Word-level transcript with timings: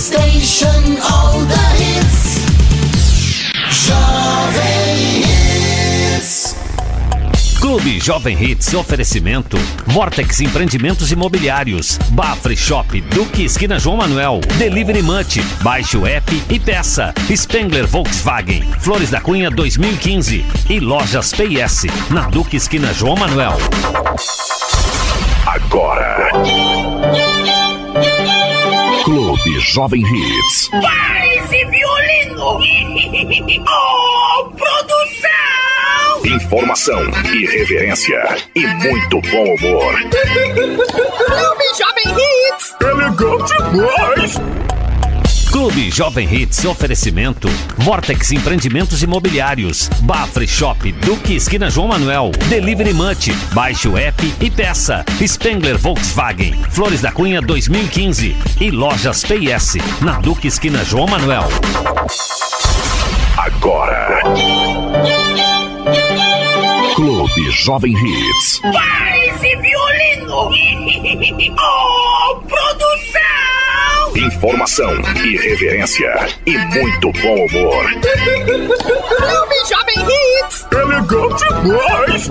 station, 0.00 0.96
all 1.12 1.40
the 1.40 1.66
hits. 1.76 2.40
Jovem 3.68 5.20
Hits. 6.16 6.56
Clube 7.60 8.00
Jovem 8.00 8.42
Hits 8.42 8.72
oferecimento 8.72 9.58
Vortex 9.86 10.40
Empreendimentos 10.40 11.12
Imobiliários 11.12 11.98
Bafre 12.12 12.56
Shop 12.56 12.98
Duque 12.98 13.44
Esquina 13.44 13.78
João 13.78 13.98
Manuel 13.98 14.40
Delivery 14.56 15.02
Munch 15.02 15.42
Baixe 15.60 15.98
o 15.98 16.06
app 16.06 16.42
e 16.48 16.58
peça 16.58 17.12
Spengler 17.36 17.86
Volkswagen 17.86 18.62
Flores 18.80 19.10
da 19.10 19.20
Cunha 19.20 19.50
2015 19.50 20.46
e 20.70 20.80
Lojas 20.80 21.32
PS 21.32 21.84
na 22.10 22.22
Duque 22.30 22.56
Esquina 22.56 22.94
João 22.94 23.16
Manuel 23.16 23.58
Agora. 25.46 26.30
Clube 29.10 29.58
Jovem 29.58 30.02
Hits. 30.02 30.68
Para 30.68 31.26
esse 31.34 31.64
violino! 31.64 32.60
oh, 33.68 34.50
produção! 34.50 36.36
Informação, 36.36 37.02
irreverência 37.34 38.22
e 38.54 38.64
muito 38.64 39.20
bom 39.22 39.54
humor. 39.56 39.94
Clube 41.26 41.64
Jovem 41.76 42.06
Hits! 42.06 42.76
Elegante 42.80 43.52
demais! 43.72 44.69
Clube 45.50 45.90
Jovem 45.90 46.32
Hits 46.32 46.64
oferecimento 46.64 47.48
Vortex 47.76 48.30
Empreendimentos 48.32 49.02
Imobiliários 49.02 49.88
Bafre 50.00 50.46
Shop 50.46 50.92
Duque 50.92 51.34
Esquina 51.34 51.68
João 51.68 51.88
Manuel 51.88 52.30
Delivery 52.48 52.94
Munch 52.94 53.32
Baixe 53.52 53.88
o 53.88 53.98
app 53.98 54.34
e 54.40 54.50
peça 54.50 55.04
Spengler 55.26 55.76
Volkswagen 55.76 56.54
Flores 56.70 57.00
da 57.00 57.10
Cunha 57.10 57.42
2015 57.42 58.36
e 58.60 58.70
Lojas 58.70 59.24
PS 59.24 59.76
na 60.00 60.20
Duque 60.20 60.48
Esquina 60.48 60.84
João 60.84 61.06
Manuel 61.06 61.48
Agora. 63.36 64.20
Clube 66.94 67.50
Jovem 67.50 67.94
Hits. 67.94 68.60
Para 68.60 69.18
esse 69.26 69.56
violino! 69.56 70.50
oh, 71.58 72.40
produção! 72.40 72.89
Informação, 74.16 74.90
irreverência 75.24 76.12
e 76.44 76.58
muito 76.58 77.12
bom 77.12 77.46
humor. 77.46 77.84
Clube 79.16 79.56
Jovem 79.68 80.06
Hits! 80.06 80.66
Elegante 80.72 81.44
demais! 81.62 82.30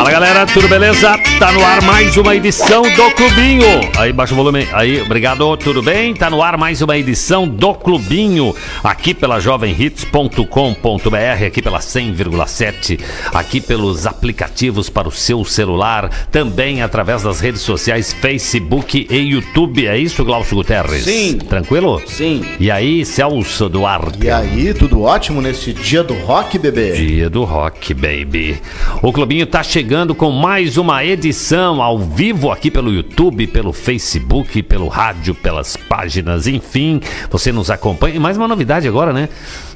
Fala 0.00 0.12
galera, 0.12 0.46
tudo 0.46 0.66
beleza? 0.66 1.14
Tá 1.38 1.52
no 1.52 1.62
ar 1.62 1.82
mais 1.82 2.16
uma 2.16 2.34
edição 2.34 2.84
do 2.84 3.10
Clubinho. 3.10 3.66
Aí, 3.98 4.14
baixa 4.14 4.32
o 4.32 4.36
volume. 4.36 4.66
Aí, 4.72 4.98
obrigado, 5.02 5.54
tudo 5.58 5.82
bem? 5.82 6.14
Tá 6.14 6.30
no 6.30 6.42
ar 6.42 6.56
mais 6.56 6.80
uma 6.80 6.96
edição 6.96 7.46
do 7.46 7.74
Clubinho. 7.74 8.54
Aqui 8.82 9.12
pela 9.12 9.38
jovemhits.com.br, 9.40 11.44
aqui 11.46 11.60
pela 11.60 11.80
100,7, 11.80 12.98
aqui 13.34 13.60
pelos 13.60 14.06
aplicativos 14.06 14.88
para 14.88 15.06
o 15.06 15.12
seu 15.12 15.44
celular, 15.44 16.08
também 16.32 16.80
através 16.80 17.22
das 17.22 17.38
redes 17.38 17.60
sociais 17.60 18.10
Facebook 18.10 19.06
e 19.10 19.18
YouTube. 19.18 19.86
É 19.86 19.98
isso, 19.98 20.24
Glaucio 20.24 20.56
Guterres? 20.56 21.04
Sim. 21.04 21.36
Tranquilo? 21.36 22.00
Sim. 22.06 22.42
E 22.58 22.70
aí, 22.70 23.04
Celso 23.04 23.68
Duarte? 23.68 24.24
E 24.24 24.30
aí, 24.30 24.72
tudo 24.72 25.02
ótimo 25.02 25.42
nesse 25.42 25.74
dia 25.74 26.02
do 26.02 26.14
rock, 26.14 26.58
bebê? 26.58 26.92
Dia 26.92 27.28
do 27.28 27.44
Rock, 27.44 27.92
baby. 27.92 28.58
O 29.02 29.12
Clubinho 29.12 29.44
tá 29.44 29.62
chegando 29.62 29.89
com 30.16 30.30
mais 30.30 30.76
uma 30.76 31.04
edição 31.04 31.82
ao 31.82 31.98
vivo 31.98 32.52
aqui 32.52 32.70
pelo 32.70 32.92
YouTube, 32.92 33.48
pelo 33.48 33.72
Facebook, 33.72 34.62
pelo 34.62 34.86
rádio, 34.86 35.34
pelas 35.34 35.76
páginas, 35.76 36.46
enfim. 36.46 37.00
Você 37.28 37.50
nos 37.50 37.72
acompanha. 37.72 38.14
E 38.14 38.18
mais 38.20 38.36
uma 38.36 38.46
novidade 38.46 38.86
agora, 38.86 39.12
né? 39.12 39.28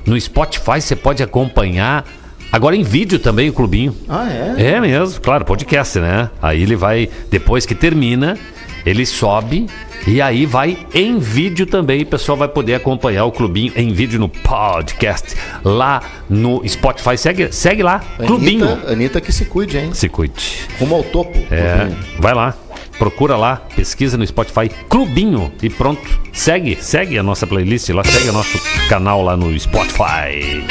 No 0.07 0.19
Spotify 0.21 0.81
você 0.81 0.95
pode 0.95 1.21
acompanhar. 1.21 2.05
Agora 2.53 2.77
em 2.77 2.85
vídeo 2.85 3.19
também 3.19 3.49
o 3.49 3.53
Clubinho. 3.53 3.93
Ah, 4.09 4.31
é? 4.57 4.75
É 4.75 4.81
mesmo, 4.81 5.21
claro, 5.21 5.45
podcast, 5.45 5.99
né? 5.99 6.31
Aí 6.41 6.63
ele 6.63 6.77
vai, 6.77 7.11
depois 7.29 7.67
que 7.67 7.75
termina, 7.75 8.39
ele 8.85 9.07
sobe 9.07 9.67
e 10.07 10.21
aí 10.21 10.45
vai 10.45 10.87
em 10.93 11.19
vídeo 11.19 11.67
também. 11.67 12.03
O 12.03 12.07
pessoal 12.07 12.37
vai 12.37 12.49
poder 12.49 12.75
acompanhar 12.75 13.25
o 13.25 13.33
Clubinho 13.33 13.73
em 13.77 13.93
vídeo 13.93 14.19
no 14.19 14.29
podcast 14.29 15.35
lá 15.65 16.03
no 16.29 16.63
Spotify. 16.69 17.17
Segue, 17.17 17.53
segue 17.53 17.83
lá, 17.83 18.01
Clubinho. 18.27 18.69
Anitta, 18.69 18.93
Anitta 18.93 19.21
que 19.21 19.33
se 19.33 19.47
cuide, 19.47 19.79
hein? 19.79 19.95
Se 19.95 20.09
cuide. 20.09 20.67
Rumo 20.79 20.97
ao 20.97 21.03
topo. 21.03 21.39
É, 21.51 21.89
vai 22.19 22.35
lá. 22.35 22.55
Procura 22.99 23.37
lá, 23.37 23.57
pesquisa 23.75 24.17
no 24.17 24.27
Spotify 24.27 24.71
Clubinho 24.89 25.53
e 25.63 25.69
pronto. 25.69 26.03
Segue, 26.33 26.79
segue 26.81 27.19
a 27.19 27.23
nossa 27.23 27.47
playlist 27.47 27.89
lá, 27.91 28.03
segue 28.05 28.29
o 28.29 28.33
nosso 28.33 28.59
canal 28.89 29.23
lá 29.23 29.37
no 29.37 29.59
Spotify. 29.59 30.65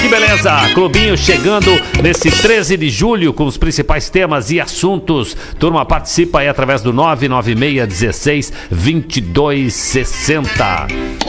Que 0.00 0.08
beleza! 0.08 0.52
Clubinho 0.72 1.16
chegando 1.16 1.70
nesse 2.02 2.30
13 2.30 2.76
de 2.76 2.88
julho 2.88 3.34
com 3.34 3.44
os 3.44 3.58
principais 3.58 4.08
temas 4.08 4.50
e 4.50 4.60
assuntos. 4.60 5.36
Turma, 5.58 5.84
participa 5.84 6.40
aí 6.40 6.48
através 6.48 6.80
do 6.80 6.92
99616 6.92 8.52
2260. 8.70 10.86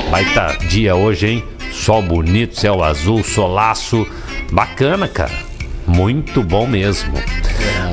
Baita 0.09 0.57
dia 0.67 0.95
hoje, 0.95 1.27
hein? 1.27 1.43
Sol 1.71 2.01
bonito, 2.01 2.59
céu 2.59 2.83
azul, 2.83 3.23
solaço. 3.23 4.07
Bacana, 4.51 5.07
cara. 5.07 5.31
Muito 5.87 6.43
bom 6.43 6.65
mesmo. 6.65 7.13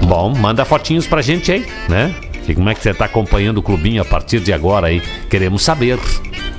Bom, 0.06 0.34
manda 0.36 0.64
fotinhos 0.64 1.06
pra 1.06 1.22
gente 1.22 1.50
aí, 1.50 1.66
né? 1.88 2.14
E 2.48 2.54
como 2.54 2.70
é 2.70 2.74
que 2.74 2.82
você 2.82 2.94
tá 2.94 3.04
acompanhando 3.04 3.58
o 3.58 3.62
clubinho 3.62 4.00
a 4.00 4.04
partir 4.04 4.40
de 4.40 4.52
agora 4.52 4.86
aí? 4.86 5.00
Queremos 5.28 5.62
saber, 5.62 5.98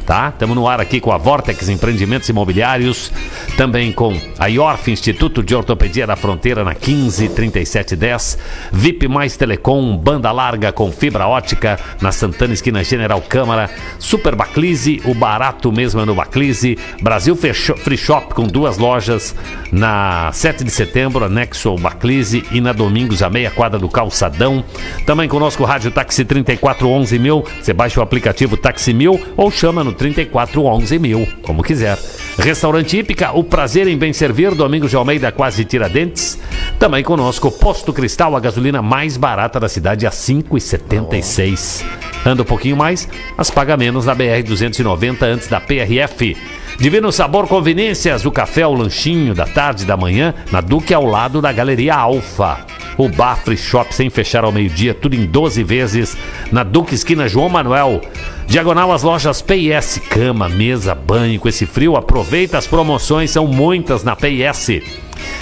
tá? 0.09 0.29
Estamos 0.29 0.55
no 0.55 0.67
ar 0.67 0.81
aqui 0.81 0.99
com 0.99 1.11
a 1.11 1.19
Vortex 1.19 1.69
Empreendimentos 1.69 2.27
Imobiliários, 2.27 3.11
também 3.55 3.91
com 3.91 4.19
a 4.39 4.47
IORF 4.47 4.89
Instituto 4.89 5.43
de 5.43 5.53
Ortopedia 5.53 6.07
da 6.07 6.15
Fronteira 6.15 6.63
na 6.63 6.73
153710, 6.73 8.39
VIP 8.71 9.07
Mais 9.07 9.37
Telecom, 9.37 9.95
banda 9.95 10.31
larga 10.31 10.71
com 10.71 10.91
fibra 10.91 11.27
ótica 11.27 11.79
na 12.01 12.11
Santana 12.11 12.55
Esquina 12.55 12.83
General 12.83 13.21
Câmara, 13.21 13.69
Super 13.99 14.33
Baclise, 14.33 14.99
o 15.05 15.13
barato 15.13 15.71
mesmo 15.71 16.01
é 16.01 16.05
no 16.05 16.15
Baclise, 16.15 16.75
Brasil 17.03 17.35
Free 17.35 17.97
Shop 17.97 18.33
com 18.33 18.47
duas 18.47 18.79
lojas 18.79 19.35
na 19.71 20.31
7 20.33 20.63
de 20.63 20.71
setembro, 20.71 21.23
anexo 21.23 21.69
ao 21.69 21.77
Baclise 21.77 22.43
e 22.51 22.59
na 22.59 22.73
Domingos, 22.73 23.21
a 23.21 23.29
meia 23.29 23.51
quadra 23.51 23.77
do 23.77 23.87
Calçadão. 23.87 24.65
Também 25.05 25.29
conosco 25.29 25.61
o 25.61 25.65
Rádio 25.67 25.91
Táxi 25.91 26.25
3411 26.25 27.19
mil. 27.19 27.45
Você 27.61 27.73
baixa 27.73 27.99
o 27.99 28.03
aplicativo 28.03 28.57
Táxi 28.57 28.91
Mil 28.91 29.21
ou 29.37 29.51
chama 29.51 29.83
no 29.83 29.98
3411 29.99 30.97
mil, 30.97 31.27
como 31.43 31.61
quiser. 31.61 31.99
Restaurante 32.37 32.97
Hípica, 32.97 33.33
o 33.33 33.43
prazer 33.43 33.85
em 33.85 33.97
bem 33.97 34.13
servir, 34.13 34.55
Domingos 34.55 34.89
de 34.89 34.95
Almeida, 34.95 35.29
quase 35.29 35.65
Tiradentes. 35.65 36.39
Também 36.79 37.03
conosco 37.03 37.51
Posto 37.51 37.91
Cristal, 37.91 38.33
a 38.33 38.39
gasolina 38.39 38.81
mais 38.81 39.17
barata 39.17 39.59
da 39.59 39.67
cidade, 39.67 40.07
a 40.07 40.09
5,76. 40.09 41.83
Anda 42.25 42.43
um 42.43 42.45
pouquinho 42.45 42.77
mais, 42.77 43.09
mas 43.35 43.51
paga 43.51 43.75
menos 43.75 44.05
na 44.05 44.15
BR 44.15 44.41
290 44.45 45.25
antes 45.25 45.49
da 45.49 45.59
PRF. 45.59 46.37
Divino 46.79 47.11
Sabor 47.11 47.45
Conveniências, 47.45 48.25
o 48.25 48.31
café, 48.31 48.65
o 48.65 48.73
lanchinho 48.73 49.35
da 49.35 49.45
tarde 49.45 49.85
da 49.85 49.97
manhã, 49.97 50.33
na 50.49 50.61
Duque 50.61 50.93
ao 50.93 51.05
lado 51.05 51.41
da 51.41 51.51
Galeria 51.51 51.93
Alfa. 51.93 52.65
O 52.97 53.09
Bafre 53.09 53.57
Shop 53.57 53.93
sem 53.93 54.09
fechar 54.09 54.45
ao 54.45 54.51
meio-dia, 54.53 54.93
tudo 54.93 55.13
em 55.13 55.25
12 55.25 55.61
vezes, 55.61 56.15
na 56.53 56.63
Duque 56.63 56.95
Esquina 56.95 57.27
João 57.27 57.49
Manuel. 57.49 57.99
Diagonal 58.47 58.93
às 58.93 59.03
lojas 59.03 59.41
PIS, 59.41 59.99
cama, 60.09 60.47
mesa, 60.47 60.95
banho. 60.95 61.37
Com 61.37 61.49
esse 61.49 61.65
frio, 61.65 61.97
aproveita 61.97 62.57
as 62.57 62.65
promoções, 62.65 63.29
são 63.29 63.45
muitas 63.45 64.01
na 64.05 64.15
PIS. 64.15 64.81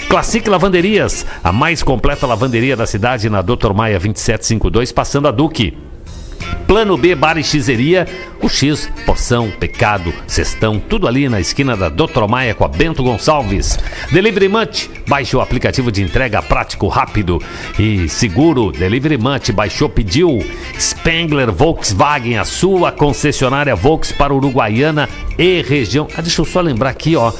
Classic 0.08 0.48
Lavanderias, 0.50 1.24
a 1.44 1.52
mais 1.52 1.84
completa 1.84 2.26
lavanderia 2.26 2.76
da 2.76 2.84
cidade, 2.84 3.30
na 3.30 3.42
Dr. 3.42 3.72
Maia 3.72 4.00
2752, 4.00 4.90
passando 4.90 5.28
a 5.28 5.30
Duque. 5.30 5.87
Plano 6.66 6.96
B 6.96 7.14
Bar 7.14 7.38
e 7.38 7.44
Xeria, 7.44 8.06
o 8.42 8.48
X, 8.48 8.90
porção, 9.06 9.50
pecado, 9.50 10.12
cestão, 10.26 10.78
tudo 10.78 11.08
ali 11.08 11.28
na 11.28 11.40
esquina 11.40 11.76
da 11.76 11.88
Dr. 11.88 12.26
Maia 12.28 12.54
com 12.54 12.64
a 12.64 12.68
Bento 12.68 13.02
Gonçalves. 13.02 13.78
Delivery 14.12 14.48
Munch, 14.48 14.90
Baixe 15.08 15.34
o 15.34 15.40
aplicativo 15.40 15.90
de 15.90 16.02
entrega 16.02 16.42
prático, 16.42 16.86
rápido 16.86 17.42
e 17.78 18.10
seguro. 18.10 18.70
Delivery 18.70 19.16
Munch, 19.16 19.50
baixou, 19.52 19.88
pediu. 19.88 20.44
Spengler 20.78 21.50
Volkswagen, 21.50 22.36
a 22.36 22.44
sua 22.44 22.92
concessionária 22.92 23.74
Volks 23.74 24.12
para 24.12 24.34
Uruguaiana 24.34 25.08
e 25.38 25.62
região. 25.62 26.06
Ah, 26.14 26.20
deixa 26.20 26.42
eu 26.42 26.44
só 26.44 26.60
lembrar 26.60 26.90
aqui, 26.90 27.16
ó 27.16 27.32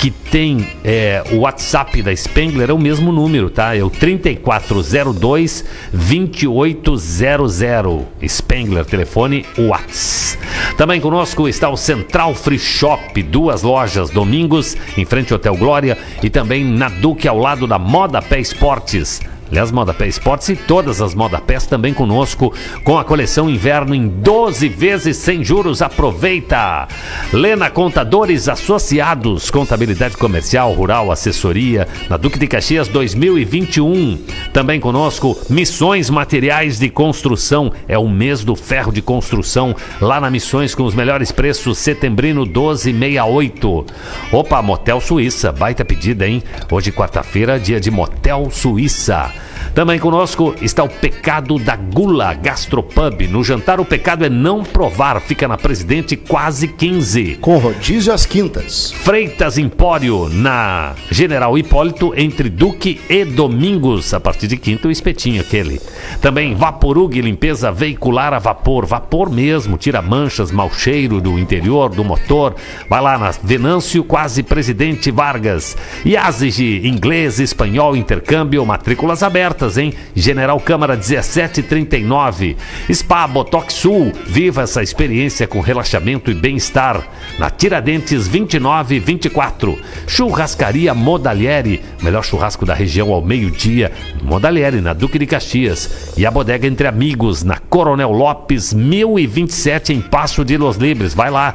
que 0.00 0.10
tem 0.10 0.66
é, 0.82 1.22
o 1.30 1.40
WhatsApp 1.40 2.02
da 2.02 2.16
Spengler, 2.16 2.70
é 2.70 2.72
o 2.72 2.78
mesmo 2.78 3.12
número, 3.12 3.50
tá? 3.50 3.76
É 3.76 3.84
o 3.84 3.90
3402 3.90 5.62
2800. 5.92 8.06
Spengler, 8.26 8.86
telefone 8.86 9.44
Whats. 9.58 10.38
Também 10.78 11.02
conosco 11.02 11.46
está 11.46 11.68
o 11.68 11.76
Central 11.76 12.34
Free 12.34 12.58
Shop, 12.58 13.22
duas 13.22 13.62
lojas, 13.62 14.08
domingos, 14.08 14.74
em 14.96 15.04
frente 15.04 15.34
ao 15.34 15.36
Hotel 15.36 15.54
Glória 15.54 15.98
e 16.22 16.30
também 16.30 16.64
na 16.64 16.88
Duque, 16.88 17.28
ao 17.28 17.38
lado 17.38 17.66
da 17.66 17.78
Moda 17.78 18.22
Pé 18.22 18.40
Esportes. 18.40 19.20
Aliás, 19.50 19.72
Moda 19.72 19.92
Pé 19.92 20.06
Esportes 20.06 20.48
e 20.48 20.54
todas 20.54 21.02
as 21.02 21.12
Moda 21.12 21.40
Pés 21.40 21.66
também 21.66 21.92
conosco, 21.92 22.54
com 22.84 22.96
a 22.96 23.04
coleção 23.04 23.50
inverno 23.50 23.96
em 23.96 24.06
12 24.06 24.68
vezes 24.68 25.16
sem 25.16 25.42
juros. 25.42 25.82
Aproveita! 25.82 26.86
Lena 27.32 27.68
Contadores 27.68 28.48
Associados, 28.48 29.50
Contabilidade 29.50 30.16
Comercial, 30.16 30.72
Rural, 30.72 31.10
Assessoria, 31.10 31.88
na 32.08 32.16
Duque 32.16 32.38
de 32.38 32.46
Caxias 32.46 32.86
2021. 32.86 34.18
Também 34.52 34.78
conosco, 34.78 35.36
Missões 35.50 36.08
Materiais 36.10 36.78
de 36.78 36.88
Construção. 36.88 37.72
É 37.88 37.98
o 37.98 38.08
mês 38.08 38.44
do 38.44 38.54
ferro 38.54 38.92
de 38.92 39.02
construção, 39.02 39.74
lá 40.00 40.20
na 40.20 40.30
Missões 40.30 40.76
com 40.76 40.84
os 40.84 40.94
melhores 40.94 41.32
preços, 41.32 41.78
setembrino 41.78 42.42
1268. 42.42 43.86
Opa, 44.30 44.62
Motel 44.62 45.00
Suíça, 45.00 45.50
baita 45.50 45.84
pedida, 45.84 46.28
hein? 46.28 46.40
Hoje, 46.70 46.92
quarta-feira, 46.92 47.58
dia 47.58 47.80
de 47.80 47.90
Motel 47.90 48.48
Suíça. 48.52 49.39
Também 49.74 49.98
conosco 49.98 50.54
está 50.60 50.82
o 50.82 50.88
Pecado 50.88 51.58
da 51.58 51.76
Gula 51.76 52.34
Gastropub. 52.34 53.28
No 53.28 53.44
jantar, 53.44 53.80
o 53.80 53.84
pecado 53.84 54.24
é 54.24 54.28
não 54.28 54.62
provar. 54.62 55.20
Fica 55.20 55.46
na 55.46 55.56
Presidente 55.56 56.16
quase 56.16 56.68
15. 56.68 57.38
Com 57.40 57.58
rodízio 57.58 58.12
às 58.12 58.26
quintas. 58.26 58.90
Freitas 58.90 59.58
Empório, 59.58 60.28
na 60.28 60.94
General 61.10 61.56
Hipólito, 61.56 62.12
entre 62.16 62.48
Duque 62.48 63.00
e 63.08 63.24
Domingos. 63.24 64.12
A 64.12 64.20
partir 64.20 64.48
de 64.48 64.56
quinta, 64.56 64.88
o 64.88 64.90
espetinho 64.90 65.40
aquele. 65.40 65.80
Também 66.20 66.54
Vaporug, 66.54 67.20
limpeza 67.20 67.70
veicular 67.70 68.34
a 68.34 68.38
vapor. 68.38 68.86
Vapor 68.86 69.30
mesmo, 69.30 69.78
tira 69.78 70.02
manchas, 70.02 70.50
mau 70.50 70.70
cheiro 70.70 71.20
do 71.20 71.38
interior, 71.38 71.90
do 71.90 72.04
motor. 72.04 72.54
Vai 72.88 73.00
lá 73.00 73.16
na 73.16 73.30
Venâncio, 73.42 74.02
quase 74.02 74.42
Presidente 74.42 75.10
Vargas. 75.10 75.76
E 76.04 76.16
Asige, 76.16 76.86
inglês, 76.86 77.38
espanhol, 77.38 77.96
intercâmbio, 77.96 78.66
matrículas 78.66 79.22
abertas, 79.22 79.29
hein? 79.78 79.92
General 80.14 80.58
Câmara 80.60 80.94
1739. 80.94 82.56
Spa 82.92 83.26
Botox 83.26 83.74
Sul, 83.74 84.12
viva 84.26 84.62
essa 84.62 84.82
experiência 84.82 85.46
com 85.46 85.60
relaxamento 85.60 86.30
e 86.30 86.34
bem-estar. 86.34 87.02
Na 87.38 87.50
Tiradentes 87.50 88.28
2924. 88.28 89.78
Churrascaria 90.06 90.94
Modalieri, 90.94 91.82
melhor 92.02 92.24
churrasco 92.24 92.66
da 92.66 92.74
região 92.74 93.12
ao 93.12 93.22
meio-dia. 93.22 93.92
Modalieri, 94.22 94.80
na 94.80 94.92
Duque 94.92 95.18
de 95.18 95.26
Caxias. 95.26 96.14
E 96.16 96.26
a 96.26 96.30
bodega 96.30 96.66
Entre 96.66 96.86
Amigos, 96.86 97.42
na 97.42 97.58
Coronel 97.58 98.10
Lopes 98.10 98.72
1027, 98.72 99.92
em 99.92 100.00
Passo 100.00 100.44
de 100.44 100.56
Los 100.56 100.76
Libres. 100.76 101.14
Vai 101.14 101.30
lá. 101.30 101.54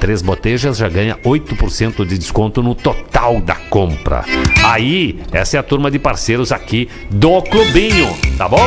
Três 0.00 0.20
botejas 0.22 0.76
já 0.76 0.88
ganha 0.88 1.16
8% 1.24 2.04
de 2.04 2.18
desconto 2.18 2.62
no 2.62 2.74
total 2.74 3.40
da 3.40 3.54
compra. 3.54 4.24
Aí, 4.64 5.20
essa 5.32 5.56
é 5.56 5.60
a 5.60 5.62
turma 5.62 5.90
de 5.90 5.98
parceiros 5.98 6.52
aqui 6.52 6.88
do 7.10 7.40
Clubinho, 7.42 8.14
tá 8.36 8.48
bom? 8.48 8.66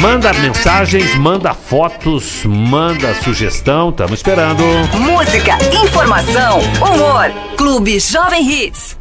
Manda 0.00 0.32
mensagens, 0.32 1.14
manda 1.16 1.52
fotos, 1.52 2.44
manda 2.44 3.14
sugestão, 3.16 3.90
estamos 3.90 4.14
esperando. 4.14 4.62
Música, 4.98 5.58
informação, 5.84 6.60
humor. 6.80 7.30
Clube 7.56 8.00
Jovem 8.00 8.42
Hits. 8.50 8.96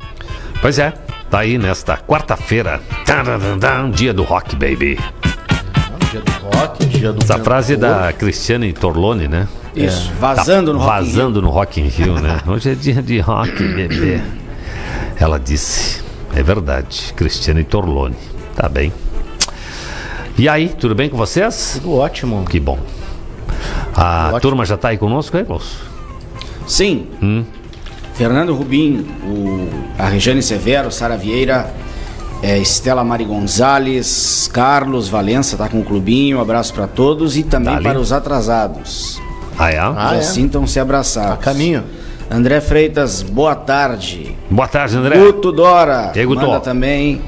Pois 0.62 0.78
é, 0.78 0.92
tá 1.30 1.40
aí 1.40 1.58
nesta 1.58 1.98
quarta-feira, 1.98 2.81
dia 3.94 4.13
do 4.13 4.24
rock, 4.24 4.56
baby. 4.56 5.00
Dia 6.12 6.19
do 6.19 6.31
rock, 6.58 6.86
dia 6.88 7.13
do 7.13 7.24
Essa 7.24 7.40
frase 7.40 7.74
é 7.75 7.78
da 7.78 8.12
Cristiane 8.12 8.74
Torlone, 8.74 9.30
né? 9.30 9.48
Isso, 9.74 10.12
Tá 10.19 10.34
vazando 10.34 10.74
no 10.74 10.80
Rock. 10.80 10.90
Vazando 10.90 11.42
no 11.42 11.50
Rock 11.50 11.80
in 11.80 11.88
Rio, 11.88 12.19
né? 12.19 12.42
Hoje 12.46 12.72
é 12.72 12.75
dia 12.75 13.02
de 13.02 13.19
rock, 13.19 13.52
bebê. 13.63 14.19
Ela 15.18 15.40
disse, 15.40 16.04
é 16.36 16.44
verdade, 16.44 17.13
Cristiane 17.16 17.63
Torlone. 17.63 18.18
Tá 18.54 18.68
bem. 18.68 18.92
E 20.38 20.50
aí, 20.50 20.68
tudo 20.68 20.94
bem 20.94 21.10
com 21.10 21.16
vocês? 21.16 21.80
Tudo 21.81 21.96
ótimo. 21.96 22.44
Que 22.44 22.60
bom. 22.60 22.78
A 23.96 24.28
Ótimo. 24.28 24.42
turma 24.42 24.66
já 24.66 24.75
tá 24.75 24.90
aí 24.90 24.98
conosco, 24.98 25.38
aí, 25.38 25.46
moço? 25.48 25.80
Sim. 26.68 27.08
Hum. 27.24 27.46
Fernando 28.16 28.54
Rubim, 28.54 29.08
o, 29.24 29.69
a 29.98 30.10
Regiane 30.10 30.44
Severo, 30.44 30.92
Sara 30.92 31.16
Vieira, 31.16 31.74
é, 32.42 32.58
Estela 32.58 33.04
Mari 33.04 33.26
Gonzalez, 33.26 34.50
Carlos 34.52 35.08
Valença 35.08 35.56
tá 35.58 35.70
com 35.70 35.80
o 35.80 35.84
clubinho, 35.84 36.38
um 36.38 36.42
abraço 36.42 36.74
para 36.74 36.88
todos 36.88 37.38
e 37.38 37.44
também 37.44 37.74
Dali. 37.74 37.84
para 37.86 38.00
os 38.00 38.12
atrasados. 38.12 39.22
Ah, 39.58 39.72
é? 39.72 39.78
Ah, 39.78 39.94
Já 40.12 40.16
é? 40.16 40.22
sintam-se 40.22 40.80
A 40.80 40.82
abraçados. 40.82 41.44
caminho. 41.44 41.84
André 42.30 42.62
Freitas, 42.62 43.22
boa 43.22 43.54
tarde. 43.56 44.36
Boa 44.50 44.68
tarde, 44.68 44.96
André. 44.98 45.18
Guto 45.18 45.52
Dora, 45.52 46.14
E 46.16 46.20
aí, 46.20 46.26
Guto? 46.26 46.42
manda 46.48 46.60
também 46.62 47.22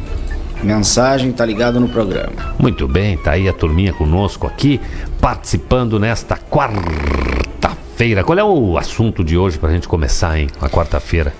mensagem, 0.63 1.31
tá 1.33 1.45
ligado 1.45 1.77
no 1.79 1.89
programa. 1.89 2.31
Muito 2.57 2.87
bem, 2.87 3.17
tá 3.17 3.31
aí 3.31 3.49
a 3.49 3.53
turminha 3.53 3.91
conosco 3.91 4.47
aqui, 4.47 4.79
participando 5.19 5.99
nesta 5.99 6.37
quarta-feira. 6.37 8.23
Qual 8.23 8.37
é 8.39 8.43
o 8.43 8.77
assunto 8.77 9.23
de 9.25 9.37
hoje 9.37 9.57
pra 9.59 9.69
gente 9.71 9.87
começar, 9.89 10.39
hein? 10.39 10.47
A 10.61 10.69
quarta-feira. 10.69 11.33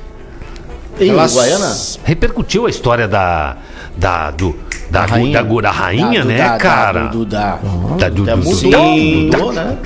Em 1.00 1.10
Elas- 1.10 1.34
Uruguaiana? 1.36 1.76
Repercutiu 2.04 2.66
a 2.66 2.70
história 2.70 3.08
da. 3.08 3.58
Da, 3.96 4.32
do, 4.32 4.56
da, 4.90 5.06
rainha. 5.06 5.44
da, 5.44 5.62
da 5.62 5.72
rainha, 5.72 6.22
Da- 6.22 6.26
né, 6.26 6.38
da- 6.38 6.48
da- 6.54 6.58
cara? 6.58 7.00
do- 7.08 7.26
da- 7.26 7.60
Da, 8.00 8.10
do, 8.10 8.26
Já 8.26 8.36
do- 8.36 8.44
mudou, 8.44 8.72
do- 8.72 9.38
mudou, 9.38 9.54
né? 9.54 9.78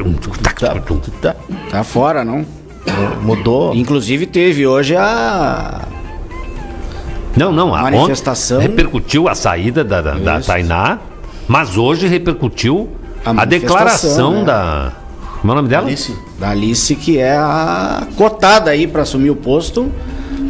Tá, 0.57 0.75
tá. 1.21 1.35
Tá 1.69 1.83
fora, 1.83 2.23
não? 2.23 2.45
Mudou. 3.21 3.75
Inclusive 3.75 4.25
teve 4.25 4.65
hoje 4.65 4.95
a 4.95 5.81
Não, 7.35 7.51
não, 7.51 7.75
a 7.75 7.83
Manifestação. 7.83 8.59
repercutiu 8.61 9.27
a 9.27 9.35
saída 9.35 9.83
da, 9.83 10.01
da, 10.01 10.13
da. 10.13 10.39
Tainá, 10.41 10.99
mas 11.47 11.77
hoje 11.77 12.07
repercutiu 12.07 12.89
A 13.25 13.41
a, 13.41 13.45
declaração 13.45 14.35
né? 14.39 14.43
da. 14.45 14.91
Como 15.41 15.51
é 15.51 15.53
o 15.53 15.55
nome 15.57 15.67
dela? 15.69 15.85
Alice. 15.85 16.15
da 16.39 16.49
Alice, 16.51 16.95
que 16.95 17.19
é 17.19 17.35
a 17.37 18.07
cotada 18.15 18.71
aí 18.71 18.87
para 18.87 19.01
assumir 19.03 19.29
o 19.29 19.35
posto, 19.35 19.91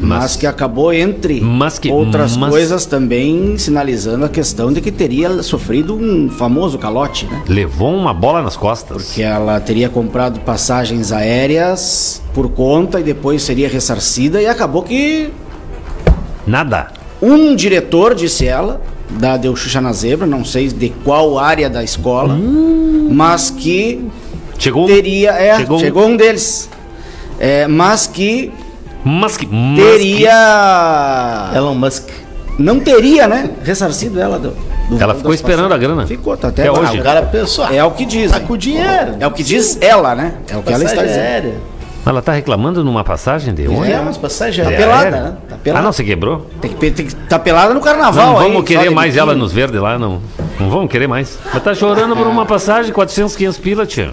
mas, 0.01 0.19
Mas- 0.19 0.35
que 0.35 0.45
acabou 0.47 0.94
entre 0.94 1.42
Mas 1.42 1.77
que- 1.80 1.89
outras 1.92 2.35
mas- 2.37 2.49
coisas 2.49 2.85
também 2.85 3.57
sinalizando 3.57 4.25
a 4.25 4.30
questão 4.30 4.71
de 4.71 4.80
que 4.81 4.92
teria 4.92 5.42
sofrido 5.44 5.95
um 5.95 6.30
famoso 6.30 6.77
calote, 6.77 7.25
né? 7.25 7.44
Levou 7.47 7.94
uma 7.94 8.13
bola 8.13 8.42
nas 8.42 8.56
costas. 8.56 9.11
Que 9.13 9.21
ela 9.23 9.59
teria 9.59 9.89
comprado 9.89 10.39
passagens 10.42 11.11
aéreas 11.11 12.21
por 12.33 12.49
conta 12.49 12.99
e 12.99 13.04
depois 13.04 13.42
seria 13.44 13.68
ressarcida 13.68 14.42
e 14.42 14.47
acabou 14.47 14.83
que 14.83 15.30
Nada. 16.45 16.87
um 17.21 17.56
diretor, 17.56 18.16
disse 18.16 18.45
ela, 18.45 18.81
da 19.09 19.37
Deu 19.37 19.56
Xuxa 19.56 19.81
na 19.81 19.92
Zebra, 19.94 20.27
não 20.27 20.44
sei 20.45 20.68
de 20.68 20.89
qual 21.04 21.39
área 21.39 21.69
da 21.69 21.83
escola, 21.83 22.33
Hum. 22.33 23.09
mas 23.11 23.49
que 23.49 24.06
Chegou 24.59 24.83
um- 24.83 24.87
teria, 24.87 25.31
é, 25.31 25.57
Chegou 25.57 25.80
chegou, 25.80 26.04
um- 26.04 26.11
um 26.13 26.18
deles, 26.18 26.69
é, 27.39 27.68
mas 27.68 28.07
que 28.07 28.51
Mas 29.07 29.37
que. 29.37 29.47
mas 29.47 29.80
teria, 29.85 31.52
Elon 31.56 31.76
Musk. 31.76 32.09
não 32.59 32.80
teria, 32.80 33.28
né, 33.28 33.49
ressarcido 33.64 34.19
ela 34.19 34.37
do, 34.37 34.49
do 34.90 35.02
Ela 35.02 35.16
ficou 35.16 35.33
esperando 35.33 35.71
a 35.73 35.78
grana. 35.78 36.06
Ficou, 36.06 36.35
tá 36.35 36.49
até, 36.49 36.68
Até 36.68 36.80
hoje. 36.80 36.99
O 36.99 37.04
cara 37.04 37.21
pensou. 37.23 37.66
ah, 37.66 37.73
É 37.73 37.83
o 37.83 37.92
que 37.92 38.06
dizem. 38.06 38.30
Tá 38.30 38.40
com 38.45 38.57
dinheiro. 38.57 39.16
É 39.19 39.28
o 39.28 39.31
que 39.31 39.44
diz 39.44 39.78
ela, 39.81 40.14
né? 40.16 40.33
É 40.49 40.57
o 40.57 40.61
que 40.64 40.73
ela 40.73 40.83
está 40.83 40.95
Passagem 41.02 41.07
dizendo. 41.07 41.23
aérea. 41.26 41.54
ela 42.06 42.21
tá 42.21 42.31
reclamando 42.33 42.83
numa 42.83 43.04
passagem 43.04 43.54
de 43.54 43.68
ônibus? 43.68 43.87
É, 43.90 43.99
umas 43.99 44.18
passagens 44.18 44.66
Tá 44.68 44.73
É 44.73 44.78
pelada, 44.78 45.11
né? 45.11 45.33
Tá 45.49 45.56
pelada. 45.64 45.81
Ah, 45.81 45.85
não, 45.85 45.92
você 45.94 46.04
quebrou? 46.04 46.47
Tem 46.61 46.71
que, 46.73 46.92
tem 46.92 47.06
que 47.06 47.16
tá 47.16 47.37
pelada 47.40 47.73
no 47.73 47.80
carnaval 47.81 48.26
Não 48.33 48.37
aí, 48.40 48.44
vamos 48.44 48.57
só 48.57 48.64
querer 48.64 48.90
mais 48.90 49.16
ela 49.16 49.35
nos 49.35 49.52
verdes 49.54 49.80
lá, 49.81 49.97
não. 49.99 50.21
Não 50.59 50.69
vamos 50.69 50.90
querer 50.90 51.07
mais. 51.07 51.37
Ela 51.52 51.59
tá 51.59 51.73
chorando 51.76 52.16
por 52.16 52.28
uma 52.28 52.45
passagem, 52.45 52.92
400, 52.92 53.35
500 53.35 53.57
pila, 53.59 53.85
tia. 53.85 54.11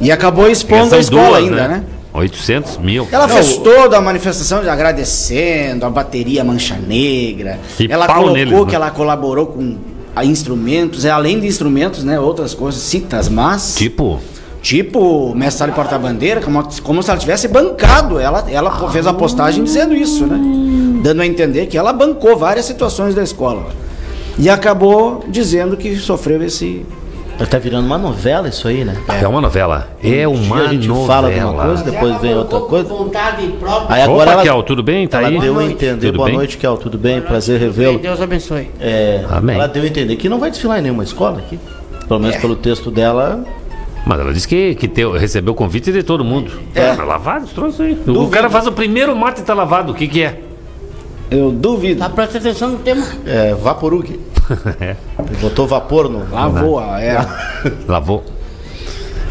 E 0.00 0.10
acabou 0.10 0.48
expondo 0.48 0.94
a 0.94 0.98
escola 0.98 1.38
duas, 1.38 1.44
ainda, 1.44 1.68
né? 1.68 1.84
800 2.12 2.78
mil. 2.78 3.06
Ela 3.10 3.26
Não, 3.26 3.34
fez 3.34 3.56
toda 3.58 3.96
a 3.96 4.00
manifestação 4.00 4.62
de 4.62 4.68
agradecendo 4.68 5.86
a 5.86 5.90
bateria 5.90 6.42
Mancha 6.42 6.76
Negra. 6.76 7.60
E 7.78 7.86
ela 7.90 8.06
pau 8.06 8.16
colocou 8.16 8.36
neles, 8.36 8.52
né? 8.52 8.66
que 8.68 8.74
ela 8.74 8.90
colaborou 8.90 9.46
com 9.46 9.76
a 10.14 10.24
instrumentos, 10.24 11.04
é 11.04 11.10
além 11.10 11.38
de 11.38 11.46
instrumentos, 11.46 12.02
né? 12.02 12.18
Outras 12.18 12.54
coisas, 12.54 12.80
citas, 12.82 13.28
mas. 13.28 13.74
Tipo, 13.76 14.20
Tipo, 14.62 15.34
mestre 15.34 15.72
porta-bandeira, 15.72 16.42
como, 16.42 16.62
como 16.82 17.02
se 17.02 17.10
ela 17.10 17.18
tivesse 17.18 17.48
bancado. 17.48 18.18
Ela, 18.18 18.44
ela 18.50 18.90
fez 18.90 19.06
a 19.06 19.12
postagem 19.12 19.64
dizendo 19.64 19.94
isso, 19.94 20.26
né? 20.26 20.38
dando 21.02 21.22
a 21.22 21.26
entender 21.26 21.66
que 21.66 21.78
ela 21.78 21.92
bancou 21.92 22.36
várias 22.36 22.66
situações 22.66 23.14
da 23.14 23.22
escola. 23.22 23.68
E 24.38 24.48
acabou 24.48 25.24
dizendo 25.28 25.76
que 25.76 25.96
sofreu 25.96 26.42
esse. 26.42 26.84
Tá 27.48 27.58
virando 27.58 27.86
uma 27.86 27.96
novela 27.98 28.48
isso 28.48 28.68
aí, 28.68 28.84
né? 28.84 28.96
É 29.20 29.26
uma 29.26 29.40
novela. 29.40 29.88
É 30.04 30.28
Um 30.28 30.34
uma 30.34 30.56
dia 30.56 30.64
a 30.66 30.72
gente 30.72 30.88
novela. 30.88 31.06
fala 31.06 31.30
de 31.32 31.40
uma 31.40 31.64
coisa, 31.64 31.84
depois 31.84 32.16
vem 32.20 32.34
outra 32.34 32.60
coisa. 32.60 32.88
Vontade 32.88 33.46
própria. 33.58 33.96
Aí 33.96 34.02
agora 34.02 34.22
Opa, 34.30 34.32
ela, 34.32 34.42
Kel, 34.42 34.62
tudo 34.62 34.82
bem? 34.82 35.08
Tá 35.08 35.18
ela 35.18 35.28
aí? 35.28 35.40
deu 35.40 35.52
a 35.52 35.56
noite. 35.56 35.72
entender. 35.72 36.06
Tudo 36.06 36.16
Boa 36.16 36.26
bem? 36.28 36.36
noite, 36.36 36.56
Kel. 36.58 36.76
Tudo 36.76 36.98
bem? 36.98 37.20
Prazer 37.20 37.58
revê-lo. 37.58 37.98
Deus 37.98 38.20
abençoe. 38.20 38.70
É, 38.78 39.24
Amém. 39.30 39.56
ela 39.56 39.66
deu 39.66 39.82
a 39.82 39.86
entender 39.86 40.16
que 40.16 40.28
não 40.28 40.38
vai 40.38 40.50
desfilar 40.50 40.78
em 40.78 40.82
nenhuma 40.82 41.02
escola 41.02 41.38
aqui. 41.38 41.58
Pelo 42.06 42.20
menos 42.20 42.36
pelo 42.36 42.54
texto 42.56 42.90
dela. 42.90 43.42
Mas 44.06 44.20
ela 44.20 44.32
disse 44.32 44.46
que, 44.48 44.74
que 44.74 44.86
teu- 44.88 45.12
recebeu 45.12 45.52
o 45.52 45.56
convite 45.56 45.90
de 45.92 46.02
todo 46.02 46.24
mundo. 46.24 46.52
É. 46.74 46.92
Lavado, 46.92 47.46
os 47.46 47.52
troços 47.52 47.80
aí. 47.80 47.92
O 47.92 47.96
Duvido. 48.12 48.28
cara 48.30 48.50
faz 48.50 48.66
o 48.66 48.72
primeiro 48.72 49.14
mate 49.16 49.40
e 49.40 49.44
tá 49.44 49.54
lavado. 49.54 49.92
O 49.92 49.94
que 49.94 50.06
que 50.06 50.22
é? 50.22 50.40
Eu 51.30 51.50
duvido. 51.50 52.00
Tá 52.00 52.08
presta 52.10 52.38
atenção 52.38 52.70
no 52.70 52.78
tema. 52.78 53.04
É, 53.26 53.54
Vaporug. 53.54 54.20
É. 54.80 54.96
Botou 55.40 55.66
vapor 55.66 56.08
no. 56.08 56.28
Lavou, 56.30 56.78
a- 56.78 57.00
é. 57.00 57.18
Lavou. 57.86 58.24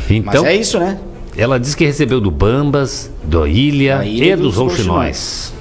Mas 0.09 0.17
Então, 0.35 0.45
é 0.45 0.55
isso, 0.55 0.79
né? 0.79 0.97
ela 1.37 1.59
disse 1.59 1.75
que 1.77 1.85
recebeu 1.85 2.19
do 2.19 2.31
Bambas, 2.31 3.11
do 3.23 3.45
Ilha, 3.47 4.03
Ilha 4.03 4.33
e 4.33 4.35
dos 4.35 4.55
dos 4.55 4.55
Rouxinóis. 4.57 5.53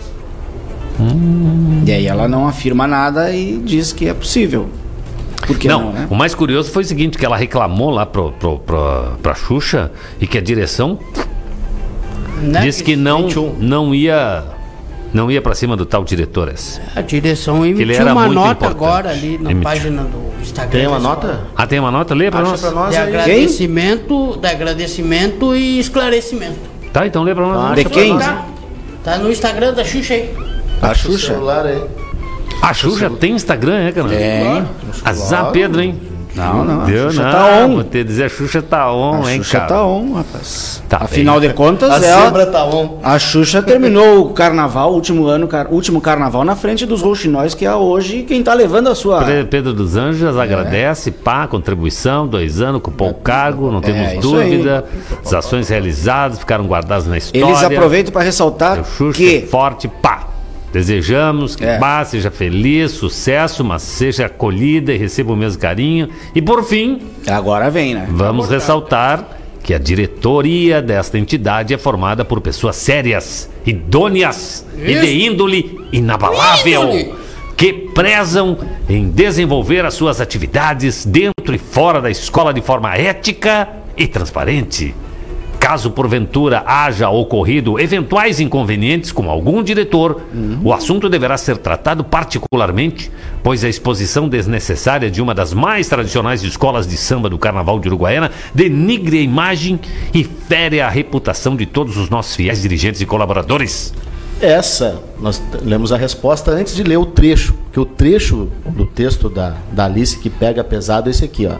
E 1.86 1.92
aí 1.92 2.06
ela 2.06 2.26
não 2.26 2.48
afirma 2.48 2.86
nada 2.86 3.30
e 3.32 3.58
diz 3.64 3.92
que 3.92 4.08
é 4.08 4.14
possível. 4.14 4.68
Por 5.46 5.56
que 5.56 5.68
não, 5.68 5.84
Não, 5.84 5.92
né? 5.92 6.06
o 6.10 6.14
mais 6.14 6.34
curioso 6.34 6.70
foi 6.72 6.82
o 6.82 6.86
seguinte, 6.86 7.16
que 7.16 7.24
ela 7.24 7.36
reclamou 7.36 7.90
lá 7.90 8.04
pro, 8.04 8.32
pro, 8.32 8.58
pro, 8.58 9.12
pra 9.22 9.34
Xuxa 9.34 9.90
e 10.20 10.26
que 10.26 10.36
a 10.36 10.40
direção 10.40 10.98
Né? 12.42 12.60
disse 12.62 12.82
que 12.82 12.96
não, 12.96 13.22
21. 13.28 13.54
não 13.60 13.94
ia 13.94 14.42
não 15.12 15.30
ia 15.30 15.40
pra 15.40 15.54
cima 15.54 15.76
do 15.76 15.86
tal 15.86 16.04
diretor 16.04 16.48
esse. 16.48 16.80
A 16.94 17.00
direção 17.00 17.64
ele 17.64 17.82
emitiu 17.82 18.00
era 18.02 18.12
uma 18.12 18.22
muito 18.22 18.34
nota 18.34 18.50
importante. 18.66 18.70
agora 18.76 19.10
ali 19.10 19.38
na 19.38 19.50
Emitiu. 19.50 19.62
página 19.70 20.02
do 20.02 20.42
Instagram. 20.42 20.70
Tem 20.78 20.86
uma 20.86 20.98
nota? 20.98 21.40
Ah, 21.56 21.66
tem 21.66 21.78
uma 21.80 21.90
nota? 21.90 22.14
Lê 22.14 22.30
pra 22.30 22.40
Acha 22.40 22.50
nós. 22.50 22.60
pra 22.60 22.70
nós 22.70 22.90
De 22.90 22.96
aí. 22.96 23.08
agradecimento, 23.08 24.36
de 24.40 24.46
agradecimento 24.48 25.56
e 25.56 25.78
esclarecimento. 25.78 26.58
Tá, 26.92 27.06
então 27.06 27.22
lê 27.22 27.34
pra 27.34 27.46
nós. 27.46 27.72
Ah, 27.72 27.74
De 27.74 27.84
quem? 27.84 28.12
nós. 28.14 28.24
Tá, 28.24 28.46
tá 29.04 29.18
no 29.18 29.30
Instagram 29.30 29.72
da 29.74 29.84
Xuxa 29.84 30.14
aí. 30.14 30.34
A 30.82 30.94
Xuxa? 30.94 31.12
Xuxa. 31.18 31.32
celular 31.34 31.66
aí. 31.66 31.82
A 32.62 32.74
Xuxa 32.74 33.08
tem 33.10 33.32
Instagram, 33.34 33.78
é, 33.88 33.92
cara? 33.92 34.08
Tem. 34.08 34.64
Azar 35.04 35.50
Pedro, 35.52 35.80
hein? 35.80 36.00
Não, 36.34 36.64
não. 36.64 36.82
A 36.82 36.84
Deu, 36.84 37.10
Xuxa 37.10 37.22
não. 37.24 37.32
tá 37.32 37.46
on. 37.66 37.74
Vou 37.74 37.84
te 37.84 38.04
dizer, 38.04 38.24
a 38.24 38.28
Xuxa 38.28 38.62
tá 38.62 38.92
on, 38.92 39.24
A 39.24 39.32
hein, 39.32 39.38
Xuxa 39.42 39.58
cara? 39.58 39.68
tá 39.68 39.84
on, 39.84 40.12
rapaz. 40.14 40.82
Tá 40.88 40.98
Afinal 41.02 41.40
bem. 41.40 41.48
de 41.48 41.54
contas, 41.54 41.90
A 41.90 42.06
ela, 42.06 42.24
zebra 42.26 42.46
tá 42.46 42.64
on. 42.64 42.98
a 43.02 43.18
Xuxa 43.18 43.60
terminou 43.62 44.26
o 44.26 44.32
carnaval, 44.32 44.90
o 44.92 44.94
último 44.94 45.26
ano, 45.26 45.48
car- 45.48 45.66
último 45.70 46.00
carnaval, 46.00 46.44
na 46.44 46.54
frente 46.54 46.86
dos 46.86 47.02
rouxinóis, 47.02 47.54
que 47.54 47.64
é 47.66 47.74
hoje 47.74 48.22
quem 48.22 48.42
tá 48.42 48.54
levando 48.54 48.88
a 48.88 48.94
sua. 48.94 49.24
Pedro 49.50 49.72
dos 49.72 49.96
Anjos 49.96 50.36
É. 50.36 50.40
agradece, 50.42 51.10
pá, 51.10 51.46
contribuição, 51.46 52.26
dois 52.26 52.60
anos, 52.60 52.80
cupom 52.82 53.12
cargo, 53.14 53.70
não 53.72 53.80
temos 53.80 54.00
É, 54.00 54.16
isso 54.16 54.36
aí. 54.36 54.50
dúvida. 54.50 54.84
As 55.24 55.32
ações 55.34 55.68
realizadas 55.68 56.38
ficaram 56.38 56.66
guardadas 56.66 57.06
na 57.06 57.18
história. 57.18 57.44
Eles 57.46 57.62
aproveitam 57.64 58.12
para 58.12 58.22
ressaltar 58.22 58.80
O 58.80 58.84
Xuxa 58.84 59.16
que 59.18 59.40
forte, 59.50 59.88
pá. 59.88 60.28
Desejamos 60.72 61.56
que 61.56 61.64
É. 61.64 61.78
seja 62.04 62.30
feliz, 62.30 62.92
sucesso, 62.92 63.64
mas 63.64 63.82
seja 63.82 64.26
acolhida 64.26 64.92
e 64.92 64.98
receba 64.98 65.32
o 65.32 65.36
mesmo 65.36 65.60
carinho. 65.60 66.08
E 66.34 66.42
por 66.42 66.64
fim, 66.64 67.00
agora 67.26 67.70
vem, 67.70 67.94
né? 67.94 68.06
vamos 68.10 68.48
ressaltar 68.48 69.38
que 69.62 69.74
a 69.74 69.78
diretoria 69.78 70.80
desta 70.80 71.18
entidade 71.18 71.74
é 71.74 71.78
formada 71.78 72.24
por 72.24 72.40
pessoas 72.40 72.76
sérias, 72.76 73.50
idôneas 73.66 74.64
e 74.76 74.94
de 74.98 75.24
índole 75.26 75.78
inabalável. 75.92 76.82
Índole. 76.84 77.14
Que 77.56 77.72
prezam 77.72 78.56
em 78.88 79.10
desenvolver 79.10 79.84
as 79.84 79.94
suas 79.94 80.20
atividades 80.20 81.04
dentro 81.04 81.54
e 81.54 81.58
fora 81.58 82.00
da 82.00 82.08
escola 82.08 82.54
de 82.54 82.60
forma 82.60 82.94
ética 82.94 83.68
e 83.96 84.06
transparente. 84.06 84.94
Caso 85.68 85.90
porventura 85.90 86.64
haja 86.66 87.10
ocorrido 87.10 87.78
eventuais 87.78 88.40
inconvenientes 88.40 89.12
com 89.12 89.28
algum 89.28 89.62
diretor, 89.62 90.22
o 90.64 90.72
assunto 90.72 91.10
deverá 91.10 91.36
ser 91.36 91.58
tratado 91.58 92.02
particularmente, 92.02 93.12
pois 93.42 93.62
a 93.62 93.68
exposição 93.68 94.30
desnecessária 94.30 95.10
de 95.10 95.20
uma 95.20 95.34
das 95.34 95.52
mais 95.52 95.86
tradicionais 95.86 96.42
escolas 96.42 96.86
de 96.86 96.96
samba 96.96 97.28
do 97.28 97.36
Carnaval 97.36 97.78
de 97.80 97.86
Uruguaiana 97.86 98.30
denigre 98.54 99.18
a 99.18 99.20
imagem 99.20 99.78
e 100.14 100.24
fere 100.24 100.80
a 100.80 100.88
reputação 100.88 101.54
de 101.54 101.66
todos 101.66 101.98
os 101.98 102.08
nossos 102.08 102.34
fiéis 102.34 102.62
dirigentes 102.62 103.02
e 103.02 103.04
colaboradores. 103.04 103.92
Essa, 104.40 105.02
nós 105.20 105.42
lemos 105.62 105.92
a 105.92 105.98
resposta 105.98 106.50
antes 106.50 106.74
de 106.74 106.82
ler 106.82 106.96
o 106.96 107.04
trecho, 107.04 107.54
que 107.70 107.78
o 107.78 107.84
trecho 107.84 108.48
do 108.64 108.86
texto 108.86 109.28
da, 109.28 109.54
da 109.70 109.84
Alice 109.84 110.18
que 110.18 110.30
pega 110.30 110.64
pesado 110.64 111.08
é 111.08 111.10
esse 111.10 111.26
aqui, 111.26 111.46
ó. 111.46 111.56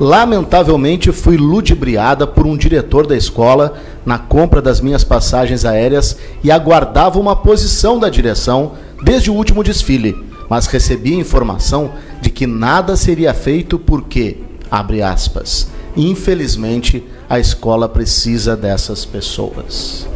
Lamentavelmente 0.00 1.12
fui 1.12 1.36
ludibriada 1.36 2.26
por 2.26 2.46
um 2.46 2.56
diretor 2.56 3.06
da 3.06 3.14
escola 3.14 3.74
na 4.04 4.18
compra 4.18 4.62
das 4.62 4.80
minhas 4.80 5.04
passagens 5.04 5.66
aéreas 5.66 6.16
e 6.42 6.50
aguardava 6.50 7.20
uma 7.20 7.36
posição 7.36 7.98
da 7.98 8.08
direção 8.08 8.72
desde 9.02 9.30
o 9.30 9.34
último 9.34 9.62
desfile, 9.62 10.16
mas 10.48 10.66
recebi 10.66 11.12
informação 11.12 11.92
de 12.18 12.30
que 12.30 12.46
nada 12.46 12.96
seria 12.96 13.34
feito 13.34 13.78
porque, 13.78 14.38
abre 14.70 15.02
aspas, 15.02 15.68
infelizmente 15.94 17.04
a 17.28 17.38
escola 17.38 17.86
precisa 17.86 18.56
dessas 18.56 19.04
pessoas. 19.04 20.08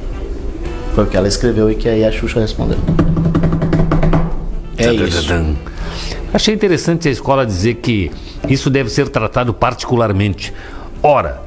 Foi 0.94 1.04
o 1.04 1.06
que 1.06 1.16
ela 1.16 1.28
escreveu 1.28 1.70
e 1.70 1.74
que 1.74 1.90
aí 1.90 2.06
a 2.06 2.10
Xuxa 2.10 2.40
respondeu. 2.40 2.78
É 4.78 4.90
isso. 4.94 5.34
Achei 6.34 6.52
interessante 6.52 7.08
a 7.08 7.12
escola 7.12 7.46
dizer 7.46 7.74
que 7.74 8.10
isso 8.48 8.68
deve 8.68 8.90
ser 8.90 9.08
tratado 9.08 9.54
particularmente. 9.54 10.52
Ora, 11.00 11.40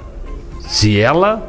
se 0.65 0.97
ela 0.97 1.45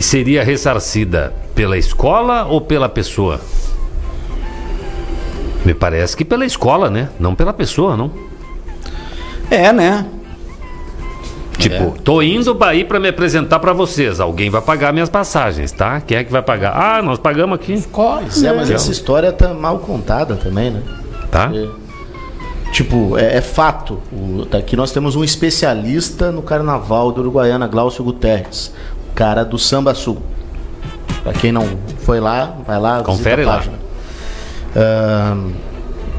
seria 0.00 0.42
ressarcida 0.42 1.32
pela 1.54 1.78
escola 1.78 2.44
ou 2.44 2.60
pela 2.60 2.88
pessoa? 2.88 3.40
Me 5.64 5.72
parece 5.72 6.16
que 6.16 6.24
pela 6.24 6.44
escola, 6.44 6.90
né? 6.90 7.10
Não 7.16 7.32
pela 7.32 7.52
pessoa, 7.52 7.96
não. 7.96 8.10
É, 9.48 9.72
né? 9.72 10.04
Tipo, 11.58 11.92
tô 12.02 12.20
indo 12.22 12.56
para 12.56 12.74
ir 12.74 12.88
para 12.88 12.98
me 12.98 13.06
apresentar 13.06 13.60
para 13.60 13.72
vocês. 13.72 14.18
Alguém 14.18 14.50
vai 14.50 14.60
pagar 14.60 14.92
minhas 14.92 15.08
passagens, 15.08 15.70
tá? 15.70 16.00
Quem 16.00 16.16
é 16.16 16.24
que 16.24 16.32
vai 16.32 16.42
pagar? 16.42 16.72
Ah, 16.74 17.00
nós 17.02 17.20
pagamos 17.20 17.54
aqui, 17.54 17.72
Pois 17.92 18.42
é, 18.42 18.52
mas 18.52 18.68
essa 18.68 18.90
história 18.90 19.32
tá 19.32 19.54
mal 19.54 19.78
contada 19.78 20.34
também, 20.34 20.72
né? 20.72 20.82
tá? 21.32 21.50
Tipo, 22.72 23.18
é, 23.18 23.36
é 23.36 23.40
fato. 23.40 24.00
O, 24.10 24.46
tá 24.46 24.58
aqui 24.58 24.74
nós 24.74 24.90
temos 24.90 25.14
um 25.14 25.22
especialista 25.22 26.32
no 26.32 26.42
carnaval 26.42 27.12
do 27.12 27.20
Uruguaiana, 27.20 27.68
Glaucio 27.68 28.02
Guterres, 28.02 28.72
o 29.10 29.14
cara 29.14 29.44
do 29.44 29.58
Samba 29.58 29.94
Sul. 29.94 30.18
Pra 31.22 31.32
quem 31.32 31.52
não 31.52 31.66
foi 31.98 32.18
lá, 32.18 32.56
vai 32.66 32.80
lá, 32.80 32.94
visita 32.94 33.12
Confere 33.12 33.42
a 33.42 33.46
lá. 33.46 33.52
página. 33.56 33.74
Ahn, 34.74 35.52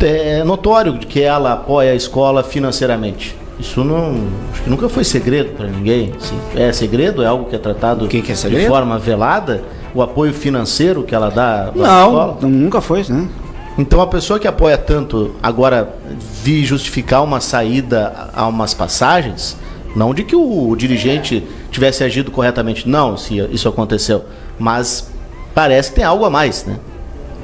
é 0.01 0.43
notório 0.43 0.97
de 0.97 1.07
que 1.07 1.21
ela 1.21 1.53
apoia 1.53 1.91
a 1.91 1.95
escola 1.95 2.43
financeiramente. 2.43 3.35
Isso 3.59 3.83
não, 3.83 4.15
acho 4.51 4.63
que 4.63 4.69
nunca 4.69 4.89
foi 4.89 5.03
segredo 5.03 5.55
para 5.55 5.67
ninguém. 5.67 6.11
assim. 6.15 6.37
É 6.55 6.71
segredo? 6.71 7.23
É 7.23 7.25
algo 7.27 7.45
que 7.45 7.55
é 7.55 7.59
tratado 7.59 8.07
que 8.07 8.21
que 8.21 8.31
é 8.31 8.35
de 8.35 8.67
forma 8.67 8.97
velada? 8.99 9.63
O 9.93 10.01
apoio 10.01 10.33
financeiro 10.33 11.03
que 11.03 11.13
ela 11.13 11.29
dá 11.29 11.65
à 11.65 11.67
escola? 11.67 12.37
Não, 12.41 12.49
nunca 12.49 12.81
foi, 12.81 13.05
né? 13.09 13.27
Então 13.77 14.01
a 14.01 14.07
pessoa 14.07 14.39
que 14.39 14.47
apoia 14.47 14.77
tanto 14.77 15.35
agora 15.41 15.95
vi 16.43 16.63
justificar 16.63 17.23
uma 17.23 17.39
saída 17.39 18.29
a 18.33 18.47
umas 18.47 18.73
passagens, 18.73 19.57
não 19.95 20.13
de 20.13 20.23
que 20.23 20.35
o, 20.35 20.69
o 20.69 20.75
dirigente 20.75 21.43
tivesse 21.71 22.03
agido 22.03 22.29
corretamente, 22.29 22.87
não, 22.87 23.17
se 23.17 23.37
isso 23.51 23.67
aconteceu, 23.67 24.25
mas 24.59 25.11
parece 25.55 25.89
que 25.89 25.95
tem 25.95 26.03
algo 26.03 26.23
a 26.25 26.29
mais, 26.29 26.65
né? 26.65 26.77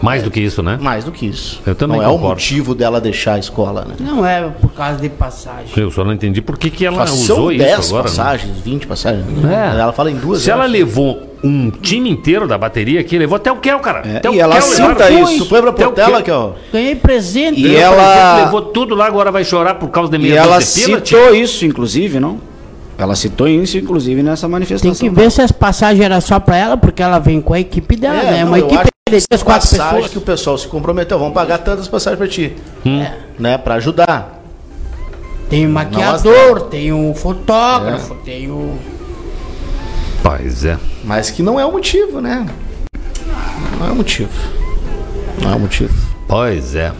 Mais 0.01 0.23
do 0.23 0.31
que 0.31 0.39
isso, 0.39 0.63
né? 0.63 0.77
Mais 0.79 1.03
do 1.03 1.11
que 1.11 1.25
isso. 1.25 1.61
Eu 1.65 1.75
também 1.75 1.97
não 1.97 2.05
é 2.05 2.07
o 2.07 2.11
concordo. 2.11 2.35
motivo 2.35 2.73
dela 2.73 3.01
deixar 3.01 3.33
a 3.33 3.39
escola, 3.39 3.83
né? 3.83 3.95
Não 3.99 4.25
é 4.25 4.43
por 4.61 4.71
causa 4.71 4.97
de 5.01 5.09
passagem. 5.09 5.67
Eu 5.75 5.91
só 5.91 6.05
não 6.05 6.13
entendi 6.13 6.41
por 6.41 6.57
que, 6.57 6.69
que 6.69 6.85
ela 6.85 7.05
São 7.05 7.15
usou 7.35 7.49
10 7.49 7.79
isso 7.79 7.89
agora. 7.89 8.09
né? 8.09 8.15
passagens, 8.15 8.57
20 8.59 8.87
passagens. 8.87 9.25
É. 9.45 9.79
Ela 9.79 9.91
fala 9.91 10.09
em 10.09 10.15
duas. 10.15 10.41
Se 10.41 10.49
ela 10.49 10.65
levou 10.65 11.28
um 11.43 11.69
time 11.69 12.09
inteiro 12.09 12.47
da 12.47 12.57
bateria 12.57 12.99
aqui, 12.99 13.17
levou 13.17 13.35
até 13.37 13.51
o 13.51 13.57
Kel, 13.57 13.79
cara. 13.79 14.01
É, 14.07 14.17
Até 14.17 14.29
o 14.29 14.33
e 14.33 14.39
ela 14.39 14.53
Kel 14.55 14.61
cita 14.63 15.09
isso. 15.11 15.45
Foi 15.47 15.61
pra 15.61 15.69
o 15.69 15.73
Portela, 15.73 16.21
Kel. 16.21 16.55
Ganhei 16.71 16.95
presente. 16.95 17.59
E 17.61 17.75
ela- 17.75 17.95
presente, 17.95 18.45
Levou 18.45 18.61
tudo 18.63 18.95
lá, 18.95 19.05
agora 19.07 19.31
vai 19.31 19.43
chorar 19.43 19.75
por 19.75 19.89
causa 19.89 20.09
de 20.11 20.17
E 20.17 20.19
meia 20.19 20.39
ela 20.39 20.59
de 20.59 20.65
pila, 20.65 20.97
citou 21.05 21.33
isso, 21.35 21.65
inclusive, 21.65 22.19
não? 22.19 22.39
Ela 22.97 23.15
citou 23.15 23.47
isso, 23.47 23.77
inclusive, 23.77 24.21
nessa 24.21 24.41
Tem 24.47 24.51
manifestação. 24.51 24.93
que 24.95 25.09
ver 25.09 25.31
se 25.31 25.41
as 25.41 25.51
passagens 25.53 26.03
eram 26.03 26.19
só 26.19 26.39
pra 26.39 26.57
ela, 26.57 26.75
porque 26.75 27.01
ela 27.01 27.17
vem 27.19 27.39
com 27.39 27.53
a 27.53 27.59
equipe 27.59 27.95
dela, 27.95 28.19
É, 28.21 28.31
né? 28.31 28.39
não, 28.41 28.47
Uma 28.49 28.59
equipe 28.59 28.83
de 28.83 28.89
três, 29.07 29.25
quatro 29.29 29.45
passagem 29.69 29.93
pessoas. 29.93 30.11
que 30.11 30.17
o 30.17 30.21
pessoal 30.21 30.57
se 30.57 30.67
comprometeu, 30.67 31.17
vamos 31.17 31.33
pagar 31.33 31.59
tantas 31.59 31.87
passagens 31.87 32.17
pra 32.17 32.27
ti, 32.27 32.53
É. 32.85 33.11
né? 33.39 33.57
Pra 33.57 33.75
ajudar. 33.75 34.41
Tem 35.49 35.65
o 35.65 35.69
maquiador, 35.69 36.61
tem 36.63 36.91
o 36.91 37.13
fotógrafo, 37.15 38.15
tem 38.25 38.51
o. 38.51 38.77
Pois 40.21 40.65
é. 40.65 40.77
Mas 41.03 41.29
que 41.29 41.41
não 41.41 41.59
é 41.59 41.65
o 41.65 41.71
motivo, 41.71 42.21
né? 42.21 42.45
Não 43.79 43.87
é 43.87 43.91
o 43.91 43.95
motivo. 43.95 44.29
Não 45.41 45.53
é 45.53 45.55
o 45.55 45.59
motivo. 45.59 45.93
Pois 46.27 46.75
é. 46.75 46.91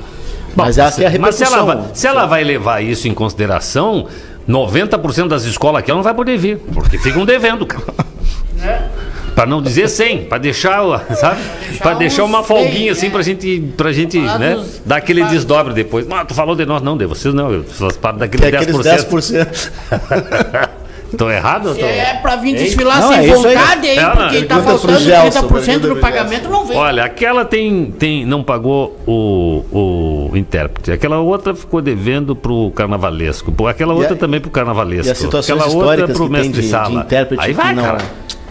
Mas 0.55 0.77
Bom, 0.77 0.83
essa 0.83 1.03
é 1.03 1.15
a 1.15 1.19
mas 1.19 1.35
se 1.35 1.43
ela, 1.43 1.57
repercussão. 1.57 1.83
vai, 1.85 1.95
se 1.95 2.07
ela 2.07 2.25
vai 2.25 2.43
levar 2.43 2.81
isso 2.81 3.07
em 3.07 3.13
consideração, 3.13 4.07
90% 4.47 5.27
das 5.27 5.43
escolas 5.43 5.79
aqui 5.79 5.91
ela 5.91 5.97
não 5.97 6.03
vai 6.03 6.13
poder 6.13 6.37
vir, 6.37 6.57
porque 6.73 6.97
ficam 6.97 7.25
devendo, 7.25 7.65
cara. 7.65 7.83
Pra 9.35 9.45
não 9.45 9.61
dizer 9.61 9.87
100, 9.87 10.25
pra 10.25 10.37
deixar, 10.37 10.81
sabe? 11.15 11.39
Pra 11.77 11.93
deixar 11.93 12.25
uma 12.25 12.43
folguinha 12.43 12.91
assim 12.91 13.05
né? 13.05 13.11
pra 13.13 13.21
gente, 13.21 13.73
pra 13.77 13.91
gente 13.93 14.19
né, 14.19 14.61
dar 14.85 14.97
aquele 14.97 15.23
desdobre 15.25 15.73
depois. 15.73 16.05
Ah, 16.11 16.25
tu 16.25 16.33
falou 16.33 16.57
de 16.57 16.65
nós, 16.65 16.81
não, 16.81 16.97
de 16.97 17.05
vocês 17.05 17.33
não, 17.33 17.49
eu 17.49 17.63
faço 17.63 17.97
parte 17.99 18.17
daquele 18.19 18.49
Que 18.49 18.55
é 18.57 18.59
aqueles 18.59 18.75
10%. 18.75 19.47
10%. 19.89 20.69
Tô 21.17 21.29
errado 21.29 21.73
tô... 21.75 21.85
É 21.85 22.13
pra 22.21 22.35
vir 22.35 22.55
desfilar 22.55 23.01
Não, 23.01 23.09
sem 23.13 23.29
é 23.29 23.33
vontade 23.33 23.87
aí, 23.87 23.97
É, 23.97 24.01
não, 24.03 24.11
porque 24.15 24.41
tá 24.43 24.55
pergunta 24.55 24.61
pro 24.63 24.77
faltando 24.79 24.99
Gelson, 24.99 25.39
30% 25.47 25.49
pergunta 25.65 25.87
do 25.87 25.95
pagamento, 25.97 26.49
não 26.49 26.65
vem. 26.65 26.77
Olha, 26.77 27.03
aquela 27.03 27.45
tem, 27.45 27.91
tem 27.97 28.25
não 28.25 28.43
pagou 28.43 28.95
o, 29.07 30.29
o 30.31 30.37
intérprete. 30.37 30.91
Aquela 30.91 31.19
outra 31.19 31.55
ficou 31.55 31.81
devendo 31.81 32.35
pro 32.35 32.71
carnavalesco. 32.75 33.53
Aquela 33.67 33.93
outra 33.93 34.13
a- 34.13 34.17
também 34.17 34.39
pro 34.39 34.51
carnavalesco. 34.51 35.07
E 35.07 35.11
as 35.11 35.17
situações 35.17 35.59
Aquela 35.61 35.75
outra 35.75 36.07
pro 36.07 36.29
mestre 36.29 36.61
de, 36.61 36.67
sala. 36.69 36.89
de 36.89 36.95
intérprete 36.97 37.41
Aí 37.43 37.49
que, 37.49 37.61
vai, 37.61 37.73
não, 37.73 37.83
cara. 37.83 37.97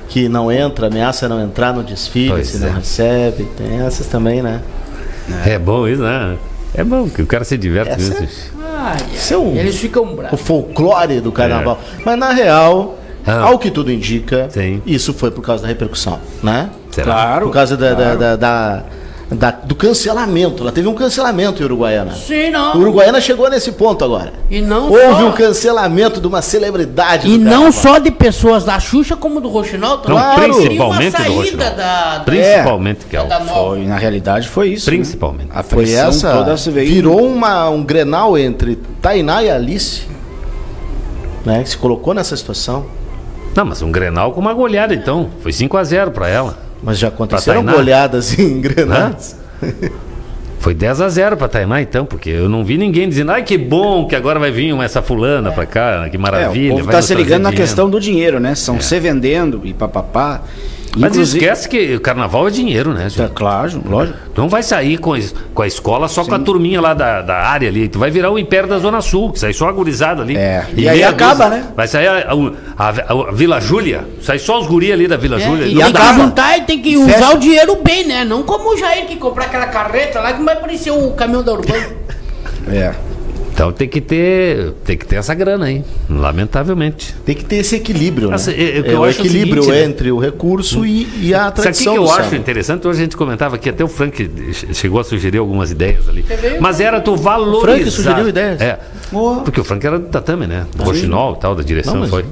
que 0.08 0.28
não 0.28 0.50
entra, 0.50 0.88
ameaça 0.88 1.28
não 1.28 1.40
entrar 1.42 1.72
no 1.72 1.82
desfile, 1.82 2.30
Pois 2.30 2.48
se 2.48 2.58
não 2.58 2.68
é. 2.68 2.72
recebe. 2.72 3.44
Tem 3.56 3.80
essas 3.86 4.06
também, 4.06 4.42
né? 4.42 4.60
É 5.46 5.58
bom 5.58 5.86
isso, 5.86 6.02
né? 6.02 6.36
É 6.74 6.84
bom 6.84 7.08
que 7.08 7.22
o 7.22 7.26
cara 7.26 7.44
se 7.44 7.56
diverte 7.56 7.90
Essa 7.92 8.20
mesmo. 8.20 8.28
Ai, 8.80 8.96
é 9.30 9.36
um- 9.36 9.56
Eles 9.56 9.76
ficam 9.76 10.04
o 10.04 10.14
bravos. 10.16 10.40
folclore 10.40 11.20
do 11.20 11.32
carnaval. 11.32 11.78
Mas 12.04 12.16
na 12.18 12.30
real, 12.32 12.96
É. 13.26 13.30
Ah. 13.30 13.42
ao 13.42 13.58
que 13.58 13.70
tudo 13.70 13.90
indica, 13.90 14.48
Sim. 14.50 14.80
isso 14.86 15.12
foi 15.12 15.30
por 15.30 15.42
causa 15.42 15.62
da 15.62 15.68
repercussão, 15.68 16.18
né? 16.42 16.70
Será? 16.92 17.04
Claro. 17.12 17.46
Por 17.46 17.52
causa 17.52 17.76
da, 17.76 17.92
da- 17.92 18.14
da- 18.14 18.36
da- 18.36 18.82
da- 19.30 19.50
do 19.50 19.74
cancelamento. 19.74 20.62
Ela 20.62 20.72
teve 20.72 20.88
um 20.88 20.94
cancelamento 20.94 21.60
em 21.62 21.64
Uruguaiana. 21.66 22.12
Sim, 22.14 22.50
não. 22.50 22.76
O 22.76 22.80
Uruguaiana 22.80 23.20
chegou 23.20 23.48
nesse 23.50 23.72
ponto 23.72 24.04
agora. 24.04 24.32
E 24.50 24.60
não 24.60 24.84
Houve 24.90 24.98
só, 25.22 25.26
um 25.28 25.32
cancelamento 25.32 26.20
de 26.20 26.26
uma 26.26 26.40
celebridade 26.40 27.28
e 27.28 27.36
do 27.38 27.44
não 27.44 27.50
carnaval. 27.64 27.72
só 27.72 27.98
de 27.98 28.10
pessoas 28.10 28.64
da 28.64 28.78
Xuxa, 28.80 29.16
como 29.16 29.40
do 29.40 29.48
Roxinol. 29.48 29.96
Não, 29.96 30.02
também. 30.02 30.50
principalmente 30.50 30.62
Queria 30.62 30.78
do 30.78 30.84
uma 30.86 31.10
saída 31.10 31.34
Roxinol. 31.34 31.58
da, 31.58 31.70
da, 32.18 32.20
Principalmente, 32.24 33.06
que 33.06 33.16
é 33.16 33.24
da 33.24 33.40
nova. 33.40 33.68
Foi, 33.70 33.84
na 33.84 33.96
realidade 33.96 34.48
foi 34.48 34.68
isso. 34.70 34.86
Principalmente. 34.86 35.48
Né? 35.48 35.54
A 35.54 35.62
Foi 35.62 35.90
essa. 35.92 36.32
toda 36.32 36.56
se 36.56 36.70
veio. 36.70 36.88
Virou 36.90 37.26
uma, 37.26 37.68
um 37.68 37.82
grenal 37.84 38.38
entre 38.38 38.76
Tainá 39.02 39.42
e 39.42 39.50
Alice. 39.50 40.02
Né, 41.44 41.62
que 41.62 41.70
se 41.70 41.76
colocou 41.78 42.12
nessa 42.14 42.36
situação. 42.36 42.84
Não, 43.54 43.64
mas 43.64 43.80
um 43.82 43.90
Grenal 43.90 44.32
com 44.32 44.40
uma 44.40 44.52
goleada, 44.52 44.94
então. 44.94 45.30
Foi 45.40 45.50
5x0 45.50 46.10
pra 46.10 46.28
ela. 46.28 46.58
Mas 46.82 46.98
já 46.98 47.08
aconteceram 47.08 47.64
goleadas 47.64 48.36
em 48.38 48.60
grenais. 48.60 49.36
Foi 50.60 50.74
10 50.74 51.00
a 51.00 51.08
0 51.08 51.36
pra 51.36 51.46
Tainá, 51.48 51.80
então, 51.80 52.04
porque 52.04 52.30
eu 52.30 52.48
não 52.48 52.64
vi 52.64 52.76
ninguém 52.76 53.08
dizendo, 53.08 53.30
ai 53.30 53.42
que 53.44 53.56
bom 53.56 54.06
que 54.06 54.16
agora 54.16 54.38
vai 54.40 54.50
vir 54.50 54.72
uma- 54.72 54.84
essa 54.84 55.00
fulana 55.00 55.52
pra 55.52 55.64
cá, 55.66 56.08
que 56.08 56.16
É, 56.16 56.18
maravilha. 56.18 56.74
o 56.74 56.78
povo 56.78 56.90
tá 56.90 56.96
nos 56.98 57.06
se 57.06 57.14
ligando 57.14 57.42
na 57.42 57.50
dinheiro." 57.50 57.56
questão 57.68 57.88
do 57.88 58.00
dinheiro, 58.00 58.40
né? 58.40 58.54
São 58.56 58.80
se 58.80 58.98
vendendo 58.98 59.60
e 59.64 59.72
papapá. 59.72 60.42
Mas 60.96 61.12
Inclusive- 61.12 61.38
esquece 61.44 61.68
que 61.68 61.94
o 61.96 62.00
carnaval 62.00 62.48
é 62.48 62.50
dinheiro, 62.50 62.92
né, 62.92 63.02
Tá, 63.04 63.08
gente? 63.08 63.32
claro, 63.32 63.82
lógico. 63.84 64.16
Tu 64.34 64.40
não 64.40 64.48
vai 64.48 64.62
sair 64.62 64.98
com 64.98 65.12
com 65.54 65.62
a 65.62 65.66
escola 65.66 66.08
só 66.08 66.24
com 66.24 66.34
a 66.34 66.38
turminha 66.38 66.80
lá 66.80 66.94
da, 66.94 67.20
da 67.22 67.36
área 67.36 67.68
ali. 67.68 67.88
Tu 67.88 67.98
vai 67.98 68.10
virar 68.10 68.30
o 68.30 68.38
Império 68.38 68.68
da 68.68 68.78
Zona 68.78 69.00
Sul, 69.00 69.32
que 69.32 69.38
sai 69.38 69.52
só 69.52 69.68
a 69.68 69.72
gurizada 69.72 70.22
ali. 70.22 70.36
É, 70.36 70.64
e 70.74 70.88
aí 70.88 70.96
meia 70.98 71.08
acaba, 71.10 71.48
né? 71.48 71.64
Vai 71.76 71.86
sair 71.88 72.06
a, 72.06 72.28
a- 72.78 72.88
a- 72.88 73.28
a 73.28 73.32
Vila 73.32 73.60
Júlia, 73.60 74.04
sai 74.22 74.38
só 74.38 74.58
os 74.60 74.66
guri 74.66 74.92
ali 74.92 75.06
da 75.08 75.16
Vila 75.16 75.36
É, 75.36 75.40
Júlia. 75.40 75.66
e 75.66 75.74
tem 75.74 75.92
que 75.92 76.14
juntar 76.14 76.58
e 76.58 76.60
tem 76.62 76.80
que 76.82 76.96
Fecha. 77.04 77.16
usar 77.18 77.34
o 77.34 77.38
dinheiro 77.38 77.76
bem, 77.82 78.06
né? 78.06 78.24
Não 78.24 78.42
como 78.42 78.72
o 78.74 78.76
Jair 78.76 79.06
que 79.06 79.16
comprar 79.16 79.46
aquela 79.46 79.66
carreta 79.66 80.20
lá 80.20 80.32
que 80.32 80.42
vai 80.42 80.56
parecer 80.56 80.90
o 80.90 81.10
caminhão 81.12 81.42
da 81.42 81.52
Urbana. 81.52 81.86
É. 82.70 82.92
Então 83.58 83.72
tem 83.72 83.88
que 83.88 84.00
ter, 84.00 84.70
tem 84.84 84.96
que 84.96 85.04
ter 85.04 85.16
essa 85.16 85.34
grana 85.34 85.66
aí, 85.66 85.82
lamentavelmente. 86.08 87.12
Tem 87.26 87.34
que 87.34 87.44
ter 87.44 87.56
esse 87.56 87.74
equilíbrio, 87.74 88.28
né? 88.28 88.36
Essa- 88.36 88.52
é- 88.52 88.76
é 88.76 88.80
o 88.80 88.84
que 88.84 88.90
É 88.90 88.94
eu 88.94 88.98
o 89.00 89.02
o 89.02 89.08
equilíbrio 89.08 89.62
seguinte, 89.64 89.80
né? 89.80 89.84
entre 89.84 90.12
o 90.12 90.18
recurso 90.20 90.86
e, 90.86 91.08
e 91.22 91.34
a 91.34 91.38
Isso 91.38 91.46
aqui 91.48 91.62
tradição 91.62 91.92
que 91.94 91.98
eu 91.98 92.08
acho 92.08 92.36
interessante, 92.36 92.86
hoje 92.86 93.00
a 93.00 93.02
gente 93.02 93.16
comentava 93.16 93.56
aqui, 93.56 93.68
até 93.68 93.82
o 93.82 93.88
Frank 93.88 94.30
che- 94.52 94.72
chegou 94.74 95.00
a 95.00 95.04
sugerir 95.04 95.38
algumas 95.38 95.72
ideias 95.72 96.08
ali. 96.08 96.24
Mas 96.60 96.78
era 96.78 97.00
tu 97.00 97.16
valorizar. 97.16 97.74
Frank 97.78 97.90
sugeriu 97.90 98.28
ideias? 98.28 98.60
É. 98.60 98.78
Boa. 99.10 99.40
Porque 99.40 99.60
o 99.60 99.64
Frank 99.64 99.84
era 99.84 99.98
do 99.98 100.06
tatame, 100.06 100.46
né? 100.46 100.64
Do 100.76 100.84
Roxinol 100.84 101.34
e 101.34 101.40
tal, 101.40 101.56
da 101.56 101.62
direção, 101.64 101.94
Não, 101.94 102.00
mas- 102.02 102.10
foi. 102.10 102.24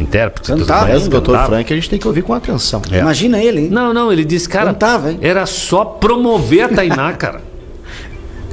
Intérprete. 0.00 0.52
Cantava, 0.52 0.86
mais, 0.86 1.04
o 1.04 1.10
doutor 1.10 1.32
cantava. 1.32 1.48
Frank 1.50 1.72
a 1.72 1.74
gente 1.76 1.90
tem 1.90 1.98
que 1.98 2.06
ouvir 2.06 2.22
com 2.22 2.32
atenção. 2.32 2.80
É. 2.92 3.00
Imagina 3.00 3.42
ele, 3.42 3.62
hein? 3.62 3.68
Não, 3.72 3.92
não, 3.92 4.12
ele 4.12 4.24
disse, 4.24 4.48
cara, 4.48 4.66
Cantava, 4.72 5.10
hein? 5.10 5.18
era 5.20 5.44
só 5.46 5.84
promover 5.84 6.62
a 6.62 6.68
Tainá, 6.68 7.10
cara. 7.18 7.40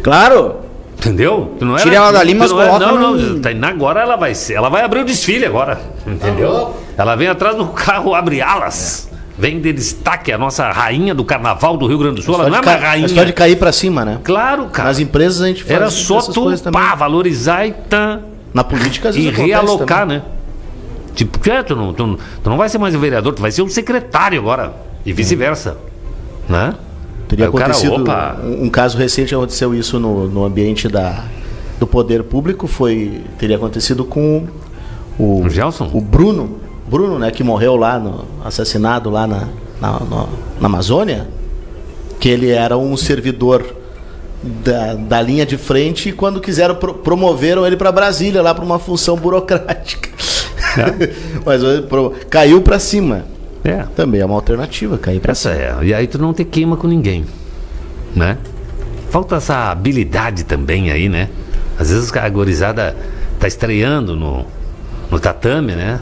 Claro. 0.01 0.65
Entendeu? 1.07 1.55
Tu 1.57 1.65
não 1.65 1.73
era, 1.75 1.83
Tira 1.83 1.95
ela 1.95 2.11
dali, 2.11 2.35
mas 2.35 2.51
não 2.51 2.61
era- 2.61 2.71
coloca 2.73 2.91
Não, 2.91 3.13
no- 3.13 3.17
não, 3.33 3.39
Tainá 3.39 3.69
agora 3.69 4.01
ela 4.01 4.15
vai 4.15 4.35
ser, 4.35 4.53
ela 4.55 4.69
vai 4.69 4.83
abrir 4.83 4.99
o 5.01 5.05
desfile 5.05 5.45
agora, 5.45 5.79
entendeu? 6.05 6.75
Ela 6.97 7.15
vem 7.15 7.27
atrás 7.27 7.55
do 7.55 7.65
carro, 7.67 8.13
abre 8.13 8.41
alas. 8.41 9.09
Vem 9.39 9.61
de 9.61 9.71
destaque 9.71 10.31
a 10.31 10.37
nossa 10.37 10.69
rainha 10.71 11.13
do 11.13 11.23
carnaval 11.23 11.77
do 11.77 11.85
Rio 11.85 11.99
Grande 11.99 12.15
do 12.15 12.21
Sul. 12.23 12.33
Ela 12.33 12.45
Só 12.45 12.49
não 12.49 12.57
é 12.57 12.61
uma 12.61 12.71
é 12.71 12.75
rainha. 12.77 13.07
só 13.07 13.23
de 13.23 13.31
cair 13.33 13.55
pra 13.55 13.71
cima, 13.71 14.03
né? 14.03 14.17
Claro, 14.23 14.65
cara. 14.65 14.89
Nas 14.89 14.99
empresas 14.99 15.41
a 15.43 15.47
gente 15.47 15.63
faz 15.63 15.75
Era 15.79 15.89
só 15.91 16.17
essas 16.17 16.33
tu 16.33 16.41
coisas 16.41 16.59
também. 16.61 16.81
pá, 16.81 16.95
valorizar 16.95 17.65
e 17.67 17.71
tá, 17.71 18.19
Na 18.53 18.63
política 18.63 19.09
às 19.09 19.15
e 19.15 19.19
vezes 19.19 19.33
acontece 19.33 19.51
realocar, 19.53 19.99
também. 20.01 20.17
né? 20.17 20.23
Tipo, 21.13 21.49
é, 21.51 21.61
tu, 21.63 21.75
não, 21.75 21.93
tu, 21.93 22.07
não- 22.07 22.15
tu 22.43 22.49
não 22.49 22.57
vai 22.57 22.67
ser 22.67 22.79
mais 22.79 22.95
o 22.95 22.99
vereador, 22.99 23.31
tu 23.33 23.41
vai 23.41 23.51
ser 23.51 23.61
o 23.61 23.69
secretário 23.69 24.39
agora. 24.39 24.73
E 25.05 25.13
vice-versa. 25.13 25.77
Né? 26.49 26.73
Teria 27.27 27.51
cara, 27.51 27.65
acontecido 27.65 27.93
um, 28.43 28.63
um 28.65 28.69
caso 28.69 28.97
recente 28.97 29.35
aconteceu 29.35 29.73
isso 29.75 29.99
no, 29.99 30.27
no 30.29 30.45
ambiente 30.45 30.87
da, 30.87 31.25
do 31.79 31.85
poder 31.85 32.23
público 32.23 32.67
foi 32.67 33.21
teria 33.37 33.55
acontecido 33.57 34.05
com 34.05 34.45
o, 35.19 35.41
O 35.45 35.49
Gelson? 35.49 35.89
o 35.93 35.99
Bruno 36.01 36.57
Bruno 36.87 37.19
né 37.19 37.29
que 37.31 37.43
morreu 37.43 37.75
lá 37.75 37.99
no 37.99 38.23
assassinado 38.45 39.09
lá 39.09 39.27
na, 39.27 39.47
na, 39.81 39.99
no- 39.99 40.29
na 40.59 40.65
Amazônia 40.67 41.27
que 42.19 42.29
ele 42.29 42.49
era 42.49 42.77
um 42.77 42.95
servidor 42.95 43.75
da, 44.41 44.93
da 44.93 45.21
linha 45.21 45.45
de 45.45 45.57
frente 45.57 46.09
e 46.09 46.11
quando 46.13 46.39
quiseram 46.39 46.75
pro, 46.75 46.93
promoveram 46.93 47.65
ele 47.67 47.75
para 47.75 47.91
Brasília 47.91 48.41
lá 48.41 48.53
para 48.55 48.63
uma 48.63 48.79
função 48.79 49.17
burocrática. 49.17 50.09
Mas 51.45 51.61
ele 51.63 51.81
pro- 51.83 52.13
caiu 52.29 52.61
para 52.61 52.79
cima 52.79 53.25
É. 53.69 53.85
também 53.95 54.21
é 54.21 54.25
uma 54.25 54.35
alternativa 54.35 54.97
cair 54.97 55.19
para 55.19 55.31
Essa 55.31 55.51
é. 55.51 55.77
E 55.83 55.93
aí 55.93 56.07
tu 56.07 56.17
não 56.17 56.33
te 56.33 56.43
queima 56.43 56.77
com 56.77 56.87
ninguém. 56.87 57.25
Né? 58.15 58.37
Falta 59.09 59.35
essa 59.35 59.71
habilidade 59.71 60.43
também 60.43 60.91
aí, 60.91 61.09
né? 61.09 61.29
Às 61.79 61.89
vezes 61.91 62.11
a 62.15 62.29
gorizada 62.29 62.95
tá 63.39 63.47
estreando 63.47 64.15
no, 64.15 64.45
no 65.11 65.19
tatame, 65.19 65.73
né? 65.73 65.99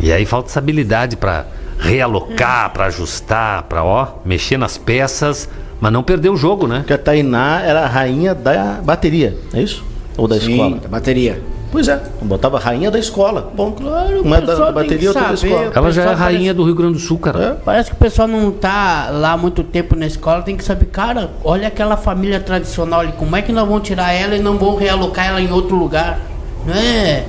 E 0.00 0.12
aí 0.12 0.26
falta 0.26 0.50
essa 0.50 0.58
habilidade 0.58 1.16
pra 1.16 1.46
realocar, 1.78 2.70
pra 2.72 2.86
ajustar, 2.86 3.64
pra 3.64 3.84
ó, 3.84 4.18
mexer 4.24 4.56
nas 4.56 4.76
peças, 4.76 5.48
mas 5.80 5.92
não 5.92 6.02
perder 6.02 6.30
o 6.30 6.36
jogo, 6.36 6.66
né? 6.66 6.78
Porque 6.78 6.92
a 6.92 6.98
Tainá 6.98 7.60
era 7.60 7.82
a 7.82 7.86
rainha 7.86 8.34
da 8.34 8.80
bateria, 8.82 9.36
é 9.52 9.62
isso? 9.62 9.84
Ou 10.16 10.26
da 10.26 10.38
Sim, 10.38 10.52
escola? 10.52 10.76
da 10.76 10.88
bateria. 10.88 11.42
Pois 11.74 11.88
é, 11.88 12.00
botava 12.22 12.56
a 12.56 12.60
rainha 12.60 12.88
da 12.88 13.00
escola. 13.00 13.52
Bom, 13.52 13.72
Claro, 13.72 14.22
uma 14.22 14.38
o 14.38 14.40
da, 14.46 14.70
bateria, 14.70 15.08
outra 15.08 15.24
da 15.26 15.34
escola. 15.34 15.72
Ela 15.74 15.90
já 15.90 16.02
é 16.02 16.04
pessoal 16.04 16.14
rainha 16.14 16.38
parece- 16.38 16.54
do 16.54 16.64
Rio 16.64 16.74
Grande 16.76 16.92
do 16.92 16.98
Sul, 17.00 17.18
cara. 17.18 17.42
É. 17.42 17.52
Parece 17.64 17.90
que 17.90 17.96
o 17.96 17.98
pessoal 17.98 18.28
não 18.28 18.52
tá 18.52 19.08
lá 19.10 19.36
muito 19.36 19.64
tempo 19.64 19.96
na 19.96 20.06
escola, 20.06 20.40
tem 20.42 20.56
que 20.56 20.62
saber, 20.62 20.86
cara, 20.86 21.30
olha 21.42 21.66
aquela 21.66 21.96
família 21.96 22.38
tradicional 22.38 23.00
ali, 23.00 23.12
como 23.18 23.34
é 23.34 23.42
que 23.42 23.50
nós 23.50 23.66
vamos 23.66 23.82
tirar 23.82 24.12
ela 24.12 24.36
e 24.36 24.38
não 24.40 24.56
vamos 24.56 24.78
realocar 24.80 25.26
ela 25.26 25.40
em 25.40 25.50
outro 25.50 25.74
lugar? 25.74 26.20
Não 26.64 26.72
é? 26.74 27.24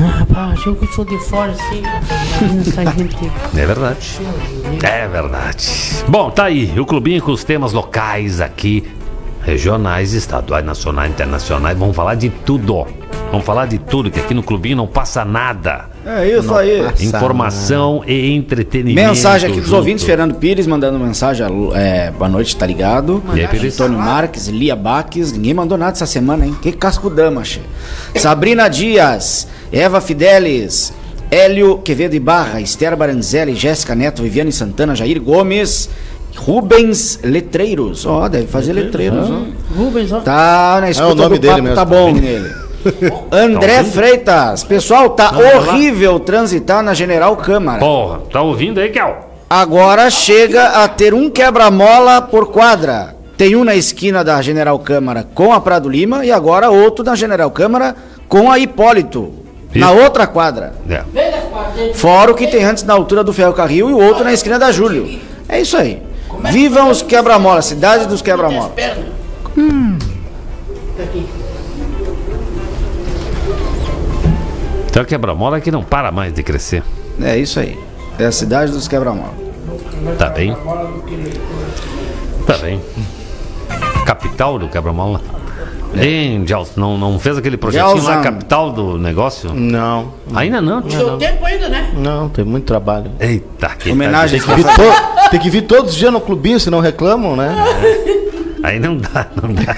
Ah, 0.00 0.24
pá, 0.32 0.54
eu 0.64 0.74
que 0.76 0.86
sou 0.94 1.04
de 1.04 1.18
fora 1.24 1.52
assim. 1.52 1.82
É 3.56 3.66
verdade. 3.66 4.18
É 4.82 5.08
verdade. 5.08 5.68
Bom, 6.08 6.30
tá 6.30 6.44
aí. 6.44 6.72
O 6.78 6.86
clubinho 6.86 7.20
com 7.20 7.32
os 7.32 7.42
temas 7.44 7.72
locais 7.72 8.40
aqui, 8.40 8.88
regionais, 9.48 10.12
estaduais, 10.12 10.62
nacionais, 10.62 11.10
internacionais. 11.10 11.76
Vamos 11.76 11.96
falar 11.96 12.14
de 12.14 12.28
tudo. 12.28 12.86
Vamos 13.30 13.46
falar 13.46 13.66
de 13.66 13.78
tudo, 13.78 14.10
que 14.10 14.20
aqui 14.20 14.34
no 14.34 14.42
clubinho 14.42 14.76
não 14.76 14.86
passa 14.86 15.24
nada. 15.24 15.86
É 16.04 16.26
isso 16.26 16.54
aí. 16.54 16.82
passa. 16.82 17.04
Informação 17.04 18.02
e 18.06 18.34
entretenimento. 18.34 19.08
Mensagem 19.08 19.50
aqui 19.50 19.60
dos 19.60 19.70
junto. 19.70 19.78
ouvintes, 19.78 20.04
Fernando 20.04 20.34
Pires 20.34 20.66
mandando 20.66 20.98
mensagem. 20.98 21.46
é, 21.74 22.10
boa 22.10 22.28
noite, 22.28 22.54
tá 22.56 22.66
ligado? 22.66 23.22
E 23.34 23.40
aí, 23.40 23.48
Pires? 23.48 23.74
Antônio 23.74 23.98
Marques, 23.98 24.48
Lia 24.48 24.76
Baques, 24.76 25.32
ninguém 25.32 25.54
mandou 25.54 25.78
nada 25.78 25.92
essa 25.92 26.06
semana, 26.06 26.46
hein? 26.46 26.54
Que 26.60 26.72
cascudama, 26.72 27.42
che. 27.42 27.60
Sabrina 28.16 28.68
Dias, 28.68 29.48
Eva 29.72 30.00
Fidelis, 30.00 30.92
Hélio 31.30 31.78
Quevedo 31.78 32.14
e 32.14 32.20
Barra, 32.20 32.60
Esther 32.60 32.96
Baranzelli, 32.96 33.54
Jéssica 33.54 33.94
Neto, 33.94 34.22
Viviane 34.22 34.52
Santana, 34.52 34.94
Jair 34.94 35.20
Gomes, 35.20 35.90
Rubens 36.38 37.18
Letreiros. 37.22 38.06
Ó, 38.06 38.28
deve 38.28 38.46
fazer 38.46 38.72
letreiros, 38.72 39.28
ó. 39.30 39.42
Rubens, 39.76 40.12
ó. 40.12 40.20
Tá 40.20 40.78
na 40.80 40.90
escuta 40.90 41.10
É 41.10 41.12
o 41.12 41.14
nome 41.16 41.36
do 41.38 41.40
dele 41.40 41.52
papo, 41.54 41.62
mesmo. 41.62 41.74
tá 41.76 41.84
bom 41.84 42.12
nele. 42.12 42.50
André 43.30 43.82
Freitas, 43.84 44.62
pessoal, 44.64 45.10
tá 45.10 45.32
horrível 45.36 46.18
transitar 46.20 46.82
na 46.82 46.94
General 46.94 47.36
Câmara. 47.36 47.80
Porra, 47.80 48.20
tá 48.32 48.40
ouvindo 48.40 48.78
aí, 48.80 48.88
Kel? 48.90 49.16
Agora 49.50 50.08
chega 50.10 50.82
a 50.84 50.88
ter 50.88 51.12
um 51.12 51.28
quebra-mola 51.28 52.22
por 52.22 52.46
quadra. 52.52 53.16
Tem 53.36 53.56
um 53.56 53.64
na 53.64 53.74
esquina 53.74 54.22
da 54.24 54.40
General 54.42 54.78
Câmara 54.78 55.26
com 55.34 55.52
a 55.52 55.60
Prado 55.60 55.88
Lima 55.88 56.24
e 56.24 56.30
agora 56.32 56.70
outro 56.70 57.04
na 57.04 57.14
General 57.14 57.50
Câmara 57.50 57.94
com 58.28 58.50
a 58.50 58.58
Hipólito. 58.58 59.32
Na 59.74 59.92
Isso. 59.92 60.02
outra 60.02 60.26
quadra. 60.26 60.72
É. 60.88 61.02
Fora 61.94 62.32
o 62.32 62.34
que 62.34 62.46
tem 62.46 62.64
antes 62.64 62.84
na 62.84 62.94
altura 62.94 63.22
do 63.22 63.32
Ferrocarril 63.32 63.90
e 63.90 63.92
o 63.92 63.98
outro 64.00 64.24
na 64.24 64.32
esquina 64.32 64.58
da 64.58 64.72
Júlio. 64.72 65.18
É 65.48 65.60
isso 65.60 65.76
aí. 65.76 66.02
Vivam 66.44 66.90
os 66.90 67.02
quebra-mola, 67.02 67.60
cidade 67.62 68.06
dos 68.06 68.22
quebra-mola. 68.22 68.72
Então 74.86 75.04
quebra-mola 75.04 75.60
que 75.60 75.70
não 75.70 75.82
para 75.82 76.10
mais 76.10 76.32
de 76.32 76.42
crescer. 76.42 76.82
É 77.20 77.36
isso 77.36 77.60
aí. 77.60 77.78
É 78.18 78.24
a 78.24 78.32
cidade 78.32 78.72
dos 78.72 78.88
quebra-mola. 78.88 79.34
Tá 80.18 80.28
bem? 80.28 80.56
Tá 82.46 82.56
bem. 82.58 82.80
Capital 84.06 84.58
do 84.58 84.68
quebra-mola. 84.68 85.20
Hein, 85.96 86.44
Gels, 86.46 86.70
não, 86.76 86.98
não 86.98 87.18
fez 87.18 87.36
aquele 87.38 87.56
projetinho 87.56 87.94
lá, 87.96 88.00
Gelson. 88.14 88.22
capital 88.22 88.70
do 88.72 88.98
negócio? 88.98 89.52
Não, 89.54 90.12
Ainda 90.34 90.60
não, 90.60 90.80
Não 90.80 90.88
deu 90.88 91.16
tempo 91.16 91.44
ainda, 91.44 91.68
né? 91.68 91.90
não, 91.96 92.28
tem 92.28 92.44
muito 92.44 92.64
trabalho. 92.64 93.10
Eita, 93.18 93.68
que 93.78 93.90
Homenagem. 93.90 94.40
Tem 94.40 94.48
que, 94.54 94.62
vir 94.62 94.64
to- 94.74 95.30
tem 95.30 95.40
que 95.40 95.50
vir 95.50 95.62
todos 95.62 95.92
os 95.92 95.96
dias 95.96 96.12
no 96.12 96.20
clubinho, 96.20 96.60
se 96.60 96.70
não 96.70 96.80
reclamam, 96.80 97.34
né? 97.36 97.54
Aí 98.62 98.78
não 98.78 98.96
dá, 98.96 99.26
não 99.42 99.52
dá. 99.54 99.74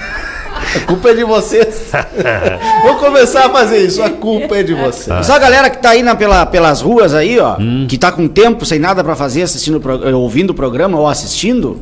A 0.75 0.79
culpa 0.85 1.09
é 1.09 1.13
de 1.13 1.23
vocês. 1.23 1.91
Vou 2.83 2.95
começar 2.95 3.45
a 3.47 3.49
fazer 3.49 3.79
isso, 3.79 4.01
a 4.03 4.09
culpa 4.09 4.55
é 4.57 4.63
de 4.63 4.73
vocês. 4.73 5.25
Só 5.25 5.35
a 5.35 5.39
galera 5.39 5.69
que 5.69 5.77
tá 5.81 5.89
aí 5.91 6.03
na- 6.03 6.15
pela, 6.15 6.45
pelas 6.45 6.81
ruas 6.81 7.13
aí, 7.13 7.39
ó, 7.39 7.55
Hum. 7.59 7.85
que 7.89 7.97
tá 7.97 8.11
com 8.11 8.27
tempo, 8.27 8.65
sem 8.65 8.79
nada 8.79 9.03
pra 9.03 9.15
fazer, 9.15 9.43
assistindo, 9.43 9.81
ouvindo 10.15 10.51
o 10.51 10.53
programa 10.53 10.97
ou 10.99 11.07
assistindo, 11.07 11.79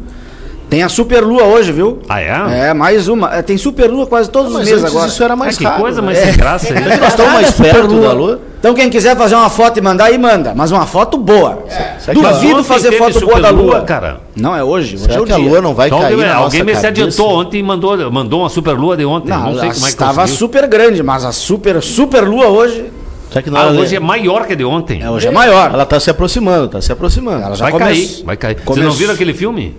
tem 0.69 0.83
a 0.83 0.89
Super 0.89 1.23
Lua 1.23 1.43
hoje, 1.45 1.71
viu? 1.71 1.99
Ah, 2.07 2.21
é? 2.21 2.69
É, 2.69 2.73
mais 2.73 3.07
uma. 3.07 3.33
É, 3.35 3.41
tem 3.41 3.57
Super 3.57 3.89
Lua 3.89 4.05
quase 4.05 4.29
todos 4.29 4.49
os 4.51 4.57
Mas 4.57 4.69
meses 4.69 4.85
agora. 4.85 5.07
isso 5.07 5.23
era 5.23 5.33
Ah, 5.33 5.35
mais 5.35 5.57
que 5.57 5.63
raro. 5.63 5.81
coisa 5.81 5.99
né? 6.01 6.05
mais 6.05 6.17
sem 6.19 6.33
graça 6.37 6.73
aí. 6.73 6.99
Nós 6.99 7.09
estamos 7.09 7.33
mais 7.33 7.47
Super 7.47 7.73
perto 7.73 7.91
Lua. 7.93 8.07
da 8.07 8.13
lua. 8.13 8.39
Então 8.59 8.73
quem 8.75 8.89
quiser 8.89 9.15
fazer 9.17 9.35
uma 9.35 9.49
foto 9.49 9.77
e 9.77 9.81
mandar 9.81 10.05
aí, 10.05 10.17
manda. 10.17 10.53
Mas 10.55 10.71
uma 10.71 10.85
foto 10.85 11.17
boa. 11.17 11.63
Que 12.05 12.13
Duvido 12.13 12.63
fazer 12.63 12.91
foto 12.97 13.19
boa 13.25 13.39
da 13.39 13.49
lua. 13.49 13.81
cara. 13.81 14.19
Não, 14.35 14.55
é 14.55 14.63
hoje. 14.63 14.95
Hoje 14.95 15.05
é 15.05 15.13
Será 15.13 15.25
que 15.25 15.31
a 15.31 15.37
lua 15.37 15.61
não 15.61 15.73
vai 15.73 15.87
Então, 15.87 15.99
cair 16.01 16.11
alguém 16.13 16.27
na 16.27 16.35
alguém 16.35 16.63
me 16.63 16.75
se 16.75 16.85
adiantou 16.85 17.29
ontem 17.39 17.59
e 17.59 17.63
mandou, 17.63 18.11
mandou 18.11 18.41
uma 18.41 18.49
super 18.49 18.73
lua 18.77 18.95
de 18.97 19.05
ontem. 19.05 19.29
Não, 19.29 19.51
Não, 19.51 19.59
sei 19.59 19.69
como 19.69 19.71
é 19.71 19.71
que 19.71 19.87
estava 19.87 20.21
conseguiu. 20.21 20.37
super 20.37 20.67
grande, 20.67 21.01
mas 21.01 21.25
a 21.25 21.31
super, 21.31 21.81
super 21.81 22.27
lua 22.27 22.47
hoje, 22.47 22.91
Será 23.31 23.43
que 23.43 23.49
não 23.51 23.59
Ah, 23.59 23.67
hoje 23.69 23.95
é 23.95 23.99
maior 23.99 24.45
que 24.47 24.53
a 24.53 24.55
de 24.55 24.65
ontem. 24.65 25.03
é, 25.03 25.09
hoje 25.09 25.27
é 25.27 25.31
maior. 25.31 25.69
Ela 25.71 25.85
tá 25.85 25.99
se 25.99 26.09
aproximando, 26.09 26.67
tá 26.67 26.81
se 26.81 26.91
aproximando. 26.91 27.43
Ela 27.43 27.55
já 27.55 27.65
Vai 27.65 27.71
começou. 27.71 27.93
cair, 27.95 28.23
vai 28.25 28.37
cair. 28.37 28.53
Vocês 28.55 28.65
Começou. 28.65 28.89
não 28.89 28.95
viram 28.97 29.13
aquele 29.13 29.33
filme? 29.35 29.75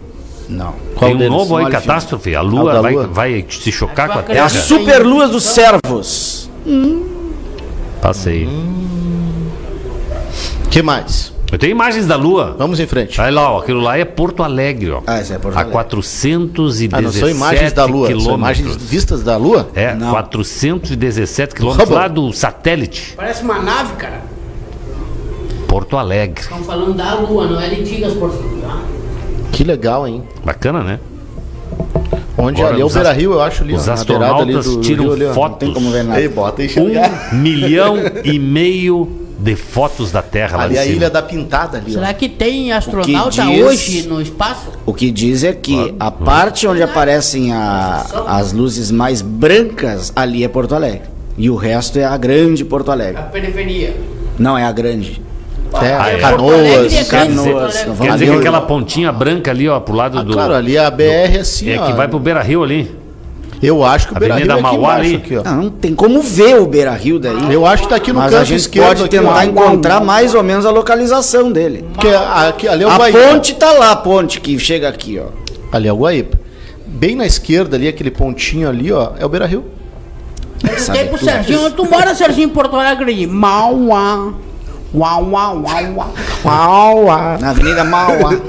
Não. 0.51 0.75
Qual 0.97 1.09
Tem 1.11 1.15
um 1.15 1.19
deles? 1.19 1.33
novo 1.33 1.57
aí. 1.57 1.71
Catástrofe. 1.71 2.35
A 2.35 2.41
Ah, 2.41 2.43
lua 2.43 2.73
da 2.75 2.81
vai, 2.83 2.93
lua? 2.93 3.07
vai 3.07 3.47
se 3.49 3.71
chocar 3.73 4.09
com 4.09 4.19
a 4.19 4.23
Terra. 4.23 4.39
É 4.39 4.43
a 4.43 4.49
super 4.49 5.05
lua 5.07 5.29
dos 5.29 5.45
servos. 5.45 6.51
Passei. 8.03 8.49
que 10.71 10.83
mais? 10.83 11.33
Eu 11.53 11.59
tenho 11.59 11.73
imagens 11.73 12.07
da 12.07 12.15
lua. 12.15 12.55
Vamos 12.57 12.79
em 12.79 12.87
frente. 12.87 13.21
Olha 13.21 13.31
lá, 13.33 13.53
ó, 13.53 13.59
aquilo 13.59 13.81
lá 13.81 13.99
é 13.99 14.05
Porto 14.05 14.43
Alegre, 14.45 14.93
ó. 14.93 15.03
Ah, 15.05 15.21
esse 15.21 15.33
é 15.33 15.39
Porto 15.39 15.57
A 15.57 15.61
Alegre. 15.61 15.73
417 15.73 16.95
Ah, 16.95 17.01
não 17.03 17.13
são 17.13 17.29
imagens 17.29 17.73
da 17.73 17.85
lua, 17.87 18.07
são 18.07 18.35
imagens 18.35 18.59
quilômetros. 18.67 18.89
vistas 18.91 19.23
da 19.25 19.37
lua? 19.37 19.69
É, 19.75 19.93
Não. 19.95 20.11
417 20.13 21.55
quilômetros 21.55 21.89
lá 21.91 22.07
do 22.07 22.33
satélite. 22.33 23.15
Parece 23.17 23.43
uma 23.43 23.59
nave, 23.59 23.95
cara. 23.95 24.23
Porto 25.67 25.97
Alegre. 25.97 26.41
Estão 26.41 26.63
falando 26.63 26.95
da 26.95 27.15
Lua, 27.15 27.47
não 27.49 27.61
é 27.61 27.69
de 27.69 27.83
Digas 27.85 28.13
por 28.15 28.31
tá? 28.31 28.60
Que 29.53 29.65
legal, 29.65 30.07
hein? 30.07 30.23
Bacana, 30.45 30.83
né? 30.83 30.99
Onde 32.39 32.61
Agora, 32.61 32.75
ali 32.75 32.83
é 32.83 32.85
o 32.85 32.89
Beira 32.89 33.13
Rio, 33.13 33.33
eu 33.33 33.43
acho 33.43 33.63
ali. 33.63 33.75
os 33.75 33.87
ó, 33.87 33.91
ali 33.93 34.01
astronautas 34.01 34.65
do 34.65 34.81
tiram 34.81 35.05
Rio 35.05 35.13
ali, 35.13 35.27
ó. 35.27 35.35
fotos. 35.35 35.51
Não 35.51 35.59
tem 35.59 35.75
como 35.75 35.91
ver 35.91 36.05
nada. 36.05 36.21
Ei, 36.21 36.29
bota. 36.29 36.63
Um 36.63 37.37
milhão 37.37 37.97
e 38.25 38.39
meio 38.39 39.09
de 39.39 39.57
fotos 39.57 40.11
da 40.11 40.23
Terra 40.23 40.57
lá 40.59 40.65
Ali 40.65 40.77
é 40.77 40.81
a 40.81 40.83
cima. 40.85 40.97
Ilha 40.97 41.11
da 41.11 41.23
Pintada 41.23 41.79
ali, 41.79 41.91
ó. 41.91 41.95
Será 41.95 42.15
que 42.15 42.29
tem 42.29 42.73
astronauta 42.73 43.43
diz- 43.43 43.63
hoje 43.65 44.03
no 44.09 44.21
espaço? 44.23 44.69
O 44.87 44.95
que 44.95 45.11
diz 45.11 45.45
é 45.45 45.53
que 45.53 45.95
a 46.01 46.11
parte 46.11 46.67
onde 46.67 46.83
aparecem 46.83 47.53
a- 47.53 48.05
as 48.27 48.53
luzes 48.53 48.91
mais 48.91 49.21
brancas, 49.21 50.13
ali 50.17 50.43
é 50.45 50.49
Porto 50.49 50.75
Alegre. 50.75 51.03
E 51.37 51.49
o 51.51 51.57
resto 51.57 51.99
é 51.99 52.05
a 52.05 52.17
grande 52.17 52.65
Porto 52.65 52.91
A 52.91 52.93
Alegre. 52.93 53.23
periferia. 53.33 53.95
Não, 54.39 54.57
é 54.57 54.65
a 54.65 54.73
grande. 54.73 55.21
É, 55.83 55.95
Ah, 55.95 56.11
é. 56.11 56.15
É 56.17 56.19
Canoas. 56.19 57.09
Canoas, 57.09 57.75
não 57.87 57.95
Quer 57.95 57.95
vamos 57.95 58.13
dizer 58.15 58.25
Ali 58.25 58.27
que 58.33 58.39
aquela 58.39 58.61
pontinha 58.63 59.13
branca 59.13 59.51
ali, 59.51 59.69
ó, 59.69 59.79
pro 59.81 59.95
lado 59.95 60.19
Ah, 60.19 60.23
do. 60.23 60.33
claro, 60.33 60.55
ali 60.55 60.77
a 60.79 60.91
BR 60.91 61.03
é 61.37 61.39
assim, 61.41 61.71
é 61.71 61.79
ó. 61.81 61.87
que 61.87 61.93
vai 61.93 62.09
pro 62.09 62.19
Beira 62.19 62.43
Rio 62.43 62.63
ali. 62.63 62.99
Eu 63.63 63.85
acho 63.85 64.09
que 64.09 64.15
o 64.15 64.19
Beira 64.19 64.37
Rio 64.37 64.45
Avenida 64.51 64.55
é 64.55 64.69
aqui 64.69 64.79
Mauá 64.79 64.95
embaixo, 64.95 65.01
ali. 65.11 65.17
aqui, 65.17 65.37
ó. 65.37 65.43
Não, 65.45 65.63
não 65.65 65.71
tem 65.71 65.95
como 65.95 66.23
ver 66.23 66.57
o 66.61 66.67
Beira 66.67 66.93
Rio 66.93 67.19
daí. 67.19 67.53
Eu 67.53 67.67
acho 67.67 67.83
que 67.83 67.89
tá 67.91 67.97
aqui 67.97 68.11
no 68.11 68.19
Mas 68.19 68.31
canto 68.31 68.41
a 68.41 68.45
gente 68.45 68.59
esquerdo. 68.59 68.87
pode 68.89 69.01
aqui, 69.03 69.11
tentar 69.19 69.35
ó. 69.35 69.43
encontrar 69.43 70.01
mais 70.01 70.35
ou 70.35 70.43
menos 70.43 70.65
a 70.65 70.71
localização 70.71 71.53
dele. 71.53 71.85
Porque 71.93 72.09
aqui, 72.09 72.67
ali 72.67 72.85
é 72.85 72.87
o 72.87 72.91
A 72.91 72.97
Guaíba. 72.97 73.19
ponte 73.19 73.55
tá 73.55 73.71
lá, 73.73 73.91
a 73.93 73.97
ponte 73.97 74.41
que 74.41 74.59
chega 74.59 74.89
aqui, 74.89 75.21
ó. 75.23 75.27
Ali 75.77 75.89
é 75.89 75.93
o 75.93 75.97
Guaíba. 75.97 76.41
Bem 76.87 77.15
na 77.15 77.27
esquerda 77.27 77.77
ali, 77.77 77.87
aquele 77.87 78.11
pontinho 78.11 78.67
ali, 78.69 78.91
ó, 78.91 79.11
é 79.19 79.27
o 79.27 79.29
Beira 79.29 79.45
Rio. 79.47 79.65
Perguntei 80.63 81.05
pro 81.05 81.19
Serginho, 81.19 81.65
onde 81.67 81.75
tu 81.75 81.85
mora, 81.89 82.15
Serginho, 82.15 82.47
em 82.47 82.49
Porto 82.51 82.77
Alegre? 82.77 83.27
Mauá. 83.27 84.33
Uau, 84.93 85.25
uau, 85.31 85.63
uau, 85.63 85.85
uau. 85.97 86.15
Uau, 86.45 87.11
ah. 87.11 87.39
Na 87.41 87.51
Avenida 87.51 87.85
Mauá. 87.85 88.33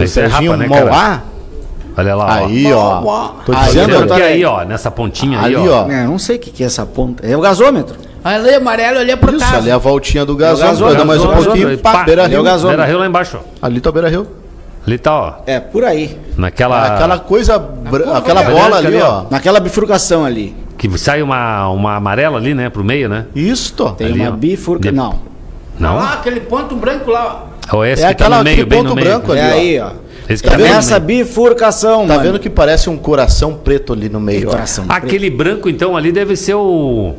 Esse 0.00 0.20
é 0.20 0.28
Serginho 0.28 0.52
rapa, 0.52 0.62
né, 0.64 0.68
cara? 0.68 0.90
Mauá? 0.90 1.22
Olha 1.96 2.14
lá, 2.14 2.24
ó. 2.24 2.30
Aí, 2.46 2.72
ó. 2.72 3.00
Mauá. 3.00 3.32
Tô 3.44 3.52
Aí, 3.52 3.64
dizendo, 3.66 4.06
ó. 4.10 4.14
aí, 4.14 4.44
ó, 4.44 4.64
nessa 4.64 4.90
pontinha 4.90 5.38
aí, 5.40 5.54
Ali, 5.56 5.68
ó. 5.68 5.84
ó. 5.86 5.90
É, 5.90 6.04
não 6.04 6.18
sei 6.18 6.36
o 6.36 6.38
que, 6.38 6.50
que 6.50 6.62
é 6.62 6.66
essa 6.66 6.84
ponta. 6.86 7.26
É 7.26 7.36
o 7.36 7.40
gasômetro. 7.40 7.96
Ali, 8.22 8.54
amarelo, 8.54 8.98
ali 8.98 9.10
é 9.12 9.16
pro 9.16 9.30
Isso, 9.34 9.40
caso. 9.44 9.56
ali 9.56 9.70
é 9.70 9.72
a 9.72 9.78
voltinha 9.78 10.24
do 10.26 10.36
gasômetro. 10.36 10.68
gasômetro, 10.86 10.86
Vai 10.88 10.96
dar 10.96 11.04
mais 11.06 11.20
um 11.20 11.24
gasômetro, 11.24 11.44
pouquinho. 11.50 11.68
Aí, 11.68 11.76
Pá, 11.76 12.04
Beira 12.04 12.22
é 12.22 12.26
Rio. 12.26 12.42
gasômetro. 12.42 12.68
Beira 12.76 12.84
Rio 12.90 12.98
lá 12.98 13.06
embaixo, 13.06 13.38
ó. 13.38 13.66
Ali 13.66 13.80
tá 13.80 13.90
o 13.90 13.92
Beira 13.92 14.08
Rio. 14.08 14.26
Ali 14.86 14.98
tá, 14.98 15.14
ó. 15.14 15.32
É, 15.46 15.60
por 15.60 15.84
aí. 15.84 16.18
Naquela. 16.36 16.94
Aquela 16.94 17.18
coisa, 17.18 17.58
bra- 17.58 18.16
aquela 18.18 18.42
bola 18.42 18.78
ali, 18.78 18.86
ali, 18.88 18.96
ó. 19.00 19.24
Naquela 19.30 19.60
bifurcação 19.60 20.24
ali. 20.24 20.54
Que 20.78 20.88
sai 20.98 21.20
uma, 21.22 21.68
uma 21.68 21.96
amarela 21.96 22.38
ali, 22.38 22.54
né? 22.54 22.70
Pro 22.70 22.82
meio, 22.82 23.08
né? 23.08 23.26
Isso, 23.34 23.90
Tem 23.98 24.06
Ali, 24.06 24.20
uma 24.20 24.30
ó. 24.30 24.32
bifurcação. 24.32 24.90
De- 24.92 24.96
Não. 24.96 25.18
Não? 25.78 25.96
Lá, 25.96 26.14
aquele 26.14 26.40
ponto 26.40 26.74
branco 26.76 27.10
lá, 27.10 27.46
Ou 27.72 27.84
esse 27.84 28.02
É 28.02 28.08
que 28.08 28.14
tá 28.14 28.24
aquela- 28.24 28.38
no 28.38 28.44
meio, 28.44 28.54
aquele 28.56 28.68
bem 28.68 28.82
no 28.82 28.88
ponto 28.90 28.96
meio. 28.96 29.08
branco 29.08 29.32
ali. 29.32 29.40
É 29.40 29.44
ó. 29.44 29.52
aí, 29.54 29.80
ó. 29.80 30.10
Esse 30.28 30.46
É 30.46 30.50
tá 30.50 30.56
no 30.58 30.64
nessa 30.64 30.98
meio. 31.00 31.24
bifurcação, 31.24 32.06
Tá 32.06 32.14
mano. 32.14 32.20
vendo 32.22 32.38
que 32.38 32.48
parece 32.50 32.88
um 32.90 32.96
coração 32.96 33.54
preto 33.54 33.92
ali 33.92 34.08
no 34.08 34.18
meio, 34.20 34.48
ó. 34.48 34.52
Coração 34.52 34.86
preto. 34.86 34.96
Aquele 35.04 35.28
branco, 35.30 35.68
então, 35.68 35.96
ali 35.96 36.10
deve 36.12 36.36
ser 36.36 36.54
o. 36.54 37.14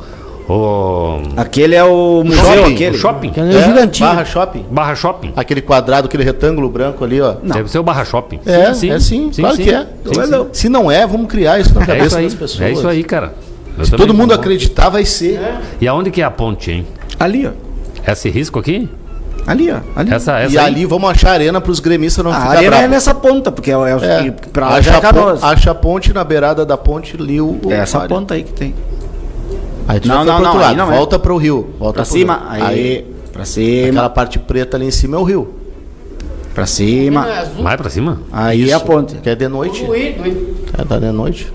O. 0.52 1.20
Aquele 1.38 1.76
é 1.76 1.84
o 1.84 2.24
museu, 2.26 2.44
Shopping, 2.44 2.74
aquele. 2.74 2.96
o 2.96 3.00
shopping. 3.00 3.30
que 3.30 3.40
é, 3.40 3.64
gigantinho. 3.64 4.10
Barra 4.10 4.26
Shopping. 4.26 4.66
Barra 4.70 4.96
Shopping. 4.96 5.34
Aquele 5.36 5.62
quadrado, 5.62 6.08
aquele 6.08 6.24
retângulo 6.24 6.70
branco 6.70 7.04
ali, 7.04 7.22
ó. 7.22 7.36
Deve 7.42 7.70
ser 7.72 7.80
o 7.80 7.84
Barra 7.84 8.04
Shopping. 8.04 8.40
É, 8.46 8.62
é 8.70 8.74
sim, 9.00 9.32
claro 9.34 9.56
que 9.58 9.70
é. 9.74 9.80
Sim, 10.06 10.14
sim. 10.14 10.48
Se 10.52 10.70
não 10.70 10.92
é, 10.92 11.06
vamos 11.08 11.28
criar 11.28 11.60
isso 11.60 11.74
na 11.74 11.84
É 11.84 11.86
cabeça 11.86 12.06
isso 12.08 12.18
aí. 12.18 12.24
das 12.26 12.34
pessoas. 12.34 12.62
É 12.62 12.72
isso 12.72 12.88
aí, 12.88 13.04
cara. 13.04 13.34
Eu 13.78 13.86
Se 13.86 13.92
todo 13.92 14.14
mundo 14.14 14.34
acreditar, 14.34 14.90
vai 14.90 15.06
ser. 15.06 15.40
E 15.80 15.88
aonde 15.88 16.12
que 16.12 16.22
é 16.22 16.26
a 16.26 16.32
ponte, 16.32 16.70
hein? 16.72 16.86
Ali, 17.20 17.48
ó. 17.48 17.52
Esse 18.12 18.30
risco 18.30 18.60
aqui? 18.60 18.90
Ali, 19.48 19.72
ó. 19.72 19.78
Ali. 19.96 20.14
Essa, 20.14 20.40
essa 20.40 20.54
e 20.54 20.58
aí? 20.58 20.66
ali 20.66 20.86
vamos 20.86 21.10
achar 21.10 21.32
arena 21.32 21.60
para 21.62 21.72
os 21.72 21.80
gremistas 21.80 22.24
não 22.24 22.32
a 22.32 22.36
ficar 22.36 22.50
arena 22.50 22.66
é 22.66 22.70
bravos. 22.70 22.90
nessa 22.90 23.14
ponta, 23.16 23.52
porque 23.52 23.72
é, 23.72 23.74
é, 23.74 23.78
É. 23.78 24.60
lá 24.60 24.68
acha, 24.78 24.90
é 24.90 24.94
a 24.94 24.96
pon- 24.96 25.02
Canoas. 25.02 25.44
acha 25.44 25.72
a 25.72 25.76
ponte 25.76 26.14
na 26.14 26.24
beirada 26.24 26.66
da 26.66 26.78
ponte 26.78 27.16
ali 27.20 27.40
o. 27.42 27.60
o 27.64 27.72
É 27.72 27.78
essa 27.78 27.98
área. 28.00 28.10
ponta 28.10 28.34
aí 28.34 28.44
que 28.44 28.54
tem. 28.54 28.76
Aí 29.88 30.00
tu 30.00 30.08
Não, 30.08 30.18
já 30.18 30.24
não, 30.26 30.42
não, 30.42 30.52
aí 30.54 30.60
lado. 30.60 30.78
não 30.78 30.92
é. 30.94 30.98
Volta 30.98 31.20
pro 31.20 31.38
rio. 31.38 31.74
Volta 31.80 31.96
Pra 31.96 32.04
pro 32.04 32.14
cima. 32.14 32.34
rio. 32.54 32.66
Aí. 32.66 33.06
Pra 33.34 33.46
cima. 33.46 33.88
Aquela 33.90 34.10
parte 34.10 34.40
preta 34.40 34.78
ali 34.78 34.86
em 34.88 34.92
cima 34.92 35.18
é 35.18 35.20
o 35.20 35.24
rio. 35.24 35.54
Pra 36.54 36.64
é 36.64 36.68
cima. 36.68 37.26
azul, 37.26 37.64
Mais 37.64 37.78
pra 37.78 37.90
cima? 37.90 38.20
Aí 38.32 38.70
é 38.70 38.74
a 38.74 38.80
ponte. 38.80 39.16
Que 39.16 39.30
é 39.30 39.36
de 39.36 39.48
noite. 39.48 39.86
É 40.78 40.84
da 40.86 41.00
de 41.00 41.12
noite. 41.12 41.52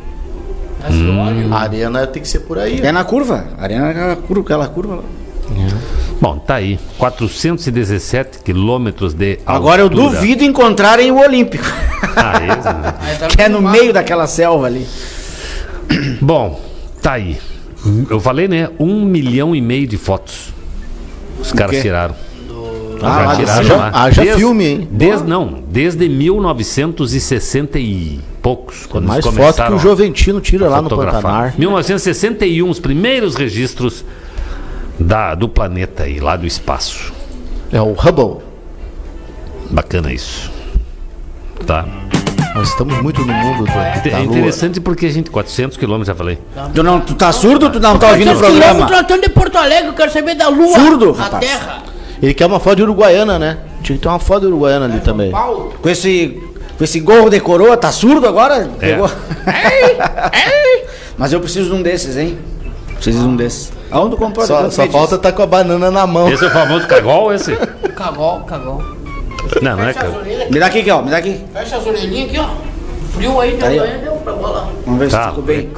Esse 0.88 1.02
óleo. 1.08 1.52
A 1.52 1.58
arena 1.60 2.06
tem 2.06 2.22
que 2.22 2.28
ser 2.28 2.40
por 2.40 2.58
aí. 2.58 2.80
É 2.80 2.92
na 2.92 3.04
curva. 3.04 3.44
A 3.58 3.62
arena 3.64 3.88
é 3.88 3.90
aquela 3.90 4.16
curva, 4.16 4.42
aquela 4.42 4.68
curva 4.68 4.94
lá. 4.96 5.02
Bom, 6.20 6.38
tá 6.38 6.54
aí. 6.56 6.78
417 6.98 8.38
quilômetros 8.42 9.12
de 9.14 9.38
Agora 9.46 9.82
eu 9.82 9.86
altura. 9.86 10.10
duvido 10.16 10.44
encontrarem 10.44 11.10
o 11.10 11.18
Olímpico. 11.18 11.64
Ah, 12.18 12.38
esse, 12.42 12.68
né? 12.72 12.94
Aí 13.00 13.16
tá 13.18 13.26
que 13.28 13.42
é 13.42 13.48
no 13.48 13.60
meio 13.60 13.92
daquela 13.92 14.26
selva 14.26 14.66
ali. 14.66 14.86
Bom, 16.20 16.58
tá 17.02 17.12
aí. 17.12 17.38
Eu 18.10 18.20
falei, 18.20 18.48
né? 18.48 18.68
Um 18.78 19.04
milhão 19.04 19.54
e 19.54 19.60
meio 19.60 19.86
de 19.86 19.96
fotos. 19.96 20.52
Os 21.40 21.52
caras 21.52 21.80
tiraram. 21.80 22.14
Ah, 23.02 23.34
de 23.34 23.40
tiraram 23.40 23.60
haja- 23.60 23.76
lá. 23.76 23.90
haja 23.92 24.36
filme, 24.36 24.64
hein? 24.64 24.88
Desde, 24.90 25.26
não, 25.28 25.62
desde 25.70 26.08
1960 26.08 27.78
e 27.78 28.20
poucos, 28.40 28.86
quando 28.86 29.06
Mais 29.06 29.24
eles 29.24 29.36
foto 29.36 29.66
que 29.66 29.72
o 29.72 29.78
Joventino 29.78 30.40
tira 30.40 30.68
lá 30.68 30.80
no 30.80 30.88
fotografar. 30.88 31.22
Pantanar. 31.22 31.54
1961, 31.58 32.70
os 32.70 32.80
primeiros 32.80 33.34
registros 33.34 34.02
da, 34.98 35.34
do 35.34 35.46
planeta 35.48 36.04
aí, 36.04 36.18
lá 36.20 36.36
do 36.36 36.46
espaço. 36.46 37.12
É 37.70 37.80
o 37.82 37.92
Hubble. 37.92 38.42
Bacana 39.70 40.12
isso. 40.12 40.50
Tá. 41.66 41.84
Nós 42.56 42.68
estamos 42.70 43.00
muito 43.02 43.20
no 43.24 43.32
mundo 43.34 43.64
do, 43.64 43.70
É 43.70 44.00
da 44.10 44.18
lua. 44.18 44.24
interessante 44.24 44.80
porque 44.80 45.04
a 45.06 45.10
gente, 45.10 45.30
400 45.30 45.76
quilômetros, 45.76 46.06
já 46.08 46.14
falei. 46.14 46.38
Tu, 46.74 46.82
não, 46.82 47.00
tu 47.00 47.14
tá 47.14 47.30
surdo 47.30 47.66
ou 47.66 47.72
tu 47.72 47.78
não 47.78 47.98
tá 47.98 48.08
ouvindo 48.08 48.32
o 48.32 48.34
400 48.34 48.40
quilômetros 48.40 48.74
programa? 48.76 48.86
tratando 48.86 49.22
de 49.22 49.28
Porto 49.28 49.56
Alegre, 49.58 49.88
eu 49.88 49.92
quero 49.92 50.10
saber 50.10 50.34
da 50.34 50.48
lua. 50.48 50.74
Surdo, 50.78 51.14
A 51.18 51.22
rapaz. 51.24 51.46
terra. 51.46 51.82
Ele 52.22 52.32
quer 52.32 52.46
uma 52.46 52.58
foto 52.58 52.76
de 52.76 52.82
uruguaiana, 52.82 53.38
né? 53.38 53.58
Tinha 53.82 53.96
que 53.98 54.02
ter 54.02 54.08
uma 54.08 54.18
foto 54.18 54.40
de 54.40 54.46
uruguaiana 54.46 54.86
ali 54.86 55.00
também. 55.00 55.30
Paulo. 55.30 55.74
Com 55.82 55.88
esse, 55.90 56.42
com 56.78 56.82
esse 56.82 56.98
gorro 56.98 57.28
de 57.28 57.38
coroa, 57.40 57.76
tá 57.76 57.92
surdo 57.92 58.26
agora? 58.26 58.70
É. 58.80 58.92
Pegou. 58.92 59.10
Mas 61.18 61.32
eu 61.34 61.40
preciso 61.40 61.70
de 61.70 61.76
um 61.76 61.82
desses, 61.82 62.16
hein? 62.16 62.38
Preciso 62.94 63.18
de 63.18 63.24
um 63.26 63.36
desses. 63.36 63.70
Aonde 63.90 64.16
comprou? 64.16 64.46
Só, 64.46 64.70
só 64.70 64.86
falta 64.86 65.18
tá 65.18 65.30
com 65.30 65.42
a 65.42 65.46
banana 65.46 65.90
na 65.90 66.06
mão. 66.06 66.28
Esse 66.32 66.44
é 66.44 66.48
o 66.48 66.50
famoso 66.50 66.86
cagol, 66.86 67.32
esse? 67.34 67.54
Cagol, 67.94 68.40
cagol. 68.40 68.82
Não, 69.62 69.76
não 69.76 69.84
é 69.84 69.94
orelhas. 70.18 70.50
Me 70.50 70.58
dá 70.60 70.66
aqui, 70.66 70.90
ó. 70.90 71.02
Me 71.02 71.10
dá 71.10 71.16
aqui. 71.18 71.40
Fecha 71.52 71.76
as 71.76 71.86
orelhinhas 71.86 72.28
aqui, 72.30 72.38
ó. 72.38 72.48
Frio 73.14 73.40
aí, 73.40 73.56
deu, 73.56 73.82
Aí, 73.82 73.98
deu 74.02 74.12
pra 74.16 74.32
bola. 74.32 74.70
Vamos 74.84 75.00
ver 75.00 75.10
Tá. 75.10 75.22
se 75.22 75.28
ficou 75.30 75.44
bem. 75.44 75.70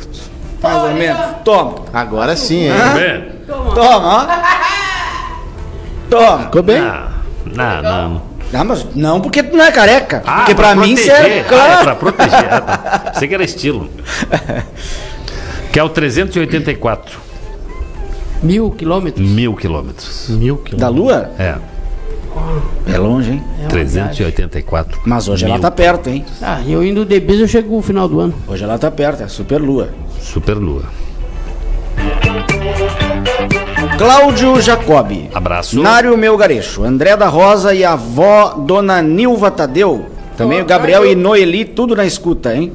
Mais 0.63 0.83
ou 0.83 0.91
menos. 0.91 1.21
Toma. 1.45 1.75
Agora 1.93 2.35
sim, 2.37 2.65
hein? 2.67 2.73
Bem, 2.95 3.33
Toma, 3.47 4.27
ó. 4.27 4.27
Toma. 6.11 6.39
Ficou 6.45 6.63
bem? 6.63 6.81
Não, 6.81 7.83
não, 7.83 8.09
não. 8.11 8.23
Ah, 8.53 8.65
mas 8.65 8.87
não 8.95 9.21
porque 9.21 9.43
tu 9.43 9.57
não 9.57 9.65
é 9.65 9.71
careca. 9.71 10.23
Ah, 10.27 10.37
porque 10.39 10.55
pra, 10.55 10.75
mim 10.75 10.95
proteger. 10.95 11.17
serve, 11.17 11.41
Ah, 11.41 11.45
claro. 11.45 11.73
é 11.73 11.83
pra 11.85 11.95
proteger. 11.95 12.49
Ah, 12.53 12.61
tá. 12.63 13.13
Sei 13.19 13.29
que 13.29 13.35
era 13.35 13.45
estilo. 13.45 13.91
Que 15.71 15.79
é 15.79 15.83
o 15.85 15.89
384 15.91 17.19
Mil 18.43 18.71
quilômetros. 18.71 19.29
mil 19.29 19.55
quilômetros. 19.55 20.27
Mil 20.31 20.57
quilômetros. 20.57 20.81
Da 20.81 20.89
lua? 20.89 21.31
É, 21.39 21.57
É 22.87 22.99
longe, 22.99 23.33
hein? 23.33 23.45
É 23.59 23.63
uma 23.63 23.69
384. 23.69 25.01
Mas 25.05 25.29
hoje 25.29 25.45
mil. 25.45 25.55
ela 25.55 25.63
tá 25.63 25.71
perto, 25.71 26.09
hein? 26.09 26.25
Ah, 26.43 26.61
eu 26.67 26.83
indo 26.85 27.05
de 27.05 27.21
bis, 27.21 27.41
eu 27.41 27.49
chego 27.49 27.77
no 27.77 27.83
final 27.83 28.09
do 28.09 28.21
ano. 28.21 28.35
Hoje 28.47 28.65
ela 28.65 28.79
tá 28.79 28.91
perto, 28.91 29.23
é 29.23 29.29
super 29.29 29.61
lua. 29.61 29.89
Super 30.21 30.57
lua. 30.57 30.85
Cláudio 33.99 34.61
Jacobi. 34.61 35.29
Abraço. 35.35 35.81
Nário 35.83 36.17
Melgarecho. 36.17 36.85
André 36.85 37.17
da 37.17 37.27
Rosa 37.27 37.75
e 37.75 37.85
a 37.85 37.93
avó 37.93 38.55
Dona 38.59 39.03
Nilva 39.03 39.51
Tadeu. 39.51 40.07
Também 40.37 40.63
o 40.63 40.65
Gabriel 40.65 41.05
e 41.05 41.17
Noeli, 41.17 41.65
tudo 41.65 41.97
na 41.97 42.07
escuta, 42.07 42.55
hein? 42.55 42.73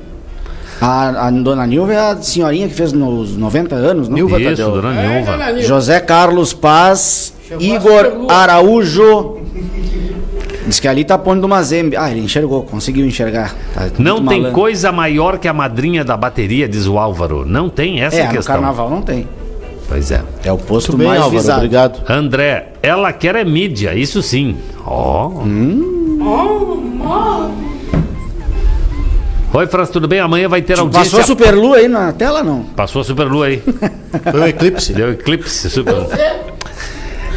A, 0.81 1.27
a 1.27 1.31
Dona 1.31 1.65
Nilva 1.65 1.93
é 1.93 1.97
a 2.11 2.17
senhorinha 2.17 2.67
que 2.67 2.73
fez 2.73 2.91
nos 2.91 3.37
90 3.37 3.73
anos, 3.73 4.09
não? 4.09 4.15
Nilva 4.15 4.37
Isso, 4.37 4.49
Tadeu. 4.49 4.71
dona 4.71 4.91
Nilva. 4.91 5.61
José 5.61 6.01
Carlos 6.01 6.51
Paz, 6.51 7.33
Chegou 7.47 7.63
Igor. 7.65 8.25
Araújo. 8.29 9.37
Diz 10.65 10.79
que 10.79 10.87
ali 10.87 11.03
tá 11.03 11.17
pondo 11.17 11.43
uma 11.45 11.61
zembe. 11.61 11.95
Ah, 11.97 12.09
ele 12.09 12.21
enxergou, 12.21 12.63
conseguiu 12.63 13.05
enxergar. 13.05 13.53
Tá 13.73 13.87
Não 13.99 14.15
tem 14.25 14.37
malandro. 14.39 14.51
coisa 14.53 14.91
maior 14.91 15.37
que 15.37 15.47
a 15.47 15.53
madrinha 15.53 16.03
da 16.03 16.15
bateria, 16.15 16.67
diz 16.67 16.87
o 16.87 16.97
Álvaro. 16.97 17.45
Não 17.45 17.69
tem 17.69 18.01
essa 18.01 18.15
É, 18.17 18.25
no 18.27 18.31
questão. 18.31 18.55
carnaval 18.55 18.89
não 18.89 19.01
tem. 19.01 19.27
Pois 19.87 20.09
é. 20.11 20.21
É 20.43 20.51
o 20.51 20.57
posto 20.57 20.95
bem, 20.97 21.07
mais 21.07 21.21
Álvaro. 21.21 21.39
visado. 21.41 21.57
Obrigado. 21.59 22.01
André, 22.11 22.67
ela 22.81 23.11
quer 23.11 23.35
é 23.35 23.43
mídia, 23.43 23.93
isso 23.93 24.21
sim. 24.21 24.55
Ó. 24.85 25.29
Oi, 29.53 29.67
Franz, 29.67 29.89
tudo 29.89 30.07
bem? 30.07 30.19
Amanhã 30.19 30.47
vai 30.49 30.61
ter 30.63 30.79
audiência. 30.79 31.11
Passou 31.11 31.19
a 31.19 31.23
Superlua 31.23 31.77
aí 31.77 31.87
na 31.87 32.11
tela, 32.11 32.41
não? 32.41 32.63
Passou 32.75 33.01
a 33.01 33.03
Superlua 33.03 33.45
aí. 33.47 33.61
Foi 34.31 34.39
um 34.39 34.47
eclipse. 34.47 34.93
Deu 34.93 35.11
eclipse. 35.11 35.69
Super... 35.69 35.93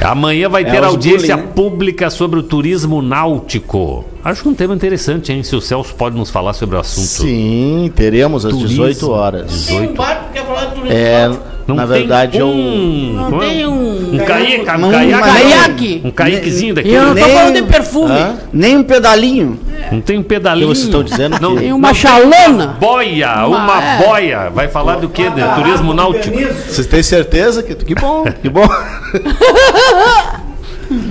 Amanhã 0.00 0.48
vai 0.48 0.62
É, 0.62 0.70
ter 0.70 0.80
os 0.80 0.86
audiência 0.86 1.36
bullying, 1.36 1.46
né? 1.48 1.52
pública 1.54 2.10
sobre 2.10 2.38
o 2.38 2.42
turismo 2.42 3.00
náutico. 3.02 4.04
Acho 4.24 4.48
um 4.48 4.54
tema 4.54 4.74
interessante, 4.74 5.32
hein? 5.32 5.42
Se 5.42 5.54
o 5.56 5.60
Celso 5.60 5.94
pode 5.94 6.16
nos 6.16 6.30
falar 6.30 6.52
sobre 6.52 6.76
o 6.76 6.80
assunto. 6.80 7.06
Sim, 7.06 7.90
teremos 7.94 8.44
às 8.44 8.52
Turismo. 8.52 8.84
18 8.86 9.10
horas. 9.10 9.66
Tem 9.66 9.76
um 9.76 9.80
18. 9.80 9.96
barco 9.96 10.24
que 10.26 10.32
quer 10.34 10.46
falar 10.46 10.64
de 10.66 10.74
turismo. 10.74 10.92
É, 10.96 11.30
Não 11.66 11.74
na 11.74 11.82
tem 11.86 11.92
verdade, 11.98 12.38
é 12.38 12.44
um... 12.44 13.12
Não 13.30 13.38
tem 13.40 13.66
um... 13.66 14.14
Um 14.14 14.18
caiaque, 14.18 14.70
um 14.70 14.86
Um 14.86 14.90
caiaque. 14.90 15.20
caiaque. 15.22 16.00
Um 16.04 16.10
caiaquezinho 16.12 16.70
E 16.70 16.74
daquele. 16.74 16.94
eu 16.94 17.02
não 17.02 17.08
tô 17.08 17.14
Nem- 17.26 17.34
falando 17.36 17.54
de 17.54 17.62
perfume. 17.62 18.12
Hã? 18.14 18.34
Nem 18.52 18.76
um 18.76 18.82
pedalinho. 18.84 19.58
Não 19.90 20.00
tem 20.00 20.18
um 20.18 20.22
pedalinho. 20.22 20.68
Que 20.68 20.74
vocês 20.74 20.86
estão 20.86 21.02
dizendo 21.02 21.38
Não, 21.40 21.54
que- 21.54 21.62
Tem 21.62 21.72
uma 21.72 21.92
chalona. 21.92 22.76
Boia, 22.78 23.46
uma 23.46 23.82
é. 23.82 23.98
boia. 24.06 24.50
Vai 24.50 24.68
falar 24.68 24.96
do 24.96 25.08
quê? 25.08 25.28
De 25.28 25.42
turismo 25.56 25.92
náutico. 25.92 26.36
Vocês 26.38 26.86
têm 26.86 27.02
certeza? 27.02 27.62
Que, 27.64 27.74
que 27.74 27.94
bom, 27.96 28.24
que 28.40 28.48
bom. 28.48 28.66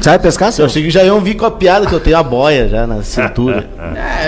Sabe 0.01 0.23
pescar, 0.23 0.47
Eu 0.49 0.53
seu? 0.53 0.65
achei 0.65 0.83
que 0.83 0.89
já 0.89 1.03
iam 1.03 1.19
vir 1.19 1.35
com 1.35 1.45
a 1.45 1.51
piada 1.51 1.85
que 1.85 1.91
eu 1.93 1.99
tenho 1.99 2.17
a 2.17 2.23
boia 2.23 2.69
já 2.69 2.87
na 2.87 3.03
cintura. 3.03 3.67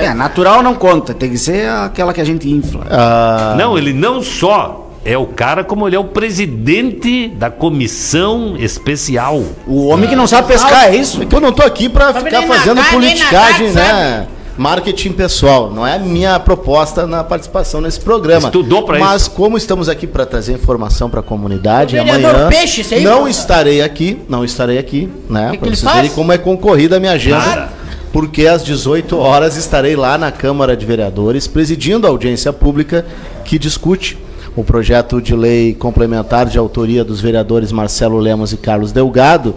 É, 0.02 0.14
natural 0.14 0.62
não 0.62 0.76
conta. 0.76 1.14
Tem 1.14 1.30
que 1.30 1.38
ser 1.38 1.70
aquela 1.70 2.14
que 2.14 2.20
a 2.20 2.26
gente 2.26 2.50
infla. 2.50 2.86
Ah, 2.90 3.56
Não, 3.58 3.78
ele 3.78 3.94
não 3.94 4.22
só 4.22 4.87
é 5.08 5.18
o 5.18 5.26
cara, 5.26 5.64
como 5.64 5.88
ele 5.88 5.96
é 5.96 6.00
o 6.00 6.04
presidente 6.04 7.30
da 7.30 7.50
comissão 7.50 8.58
especial. 8.60 9.42
O 9.66 9.88
homem 9.88 10.10
que 10.10 10.18
não 10.18 10.28
sabe 10.28 10.50
pescar, 10.50 10.88
é 10.88 10.98
isso? 10.98 11.24
é 11.24 11.26
que 11.26 11.34
eu 11.34 11.40
não 11.40 11.54
tô 11.54 11.64
aqui 11.64 11.88
pra 11.88 12.12
Mas 12.12 12.24
ficar 12.24 12.42
fazendo 12.42 12.84
politicagem, 12.92 13.72
né? 13.72 14.28
Marketing 14.58 15.14
pessoal. 15.14 15.72
Não 15.72 15.88
é 15.88 15.96
a 15.96 16.00
minha 16.00 16.38
proposta 16.42 17.08
na 17.08 17.24
participação 17.24 17.80
nesse 17.80 18.02
programa. 18.02 18.48
Estudou 18.48 18.84
pra 18.84 19.00
Mas 19.00 19.22
isso. 19.22 19.32
como 19.32 19.56
estamos 19.56 19.88
aqui 19.88 20.06
para 20.06 20.26
trazer 20.26 20.52
informação 20.52 21.10
para 21.10 21.22
a 21.22 21.24
comunidade, 21.24 21.98
amanhã 21.98 22.50
Peixe, 22.50 22.82
isso 22.82 22.94
aí, 22.94 23.04
não 23.04 23.22
pô. 23.22 23.28
estarei 23.30 23.82
aqui, 23.82 24.20
não 24.28 24.44
estarei 24.44 24.78
aqui, 24.78 25.10
né? 25.30 25.52
que 25.52 25.60
Para 25.60 25.70
vocês 25.70 25.94
verem 25.94 26.10
como 26.12 26.34
é 26.34 26.38
concorrida 26.38 26.98
a 26.98 27.00
minha 27.00 27.14
agenda. 27.14 27.38
Nada. 27.38 27.70
Porque 28.12 28.46
às 28.46 28.62
18 28.62 29.18
horas 29.18 29.56
estarei 29.56 29.96
lá 29.96 30.18
na 30.18 30.32
Câmara 30.34 30.76
de 30.76 30.86
Vereadores 30.86 31.48
presidindo 31.48 32.06
a 32.06 32.10
audiência 32.10 32.52
pública 32.52 33.06
que 33.46 33.58
discute 33.58 34.18
o 34.58 34.64
projeto 34.64 35.22
de 35.22 35.34
lei 35.36 35.74
complementar 35.74 36.48
de 36.48 36.58
autoria 36.58 37.04
dos 37.06 37.22
vereadores 37.22 37.72
Marcelo 37.72 38.18
Lemos 38.20 38.52
e 38.52 38.58
Carlos 38.58 38.92
Delgado, 38.92 39.54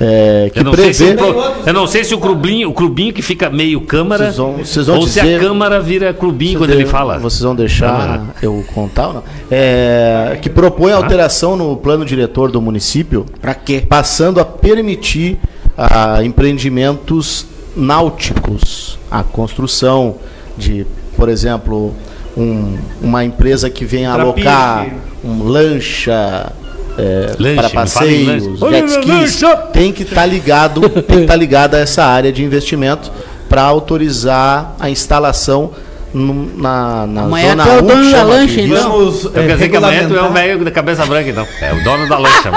é, 0.00 0.50
que 0.52 0.58
Eu 0.58 0.64
não, 0.64 0.74
sei 0.74 0.92
se 0.94 1.04
prevê 1.14 1.22
o, 1.30 1.44
eu 1.66 1.72
não 1.72 1.86
sei 1.86 2.02
se 2.02 2.14
o 2.14 2.18
clubinho, 2.18 2.70
o 2.70 2.72
clubinho 2.72 3.12
que 3.12 3.22
fica 3.22 3.48
meio 3.50 3.82
câmara 3.82 4.24
Vocês 4.24 4.36
vão- 4.38 4.52
vocês 4.54 4.86
vão 4.86 4.96
ou 4.96 5.02
se 5.06 5.20
dizer- 5.20 5.36
a 5.36 5.40
câmara 5.40 5.80
vira 5.80 6.12
clubinho 6.14 6.58
quando 6.58 6.70
ele 6.70 6.86
fala. 6.86 7.18
Vocês 7.18 7.42
vão 7.42 7.54
deixar 7.54 7.92
Câmara. 7.92 8.22
eu 8.42 8.64
contar 8.74 9.08
ou 9.08 9.14
não? 9.14 9.22
É, 9.50 10.38
que 10.40 10.48
propõe 10.50 10.92
alteração 10.92 11.54
no 11.56 11.76
plano 11.76 12.04
diretor 12.04 12.50
do 12.50 12.60
município, 12.60 13.26
Pra 13.40 13.54
quê? 13.54 13.84
passando 13.86 14.40
a 14.40 14.44
permitir 14.44 15.38
ah, 15.76 16.24
empreendimentos 16.24 17.46
náuticos, 17.76 18.98
a 19.10 19.22
construção 19.22 20.16
de, 20.56 20.86
por 21.16 21.28
exemplo, 21.28 21.94
um- 22.36 22.78
uma 23.00 23.24
empresa 23.24 23.68
que 23.70 23.84
venha 23.84 24.10
alocar 24.12 24.86
um 25.24 25.42
lancha. 25.44 26.52
é, 26.98 27.34
Lanche, 27.38 27.56
para 27.56 27.70
passeios, 27.70 28.60
lanche. 28.60 28.76
jet 28.76 28.86
skis, 29.30 29.40
tem 29.72 29.92
que 29.92 30.02
estar 30.02 30.26
ligado, 30.26 30.88
tem 30.90 31.16
que 31.18 31.22
estar 31.22 31.36
ligado 31.36 31.74
a 31.74 31.78
essa 31.78 32.04
área 32.04 32.30
de 32.30 32.44
investimento 32.44 33.10
para 33.48 33.62
autorizar 33.62 34.74
a 34.78 34.90
instalação 34.90 35.70
na, 36.14 37.06
na 37.06 37.22
Amanhã 37.22 37.50
zona 37.50 37.64
tu 37.64 37.70
é 37.70 37.72
o 37.72 37.82
1, 37.82 37.86
dono 37.86 38.12
da 38.12 38.22
lancha, 38.22 38.60
então. 38.60 38.90
Vamos 38.92 39.24
Então 39.24 39.42
é, 39.42 39.46
quer 39.46 39.52
dizer 39.54 39.68
que 39.68 39.76
amanhã 39.76 39.98
tu 40.00 40.02
é 40.02 40.06
o 40.06 40.08
regulamentar, 40.22 40.32
velho 40.42 40.64
da 40.64 40.70
cabeça 40.70 41.06
branca, 41.06 41.30
então. 41.30 41.46
É 41.60 41.72
o 41.72 41.82
dono 41.84 42.08
da 42.08 42.18
lancha, 42.18 42.50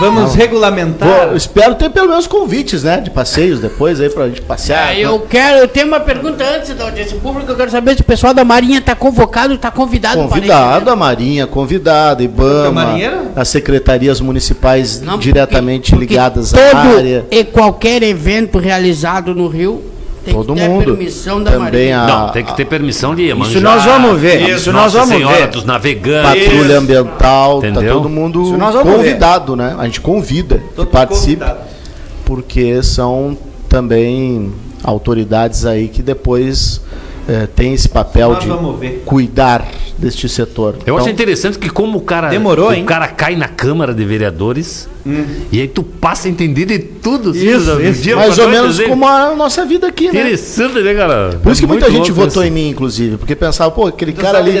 vamos 0.00 0.34
regulamentar. 0.36 1.08
Vou- 1.28 1.36
espero 1.36 1.74
ter 1.74 1.90
pelo 1.90 2.08
menos 2.08 2.26
convites, 2.26 2.82
né? 2.82 2.98
De 3.00 3.10
passeios 3.10 3.60
depois 3.60 4.00
aí 4.00 4.08
pra 4.08 4.26
gente 4.28 4.40
passear. 4.42 4.94
É, 4.96 5.00
eu 5.00 5.20
quero, 5.20 5.58
eu 5.58 5.68
tenho 5.68 5.86
uma 5.88 6.00
pergunta 6.00 6.44
antes 6.56 6.74
da 6.74 6.84
audiência 6.84 7.18
pública, 7.18 7.52
eu 7.52 7.56
quero 7.56 7.70
saber 7.70 7.94
se 7.94 8.00
o 8.00 8.04
pessoal 8.04 8.32
da 8.32 8.44
Marinha 8.44 8.78
está 8.78 8.94
convocado, 8.94 9.54
está 9.54 9.70
convidado 9.70 10.26
Convidado, 10.28 10.90
a 10.90 10.96
Marinha, 10.96 11.46
convidado, 11.46 12.18
Da 12.18 12.24
IBAMA, 12.24 12.70
Marinheira? 12.72 13.22
as 13.36 13.48
secretarias 13.48 14.20
municipais 14.20 15.00
Não, 15.00 15.18
diretamente 15.18 15.90
porque- 15.92 16.06
porque 16.06 16.14
ligadas 16.14 16.52
todo 16.52 16.60
à 16.76 16.78
área. 16.96 17.26
E 17.30 17.44
qualquer 17.44 18.02
evento 18.02 18.58
realizado 18.58 19.34
no 19.34 19.46
Rio 19.48 19.82
tem 20.28 20.34
Todo 20.34 20.54
que 20.54 20.60
ter 20.60 20.68
mundo. 20.68 20.84
permissão 20.84 21.42
da 21.42 21.50
Também 21.52 21.64
Marinha. 21.92 22.00
a 22.02 22.06
Não, 22.06 22.28
tem 22.30 22.44
que 22.44 22.56
ter 22.56 22.64
permissão 22.66 23.14
de 23.14 23.22
Iemanjá. 23.22 23.50
Isso 23.50 23.60
nós 23.60 23.84
vamos 23.84 24.20
ver, 24.20 24.48
isso 24.50 24.72
nós 24.72 24.92
Nossa 24.94 24.98
vamos 25.06 25.14
Senhora 25.16 25.36
ver. 25.38 25.46
dos 25.48 25.64
Navegantes. 25.64 26.44
patrulha 26.44 26.78
ambiental, 26.78 27.60
tá 27.60 27.68
Entendeu? 27.68 27.94
todo 27.94 28.08
mundo 28.08 28.42
Isso 28.42 28.56
nós 28.56 28.74
convidado, 28.76 29.56
né? 29.56 29.74
A 29.78 29.84
gente 29.86 30.00
convida 30.00 30.58
que 30.58 30.74
Todo 30.74 30.88
participe, 30.88 31.36
convidado. 31.44 31.60
porque 32.24 32.82
são 32.82 33.36
também 33.68 34.52
autoridades 34.84 35.64
aí 35.66 35.88
que 35.88 36.02
depois 36.02 36.80
eh, 37.28 37.46
têm 37.54 37.74
esse 37.74 37.88
papel 37.88 38.30
Nós 38.30 38.80
de 38.80 38.88
cuidar 39.04 39.68
deste 39.98 40.28
setor. 40.28 40.76
Eu 40.86 40.96
acho 40.96 41.04
Então, 41.04 41.12
interessante 41.12 41.58
que 41.58 41.68
como 41.68 41.98
o 41.98 42.00
cara 42.00 42.28
Demorou, 42.28 42.70
o 42.70 42.72
hein? 42.72 42.84
cara 42.84 43.06
cai 43.08 43.36
na 43.36 43.46
Câmara 43.48 43.92
de 43.92 44.04
Vereadores 44.04 44.88
e 45.50 45.60
aí 45.60 45.68
tu 45.68 45.82
passa 45.82 46.28
a 46.28 46.30
entender 46.30 46.64
de 46.66 46.78
tudo. 46.78 47.30
assim, 47.30 47.46
Isso, 47.48 47.64
do 47.76 47.82
isso. 47.82 48.02
dia 48.02 48.14
mais 48.16 48.38
ou 48.38 48.48
menos 48.48 48.78
assim. 48.78 48.88
como 48.88 49.06
a 49.06 49.34
nossa 49.34 49.64
vida 49.64 49.86
aqui, 49.86 50.04
né? 50.04 50.10
Interessante, 50.10 50.80
né, 50.80 50.94
cara? 50.94 51.38
Por 51.42 51.52
isso 51.52 51.60
que 51.60 51.64
É 51.64 51.68
muita 51.68 51.90
gente 51.90 52.10
votou 52.12 52.42
isso. 52.42 52.44
em 52.44 52.50
mim, 52.50 52.68
inclusive, 52.70 53.16
porque 53.16 53.34
pensava, 53.34 53.70
pô, 53.70 53.86
aquele 53.86 54.12
Tu 54.12 54.20
cara 54.20 54.38
ali 54.38 54.52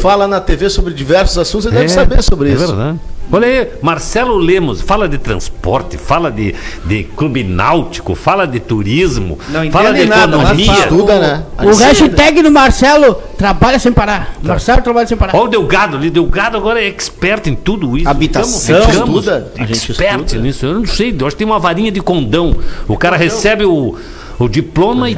fala 0.00 0.26
na 0.28 0.40
TV 0.40 0.68
sobre 0.70 0.92
diversos 0.92 1.38
assuntos, 1.38 1.66
ele 1.66 1.74
deve 1.76 1.86
É, 1.86 1.88
saber 1.88 2.22
sobre 2.22 2.50
é 2.50 2.52
isso. 2.54 2.66
verdade. 2.66 2.98
Olha 3.32 3.46
aí, 3.48 3.68
Marcelo 3.82 4.36
Lemos 4.36 4.80
fala 4.80 5.08
de 5.08 5.18
transporte, 5.18 5.96
fala 5.98 6.30
de, 6.30 6.54
de 6.84 7.04
clube 7.04 7.42
náutico, 7.42 8.14
fala 8.14 8.46
de 8.46 8.60
turismo, 8.60 9.38
Não 9.48 9.70
fala 9.70 9.92
de 9.92 10.04
nada, 10.06 10.36
economia. 10.36 10.72
Estuda, 10.72 11.18
né? 11.18 11.42
O 11.62 11.74
hashtag 11.74 12.42
do 12.42 12.50
Marcelo 12.50 13.14
trabalha 13.36 13.78
sem 13.78 13.92
parar. 13.92 14.34
Marcelo 14.42 14.82
trabalha 14.82 15.06
sem 15.06 15.16
parar. 15.16 15.34
Olha 15.36 15.44
o 15.44 15.48
Delgado 15.48 15.96
ali, 15.96 16.10
Delgado 16.10 16.56
agora 16.56 16.80
é 16.82 16.86
expert 16.86 17.46
em 17.48 17.54
tudo 17.54 17.96
isso. 17.96 18.08
Habitação. 18.08 18.82
Ficamos- 18.82 19.18
estuda, 19.20 19.52
a 19.56 19.60
gente 19.66 19.90
expert 19.90 20.20
estuda. 20.26 20.42
nisso. 20.42 20.66
Eu 20.66 20.74
não 20.74 20.86
sei, 20.86 21.16
eu 21.18 21.26
acho 21.26 21.34
que 21.34 21.38
tem 21.38 21.46
uma 21.46 21.58
varinha 21.58 21.90
de 21.90 22.00
condão. 22.00 22.54
O 22.86 22.96
cara 22.96 23.16
recebe 23.16 23.64
o, 23.64 23.96
o 24.38 24.48
diploma 24.48 25.10
e, 25.10 25.16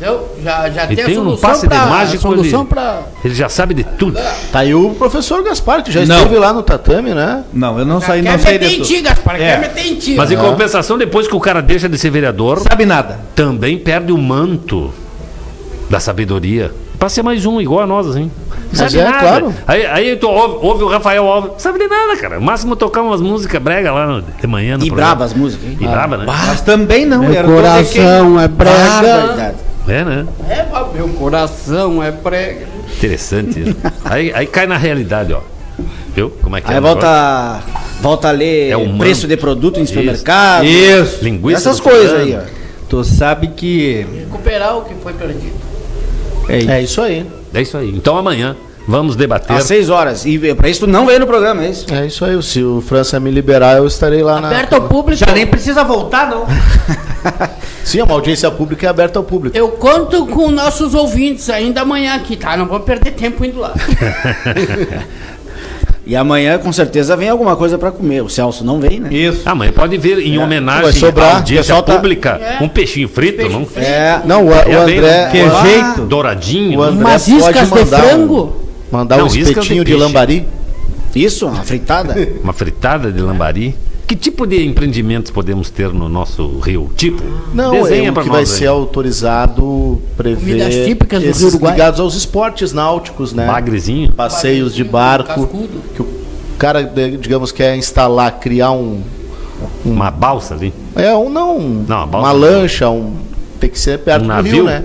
Entendeu? 0.00 0.28
Já, 0.42 0.70
já 0.70 0.86
tem 0.86 1.02
a 1.02 1.04
tem 1.04 1.18
um 1.18 1.24
solução 1.24 1.48
passe 1.50 1.60
de 1.62 1.68
pra, 1.68 1.86
mágico. 1.86 2.26
Ele, 2.28 2.36
solução 2.36 2.64
pra... 2.64 3.00
ele 3.22 3.34
já 3.34 3.50
sabe 3.50 3.74
de 3.74 3.84
tudo. 3.84 4.18
Tá 4.50 4.60
aí 4.60 4.74
o 4.74 4.90
professor 4.94 5.42
Gaspar, 5.42 5.82
que 5.84 5.92
já 5.92 6.06
Não. 6.06 6.16
esteve 6.16 6.36
lá 6.38 6.54
no 6.54 6.62
tatame, 6.62 7.12
né? 7.12 7.44
Não, 7.52 7.78
eu 7.78 7.84
não 7.84 8.00
Já 8.00 8.06
saí, 8.06 8.22
quer 8.22 8.32
não 8.32 8.38
sei 8.38 8.52
meter 8.52 8.66
em 8.66 8.78
disso. 8.78 8.94
ti, 8.94 9.00
Gaspar. 9.02 9.34
É. 9.36 9.38
Quer 9.38 9.60
meter 9.60 9.86
em 9.86 9.94
ti. 9.96 10.14
Mas 10.16 10.30
em 10.30 10.36
É. 10.36 10.38
compensação, 10.38 10.96
depois 10.96 11.28
que 11.28 11.36
o 11.36 11.40
cara 11.40 11.60
deixa 11.60 11.86
de 11.86 11.98
ser 11.98 12.08
vereador, 12.08 12.60
Sabe 12.60 12.86
nada. 12.86 13.20
também 13.34 13.76
perde 13.78 14.10
o 14.10 14.16
manto 14.16 14.90
da 15.90 16.00
sabedoria. 16.00 16.70
Pra 16.98 17.08
ser 17.10 17.22
mais 17.22 17.44
um, 17.44 17.60
igual 17.60 17.80
a 17.82 17.86
nós, 17.86 18.06
assim. 18.06 18.30
Mas 18.76 18.94
é, 18.94 19.02
claro. 19.04 19.54
Aí, 19.66 19.84
aí 19.86 20.16
tu 20.16 20.28
ouve, 20.28 20.66
ouve 20.66 20.84
o 20.84 20.88
Rafael 20.88 21.26
Alves, 21.26 21.52
não 21.52 21.58
sabe 21.58 21.78
de 21.78 21.86
nada, 21.88 22.16
cara. 22.16 22.38
O 22.38 22.42
máximo 22.42 22.76
tocar 22.76 23.02
umas 23.02 23.20
músicas 23.20 23.60
brega 23.60 23.90
lá 23.92 24.06
no- 24.06 24.22
de 24.22 24.46
manhã 24.46 24.76
no 24.78 24.84
E 24.84 24.88
programa. 24.88 25.08
braba 25.10 25.24
as 25.24 25.34
músicas, 25.34 25.66
hein? 25.68 25.78
E 25.80 25.86
braba, 25.86 26.16
né? 26.18 26.24
Mas 26.26 26.60
também 26.60 27.04
não. 27.06 27.20
Meu 27.20 27.42
coração 27.44 28.38
é 28.40 28.46
brega. 28.48 28.76
Barbaridade. 29.02 29.56
É, 29.88 30.04
né? 30.04 30.26
É, 30.48 30.66
mas 30.70 30.92
meu 30.92 31.08
coração 31.08 32.02
é 32.02 32.12
prega. 32.12 32.66
Interessante 32.96 33.60
isso. 33.60 33.76
aí, 34.04 34.32
aí 34.32 34.46
cai 34.46 34.66
na 34.66 34.76
realidade, 34.76 35.32
ó. 35.32 35.40
Viu? 36.14 36.30
Como 36.42 36.56
é 36.56 36.60
que 36.60 36.68
é? 36.68 36.74
Aí 36.74 36.78
o 36.78 36.82
negócio? 36.82 37.00
volta, 37.00 37.60
volta 38.00 38.28
a 38.28 38.32
ler 38.32 38.70
É 38.70 38.76
o 38.76 38.98
preço 38.98 39.26
de 39.26 39.36
produto 39.36 39.80
em 39.80 39.84
Isso. 39.84 39.94
supermercado. 39.94 40.64
Isso. 40.64 41.24
Linguiça 41.24 41.70
Essas 41.70 41.80
coisas 41.80 42.20
aí, 42.20 42.36
ó. 42.36 42.40
Tu 42.88 43.04
sabe 43.04 43.48
que. 43.48 44.06
Recuperar 44.18 44.76
o 44.76 44.84
que 44.84 44.94
foi 44.94 45.12
perdido. 45.12 45.54
É 46.48 46.58
isso. 46.58 46.70
É 46.70 46.82
isso 46.82 47.00
aí. 47.00 47.26
É 47.54 47.62
isso 47.62 47.76
aí. 47.76 47.90
Então 47.90 48.16
amanhã 48.16 48.56
vamos 48.90 49.16
debater. 49.16 49.56
Às 49.56 49.64
6 49.64 49.88
horas. 49.88 50.24
E 50.26 50.54
pra 50.54 50.68
isso 50.68 50.80
tu 50.80 50.86
não 50.86 51.06
veio 51.06 51.20
no 51.20 51.26
programa, 51.26 51.64
é 51.64 51.70
isso? 51.70 51.86
É 51.92 52.06
isso 52.06 52.24
aí. 52.24 52.42
Se 52.42 52.62
o 52.62 52.80
França 52.80 53.18
me 53.20 53.30
liberar, 53.30 53.76
eu 53.78 53.86
estarei 53.86 54.22
lá 54.22 54.40
na. 54.40 54.48
Aberto 54.48 54.74
ao 54.74 54.82
público. 54.82 55.18
Já 55.24 55.32
nem 55.32 55.46
precisa 55.46 55.84
voltar, 55.84 56.28
não. 56.28 56.46
Sim, 57.84 58.02
uma 58.02 58.14
audiência 58.14 58.50
pública 58.50 58.86
é 58.86 58.90
aberta 58.90 59.18
ao 59.18 59.24
público. 59.24 59.56
Eu 59.56 59.68
conto 59.70 60.26
com 60.26 60.50
nossos 60.50 60.94
ouvintes 60.94 61.48
ainda 61.48 61.80
amanhã 61.82 62.14
aqui, 62.14 62.36
tá? 62.36 62.56
Não 62.56 62.66
vou 62.66 62.80
perder 62.80 63.12
tempo 63.12 63.44
indo 63.44 63.60
lá. 63.60 63.72
E 66.06 66.16
amanhã 66.16 66.58
com 66.58 66.72
certeza 66.72 67.16
vem 67.16 67.28
alguma 67.28 67.54
coisa 67.54 67.78
pra 67.78 67.92
comer. 67.92 68.20
O 68.22 68.28
Celso 68.28 68.64
não 68.64 68.80
vem, 68.80 68.98
né? 68.98 69.12
Isso. 69.12 69.42
Amanhã 69.48 69.70
pode 69.70 69.96
vir 69.96 70.18
em 70.18 70.34
Vai 70.36 70.44
homenagem 70.44 70.92
sobrar. 70.92 71.34
à 71.34 71.36
audiência 71.36 71.74
tá- 71.82 71.94
pública 71.94 72.30
É. 72.60 72.64
um 72.64 72.68
peixinho 72.68 73.08
frito, 73.08 73.48
não? 73.48 73.64
É. 73.76 74.18
Não, 74.24 74.44
o, 74.46 74.48
o 74.48 74.52
É 74.52 74.74
André. 74.74 75.28
Que 75.30 75.38
jeito. 75.38 76.00
Douradinho. 76.06 76.80
O? 76.80 76.82
André 76.82 77.04
Umas 77.04 77.28
iscas 77.28 77.68
de 77.68 77.74
mandar 77.74 77.98
um- 78.00 78.08
frango. 78.08 78.60
Mandar 78.90 79.18
Não, 79.18 79.26
um 79.26 79.28
de 79.28 79.40
espetinho 79.40 79.84
de, 79.84 79.92
peixe. 79.92 80.04
lambari. 80.04 80.46
Isso, 81.14 81.46
uma 81.46 81.62
fritada. 81.62 82.14
Uma 82.42 82.52
fritada 82.52 83.10
de 83.12 83.20
lambari. 83.20 83.74
Que 84.06 84.16
tipo 84.16 84.44
de 84.44 84.64
empreendimentos 84.66 85.30
podemos 85.30 85.70
ter 85.70 85.92
no 85.92 86.08
nosso 86.08 86.58
rio? 86.58 86.90
Tipo, 86.96 87.22
Não, 87.54 87.70
desenha 87.70 88.08
é 88.08 88.10
o 88.10 88.14
pra 88.14 88.24
que 88.24 88.28
vai 88.28 88.40
aí. 88.40 88.46
ser 88.46 88.66
autorizado 88.66 90.02
prevê 90.16 90.40
Comidas 90.40 90.74
típicas 90.84 91.22
do 91.22 91.32
Rio 91.32 91.46
Uruguai. 91.48 91.72
ligados 91.72 92.00
aos 92.00 92.14
esportes 92.16 92.72
náuticos, 92.72 93.32
né? 93.32 93.46
Bagrezinho. 93.46 94.12
Passeios 94.12 94.74
de 94.74 94.82
barco. 94.82 95.28
Cascudo. 95.28 95.80
Que 95.94 96.02
o 96.02 96.08
cara, 96.58 96.82
de- 96.82 97.16
digamos, 97.18 97.52
quer 97.52 97.76
instalar, 97.76 98.38
criar 98.40 98.72
um. 98.72 99.00
Uma 99.84 100.10
balsa 100.10 100.54
ali. 100.54 100.72
É 100.96 101.14
um 101.14 101.28
não. 101.30 101.58
Não, 101.60 102.02
a 102.02 102.06
balsa 102.06 102.26
uma 102.28 102.32
não. 102.32 102.40
lancha, 102.40 102.90
um. 102.90 103.14
Tem 103.60 103.70
que 103.70 103.78
ser 103.78 103.98
perto 104.00 104.22
Um 104.22 104.26
do 104.26 104.28
navio? 104.28 104.52
rio, 104.52 104.64
né? 104.64 104.84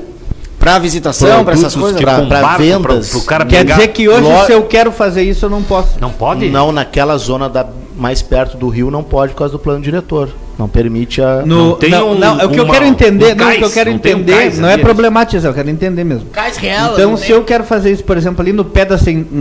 Pra 0.66 0.80
visitação, 0.80 1.46
pra 1.46 1.54
essas 1.54 1.76
coisas. 1.76 2.02
Pra- 2.02 2.22
barco 2.22 2.58
vendas. 2.64 3.10
Pro, 3.10 3.20
pro 3.20 3.28
cara 3.28 3.46
Quer 3.46 3.60
pegar. 3.60 3.76
dizer 3.76 3.88
que 3.90 4.10
hoje, 4.10 4.22
Lo- 4.24 4.46
se 4.48 4.52
eu 4.52 4.64
quero 4.64 4.92
fazer 4.92 5.22
isso, 5.22 5.46
eu 5.46 5.50
não 5.52 5.62
posso. 5.62 6.00
Não 6.02 6.10
pode? 6.10 6.50
Não 6.50 6.72
naquela 6.72 7.16
zona 7.20 7.48
da, 7.48 7.68
mais 7.96 8.24
perto 8.24 8.58
do 8.58 8.68
rio, 8.68 8.90
não 8.90 9.04
pode 9.04 9.34
por 9.34 9.38
causa 9.40 9.52
do 9.52 9.60
plano 9.60 9.80
diretor. 9.80 10.30
Não 10.58 10.68
permite 10.68 11.22
a. 11.22 11.44
No, 11.46 11.70
Não 11.70 11.76
tem 11.76 11.92
não, 11.92 12.14
um- 12.14 12.16
não, 12.18 12.40
é 12.42 12.46
o 12.46 12.50
que 12.50 12.60
eu 12.60 12.64
uma- 12.64 12.74
quero 12.74 12.86
entender, 12.86 13.34
um 13.34 13.36
não, 13.36 13.48
o 13.48 13.52
que 13.58 13.64
eu 13.64 13.70
quero 13.70 13.92
não 13.92 14.00
tem 14.00 14.16
um 14.16 14.18
entender, 14.20 14.34
cais 14.38 14.58
não 14.58 14.70
é 14.70 14.78
problematizar, 14.78 15.52
eu 15.52 15.54
quero 15.54 15.70
entender 15.70 16.04
mesmo. 16.04 16.30
Cais 16.32 16.58
real. 16.58 16.94
Então, 16.94 17.12
não 17.12 17.18
se 17.18 17.28
tem- 17.28 17.36
eu 17.36 17.44
quero 17.44 17.64
fazer 17.64 17.92
isso, 17.92 18.04
por 18.04 18.18
exemplo, 18.18 18.42
ali 18.42 18.52
no 18.52 18.66
pé 18.66 18.86
da, 18.86 18.96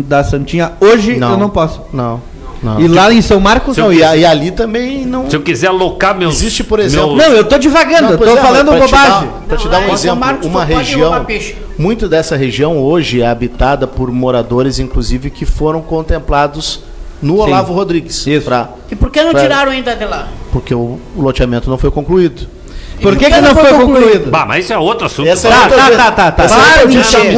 da 0.06 0.22
Santinha, 0.24 0.72
hoje 0.78 1.12
eu 1.18 1.38
não 1.38 1.48
posso. 1.48 1.80
Não. 1.90 2.20
Não. 2.64 2.80
E 2.80 2.88
lá 2.88 3.12
em 3.12 3.20
São 3.22 3.38
Marcos, 3.38 3.76
Não, 3.76 3.92
e, 3.92 4.02
a- 4.02 4.16
e 4.16 4.24
ali 4.24 4.50
também 4.50 5.04
não. 5.04 5.28
Se 5.30 5.36
eu 5.36 5.42
quiser 5.42 5.68
alocar 5.68 6.16
meus. 6.16 6.34
Existe, 6.36 6.64
por 6.64 6.80
exemplo- 6.80 7.14
meus- 7.14 7.28
Não, 7.28 7.36
eu 7.36 7.44
tô 7.44 7.58
divagando, 7.58 8.12
eu 8.12 8.18
pois 8.18 8.30
tô 8.30 8.36
é, 8.36 8.40
falando 8.40 8.68
pra 8.70 8.80
te 8.80 8.90
bobagem. 8.90 9.10
dar- 9.28 9.42
Pra 9.46 9.56
te 9.56 9.68
dar 9.68 9.78
um 9.78 9.84
São 9.86 9.94
exemplo, 9.94 10.16
Marcos 10.20 10.46
uma 10.46 10.64
região. 10.64 11.26
Muito 11.78 12.08
dessa 12.08 12.36
região 12.36 12.78
hoje 12.78 13.20
é 13.20 13.26
habitada 13.26 13.86
por 13.86 14.10
moradores, 14.10 14.78
inclusive, 14.78 15.30
que 15.30 15.44
foram 15.44 15.82
contemplados 15.82 16.80
no 17.22 17.38
Olavo 17.38 17.72
Rodrigues. 17.72 18.26
Isso. 18.26 18.44
pra- 18.46 18.70
E 18.90 18.94
por 18.96 19.10
que 19.10 19.22
não 19.22 19.30
pra- 19.32 19.40
tiraram 19.42 19.70
ainda 19.72 19.94
de 19.94 20.04
lá? 20.04 20.28
porque 20.52 20.74
o, 20.74 20.98
o 21.16 21.20
loteamento 21.22 21.68
não 21.70 21.78
foi 21.78 21.90
concluído. 21.90 22.46
Por 23.04 23.16
que, 23.16 23.30
que 23.30 23.40
não 23.40 23.54
foi 23.54 23.72
concluído? 23.74 24.30
Bah, 24.30 24.46
mas 24.46 24.64
isso 24.64 24.72
é 24.72 24.78
outro 24.78 25.06
assunto. 25.06 25.28
Essa 25.28 25.48
é 25.48 25.50
Tá, 25.50 25.62
outra 25.64 25.76
tá, 25.76 25.90
tá, 25.90 26.10
tá, 26.10 26.32
tá. 26.32 26.44
é 26.44 26.48
Para, 26.48 26.88
que 26.88 26.96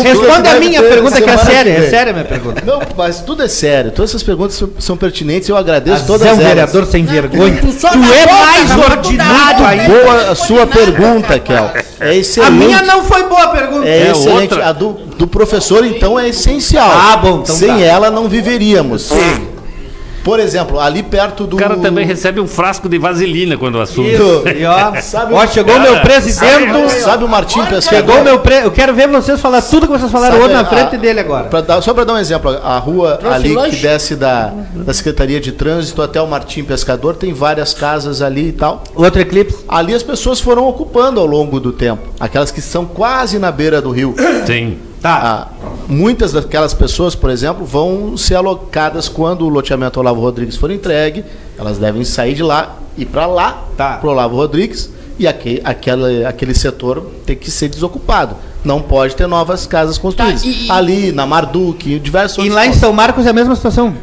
Responde 0.08 0.48
a 0.48 0.60
minha 0.60 0.82
pergunta 0.82 1.20
que 1.20 1.28
é 1.28 1.36
séria, 1.38 1.70
é 1.72 1.90
séria 1.90 2.10
a 2.10 2.12
minha 2.12 2.24
pergunta. 2.24 2.62
Não, 2.64 2.80
mas 2.96 3.20
tudo 3.20 3.42
é 3.42 3.48
sério. 3.48 3.90
Todas 3.90 4.10
essas 4.12 4.22
perguntas 4.22 4.62
são, 4.78 4.96
pertinentes 4.96 5.48
e 5.48 5.52
eu 5.52 5.56
agradeço 5.56 5.98
Você 6.02 6.06
todas 6.06 6.22
é 6.26 6.30
um 6.30 6.34
elas. 6.34 6.46
vereador 6.46 6.86
sem 6.86 7.04
vergonha. 7.04 7.58
tu 7.60 7.72
só 7.72 7.90
Tu 7.90 7.98
dá 7.98 8.06
é 8.16 8.26
mais 8.32 8.70
ordinário 8.90 9.66
ainda. 9.66 9.84
Boa 9.88 10.30
a 10.30 10.34
sua 10.34 10.66
pergunta, 10.66 11.38
Kel. 11.38 11.70
É 12.00 12.08
A 12.10 12.14
excelente. 12.14 12.52
minha 12.52 12.82
não 12.82 13.02
foi 13.04 13.24
boa 13.24 13.42
a 13.42 13.48
pergunta. 13.48 13.86
É, 13.88 14.08
É 14.08 14.10
excelente. 14.12 14.52
outra. 14.54 14.68
A 14.68 14.72
do, 14.72 14.92
do 15.18 15.26
professor, 15.26 15.84
então, 15.84 16.18
é 16.18 16.28
essencial. 16.28 16.88
Ah, 16.90 17.16
bom, 17.16 17.40
então 17.42 17.54
Sem 17.54 17.68
tá. 17.68 17.80
ela, 17.80 18.10
não 18.10 18.28
viveríamos. 18.28 19.10
Por 20.26 20.40
exemplo, 20.40 20.80
ali 20.80 21.04
perto 21.04 21.46
do. 21.46 21.54
O 21.54 21.58
cara 21.60 21.76
também 21.76 22.04
recebe 22.04 22.40
um 22.40 22.48
frasco 22.48 22.88
de 22.88 22.98
vaselina 22.98 23.56
quando 23.56 23.80
assume. 23.80 24.12
Isso, 24.12 24.42
e 24.58 24.64
ó, 24.66 25.00
Sabe 25.00 25.32
ó 25.32 25.44
o- 25.44 25.46
chegou 25.46 25.78
meu 25.78 26.00
presidente. 26.00 26.90
Sabe 27.00 27.22
o 27.22 27.28
Martim 27.28 27.60
Chegou 27.60 27.70
Pescador? 27.70 28.24
meu 28.24 28.40
pre... 28.40 28.64
Eu 28.64 28.72
quero 28.72 28.92
ver 28.92 29.06
vocês 29.06 29.40
falar 29.40 29.62
tudo 29.62 29.86
que 29.86 29.92
vocês 29.92 30.10
falaram 30.10 30.32
Sabe 30.34 30.44
hoje 30.46 30.54
na 30.54 30.60
a- 30.62 30.64
frente 30.64 30.96
dele 30.96 31.20
agora. 31.20 31.44
Pra 31.44 31.60
dar- 31.60 31.80
só 31.80 31.94
para 31.94 32.02
dar 32.02 32.14
um 32.14 32.18
exemplo, 32.18 32.50
a 32.50 32.76
rua 32.78 33.18
Trouxe 33.18 33.36
ali 33.36 33.54
lanche? 33.54 33.76
que 33.76 33.82
desce 33.82 34.16
da, 34.16 34.52
da 34.74 34.92
Secretaria 34.92 35.38
de 35.40 35.52
Trânsito 35.52 36.02
até 36.02 36.20
o 36.20 36.26
Martim 36.26 36.64
Pescador, 36.64 37.14
tem 37.14 37.32
várias 37.32 37.72
casas 37.72 38.20
ali 38.20 38.48
e 38.48 38.52
tal. 38.52 38.82
Outro 38.96 39.20
eclipse. 39.20 39.64
Ali 39.68 39.94
as 39.94 40.02
pessoas 40.02 40.40
foram 40.40 40.66
ocupando 40.66 41.20
ao 41.20 41.26
longo 41.26 41.60
do 41.60 41.70
tempo. 41.70 42.02
Aquelas 42.18 42.50
que 42.50 42.60
são 42.60 42.84
quase 42.84 43.38
na 43.38 43.52
beira 43.52 43.80
do 43.80 43.92
rio. 43.92 44.12
Sim. 44.44 44.76
Tá. 45.06 45.48
Ah, 45.62 45.68
muitas 45.88 46.32
daquelas 46.32 46.74
pessoas, 46.74 47.14
por 47.14 47.30
exemplo, 47.30 47.64
vão 47.64 48.16
ser 48.16 48.34
alocadas 48.34 49.08
quando 49.08 49.42
o 49.42 49.48
loteamento 49.48 50.00
Olavo 50.00 50.20
Rodrigues 50.20 50.56
for 50.56 50.70
entregue. 50.70 51.24
Elas 51.58 51.78
devem 51.78 52.02
sair 52.04 52.34
de 52.34 52.42
lá 52.42 52.76
e 52.98 53.04
para 53.04 53.26
lá, 53.26 53.64
Tá. 53.76 53.98
para 53.98 54.10
Olavo 54.10 54.34
Rodrigues, 54.36 54.90
e 55.18 55.26
aque, 55.26 55.60
aquele, 55.64 56.24
aquele 56.24 56.54
setor 56.54 57.06
tem 57.24 57.36
que 57.36 57.50
ser 57.50 57.68
desocupado. 57.68 58.36
Não 58.64 58.82
pode 58.82 59.14
ter 59.14 59.26
novas 59.28 59.64
casas 59.66 59.96
construídas. 59.96 60.42
Tá, 60.42 60.48
e- 60.48 60.70
Ali, 60.70 61.12
na 61.12 61.24
Marduk, 61.24 61.94
em 61.94 61.98
diversos 62.00 62.44
E 62.44 62.48
lá 62.48 62.64
em 62.64 62.68
pontos. 62.70 62.80
São 62.80 62.92
Marcos 62.92 63.24
é 63.26 63.30
a 63.30 63.32
mesma 63.32 63.54
situação. 63.54 63.94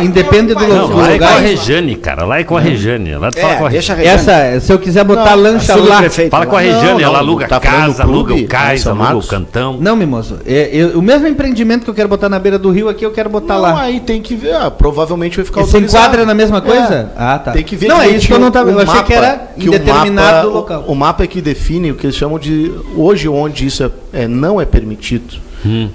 Independe 0.00 0.54
do, 0.54 0.60
Não, 0.66 0.88
do 0.88 0.96
lá 0.96 1.12
é 1.12 1.18
com 1.18 1.24
a 1.24 1.28
lugar. 1.28 1.40
Rejane, 1.42 1.96
cara. 1.96 2.24
Lá 2.24 2.38
é 2.40 2.44
com 2.44 2.56
a 2.56 2.60
Rejane. 2.60 3.14
Lá 3.16 3.30
tu 3.30 3.40
fala 3.40 3.56
com 3.56 3.64
a 3.66 3.68
É, 3.68 3.72
deixa 3.72 3.92
a 3.92 3.96
Rejane. 3.96 4.14
Essa, 4.16 4.60
se 4.60 4.72
eu 4.72 4.78
quiser 4.78 5.04
botar 5.04 5.36
Não, 5.36 5.42
lancha 5.42 5.76
lá. 5.76 6.02
Fala 6.30 6.46
com 6.46 6.56
a 6.56 6.62
Não, 6.62 6.68
Rejane, 6.72 7.02
ela 7.02 7.12
não, 7.14 7.20
aluga 7.20 7.46
tá 7.48 7.60
casa, 7.60 8.02
aluga 8.02 8.34
o 8.34 8.46
cais, 8.46 8.86
aluga 8.86 9.16
o 9.16 9.22
cantão. 9.22 9.76
Não, 9.80 9.96
mimoso. 9.96 10.38
É, 10.46 10.70
eu- 10.72 10.98
o 10.98 11.02
mesmo 11.02 11.26
empreendimento 11.26 11.84
que 11.84 11.90
eu 11.90 11.94
quero 11.94 12.08
botar 12.08 12.28
na 12.28 12.38
beira 12.38 12.58
do 12.58 12.70
rio 12.70 12.88
aqui, 12.88 13.04
eu 13.04 13.10
quero 13.12 13.28
botar 13.28 13.54
Não, 13.54 13.62
lá. 13.62 13.80
aí 13.82 14.00
tem 14.00 14.22
que 14.22 14.34
ver. 14.34 14.54
ah, 14.54 14.70
provavelmente 14.70 15.36
vai 15.36 15.44
ficar 15.44 15.60
se 15.64 15.66
autorizado. 15.76 16.04
enquadra 16.04 16.24
na 16.26 16.34
mesma 16.34 16.60
coisa? 16.60 16.94
É. 16.94 17.06
Ah, 17.16 17.38
tá. 17.38 17.52
Tem 17.52 17.62
que 17.64 17.76
ver 17.76 17.88
Não, 17.88 18.00
é 18.00 18.08
isso 18.08 18.26
que 18.26 18.32
eu 18.32 18.38
não 18.38 18.50
tava- 18.50 18.70
eu 18.70 18.78
achei 18.80 19.02
que 19.02 19.12
era 19.12 19.48
em 19.56 19.68
o 19.68 19.70
determinado 19.72 20.48
mapa- 20.48 20.58
local. 20.58 20.84
O, 20.86 20.92
o 20.92 20.94
mapa 20.96 21.24
é 21.24 21.26
que 21.26 21.40
define 21.40 21.90
o 21.92 21.94
que 21.94 22.06
eles 22.06 22.16
chamam 22.16 22.38
de. 22.38 22.72
Hoje, 22.96 23.28
onde 23.28 23.66
isso 23.66 23.82
é, 23.84 23.90
é- 24.22 24.28
não 24.28 24.60
é 24.60 24.64
permitido, 24.64 25.34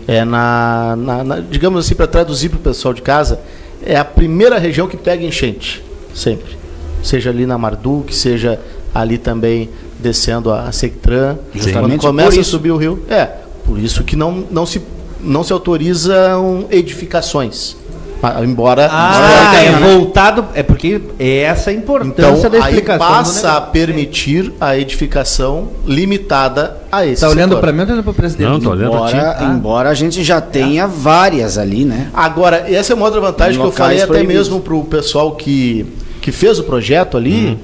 é 0.08 0.26
na, 0.26 0.96
na- 0.98 1.24
na- 1.24 1.40
Digamos 1.40 1.86
assim, 1.86 1.96
para 1.96 2.08
traduzir 2.08 2.50
para 2.50 2.58
o 2.58 2.62
pessoal 2.62 2.94
de 2.94 3.02
casa, 3.02 3.40
é 3.86 3.96
a 3.96 4.06
primeira 4.06 4.58
região 4.58 4.88
que 4.88 4.98
pega 4.98 5.24
enchente. 5.24 5.84
Sempre. 6.14 6.58
Seja 7.04 7.30
ali 7.30 7.46
na 7.46 7.58
Marduk, 7.58 8.14
seja 8.14 8.60
ali 8.94 9.18
também 9.18 9.70
descendo 10.00 10.52
a 10.52 10.72
Sectran. 10.72 11.38
Justamente 11.54 12.00
Quando 12.00 12.02
começa 12.02 12.42
a 12.42 12.44
subir 12.44 12.72
o 12.72 12.78
rio. 12.78 13.04
É, 13.10 13.26
por 13.66 13.80
isso 13.80 14.04
que 14.04 14.16
não, 14.16 14.46
não, 14.52 14.66
se, 14.66 14.82
não 15.20 15.44
se 15.44 15.54
autorizam 15.54 16.68
edificações. 16.70 17.76
Ah, 18.24 18.44
Embora. 18.44 18.88
Ah, 18.92 19.52
é 19.56 19.68
embora- 19.70 19.94
voltado. 19.94 20.46
É 20.54 20.62
porque 20.64 21.02
é 21.18 21.40
essa 21.40 21.70
a 21.72 21.74
importância 21.74 22.48
Então, 22.48 22.50
da 22.52 22.58
aí 22.66 22.74
explicação. 22.76 23.08
do 23.08 23.14
passa 23.14 23.52
a 23.58 23.62
permitir 23.62 24.54
a 24.62 24.78
edificação 24.78 25.70
limitada 25.86 26.78
a 26.92 27.06
esse 27.06 27.22
Tá 27.22 27.30
olhando 27.30 27.58
pra 27.58 27.72
mim 27.72 27.80
ou 27.80 27.86
tá 27.88 27.92
olhando 27.94 28.04
pro 28.04 28.14
presidente? 28.14 28.48
Não, 28.50 28.60
tô 28.60 28.70
olhando. 28.72 28.94
Embora, 28.94 29.38
Ah. 29.40 29.44
embora 29.46 29.90
a 29.90 29.94
gente 29.94 30.24
já 30.24 30.40
tenha 30.40 30.88
várias 30.88 31.58
ali, 31.58 31.84
né? 31.86 32.10
Agora, 32.14 32.66
essa 32.72 32.94
é 32.94 32.96
uma 32.96 33.06
outra 33.06 33.20
vantagem 33.22 33.56
Em 33.58 33.62
que 33.62 33.68
eu 33.68 33.72
falei 33.72 33.98
até 33.98 34.08
proibidos. 34.08 34.36
mesmo 34.50 34.60
pro 34.62 34.84
pessoal 34.84 35.32
que, 35.36 35.86
que 36.22 36.32
fez 36.32 36.60
o 36.60 36.64
projeto 36.64 37.18
ali 37.18 37.58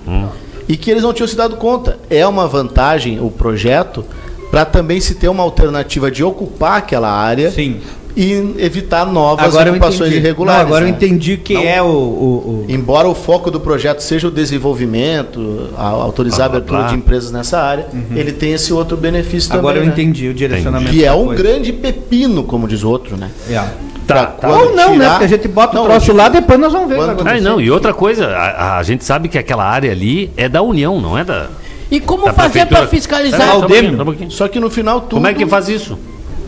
e 0.68 0.76
que 0.76 0.90
eles 0.90 1.04
não 1.04 1.14
tinham 1.14 1.28
se 1.28 1.36
dado 1.36 1.56
conta. 1.58 1.98
É 2.10 2.26
uma 2.26 2.48
vantagem 2.48 3.20
o 3.22 3.30
projeto 3.30 4.04
para 4.50 4.64
também 4.64 5.00
se 5.02 5.16
ter 5.16 5.28
uma 5.28 5.44
alternativa 5.44 6.10
de 6.10 6.24
ocupar 6.24 6.78
aquela 6.78 7.12
área 7.12 7.52
Sim. 7.52 7.82
E 8.20 8.56
evitar 8.58 9.06
novas 9.06 9.46
Agora 9.46 9.70
eu 9.70 9.74
ocupações 9.76 10.12
irregulares. 10.12 10.62
Não, 10.62 10.68
agora 10.68 10.86
eu 10.86 10.90
né? 10.90 10.96
entendi 10.96 11.38
que 11.38 11.54
Não. 11.54 11.62
é 11.62 11.80
o. 11.82 11.86
o- 11.86 11.90
o- 11.90 12.66
Embora 12.68 13.08
o 13.08 13.14
foco 13.14 13.52
do 13.52 13.60
projeto 13.60 14.00
seja 14.00 14.28
o 14.28 14.32
desenvolvimento, 14.32 15.70
a- 15.78 15.84
autorizar 15.90 16.42
a 16.44 16.46
abertura 16.46 16.84
de 16.86 16.96
empresas 16.96 17.32
nessa 17.32 17.60
área, 17.62 17.88
ele 18.16 18.32
tem 18.32 18.54
esse 18.54 18.74
outro 18.74 18.98
benefício 18.98 19.54
Agora 19.54 19.78
eu 19.78 19.84
também. 19.84 19.96
né? 19.96 20.04
entendi 20.04 20.28
o 20.30 20.34
direcionamento. 20.34 20.92
Que 20.92 21.06
é 21.06 21.14
um 21.14 21.28
coisa. 21.28 21.44
grande 21.44 21.72
pepino, 21.74 22.44
como 22.44 22.68
diz 22.68 22.84
o 22.84 22.90
outro, 22.90 23.16
né? 23.18 23.30
É. 23.50 23.62
Pra 24.08 24.26
Tá, 24.26 24.26
tá. 24.28 24.50
Ou 24.50 24.74
não, 24.76 24.92
né? 24.92 25.00
tirar- 25.00 25.10
Porque 25.12 25.26
a 25.26 25.28
gente 25.28 25.48
bota 25.50 25.76
Não, 25.76 25.84
o 25.84 25.86
troço 25.88 26.12
eu 26.12 26.16
lá, 26.16 26.30
depois 26.30 26.60
nós 26.60 26.72
vamos 26.72 26.88
ver. 26.88 26.96
o 26.96 27.08
que 27.10 27.16
Quando- 27.16 27.28
Ah, 27.28 27.42
não, 27.42 27.60
e 27.62 27.70
outra 27.70 27.94
coisa, 27.94 28.28
a, 28.28 28.78
a 28.80 28.84
gente 28.84 29.04
sabe 29.04 29.28
que 29.28 29.38
aquela 29.38 29.66
área 29.66 29.92
ali 29.92 30.32
é 30.38 30.48
da 30.48 30.62
União, 30.62 31.00
não 31.02 31.18
é 31.18 31.24
da. 31.26 31.48
E 31.92 32.00
como 32.00 32.26
da 32.26 32.34
fazer 32.34 32.66
pra 32.66 32.88
fiscalizar? 32.88 33.40
Peraí, 33.40 33.52
só 33.54 33.60
um 33.60 33.64
Aldemio. 33.64 33.82
pouquinho, 33.82 33.98
só 33.98 34.02
um 34.02 34.06
pouquinho. 34.06 34.32
Só 34.32 34.48
que 34.48 34.60
no 34.60 34.70
final 34.70 35.02
tudo. 35.02 35.12
Como 35.16 35.28
é 35.28 35.34
que 35.34 35.46
faz 35.46 35.68
isso? 35.70 36.00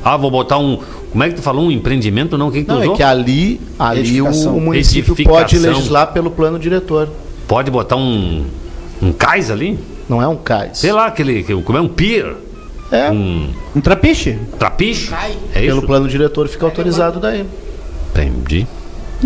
Ah, 0.03 0.15
vou 0.15 0.32
botar 0.32 0.57
um. 0.57 0.80
Como 1.12 1.24
é 1.24 1.30
que 1.30 1.36
tu 1.36 1.41
falou? 1.41 1.66
Um 1.66 1.72
empreendimento? 1.72 2.38
Não, 2.38 2.47
o 2.49 2.51
que, 2.51 2.60
que 2.60 2.66
tu 2.66 2.74
Não, 2.74 2.82
usou? 2.82 2.93
é 2.93 2.97
que 2.97 3.03
ali, 3.03 3.60
ali 3.80 4.22
o, 4.22 4.28
município 4.60 5.16
pode 5.24 5.57
legislar 5.57 6.14
pelo 6.14 6.30
plano 6.32 6.60
diretor. 6.60 7.10
Pode 7.47 7.72
botar 7.72 7.95
um. 7.95 8.45
Um 9.01 9.12
cais 9.12 9.49
ali? 9.49 9.80
Não 10.07 10.22
é 10.22 10.28
um 10.28 10.36
cais. 10.36 10.78
Sei 10.78 10.91
lá, 10.91 11.07
aquele. 11.07 11.43
que- 11.43 11.55
Como 11.62 11.78
é 11.78 11.82
um 11.82 11.88
pier? 11.88 12.36
É, 12.91 13.10
Um 13.12 13.49
Um 13.76 13.82
trapiche. 13.82 14.38
trapiche? 14.57 15.12
É 15.53 15.60
isso? 15.60 15.68
pelo 15.68 15.82
plano 15.84 16.07
diretor 16.07 16.47
fica 16.47 16.66
autorizado 16.66 17.20
daí. 17.20 17.45
Entendi. 18.12 18.68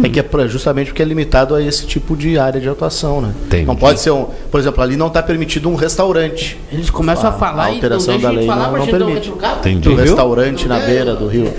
É 0.03 0.09
que 0.09 0.19
é 0.19 0.25
justamente 0.47 0.88
porque 0.88 1.03
é 1.03 1.05
limitado 1.05 1.53
a 1.53 1.61
esse 1.61 1.86
tipo 1.86 2.17
de 2.17 2.38
área 2.39 2.59
de 2.59 2.67
atuação, 2.67 3.21
né? 3.21 3.31
Entendi. 3.45 3.65
Não 3.65 3.75
pode 3.75 3.99
ser 3.99 4.09
um. 4.09 4.25
Por 4.49 4.59
exemplo, 4.59 4.81
ali 4.81 4.97
não 4.97 5.05
está 5.07 5.21
permitido 5.21 5.69
um 5.69 5.75
restaurante. 5.75 6.57
Eles 6.71 6.89
começam 6.89 7.29
a, 7.29 7.34
A- 7.34 7.38
falar 7.38 7.65
a 7.65 7.67
e 7.67 7.69
não 7.69 7.75
alteração 7.75 8.19
da 8.19 8.31
lei 8.31 8.47
falar 8.47 8.71
não- 8.71 8.79
não 8.79 8.88
permite. 8.88 9.31
Entendi. 9.59 9.89
Um 9.89 9.95
restaurante 9.95 10.67
na 10.67 10.79
beira 10.79 11.15
do 11.15 11.27
rio. 11.27 11.53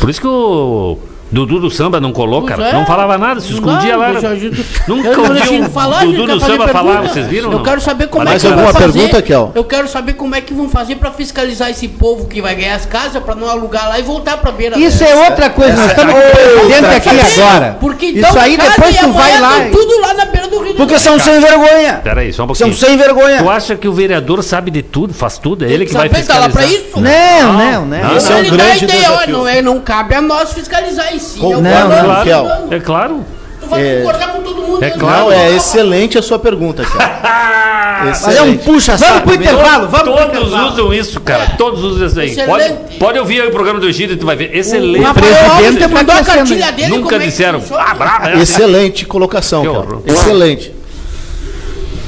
Por 0.00 0.10
isso 0.10 0.20
que 0.20 0.26
o 0.26 0.98
Dudu 1.32 1.60
do 1.60 1.70
Samba 1.70 2.00
não 2.00 2.12
cara. 2.12 2.68
é. 2.68 2.72
Não 2.72 2.84
falava 2.86 3.16
nada, 3.16 3.40
se 3.40 3.52
Não 3.52 3.58
escondia 3.58 3.92
dá, 3.92 3.96
lá. 3.96 4.34
gente- 4.34 4.66
Nunca 4.88 5.08
Eu 5.08 5.16
não 5.16 5.24
ouviu 5.36 5.64
falar, 5.70 6.04
Dudu 6.04 6.26
do 6.26 6.40
fazer 6.40 6.52
Samba 6.52 6.64
pergunta. 6.64 6.72
falar, 6.72 7.00
vocês 7.02 7.26
viram? 7.28 7.50
Eu 7.52 7.58
não? 7.58 7.64
quero 7.64 7.80
saber 7.80 8.08
como 8.08 8.24
Mais 8.24 8.36
é 8.36 8.40
que 8.40 8.52
alguma 8.52 8.72
vão 8.72 8.80
fazer. 8.80 8.92
pergunta, 8.98 9.22
Kel? 9.22 9.52
Eu 9.54 9.64
quero 9.64 9.88
saber 9.88 10.12
como 10.14 10.34
é 10.34 10.40
que 10.40 10.52
vão 10.52 10.68
fazer 10.68 10.96
pra 10.96 11.10
fiscalizar 11.12 11.70
esse 11.70 11.86
povo 11.88 12.26
que 12.26 12.42
vai 12.42 12.54
ganhar 12.54 12.74
as 12.74 12.84
casas 12.86 13.22
pra 13.22 13.34
não 13.34 13.48
alugar 13.48 13.88
lá 13.88 13.98
e 13.98 14.02
voltar 14.02 14.36
pra 14.38 14.50
beira. 14.50 14.76
Isso 14.78 15.04
é 15.04 15.14
outra 15.28 15.50
coisa. 15.50 15.76
Nós 15.76 15.86
estamos 15.90 16.14
com 16.14 16.18
o 16.20 16.32
presidente 16.32 16.86
aqui 16.86 17.40
agora. 17.40 17.76
Porque 17.80 18.06
Isso 18.06 18.18
então 18.18 18.40
aí 18.42 18.56
casa 18.56 18.70
depois 18.70 18.96
tu 18.98 19.12
vai 19.12 19.40
lá. 19.40 19.52
tudo 19.70 20.00
lá 20.00 20.14
na 20.14 20.24
beira 20.26 20.48
do 20.48 20.58
rio. 20.62 20.74
Porque 20.74 20.98
são 20.98 21.18
sem 21.18 21.40
vergonha. 21.40 22.00
Pera 22.02 22.20
aí, 22.22 22.32
só 22.32 22.42
um 22.44 22.54
São 22.54 22.68
pouquinho. 22.68 22.74
sem 22.74 22.96
vergonha. 22.96 23.38
Tu 23.42 23.48
acha 23.50 23.76
que 23.76 23.86
o 23.88 23.92
vereador 23.92 24.42
sabe 24.42 24.70
de 24.70 24.82
tudo, 24.82 25.14
faz 25.14 25.38
tudo? 25.38 25.64
É 25.64 25.70
ele 25.70 25.86
que 25.86 25.92
vai 25.92 26.08
Saber, 26.08 26.24
tá 26.26 26.34
fiscalizar? 26.50 26.68
isso? 26.72 27.00
Não, 27.00 27.52
não, 27.52 27.86
não. 27.86 27.98
Não, 28.00 28.08
é 28.10 28.18
um 28.34 28.38
ele 28.38 28.50
dá 28.50 28.64
a 28.64 28.66
grande 28.66 28.86
desafio. 28.86 29.32
não, 29.32 29.48
é, 29.48 29.62
não 29.62 29.80
cabe 29.80 30.14
a 30.14 30.20
nós 30.20 30.52
fiscalizar 30.52 31.14
em 31.14 31.18
si. 31.20 31.38
Com- 31.38 31.52
é 31.52 31.56
o 31.56 31.60
Não, 31.60 31.86
plano, 31.86 32.04
claro. 32.24 32.48
tá. 32.48 32.74
É 32.74 32.80
claro. 32.80 33.24
Tu 33.60 33.66
vai 33.68 33.86
É- 33.86 33.96
concordar 33.98 34.28
com 34.32 34.42
todo 34.42 34.62
mundo. 34.62 34.84
É 34.84 34.88
né? 34.88 34.96
claro. 34.98 35.20
Não, 35.26 35.32
é 35.32 35.52
excelente 35.54 36.18
a 36.18 36.22
sua 36.22 36.38
pergunta, 36.38 36.82
cara. 36.84 37.20
Mas 38.02 38.26
é 38.34 38.40
um 38.40 38.56
puxa 38.56 38.96
Vamos 38.96 39.20
pro 39.24 39.34
intervalo, 39.34 39.88
vamos 39.88 40.00
pro 40.08 40.12
Todos 40.14 40.28
intervalo. 40.48 40.72
usam 40.72 40.94
isso, 40.94 41.20
cara. 41.20 41.52
Todos 41.58 41.84
usam 41.84 42.06
isso 42.06 42.18
aí. 42.18 42.34
Pode, 42.46 42.64
Excelente. 42.64 42.96
pode 42.98 43.18
ouvir 43.18 43.42
aí 43.42 43.48
o 43.48 43.50
programa 43.50 43.78
do 43.78 43.86
Egídio 43.86 44.14
e 44.14 44.16
tu 44.16 44.24
vai 44.24 44.36
ver. 44.36 44.50
O 44.50 44.56
Excelente. 44.56 45.04
Rafael 45.04 45.26
presidente 45.26 45.66
Alves 45.66 45.82
é 45.82 45.86
mandou 45.88 46.14
a 46.16 46.24
cartilha 46.24 46.72
dele. 46.72 46.88
Nunca 46.88 47.10
como 47.10 47.22
é 47.22 47.26
disseram. 47.26 47.62
Ah, 47.78 47.92
brava. 47.94 48.30
é. 48.30 48.38
Excelente 48.40 49.04
colocação, 49.04 49.62
cara. 49.64 49.98
Excelente. 50.06 50.74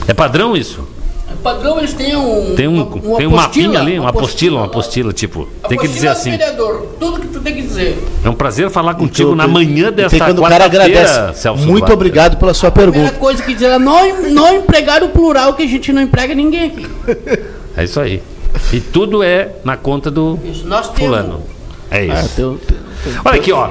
É 0.09 0.15
padrão 0.15 0.57
isso? 0.57 0.81
Padrão, 1.43 1.79
eles 1.79 1.93
têm 1.95 2.15
um. 2.17 2.55
Tem 2.55 2.69
um, 2.69 2.75
uma- 2.75 2.85
uma 2.85 3.17
tem 3.17 3.27
um 3.27 3.37
apostila, 3.39 3.67
mapinha 3.69 3.81
ali, 3.81 3.99
uma 3.99 4.09
apostila, 4.11 4.57
uma 4.59 4.67
apostila, 4.67 5.13
tipo. 5.13 5.49
Tem 5.69 5.77
que 5.79 5.89
dizer 5.89 6.09
Apostila 6.09 6.37
do 6.37 6.43
assim. 6.45 6.55
vereador, 6.55 6.87
tudo 7.01 7.21
que 7.21 7.27
tu 7.29 7.41
tem 7.41 7.55
que 7.55 7.63
dizer. 7.63 8.03
É 8.25 8.29
um 8.29 8.35
prazer 8.35 8.71
falar 8.71 8.95
contigo 8.95 9.31
Tu- 9.31 9.37
na 9.37 9.49
manhã 9.49 9.91
desta 9.93 10.11
tem 10.11 10.19
quando 10.21 10.39
o 10.39 10.43
cara 10.49 10.65
agradece. 10.67 11.03
quarta-feira, 11.05 11.35
Celso 11.35 11.63
Muito 11.67 11.79
Duarte. 11.79 11.93
obrigado 11.95 12.37
pela 12.37 12.55
sua 12.55 12.71
Primeira 12.71 12.93
pergunta. 12.93 13.19
coisa 13.19 13.43
que 13.43 13.55
dizer, 13.55 13.67
ela 13.67 13.79
não, 13.79 14.31
não 14.31 14.57
empregar 14.57 15.03
o 15.03 15.09
plural, 15.09 15.55
que 15.55 15.63
a 15.63 15.67
gente 15.67 15.93
não 15.93 16.03
emprega 16.03 16.35
ninguém 16.35 16.67
aqui. 16.67 16.87
É 17.77 17.85
isso 17.85 17.99
aí. 17.99 18.23
E 18.71 18.81
tudo 18.81 19.23
é 19.23 19.49
na 19.65 19.79
conta 19.79 20.11
do 20.11 20.39
Isso, 20.45 20.67
nós 20.67 20.89
temos. 20.91 20.99
fulano. 20.99 21.43
É 21.91 22.01
Ah, 22.11 22.21
isso. 22.21 22.29
teu- 22.37 22.61
Olha 23.25 23.37
aqui, 23.37 23.51
ó. 23.51 23.71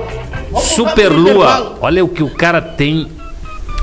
Vamos 0.51 0.67
Super 0.69 1.05
pro 1.09 1.17
Lua. 1.19 1.29
intervalo. 1.31 1.75
Olha 1.81 2.03
o 2.03 2.07
que 2.09 2.23
o 2.23 2.29
cara 2.31 2.59
tem. 2.59 3.07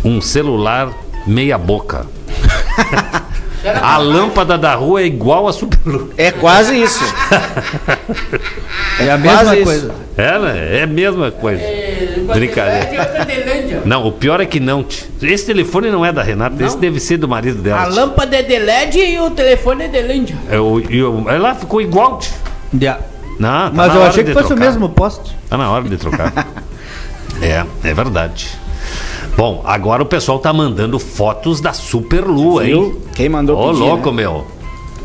Um 0.04 0.20
celular 0.20 0.90
meia 1.26 1.56
boca. 1.56 2.04
A 3.82 3.98
lâmpada 3.98 4.56
da 4.58 4.74
rua 4.74 5.00
é 5.02 5.06
igual 5.06 5.46
a 5.48 5.52
Super 5.52 5.78
Lua. 5.84 6.08
É 6.16 6.30
quase 6.30 6.80
isso. 6.80 7.02
É 9.00 9.10
a 9.12 9.18
quase 9.18 9.20
mesma 9.20 9.54
isso. 9.56 9.64
coisa. 9.64 9.94
É, 10.16 10.38
né? 10.38 10.78
É 10.78 10.82
a 10.82 10.86
mesma 10.86 11.30
coisa. 11.30 11.62
Brincadeira. 12.34 12.88
É 12.88 13.24
Delândia. 13.24 13.82
Não, 13.84 14.06
o 14.06 14.12
pior 14.12 14.40
é 14.40 14.46
que 14.46 14.58
não. 14.60 14.84
Esse 15.22 15.46
telefone 15.46 15.90
não 15.90 16.04
é 16.04 16.12
da 16.12 16.22
Renata, 16.22 16.62
esse 16.64 16.76
deve 16.76 16.98
ser 17.00 17.16
do 17.16 17.28
marido 17.28 17.62
dela. 17.62 17.82
A 17.82 17.86
lâmpada 17.86 18.36
é 18.36 18.42
de 18.42 18.58
LED 18.58 18.98
e 18.98 19.18
o 19.20 19.30
telefone 19.30 19.84
é 19.84 19.88
de 19.88 20.02
Lândia. 20.02 20.36
É, 20.50 20.58
o- 20.58 20.80
e 20.80 21.02
o- 21.02 21.28
Ela 21.28 21.54
ficou 21.54 21.80
igual. 21.80 22.18
tch. 22.18 22.30
Já. 22.80 22.98
Não, 23.38 23.48
tá 23.48 23.70
Mas 23.72 23.94
eu 23.94 24.02
achei 24.02 24.24
que 24.24 24.32
fosse 24.32 24.46
o 24.46 24.48
trocar. 24.48 24.64
mesmo 24.64 24.88
poste. 24.88 25.36
Tá 25.48 25.56
na 25.56 25.70
hora 25.70 25.84
de 25.88 25.96
trocar. 25.96 26.32
é, 27.40 27.64
é 27.84 27.94
verdade. 27.94 28.48
Bom, 29.38 29.62
agora 29.64 30.02
o 30.02 30.06
pessoal 30.06 30.40
tá 30.40 30.52
mandando 30.52 30.98
fotos 30.98 31.60
da 31.60 31.72
Super 31.72 32.24
Lua, 32.24 32.64
hein? 32.66 32.70
Viu? 32.72 33.02
Quem 33.14 33.28
mandou 33.28 33.56
Ô, 33.56 33.68
pedir, 33.68 33.78
louco, 33.78 34.10
né? 34.10 34.16
meu. 34.16 34.44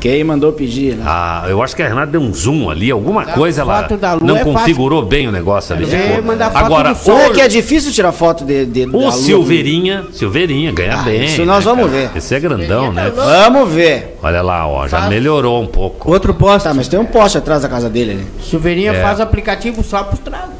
Quem 0.01 0.23
mandou 0.23 0.51
pedir, 0.51 0.95
né? 0.95 1.03
Ah, 1.05 1.45
eu 1.47 1.61
acho 1.61 1.75
que 1.75 1.83
a 1.83 1.87
Renata 1.87 2.13
deu 2.13 2.19
um 2.19 2.33
zoom 2.33 2.67
ali, 2.67 2.89
alguma 2.89 3.25
coisa 3.27 3.61
ela 3.61 3.83
foto 3.83 3.95
da 3.95 4.13
Lua 4.15 4.25
não 4.25 4.35
é 4.35 4.39
fácil. 4.39 4.53
configurou 4.53 5.03
bem 5.03 5.27
o 5.27 5.31
negócio 5.31 5.75
ali. 5.75 5.85
É, 5.85 6.07
ficou. 6.15 6.23
mandar 6.23 6.49
foto 6.51 6.65
Agora, 6.65 6.93
do 6.93 6.97
sol. 6.97 7.15
É 7.19 7.29
que 7.29 7.41
é 7.41 7.47
difícil 7.47 7.91
tirar 7.91 8.11
foto 8.11 8.43
de, 8.43 8.65
de 8.65 8.87
da 8.87 8.97
o, 8.97 9.01
lua. 9.01 9.09
o 9.09 9.11
Silveirinha, 9.11 10.07
Silveirinha 10.11 10.71
ganha 10.71 10.95
Ah, 10.99 11.03
bem. 11.03 11.25
isso 11.25 11.45
nós 11.45 11.63
né, 11.63 11.71
vamos 11.71 11.91
cara? 11.91 12.07
ver. 12.07 12.17
Esse 12.17 12.33
é 12.33 12.39
grandão, 12.39 12.91
né? 12.91 13.11
Vamos 13.15 13.71
ver. 13.71 14.17
Olha 14.23 14.41
lá, 14.41 14.67
ó, 14.67 14.87
já 14.87 15.01
melhorou 15.09 15.61
um 15.61 15.67
pouco. 15.67 16.11
Outro 16.11 16.33
poste. 16.33 16.67
Tá, 16.67 16.73
mas 16.73 16.87
tem 16.87 16.99
um 16.99 17.05
poste 17.05 17.37
atrás 17.37 17.61
da 17.61 17.69
casa 17.69 17.87
dele, 17.87 18.15
né? 18.15 18.23
Silveirinha 18.41 18.93
É. 18.93 19.01
faz 19.03 19.19
aplicativo 19.19 19.83
só 19.83 20.01
pros 20.01 20.19
tragos. 20.21 20.55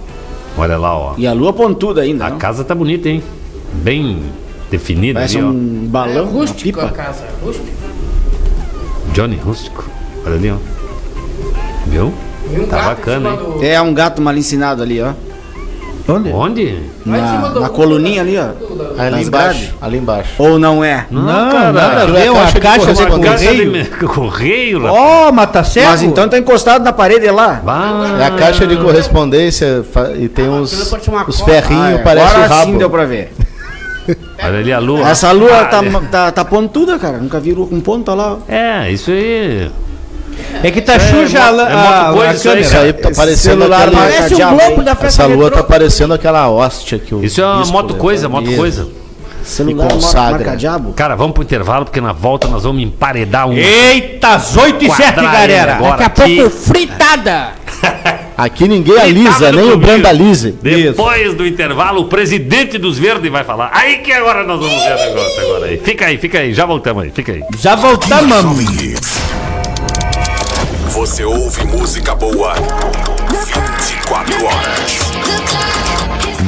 Olha 0.55 0.78
lá, 0.78 0.95
ó. 0.95 1.13
E 1.17 1.26
a 1.26 1.34
lua 1.34 1.51
pontuda 1.51 2.01
ainda, 2.01 2.28
A 2.28 2.30
não? 2.30 2.38
casa 2.38 2.63
tá 2.63 2.76
bonita, 2.76 3.09
hein? 3.09 3.24
Bem 3.74 4.21
definida 4.69 5.19
Parece 5.19 5.38
ali, 5.38 5.45
ó. 5.45 5.49
um 5.49 5.84
É 5.86 5.88
balão, 5.88 6.24
uma 6.24 6.32
rústico 6.32 6.80
a 6.82 6.89
casa. 6.89 7.24
Rústico. 7.43 7.67
Johnny 9.13 9.36
Rústico. 9.38 9.84
Olha 10.26 10.36
ali, 10.36 10.51
ó. 10.51 10.55
Viu? 11.88 12.13
Um 12.51 12.65
Tá 12.65 12.82
bacana, 12.84 13.30
hein? 13.30 13.38
do- 13.38 13.63
É 13.65 13.82
um 13.82 13.93
gato 13.93 14.21
mal 14.21 14.36
ensinado 14.36 14.82
ali, 14.82 15.01
ó. 15.01 15.11
Onde? 16.05 16.30
Onde? 16.32 16.80
Lá 17.05 17.17
em 17.17 17.21
cima 17.28 17.49
Na, 17.49 17.59
na 17.61 17.69
coluninha 17.69 18.21
ali, 18.21 18.38
ó. 18.38 18.49
Ali 19.01 19.24
embaixo. 19.24 19.30
grades. 19.59 19.74
Ali 19.82 19.97
embaixo. 19.97 20.32
Ou 20.38 20.59
não 20.59 20.84
é? 20.84 21.05
Não, 21.09 21.26
cara, 21.26 21.71
nada 21.71 22.01
a 22.01 22.03
é 22.03 22.24
ver, 22.24 22.30
uma 22.32 22.41
caixa 22.41 22.53
de 22.53 22.59
caixa 22.59 22.93
de 22.93 23.03
Uma 23.03 23.19
caixa 23.19 23.53
de 23.55 23.86
correio. 24.05 24.07
correio. 24.82 24.86
Ó, 24.86 25.32
mas 25.32 25.51
tá 25.51 25.63
certo. 25.63 25.88
Mas 25.91 26.01
então 26.03 26.28
tá 26.28 26.38
encostado 26.38 26.84
na 26.84 26.91
parede 26.91 27.30
lá. 27.32 27.61
Bah. 27.63 28.17
É 28.19 28.26
a 28.26 28.32
caixa 28.32 28.67
de 28.67 28.76
correspondência 28.76 29.82
e 30.17 30.28
tem 30.28 30.43
aquilo 30.45 30.61
uns, 30.61 30.91
os 31.28 31.39
ferrinhos, 31.39 31.84
Ah, 31.86 31.91
é. 31.91 31.97
parece 31.99 32.26
o 32.26 32.36
Agora 32.36 32.47
rabo. 32.53 32.71
sim 32.71 32.78
deu 32.78 32.89
pra 32.89 33.05
ver. 33.05 33.32
Olha 34.43 34.60
ali 34.60 34.74
a 34.74 34.80
lua. 34.80 35.10
Essa 35.10 35.32
lua 35.32 35.62
Ah, 35.62 35.66
tá, 35.66 35.84
é. 35.84 35.89
tá, 36.12 36.32
tá 36.32 36.45
pontuda, 36.45 36.97
cara. 36.99 37.18
Nunca 37.18 37.39
vi 37.39 37.54
lua 37.54 37.68
com 37.68 37.80
ponta 37.80 38.14
lá. 38.14 38.38
É, 38.47 38.91
isso 38.91 39.12
aí. 39.12 39.70
É 40.64 40.72
que 40.72 40.82
tá 40.82 40.99
suja 40.99 41.43
a, 41.43 41.47
é 41.49 41.51
moto 41.51 42.10
a, 42.10 42.14
coisa 42.14 42.30
a 42.32 42.34
isso 42.34 42.49
aí, 42.49 42.54
câmera. 42.56 42.62
Isso 42.62 42.78
aí 42.78 42.93
tá 42.93 43.12
parecendo 43.16 43.62
celular 43.62 43.82
aquele- 43.82 43.95
marca 43.95 44.14
Parece 44.18 44.34
um 44.36 44.58
globo 44.58 44.84
da 44.84 44.95
festa 44.95 45.24
Essa 45.24 45.34
lua 45.34 45.51
tá 45.51 45.64
parecendo 45.64 46.14
aquela 46.14 46.49
hóstia 46.49 46.97
que 46.99 47.14
o 47.14 47.24
Isso 47.24 47.39
é 47.41 47.45
uma 47.45 47.66
moto 47.66 47.95
coisa, 47.95 48.28
moto 48.28 48.51
coisa. 48.56 48.88
Celular 49.43 49.89
consagra. 49.89 50.32
marca 50.38 50.56
diabo. 50.58 50.93
Cara, 50.93 51.16
vamos 51.16 51.34
pro 51.34 51.43
intervalo, 51.43 51.84
porque 51.86 51.99
na 51.99 52.14
volta 52.14 52.47
nós 52.47 52.64
vamos 52.64 52.82
emparedar 52.82 53.47
um. 53.47 53.54
Eita, 53.54 54.30
às 54.36 54.56
8 54.56 54.86
e 54.86 54.89
7, 54.89 55.14
Quadrar 55.14 55.34
galera. 55.34 55.74
Daqui 55.97 56.04
a 56.04 56.10
pouco, 56.10 56.49
fritada. 56.49 57.49
Aqui 58.38 58.68
ninguém 58.68 58.98
alisa, 59.00 59.52
nem 59.52 59.72
o 59.72 59.78
Brandalize. 59.78 60.52
Depois 60.62 61.34
do 61.34 61.46
intervalo, 61.46 62.02
o 62.02 62.06
presidente 62.06 62.78
dos 62.78 62.98
Verdes 62.98 63.32
vai 63.32 63.44
falar. 63.44 63.70
Aí 63.74 63.98
que 63.98 64.12
agora 64.12 64.44
nós 64.44 64.60
vamos 64.60 64.84
ver 64.84 64.94
o 64.94 64.98
negócio 64.98 65.42
agora 65.42 65.66
aí. 65.68 65.78
Fica 65.78 66.06
aí, 66.06 66.18
fica 66.18 66.40
aí, 66.40 66.54
já 66.54 66.66
voltamos 66.66 67.04
aí, 67.04 67.12
fica 67.12 67.32
aí. 67.32 67.44
Já 67.60 67.76
voltamos. 67.76 68.44
Você 70.90 71.24
ouve 71.24 71.66
música 71.66 72.14
boa 72.16 72.54
24 72.54 74.46
horas. 74.46 75.03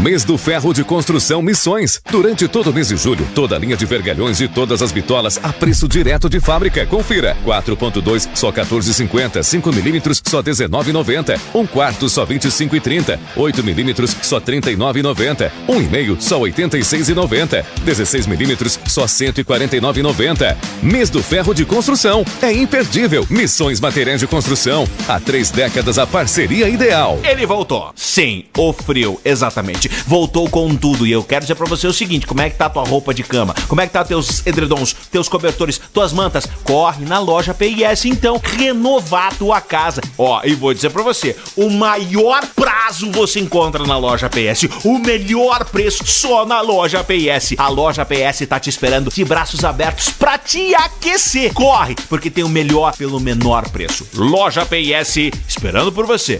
Mês 0.05 0.23
do 0.23 0.37
Ferro 0.37 0.71
de 0.71 0.83
Construção 0.83 1.41
Missões. 1.41 1.99
Durante 2.11 2.47
todo 2.47 2.69
o 2.69 2.73
mês 2.73 2.89
de 2.89 2.95
julho, 2.95 3.27
toda 3.33 3.55
a 3.55 3.57
linha 3.57 3.75
de 3.75 3.87
vergalhões 3.87 4.39
e 4.39 4.47
todas 4.47 4.83
as 4.83 4.91
bitolas 4.91 5.39
a 5.41 5.51
preço 5.51 5.87
direto 5.87 6.29
de 6.29 6.39
fábrica. 6.39 6.85
Confira. 6.85 7.35
4.2 7.43 8.29
só 8.35 8.51
14,50, 8.51 9.41
5 9.41 9.73
milímetros 9.73 10.21
só 10.23 10.43
19,90, 10.43 11.39
1 11.55 11.65
quarto 11.65 12.07
só 12.07 12.23
25,30, 12.23 13.17
8 13.35 13.63
milímetros 13.63 14.15
só 14.21 14.39
39,90, 14.39 15.51
1,5 15.67 16.21
só 16.21 16.39
86,90, 16.39 17.65
16 17.83 18.27
milímetros 18.27 18.79
só 18.85 19.05
149,90. 19.05 20.55
Mês 20.83 21.09
do 21.09 21.23
Ferro 21.23 21.51
de 21.51 21.65
Construção. 21.65 22.23
É 22.43 22.51
imperdível. 22.51 23.25
Missões 23.27 23.79
Materiais 23.79 24.19
de 24.19 24.27
Construção. 24.27 24.87
Há 25.07 25.19
três 25.19 25.49
décadas 25.49 25.97
a 25.97 26.05
parceria 26.05 26.69
ideal. 26.69 27.19
Ele 27.23 27.47
voltou. 27.47 27.91
Sim, 27.95 28.45
o 28.55 28.71
frio, 28.71 29.19
exatamente. 29.25 29.94
Voltou 30.07 30.49
com 30.49 30.75
tudo. 30.75 31.05
E 31.05 31.11
eu 31.11 31.23
quero 31.23 31.41
dizer 31.41 31.55
pra 31.55 31.65
você 31.65 31.87
o 31.87 31.93
seguinte: 31.93 32.27
como 32.27 32.41
é 32.41 32.49
que 32.49 32.57
tá 32.57 32.69
tua 32.69 32.83
roupa 32.83 33.13
de 33.13 33.23
cama? 33.23 33.55
Como 33.67 33.81
é 33.81 33.87
que 33.87 33.93
tá 33.93 34.03
teus 34.03 34.45
edredons, 34.45 34.95
teus 35.11 35.29
cobertores, 35.29 35.79
tuas 35.93 36.13
mantas? 36.13 36.47
Corre 36.63 37.05
na 37.05 37.19
loja 37.19 37.53
PIS 37.53 38.05
então, 38.05 38.41
renovar 38.43 39.27
a 39.27 39.35
tua 39.35 39.61
casa. 39.61 40.01
Ó, 40.17 40.41
e 40.43 40.53
vou 40.53 40.73
dizer 40.73 40.89
pra 40.89 41.03
você: 41.03 41.35
o 41.55 41.69
maior 41.69 42.45
prazo 42.55 43.11
você 43.11 43.39
encontra 43.39 43.85
na 43.85 43.97
loja 43.97 44.29
PS. 44.29 44.67
O 44.83 44.97
melhor 44.97 45.65
preço 45.65 46.05
só 46.05 46.45
na 46.45 46.61
loja 46.61 47.03
PS. 47.03 47.55
A 47.57 47.67
loja 47.67 48.05
PS 48.05 48.45
tá 48.47 48.59
te 48.59 48.69
esperando 48.69 49.11
de 49.11 49.25
braços 49.25 49.63
abertos 49.63 50.09
pra 50.09 50.37
te 50.37 50.73
aquecer. 50.75 51.53
Corre, 51.53 51.95
porque 52.09 52.29
tem 52.29 52.43
o 52.43 52.49
melhor 52.49 52.95
pelo 52.95 53.19
menor 53.19 53.69
preço. 53.69 54.07
Loja 54.13 54.65
PS, 54.65 55.31
esperando 55.47 55.91
por 55.91 56.05
você. 56.05 56.39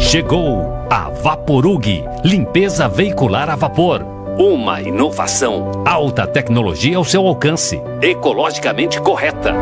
Chegou 0.00 0.62
a 0.90 1.08
Vaporug, 1.10 2.04
limpeza 2.24 2.83
veicular 2.88 3.50
a 3.50 3.56
vapor. 3.56 4.04
Uma 4.38 4.80
inovação, 4.80 5.70
alta 5.84 6.26
tecnologia 6.26 6.96
ao 6.96 7.04
seu 7.04 7.26
alcance, 7.26 7.80
ecologicamente 8.02 9.00
correta. 9.00 9.54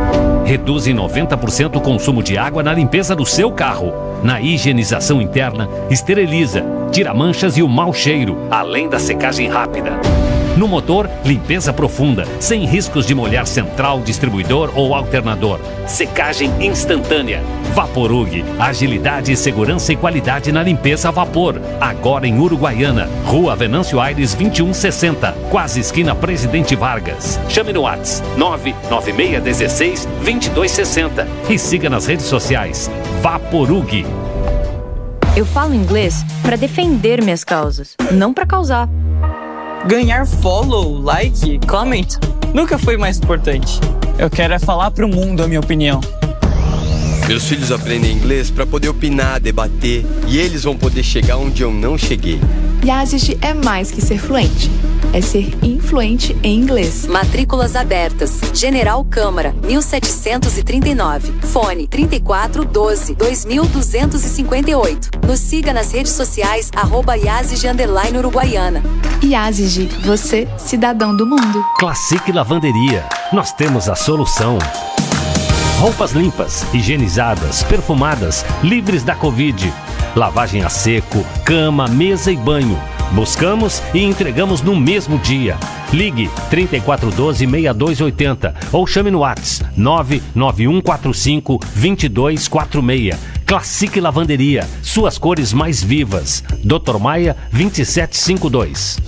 Reduz 0.44 0.86
em 0.86 0.94
90% 0.94 1.76
o 1.76 1.80
consumo 1.80 2.22
de 2.22 2.38
água 2.38 2.62
na 2.62 2.72
limpeza 2.72 3.14
do 3.14 3.26
seu 3.26 3.52
carro. 3.52 3.92
Na 4.22 4.40
higienização 4.40 5.20
interna, 5.20 5.68
esteriliza, 5.90 6.64
tira 6.90 7.12
manchas 7.12 7.56
e 7.56 7.62
o 7.62 7.68
mau 7.68 7.92
cheiro, 7.92 8.36
além 8.50 8.88
da 8.88 8.98
secagem 8.98 9.48
rápida. 9.48 9.92
No 10.56 10.68
motor, 10.68 11.08
limpeza 11.24 11.72
profunda, 11.72 12.26
sem 12.38 12.66
riscos 12.66 13.06
de 13.06 13.14
molhar 13.14 13.46
central, 13.46 14.00
distribuidor 14.00 14.70
ou 14.74 14.94
alternador. 14.94 15.58
Secagem 15.86 16.50
instantânea. 16.60 17.42
Vaporug, 17.74 18.44
agilidade, 18.58 19.34
segurança 19.34 19.94
e 19.94 19.96
qualidade 19.96 20.52
na 20.52 20.62
limpeza 20.62 21.08
a 21.08 21.10
vapor. 21.10 21.58
Agora 21.80 22.26
em 22.26 22.38
Uruguaiana, 22.38 23.08
Rua 23.24 23.56
Venâncio 23.56 23.98
Aires 23.98 24.34
2160, 24.34 25.32
quase 25.50 25.80
esquina 25.80 26.14
Presidente 26.14 26.76
Vargas. 26.76 27.40
Chame 27.48 27.72
no 27.72 27.82
Whats 27.82 28.22
99616 28.36 30.04
2260 30.04 31.26
e 31.48 31.58
siga 31.58 31.88
nas 31.88 32.06
redes 32.06 32.26
sociais. 32.26 32.90
Vaporug. 33.22 34.04
Eu 35.34 35.46
falo 35.46 35.74
inglês 35.74 36.22
para 36.42 36.56
defender 36.56 37.22
minhas 37.22 37.42
causas, 37.42 37.96
não 38.10 38.34
para 38.34 38.44
causar. 38.44 38.86
Ganhar 39.86 40.24
follow, 40.24 40.96
like, 41.02 41.58
comment 41.66 42.06
nunca 42.54 42.78
foi 42.78 42.96
mais 42.96 43.18
importante. 43.18 43.80
Eu 44.16 44.30
quero 44.30 44.54
é 44.54 44.58
falar 44.58 44.92
pro 44.92 45.08
mundo 45.08 45.42
a 45.42 45.48
minha 45.48 45.58
opinião. 45.58 46.00
Meus 47.32 47.48
filhos 47.48 47.72
aprendem 47.72 48.12
inglês 48.12 48.50
para 48.50 48.66
poder 48.66 48.90
opinar, 48.90 49.40
debater 49.40 50.04
e 50.28 50.36
eles 50.36 50.64
vão 50.64 50.76
poder 50.76 51.02
chegar 51.02 51.38
onde 51.38 51.62
eu 51.62 51.72
não 51.72 51.96
cheguei. 51.96 52.38
Yazid 52.84 53.38
é 53.40 53.54
mais 53.54 53.90
que 53.90 54.02
ser 54.02 54.18
fluente, 54.18 54.70
é 55.14 55.22
ser 55.22 55.50
influente 55.62 56.36
em 56.42 56.60
inglês. 56.60 57.06
Matrículas 57.06 57.74
abertas. 57.74 58.38
General 58.52 59.02
Câmara, 59.06 59.54
1739. 59.64 61.32
Fone 61.44 61.86
3412 61.86 63.14
2258. 63.14 65.10
Nos 65.26 65.40
siga 65.40 65.72
nas 65.72 65.90
redes 65.90 66.12
sociais, 66.12 66.70
arroba 66.76 67.16
Yazid 67.16 67.66
underline 67.66 68.18
Uruguaiana. 68.18 68.82
Yazid, 69.24 69.88
você, 70.04 70.46
cidadão 70.58 71.16
do 71.16 71.24
mundo. 71.24 71.64
Classic 71.78 72.30
Lavanderia. 72.30 73.06
Nós 73.32 73.54
temos 73.54 73.88
a 73.88 73.94
solução. 73.94 74.58
Roupas 75.82 76.12
limpas, 76.12 76.64
higienizadas, 76.72 77.64
perfumadas, 77.64 78.46
livres 78.62 79.02
da 79.02 79.16
Covid. 79.16 79.74
Lavagem 80.14 80.62
a 80.62 80.68
seco, 80.68 81.24
cama, 81.44 81.88
mesa 81.88 82.30
e 82.30 82.36
banho. 82.36 82.80
Buscamos 83.10 83.82
e 83.92 84.04
entregamos 84.04 84.62
no 84.62 84.76
mesmo 84.76 85.18
dia. 85.18 85.58
Ligue 85.92 86.30
3412-6280 86.52 88.54
ou 88.70 88.86
chame 88.86 89.10
no 89.10 89.18
WhatsApp 89.18 89.72
99145 89.76 91.58
2246. 91.74 93.18
Classic 93.44 93.98
Lavanderia, 93.98 94.64
suas 94.82 95.18
cores 95.18 95.52
mais 95.52 95.82
vivas. 95.82 96.44
Dr. 96.62 97.00
Maia 97.00 97.36
2752. 97.50 99.00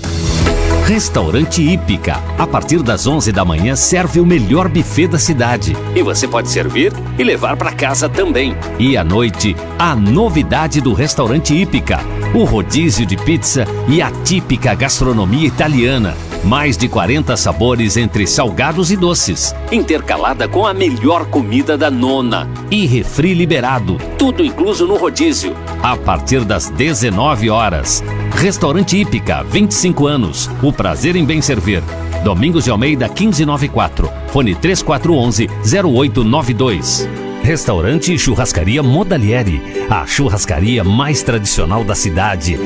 Restaurante 0.84 1.62
Hípica. 1.62 2.22
A 2.36 2.46
partir 2.46 2.82
das 2.82 3.06
11 3.06 3.32
da 3.32 3.42
manhã 3.42 3.74
serve 3.74 4.20
o 4.20 4.26
melhor 4.26 4.68
buffet 4.68 5.06
da 5.06 5.18
cidade. 5.18 5.74
E 5.96 6.02
você 6.02 6.28
pode 6.28 6.50
servir 6.50 6.92
e 7.18 7.24
levar 7.24 7.56
para 7.56 7.72
casa 7.72 8.06
também. 8.06 8.54
E 8.78 8.94
à 8.94 9.02
noite, 9.02 9.56
a 9.78 9.96
novidade 9.96 10.82
do 10.82 10.92
Restaurante 10.92 11.54
Hípica: 11.54 12.00
o 12.34 12.44
rodízio 12.44 13.06
de 13.06 13.16
pizza 13.16 13.66
e 13.88 14.02
a 14.02 14.10
típica 14.10 14.74
gastronomia 14.74 15.48
italiana. 15.48 16.14
Mais 16.44 16.76
de 16.76 16.88
40 16.88 17.36
sabores 17.38 17.96
entre 17.96 18.26
salgados 18.26 18.90
e 18.90 18.96
doces, 18.96 19.54
intercalada 19.72 20.46
com 20.46 20.66
a 20.66 20.74
melhor 20.74 21.24
comida 21.26 21.78
da 21.78 21.90
nona. 21.90 22.46
E 22.70 22.84
refri 22.86 23.32
liberado, 23.32 23.96
tudo 24.18 24.44
incluso 24.44 24.86
no 24.86 24.96
rodízio. 24.96 25.56
A 25.82 25.96
partir 25.96 26.44
das 26.44 26.68
19 26.68 27.48
horas. 27.48 28.04
Restaurante 28.30 29.00
Hípica, 29.00 29.42
25 29.42 30.06
anos. 30.06 30.50
O 30.62 30.70
prazer 30.70 31.16
em 31.16 31.24
bem 31.24 31.40
servir. 31.40 31.82
Domingos 32.22 32.64
de 32.64 32.70
Almeida 32.70 33.08
1594. 33.08 34.10
Fone 34.28 34.54
3411-0892. 34.54 37.23
Restaurante 37.44 38.10
e 38.10 38.18
Churrascaria 38.18 38.82
Modalieri, 38.82 39.60
a 39.90 40.06
churrascaria 40.06 40.82
mais 40.82 41.22
tradicional 41.22 41.84
da 41.84 41.94
cidade. 41.94 42.58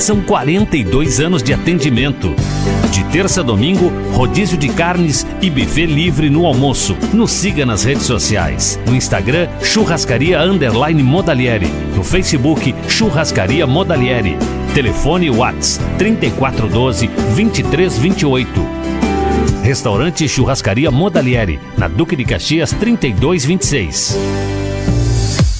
São 0.00 0.20
42 0.22 1.20
anos 1.20 1.40
de 1.40 1.54
atendimento. 1.54 2.34
De 2.90 3.04
terça 3.04 3.42
a 3.42 3.44
domingo, 3.44 3.92
rodízio 4.12 4.58
de 4.58 4.68
carnes 4.70 5.24
e 5.40 5.48
buffet 5.48 5.86
livre 5.86 6.28
no 6.28 6.46
almoço. 6.46 6.96
Nos 7.12 7.30
siga 7.30 7.64
nas 7.64 7.84
redes 7.84 8.06
sociais. 8.06 8.76
No 8.84 8.96
Instagram, 8.96 9.46
Churrascaria 9.62 10.42
Underline 10.42 11.00
Modalieri. 11.00 11.68
No 11.94 12.02
Facebook, 12.02 12.74
Churrascaria 12.88 13.68
Modalieri. 13.68 14.36
Telefone 14.74 15.30
Whats 15.30 15.78
3412 15.96 17.06
2328. 17.06 19.03
Restaurante 19.64 20.28
Churrascaria 20.28 20.90
Modalieri, 20.90 21.58
na 21.78 21.88
Duque 21.88 22.14
de 22.16 22.24
Caxias 22.26 22.70
3226. 22.74 24.53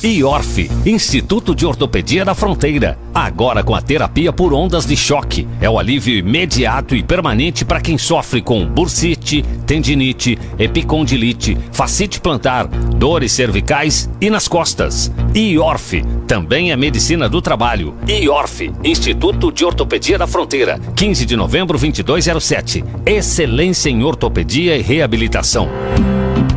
IORF, 0.05 0.71
Instituto 0.85 1.55
de 1.55 1.65
Ortopedia 1.65 2.27
da 2.27 2.35
Fronteira. 2.35 2.99
Agora 3.15 3.65
com 3.65 3.75
a 3.75 3.81
terapia 3.81 4.35
por 4.35 4.53
ondas 4.53 4.85
de 4.85 4.95
choque. 4.95 5.49
É 5.63 5.71
o 5.71 5.79
alívio 5.79 6.19
imediato 6.19 6.95
e 6.95 7.03
permanente 7.03 7.65
para 7.65 7.81
quem 7.81 7.97
sofre 7.97 8.43
com 8.43 8.67
bursite, 8.67 9.43
tendinite, 9.67 10.39
epicondilite, 10.59 11.57
facite 11.73 12.21
plantar, 12.21 12.67
dores 12.67 13.33
cervicais 13.33 14.11
e 14.21 14.29
nas 14.29 14.47
costas. 14.47 15.11
IORF, 15.35 16.05
também 16.27 16.71
é 16.71 16.77
medicina 16.77 17.27
do 17.27 17.41
trabalho. 17.41 17.95
IORF, 18.07 18.71
Instituto 18.85 19.51
de 19.51 19.65
Ortopedia 19.65 20.19
da 20.19 20.27
Fronteira. 20.27 20.79
15 20.95 21.25
de 21.25 21.35
novembro 21.35 21.79
2207. 21.79 22.85
Excelência 23.07 23.89
em 23.89 24.05
ortopedia 24.05 24.77
e 24.77 24.83
reabilitação. 24.83 25.71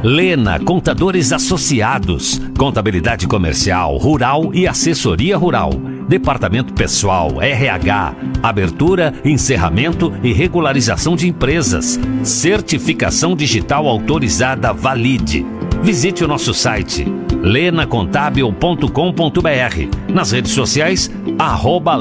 Lena 0.04 0.60
Contadores 0.60 1.34
Associados, 1.34 2.40
Contabilidade 2.58 3.28
Comercial, 3.28 3.98
Rural 3.98 4.52
e 4.54 4.68
Assessoria 4.68 5.36
Rural. 5.36 5.72
Departamento 6.08 6.74
Pessoal, 6.74 7.42
RH, 7.42 8.16
Abertura, 8.42 9.14
Encerramento 9.26 10.14
e 10.24 10.32
Regularização 10.32 11.16
de 11.16 11.28
Empresas. 11.28 12.00
Certificação 12.24 13.36
Digital 13.36 13.88
Autorizada 13.88 14.72
Valide. 14.72 15.46
Visite 15.82 16.24
o 16.24 16.28
nosso 16.28 16.54
site 16.54 17.06
lenacontábil.com.br. 17.42 20.14
Nas 20.14 20.32
redes 20.32 20.52
sociais, 20.52 21.12
arroba. 21.38 21.98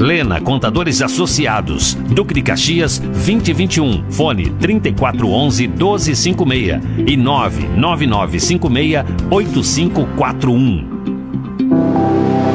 Lena 0.00 0.40
Contadores 0.40 1.02
Associados, 1.02 1.92
Duque 1.92 2.32
de 2.32 2.40
Caxias 2.40 2.98
2021, 2.98 4.10
fone 4.10 4.48
3411 4.48 5.68
1256 5.68 6.80
e 7.06 7.18
99956 7.18 9.04
8541. 9.30 11.00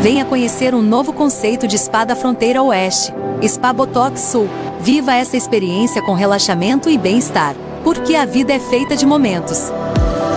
Venha 0.01 0.25
conhecer 0.25 0.73
um 0.73 0.81
novo 0.81 1.13
conceito 1.13 1.67
de 1.67 1.77
spa 1.77 2.03
da 2.03 2.15
fronteira 2.15 2.63
oeste. 2.63 3.13
Spa 3.43 3.71
Botox 3.71 4.21
Sul. 4.21 4.49
Viva 4.81 5.13
essa 5.13 5.37
experiência 5.37 6.01
com 6.01 6.15
relaxamento 6.15 6.89
e 6.89 6.97
bem-estar. 6.97 7.53
Porque 7.83 8.15
a 8.15 8.25
vida 8.25 8.53
é 8.53 8.59
feita 8.59 8.95
de 8.95 9.05
momentos. 9.05 9.71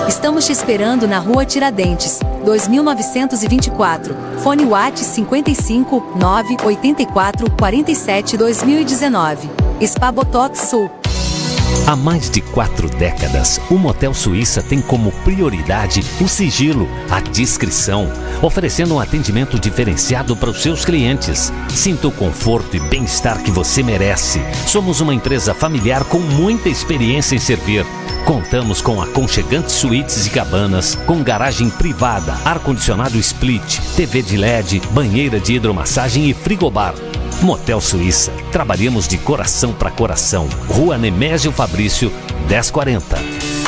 Estamos 0.08 0.46
te 0.46 0.52
esperando 0.52 1.06
na 1.06 1.18
Rua 1.18 1.44
Tiradentes, 1.44 2.18
2924. 2.42 4.16
Fone 4.42 4.64
Watt 4.64 4.96
55 4.96 6.14
984 6.18 7.50
47 7.50 8.38
2019. 8.38 9.50
Spa 9.86 10.10
Botox 10.10 10.60
Sul. 10.70 10.97
Há 11.86 11.96
mais 11.96 12.30
de 12.30 12.42
quatro 12.42 12.88
décadas, 12.90 13.58
o 13.70 13.78
Motel 13.78 14.12
Suíça 14.12 14.62
tem 14.62 14.80
como 14.80 15.10
prioridade 15.24 16.04
o 16.20 16.28
sigilo, 16.28 16.86
a 17.10 17.20
discrição, 17.20 18.12
oferecendo 18.42 18.94
um 18.94 19.00
atendimento 19.00 19.58
diferenciado 19.58 20.36
para 20.36 20.50
os 20.50 20.60
seus 20.60 20.84
clientes. 20.84 21.50
Sinta 21.70 22.06
o 22.08 22.12
conforto 22.12 22.76
e 22.76 22.80
bem-estar 22.80 23.42
que 23.42 23.50
você 23.50 23.82
merece. 23.82 24.40
Somos 24.66 25.00
uma 25.00 25.14
empresa 25.14 25.54
familiar 25.54 26.04
com 26.04 26.18
muita 26.18 26.68
experiência 26.68 27.34
em 27.34 27.38
servir. 27.38 27.86
Contamos 28.26 28.82
com 28.82 29.00
aconchegantes 29.00 29.72
suítes 29.72 30.26
e 30.26 30.30
cabanas, 30.30 30.94
com 31.06 31.22
garagem 31.22 31.70
privada, 31.70 32.34
ar-condicionado 32.44 33.18
split, 33.18 33.80
TV 33.96 34.20
de 34.20 34.36
LED, 34.36 34.82
banheira 34.90 35.40
de 35.40 35.54
hidromassagem 35.54 36.28
e 36.28 36.34
frigobar. 36.34 36.94
Motel 37.42 37.80
Suíça. 37.80 38.32
Trabalhamos 38.50 39.06
de 39.06 39.18
coração 39.18 39.72
para 39.72 39.90
coração. 39.90 40.48
Rua 40.68 40.98
Nemésio 40.98 41.52
Fabrício, 41.52 42.12
1040. 42.48 43.18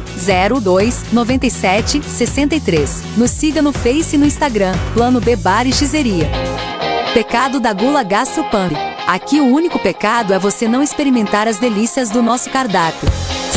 02 0.62 1.06
97 1.12 2.02
63. 2.02 3.04
Nos 3.18 3.32
siga 3.32 3.62
no 3.62 3.74
Face 3.74 4.16
e 4.16 4.20
no 4.20 4.26
Instagram, 4.26 4.74
Plano 4.94 5.20
B 5.20 5.36
Bar 5.36 5.68
e 5.68 5.74
Xizeria. 5.74 6.30
Pecado 7.14 7.60
da 7.60 7.74
gula 7.74 8.04
gastropump. 8.04 8.97
Aqui 9.08 9.40
o 9.40 9.48
único 9.48 9.80
pecado 9.80 10.34
é 10.34 10.38
você 10.38 10.68
não 10.68 10.84
experimentar 10.84 11.48
as 11.48 11.58
delícias 11.58 12.10
do 12.10 12.22
nosso 12.22 12.50
cardápio. 12.50 13.08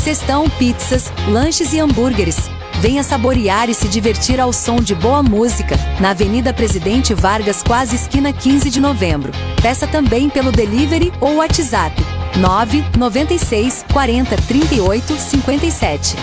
Cestão, 0.01 0.49
pizzas, 0.49 1.13
lanches 1.27 1.73
e 1.73 1.81
hambúrgueres. 1.81 2.49
Venha 2.79 3.03
saborear 3.03 3.69
e 3.69 3.75
se 3.75 3.89
divertir 3.89 4.39
ao 4.39 4.53
som 4.53 4.77
de 4.77 4.95
boa 4.95 5.25
música, 5.25 5.77
na 5.99 6.11
Avenida 6.11 6.55
Presidente 6.55 7.13
Vargas, 7.15 7.65
quase 7.65 7.97
esquina 7.97 8.33
15 8.33 8.71
de 8.71 8.81
novembro. 8.81 9.33
Peça 9.61 9.89
também 9.89 10.31
pelo 10.31 10.53
delivery 10.53 11.13
ou 11.21 11.39
WhatsApp 11.39 12.01
996 12.37 13.85
40 13.93 14.37
38 14.37 15.17
57. 15.17 16.17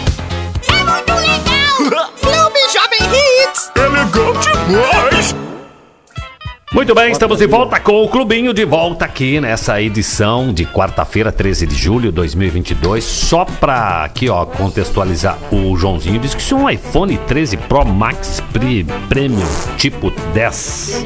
É 0.69 0.83
muito 0.83 1.13
legal! 1.13 2.11
Clube 2.21 2.59
Jovem 2.71 3.01
Hits! 3.13 3.71
É 3.75 3.87
legal 3.87 4.33
demais! 4.37 5.46
Muito 6.73 6.93
bem, 6.93 7.11
estamos 7.13 7.37
de 7.39 7.47
volta 7.47 7.79
com 7.79 8.03
o 8.03 8.09
Clubinho, 8.09 8.53
de 8.53 8.65
volta 8.65 9.05
aqui 9.05 9.39
nessa 9.39 9.81
edição 9.81 10.53
de 10.53 10.65
quarta-feira, 10.65 11.31
13 11.31 11.65
de 11.65 11.73
julho 11.75 12.09
de 12.09 12.15
2022. 12.15 13.05
Só 13.05 13.45
pra 13.45 14.03
aqui, 14.03 14.27
ó, 14.29 14.45
contextualizar, 14.45 15.37
o 15.49 15.77
Joãozinho 15.77 16.19
disse 16.19 16.35
que 16.35 16.41
isso 16.41 16.55
é 16.55 16.57
um 16.57 16.69
iPhone 16.69 17.17
13 17.25 17.55
Pro 17.55 17.85
Max 17.85 18.43
Pre 18.51 18.85
Premium 19.07 19.47
tipo 19.77 20.11
10. 20.33 21.05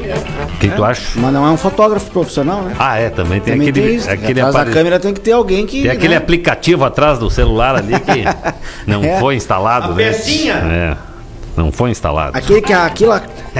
O 0.52 0.58
que 0.58 0.68
tu 0.68 0.82
acha? 0.84 1.12
Mas 1.20 1.32
não 1.32 1.46
é 1.46 1.50
um 1.50 1.56
fotógrafo 1.56 2.10
profissional, 2.10 2.62
né? 2.62 2.74
Ah, 2.76 2.98
é, 2.98 3.08
também 3.08 3.40
tem 3.40 3.54
Também 3.54 3.68
aquele. 3.68 3.86
tem 3.86 3.96
isso. 3.96 4.10
aquele 4.10 4.40
Atrás 4.40 4.66
da 4.66 4.72
câmera 4.72 4.98
tem 4.98 5.14
que 5.14 5.20
ter 5.20 5.32
alguém 5.32 5.64
que. 5.64 5.82
Tem 5.82 5.90
aquele 5.92 6.08
né? 6.14 6.16
aplicativo 6.16 6.84
atrás 6.84 7.20
do 7.20 7.30
celular 7.30 7.76
ali 7.76 7.94
que 8.00 8.24
não 8.84 9.04
É. 9.04 9.20
foi 9.20 9.36
instalado, 9.36 9.92
A 9.92 9.94
né? 9.94 10.08
pecinha. 10.10 10.54
É. 10.54 11.11
Não 11.56 11.70
foi 11.70 11.90
instalado. 11.90 12.36
Aquele 12.36 12.62
que, 12.62 12.72
aquilo 12.72 13.12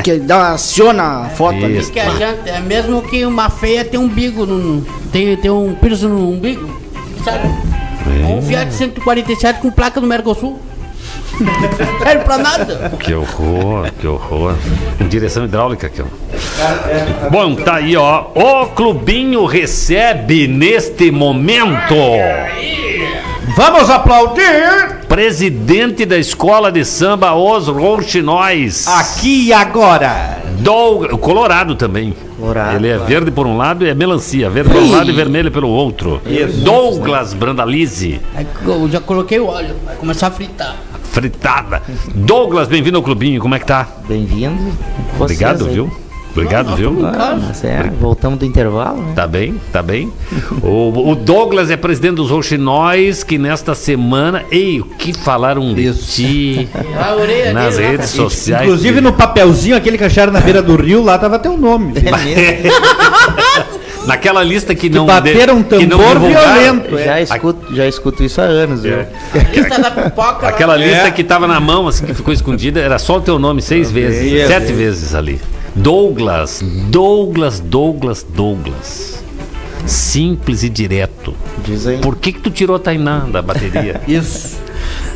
que 0.02 0.18
dá, 0.18 0.52
aciona 0.52 1.26
a 1.26 1.28
foto 1.28 1.64
ali. 1.64 1.78
Isso. 1.78 1.92
Que 1.92 2.00
adianta, 2.00 2.48
é 2.48 2.60
mesmo 2.60 3.02
que 3.02 3.24
uma 3.26 3.50
feia 3.50 3.84
tem 3.84 4.00
um 4.00 4.04
umbigo, 4.04 4.46
no, 4.46 4.82
tem, 5.10 5.36
tem 5.36 5.50
um 5.50 5.74
piercing 5.74 6.08
no 6.08 6.30
umbigo, 6.30 6.68
sabe? 7.24 7.48
Um 8.28 8.42
Fiat 8.42 8.72
147 8.72 9.60
com 9.60 9.70
placa 9.70 10.00
do 10.00 10.06
Mercosul. 10.06 10.58
Não 11.78 11.98
serve 12.06 12.24
pra 12.24 12.38
nada. 12.38 12.92
Que 12.98 13.14
horror, 13.14 13.90
que 14.00 14.06
horror. 14.06 14.54
Com 14.98 15.08
direção 15.08 15.44
hidráulica 15.44 15.86
aqui, 15.88 16.02
ó. 16.02 17.28
Bom, 17.30 17.54
tá 17.56 17.76
aí, 17.76 17.96
ó. 17.96 18.26
O 18.34 18.66
Clubinho 18.68 19.44
recebe 19.44 20.46
neste 20.46 21.10
momento. 21.10 21.94
Vamos 23.56 23.90
aplaudir! 23.90 25.00
Presidente 25.08 26.06
da 26.06 26.16
Escola 26.16 26.72
de 26.72 26.84
Samba 26.84 27.34
Os 27.34 27.68
Rouxinóis. 27.68 28.86
Aqui 28.88 29.48
e 29.48 29.52
agora. 29.52 30.38
Douglas, 30.58 31.12
o 31.12 31.18
Colorado 31.18 31.74
também. 31.74 32.14
Colorado, 32.38 32.76
Ele 32.76 32.88
é 32.88 32.94
claro. 32.94 33.08
verde 33.08 33.30
por 33.30 33.46
um 33.46 33.56
lado 33.56 33.84
e 33.84 33.90
é 33.90 33.94
melancia. 33.94 34.48
Verde 34.48 34.70
por 34.70 34.80
um 34.82 34.90
lado 34.90 35.10
e 35.10 35.12
vermelho 35.12 35.50
pelo 35.50 35.68
outro. 35.68 36.22
Isso. 36.24 36.60
Douglas 36.60 37.34
Brandalize. 37.34 38.20
Eu 38.64 38.88
já 38.88 39.00
coloquei 39.00 39.38
o 39.38 39.46
óleo, 39.48 39.74
vai 39.84 39.96
começar 39.96 40.28
a 40.28 40.30
fritar. 40.30 40.76
Fritada. 41.12 41.82
Douglas, 42.14 42.68
bem-vindo 42.68 42.96
ao 42.96 43.02
Clubinho. 43.02 43.38
Como 43.38 43.54
é 43.54 43.58
que 43.58 43.66
tá? 43.66 43.86
Bem-vindo. 44.08 44.72
Obrigado, 45.20 45.66
aí. 45.66 45.74
viu? 45.74 45.92
Obrigado, 46.30 46.70
Não, 46.70 46.76
viu? 46.76 47.06
Ah, 47.06 47.38
mas 47.38 47.62
é, 47.62 47.92
voltamos 48.00 48.38
do 48.38 48.46
intervalo, 48.46 49.02
né? 49.02 49.12
Tá 49.14 49.26
bem, 49.26 49.60
tá 49.70 49.82
bem. 49.82 50.10
O, 50.62 51.10
o 51.10 51.14
Douglas 51.14 51.70
é 51.70 51.76
presidente 51.76 52.14
dos 52.14 52.30
Rouxinóis, 52.30 53.22
que 53.22 53.36
nesta 53.36 53.74
semana. 53.74 54.42
Ei, 54.50 54.80
o 54.80 54.86
que 54.86 55.12
falaram 55.12 55.74
de 55.74 55.92
ti 55.92 56.66
A 56.98 57.14
orelha 57.14 57.52
nas 57.52 57.76
dele, 57.76 57.88
redes 57.90 58.08
sociais? 58.08 58.62
Inclusive 58.62 59.02
no 59.02 59.12
papelzinho, 59.12 59.76
aquele 59.76 59.98
que 59.98 60.04
acharam 60.04 60.32
na 60.32 60.40
beira 60.40 60.62
do 60.62 60.74
rio, 60.76 61.04
lá 61.04 61.18
tava 61.18 61.38
teu 61.38 61.58
nome. 61.58 61.92
Naquela 64.06 64.42
lista 64.42 64.74
que 64.74 64.88
não. 64.88 65.06
bateram 65.06 65.58
um 65.58 65.62
que 65.62 65.86
não 65.86 65.98
tambor 65.98 66.18
divulgaram. 66.18 66.60
violento. 66.80 66.98
Já 66.98 67.20
escuto, 67.20 67.74
já 67.74 67.86
escuto 67.86 68.24
isso 68.24 68.40
há 68.40 68.44
anos, 68.44 68.82
viu? 68.82 68.98
lista 69.52 69.80
da 69.80 69.90
pipoca. 69.90 70.48
Aquela 70.48 70.74
lá. 70.74 70.78
lista 70.84 71.10
que 71.10 71.22
tava 71.22 71.46
na 71.46 71.60
mão, 71.60 71.86
assim, 71.88 72.06
que 72.06 72.14
ficou 72.14 72.32
escondida, 72.32 72.80
era 72.80 72.98
só 72.98 73.18
o 73.18 73.20
teu 73.20 73.38
nome 73.38 73.62
seis 73.62 73.90
vezes, 73.90 74.46
sete 74.46 74.72
vezes 74.72 75.14
ali. 75.14 75.40
Douglas, 75.74 76.62
Douglas, 76.90 77.60
Douglas, 77.60 78.22
Douglas. 78.22 79.22
Simples 79.86 80.62
e 80.62 80.68
direto. 80.68 81.34
Diz 81.64 81.86
aí. 81.86 81.98
Por 81.98 82.16
que 82.16 82.32
que 82.32 82.40
tu 82.40 82.50
tirou 82.50 82.76
a 82.76 82.78
Tainá 82.78 83.20
da 83.20 83.42
bateria? 83.42 84.00
Isso. 84.06 84.56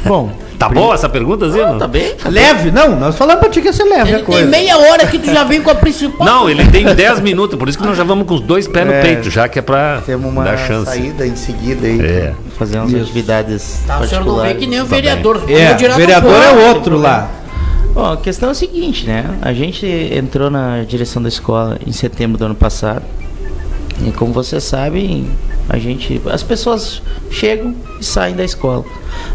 Bom, 0.04 0.32
Tá 0.58 0.68
boa 0.68 0.94
essa 0.94 1.08
pergunta, 1.08 1.48
Zino? 1.50 1.78
tá 1.78 1.86
bem? 1.86 2.14
Leve, 2.30 2.70
não, 2.70 2.98
nós 2.98 3.14
falamos 3.16 3.40
pra 3.40 3.50
ti 3.50 3.60
que 3.60 3.66
ia 3.68 3.72
ser 3.72 3.84
leve 3.84 4.00
a 4.00 4.04
Ele 4.04 4.16
tem 4.16 4.24
coisa. 4.24 4.46
meia 4.46 4.78
hora 4.78 5.06
que 5.06 5.18
tu 5.18 5.32
já 5.32 5.44
vem 5.44 5.60
com 5.62 5.70
a 5.70 5.74
principal. 5.74 6.26
Não, 6.26 6.48
ele 6.48 6.64
tem 6.66 6.84
10 6.94 7.20
minutos, 7.20 7.58
por 7.58 7.68
isso 7.68 7.76
que 7.78 7.84
nós 7.86 7.96
já 7.96 8.04
vamos 8.04 8.26
com 8.26 8.34
os 8.34 8.40
dois 8.40 8.66
pés 8.66 8.86
no 8.86 8.92
É. 8.92 9.00
peito, 9.02 9.28
já 9.30 9.48
que 9.48 9.58
é 9.58 9.62
pra 9.62 10.00
Temos 10.06 10.30
uma 10.30 10.44
dar 10.44 10.56
chance. 10.56 10.86
saída 10.90 11.26
em 11.26 11.36
seguida 11.36 11.86
aí. 11.86 12.00
É. 12.00 12.32
Fazer 12.58 12.78
umas 12.78 12.90
Isso. 12.92 13.02
atividades 13.02 13.80
Tá, 13.86 13.98
o 14.00 14.06
senhor 14.06 14.24
não 14.24 14.36
particulares. 14.36 14.58
que 14.58 14.66
nem 14.66 14.80
o 14.80 14.84
Tá 14.84 14.88
bem. 14.90 15.00
vereador. 15.02 15.36
É, 15.48 15.92
o 15.92 15.96
vereador 15.96 16.42
é 16.42 16.68
outro 16.70 16.96
lá. 16.96 17.30
Bom, 17.92 18.12
a 18.12 18.16
questão 18.16 18.48
é 18.48 18.52
o 18.52 18.54
seguinte, 18.54 19.06
né? 19.06 19.24
A 19.42 19.52
gente 19.52 19.86
entrou 19.86 20.50
na 20.50 20.82
direção 20.84 21.22
da 21.22 21.28
escola 21.28 21.78
em 21.86 21.92
setembro 21.92 22.38
do 22.38 22.44
ano 22.46 22.54
passado. 22.54 23.02
E 24.04 24.12
como 24.12 24.32
vocês 24.32 24.62
sabem, 24.62 25.28
a 25.68 25.78
gente. 25.78 26.20
As 26.26 26.42
pessoas 26.42 27.02
chegam 27.30 27.74
e 27.98 28.04
saem 28.04 28.36
da 28.36 28.44
escola. 28.44 28.84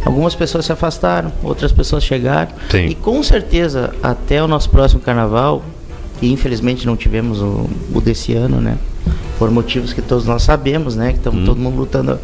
Algumas 0.06 0.36
pessoas 0.36 0.66
se 0.66 0.72
afastaram, 0.72 1.32
outras 1.44 1.72
pessoas 1.72 2.04
chegaram. 2.04 2.52
Sim. 2.70 2.88
E 2.88 2.96
com 2.96 3.22
certeza, 3.24 3.94
até 4.04 4.42
o 4.44 4.48
nosso 4.48 4.70
próximo 4.70 5.02
carnaval, 5.02 5.64
que 6.20 6.32
infelizmente 6.32 6.86
não 6.86 6.96
tivemos 6.96 7.42
o, 7.42 7.70
o 7.94 8.02
desse 8.02 8.34
ano, 8.34 8.62
né? 8.62 8.78
Por 9.40 9.50
motivos 9.50 9.92
que 9.94 10.02
todos 10.02 10.26
nós 10.26 10.44
sabemos, 10.44 10.96
né? 10.96 11.12
Que 11.12 11.18
estamos 11.18 11.44
todo 11.44 11.60
mundo 11.60 11.78
lutando 11.78 12.20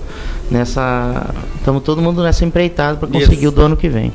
nessa. 0.51 1.33
Estamos 1.55 1.81
todo 1.81 2.01
mundo 2.01 2.21
nessa 2.21 2.45
empreitada 2.45 2.97
para 2.97 3.07
conseguir 3.07 3.45
Isso. 3.45 3.47
o 3.47 3.51
do 3.51 3.61
ano 3.61 3.75
que 3.75 3.89
vem. 3.89 4.13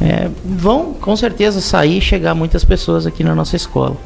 É, 0.00 0.28
vão 0.44 0.92
com 0.92 1.16
certeza 1.16 1.60
sair 1.60 1.98
e 1.98 2.00
chegar 2.00 2.34
muitas 2.34 2.64
pessoas 2.64 3.06
aqui 3.06 3.22
na 3.22 3.34
nossa 3.34 3.56
escola. 3.56 3.96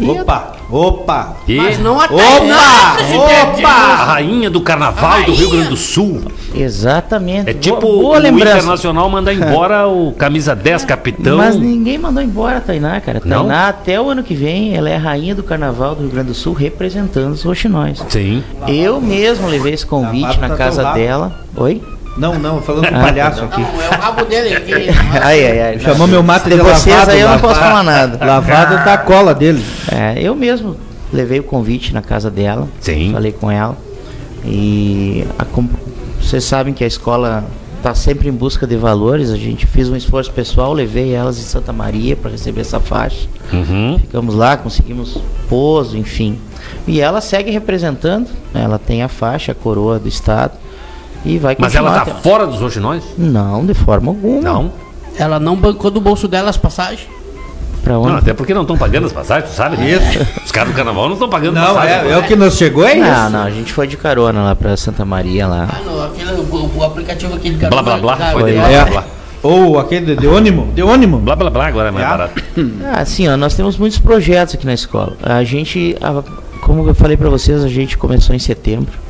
Opa, 0.00 0.52
opa. 0.70 1.36
E 1.46 1.56
Mas 1.56 1.78
não 1.78 2.00
até. 2.00 2.14
Opa! 2.14 2.96
a 2.96 3.42
Opa! 3.42 4.04
rainha 4.04 4.50
do 4.50 4.60
carnaval 4.60 5.22
do 5.24 5.32
Rio 5.32 5.50
Grande 5.50 5.68
do 5.68 5.76
Sul. 5.76 6.20
Exatamente. 6.54 7.50
É 7.50 7.54
tipo 7.54 7.80
boa, 7.80 8.02
boa 8.02 8.18
o 8.18 8.20
lembrança. 8.20 8.58
Internacional 8.58 9.08
mandar 9.10 9.32
embora 9.34 9.86
o 9.88 10.12
camisa 10.12 10.54
10 10.54 10.84
capitão. 10.84 11.36
Mas 11.36 11.56
ninguém 11.56 11.98
mandou 11.98 12.22
embora 12.22 12.58
a 12.58 12.60
Tainá, 12.60 13.00
cara. 13.00 13.20
Não? 13.24 13.40
Tainá, 13.40 13.68
até 13.68 14.00
o 14.00 14.08
ano 14.08 14.22
que 14.22 14.34
vem, 14.34 14.74
ela 14.76 14.88
é 14.88 14.96
a 14.96 15.00
rainha 15.00 15.34
do 15.34 15.42
carnaval 15.42 15.94
do 15.94 16.02
Rio 16.02 16.10
Grande 16.10 16.28
do 16.28 16.34
Sul, 16.34 16.52
representando 16.54 17.32
os 17.32 17.42
roxinóis. 17.42 18.04
Sim. 18.08 18.42
Eu 18.66 19.00
mesmo 19.00 19.48
levei 19.48 19.74
esse 19.74 19.86
convite 19.86 20.22
Bárbara 20.22 20.48
na 20.48 20.56
tá 20.56 20.56
casa 20.56 20.92
dela. 20.92 21.40
Oi? 21.56 21.82
Não, 22.16 22.38
não, 22.38 22.62
falando 22.62 22.88
com 22.88 22.94
Ah, 22.96 23.00
palhaço 23.00 23.40
não. 23.42 23.48
aqui. 23.48 23.60
Não, 23.60 23.82
é 23.82 23.88
o 23.88 24.00
rabo 24.00 24.24
dele 24.24 24.54
aqui. 24.54 24.72
Ai, 25.20 25.46
ai, 25.46 25.60
ai. 25.62 25.78
Chamou 25.80 26.06
meu 26.06 26.22
mate 26.22 26.48
de, 26.48 26.56
De 26.56 26.62
vocês 26.62 26.94
lavado. 26.94 27.10
aí 27.10 27.20
eu 27.20 27.28
não 27.28 27.38
posso 27.40 27.58
falar 27.60 27.82
nada. 27.82 28.18
Lavado 28.24 28.84
da 28.84 28.96
cola 28.98 29.34
dele. 29.34 29.64
É, 29.90 30.14
eu 30.22 30.34
mesmo 30.36 30.76
levei 31.12 31.40
o 31.40 31.42
convite 31.42 31.92
na 31.92 32.02
casa 32.02 32.30
dela. 32.30 32.68
Sim. 32.80 33.12
Falei 33.12 33.32
com 33.32 33.50
ela. 33.50 33.76
E 34.44 35.26
a 35.38 35.44
vocês 36.20 36.44
sabem 36.44 36.72
que 36.72 36.84
a 36.84 36.86
escola 36.86 37.44
está 37.78 37.94
sempre 37.94 38.28
em 38.28 38.32
busca 38.32 38.66
de 38.66 38.76
valores. 38.76 39.30
A 39.30 39.36
gente 39.36 39.66
fez 39.66 39.88
um 39.88 39.96
esforço 39.96 40.30
pessoal, 40.32 40.72
levei 40.72 41.12
elas 41.14 41.38
em 41.38 41.42
Santa 41.42 41.72
Maria 41.72 42.16
para 42.16 42.30
receber 42.30 42.60
essa 42.62 42.78
faixa. 42.80 43.26
Uhum. 43.52 43.98
Ficamos 43.98 44.34
lá, 44.34 44.56
conseguimos 44.56 45.18
pouso, 45.48 45.96
enfim. 45.96 46.38
E 46.86 47.00
ela 47.00 47.20
segue 47.20 47.50
representando. 47.50 48.28
né? 48.52 48.62
Ela 48.64 48.78
tem 48.78 49.02
a 49.02 49.08
faixa, 49.08 49.52
a 49.52 49.54
coroa 49.54 49.98
do 49.98 50.08
estado. 50.08 50.52
E 51.24 51.38
vai 51.38 51.56
Mas 51.58 51.74
ela 51.74 52.00
tá 52.00 52.04
fora 52.16 52.46
dos 52.46 52.60
roxinóis? 52.60 53.02
Não, 53.16 53.64
de 53.64 53.74
forma 53.74 54.10
alguma. 54.10 54.40
Não. 54.42 54.72
Ela 55.18 55.38
não 55.40 55.56
bancou 55.56 55.90
do 55.90 56.00
bolso 56.00 56.28
dela 56.28 56.50
as 56.50 56.56
passagens? 56.56 57.08
Pra 57.82 57.98
onde? 57.98 58.08
Não, 58.12 58.16
até 58.18 58.32
porque 58.32 58.52
não 58.54 58.62
estão 58.62 58.76
pagando 58.78 59.06
as 59.06 59.12
passagens, 59.12 59.50
tu 59.50 59.54
sabe? 59.56 59.76
né? 59.76 59.90
Isso. 59.92 60.26
Os 60.44 60.50
caras 60.50 60.72
do 60.72 60.76
carnaval 60.76 61.04
não 61.06 61.12
estão 61.14 61.28
pagando 61.28 61.54
Não, 61.54 61.74
passagem. 61.74 62.08
é, 62.08 62.12
é 62.12 62.18
o 62.18 62.22
que 62.22 62.34
nos 62.34 62.56
chegou, 62.56 62.82
é 62.86 62.94
não, 62.94 63.06
isso? 63.22 63.30
não, 63.30 63.42
a 63.42 63.50
gente 63.50 63.72
foi 63.72 63.86
de 63.86 63.96
carona 63.96 64.42
lá 64.42 64.56
pra 64.56 64.76
Santa 64.76 65.04
Maria 65.04 65.46
lá. 65.46 65.68
Ah, 65.70 65.80
não, 65.84 66.02
aquele, 66.04 66.32
o, 66.32 66.70
o 66.76 66.82
aplicativo 66.84 67.34
aquele 67.34 67.56
Blá, 67.56 67.82
blá, 67.82 67.98
blá. 67.98 68.14
da- 68.16 68.32
Foi 68.32 68.44
de 68.50 68.56
da- 68.56 68.60
blá, 68.62 68.70
É. 68.70 68.82
blá, 68.84 68.90
blá. 68.90 69.04
Ou 69.42 69.78
aquele 69.78 70.16
de, 70.16 70.26
ônimo? 70.26 70.72
De 70.72 70.82
ônimo? 70.82 71.18
Blá, 71.18 71.36
blá, 71.36 71.50
blá, 71.50 71.66
agora 71.66 71.88
é 71.88 71.90
mais 71.90 72.06
É. 72.06 72.08
barato. 72.08 72.42
Ah, 72.86 73.00
assim, 73.00 73.28
ó, 73.28 73.36
nós 73.36 73.54
temos 73.54 73.76
muitos 73.76 73.98
projetos 73.98 74.54
aqui 74.54 74.64
na 74.64 74.72
escola. 74.72 75.14
A 75.22 75.44
gente, 75.44 75.94
a- 76.00 76.22
como 76.62 76.88
eu 76.88 76.94
falei 76.94 77.16
pra 77.18 77.28
vocês, 77.28 77.62
a 77.62 77.68
gente 77.68 77.98
começou 77.98 78.34
em 78.34 78.38
setembro. 78.38 79.03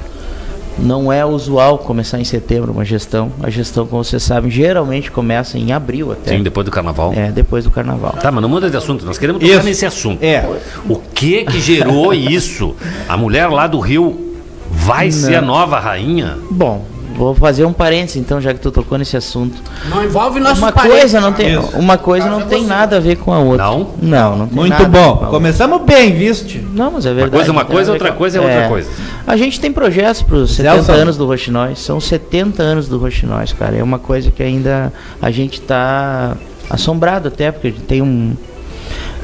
Não 0.79 1.13
é 1.13 1.25
usual 1.25 1.79
começar 1.79 2.19
em 2.19 2.25
setembro 2.25 2.73
uma 2.73 2.85
gestão. 2.85 3.31
A 3.43 3.49
gestão, 3.49 3.87
como 3.87 4.03
vocês 4.03 4.23
sabem, 4.23 4.51
geralmente 4.51 5.11
começa 5.11 5.57
em 5.59 5.73
abril 5.73 6.13
até. 6.13 6.37
Sim, 6.37 6.43
depois 6.43 6.65
do 6.65 6.71
carnaval. 6.71 7.13
É, 7.15 7.31
depois 7.31 7.65
do 7.65 7.71
carnaval. 7.71 8.13
Tá, 8.21 8.31
mas 8.33 8.43
não 8.43 8.49
muda 8.49 8.69
de 8.69 8.77
assunto, 8.77 9.05
nós 9.07 9.17
queremos 9.17 9.41
tocar 9.41 9.55
Isso. 9.55 9.65
nesse 9.65 9.87
assunto. 9.87 10.23
É. 10.23 10.45
O 10.89 10.97
que 10.97 11.45
que 11.45 11.61
gerou 11.61 12.13
isso? 12.13 12.75
A 13.09 13.17
mulher 13.17 13.49
lá 13.49 13.67
do 13.67 13.79
Rio 13.79 14.35
vai 14.71 15.11
ser 15.11 15.37
a 15.37 15.43
nova 15.43 15.79
rainha? 15.79 16.37
Bom, 16.51 16.85
vou 17.17 17.35
fazer 17.35 17.65
um 17.65 17.73
parênteses 17.73 18.17
então, 18.17 18.41
já 18.41 18.53
que 18.53 18.61
tu 18.61 18.71
tocou 18.71 18.99
nesse 18.99 19.17
assunto. 19.17 19.57
Não 19.89 20.05
envolve 20.05 20.41
nosso 20.41 20.61
Uma 20.61 20.73
parente. 20.73 20.99
coisa 20.99 21.21
não 21.21 21.33
tem, 21.33 21.55
Isso. 21.59 21.77
uma 21.77 21.97
coisa 21.97 22.29
não 22.29 22.43
tem 22.43 22.65
nada 22.67 22.97
a 22.97 23.01
ver 23.01 23.17
com 23.17 23.33
a 23.33 23.39
outra. 23.39 23.65
Não? 23.65 23.91
Não, 24.03 24.37
não 24.37 24.47
tem 24.47 24.57
Muito 24.57 24.71
nada 24.71 24.85
a 24.85 24.89
ver 24.89 24.93
bom. 24.99 25.03
com 25.05 25.09
a 25.09 25.13
outra. 25.13 25.29
Começamos 25.29 25.83
bem, 25.83 26.13
viste? 26.15 26.59
Não, 26.73 26.91
mas 26.91 27.07
é 27.07 27.11
verdade. 27.15 27.31
coisa 27.33 27.49
é 27.51 27.53
uma 27.53 27.65
coisa, 27.65 27.93
outra 27.93 28.11
com- 28.13 28.19
coisa 28.19 28.39
é 28.39 28.41
outra 28.41 28.69
coisa. 28.69 28.91
A 29.27 29.37
gente 29.37 29.59
tem 29.61 29.73
projetos 29.73 30.23
para 30.23 30.37
os 30.37 30.55
70 30.55 30.83
Zelson. 30.83 30.93
anos 31.03 31.17
do 31.17 31.27
Roxinóis. 31.27 31.79
São 31.79 32.01
70 32.01 32.63
anos 32.63 32.89
do 32.89 32.99
Roxinóis, 32.99 33.53
cara. 33.53 33.77
É 33.77 33.83
uma 33.83 33.99
coisa 33.99 34.31
que 34.31 34.43
ainda 34.43 34.93
a 35.23 35.31
gente 35.31 35.61
tá 35.61 36.37
assombrado 36.69 37.29
até, 37.29 37.51
porque 37.53 37.73
tem 37.73 38.03
um. 38.03 38.35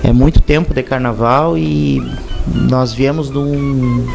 É 0.02 0.12
muito 0.12 0.40
tempo 0.40 0.72
de 0.72 0.82
carnaval 0.82 1.58
e 1.58 2.02
nós 2.46 2.92
viemos 2.94 3.28
de 3.30 3.36
um. 3.36 4.06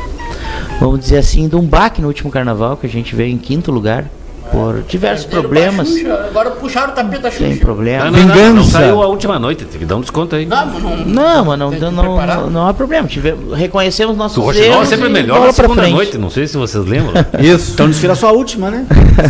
Vamos 0.79 0.99
dizer 0.99 1.17
assim, 1.17 1.47
de 1.47 1.55
um 1.55 1.61
baque 1.61 2.01
no 2.01 2.07
último 2.07 2.29
carnaval, 2.29 2.77
que 2.77 2.85
a 2.85 2.89
gente 2.89 3.15
veio 3.15 3.33
em 3.33 3.37
quinto 3.37 3.71
lugar. 3.71 4.05
Por 4.51 4.83
diversos 4.87 5.25
problemas. 5.25 5.89
Xuxa, 5.89 6.13
Agora 6.29 6.51
puxaram 6.51 6.93
o 6.93 6.95
tapete 6.95 7.19
da 7.23 7.31
Xuxa. 7.31 7.47
Sem 7.47 7.57
problema. 7.57 8.05
Não, 8.05 8.11
não, 8.11 8.19
não, 8.19 8.27
não 8.27 8.33
Vingança. 8.53 8.71
saiu 8.77 9.01
a 9.01 9.07
última 9.07 9.39
noite, 9.39 9.65
teve 9.65 9.79
que 9.79 9.85
dar 9.85 9.95
um 9.95 10.01
desconto 10.01 10.35
aí. 10.35 10.45
Não, 10.45 10.65
mas 10.67 10.83
não, 10.83 10.97
Não, 10.97 11.45
mas 11.45 11.59
não, 11.59 11.71
não, 11.71 11.91
não, 11.91 12.49
não 12.51 12.67
há 12.67 12.73
problema. 12.73 13.07
Tive, 13.07 13.35
reconhecemos 13.55 14.15
nossos 14.15 14.37
O 14.37 14.41
Roxinol 14.41 14.67
é 14.67 14.71
erros 14.75 14.87
sempre 14.87 15.09
melhor 15.09 15.47
na 15.47 15.51
segunda 15.51 15.81
frente. 15.81 15.95
noite, 15.95 16.17
não 16.19 16.29
sei 16.29 16.45
se 16.45 16.55
vocês 16.57 16.85
lembram. 16.85 17.13
Isso. 17.41 17.71
Então 17.73 17.87
desfila 17.87 18.13
só 18.13 18.29
a 18.29 18.31
última, 18.33 18.69
né? 18.69 18.85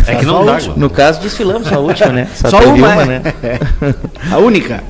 É 0.06 0.16
que 0.16 0.26
não 0.26 0.44
dá. 0.44 0.58
No 0.76 0.90
caso, 0.90 1.18
desfilamos 1.22 1.72
a 1.72 1.78
última, 1.78 2.12
né? 2.12 2.28
Só 2.34 2.58
teve 2.58 2.72
uma, 2.72 3.04
né? 3.06 3.22
é. 3.42 3.58
A 4.30 4.36
única. 4.36 4.84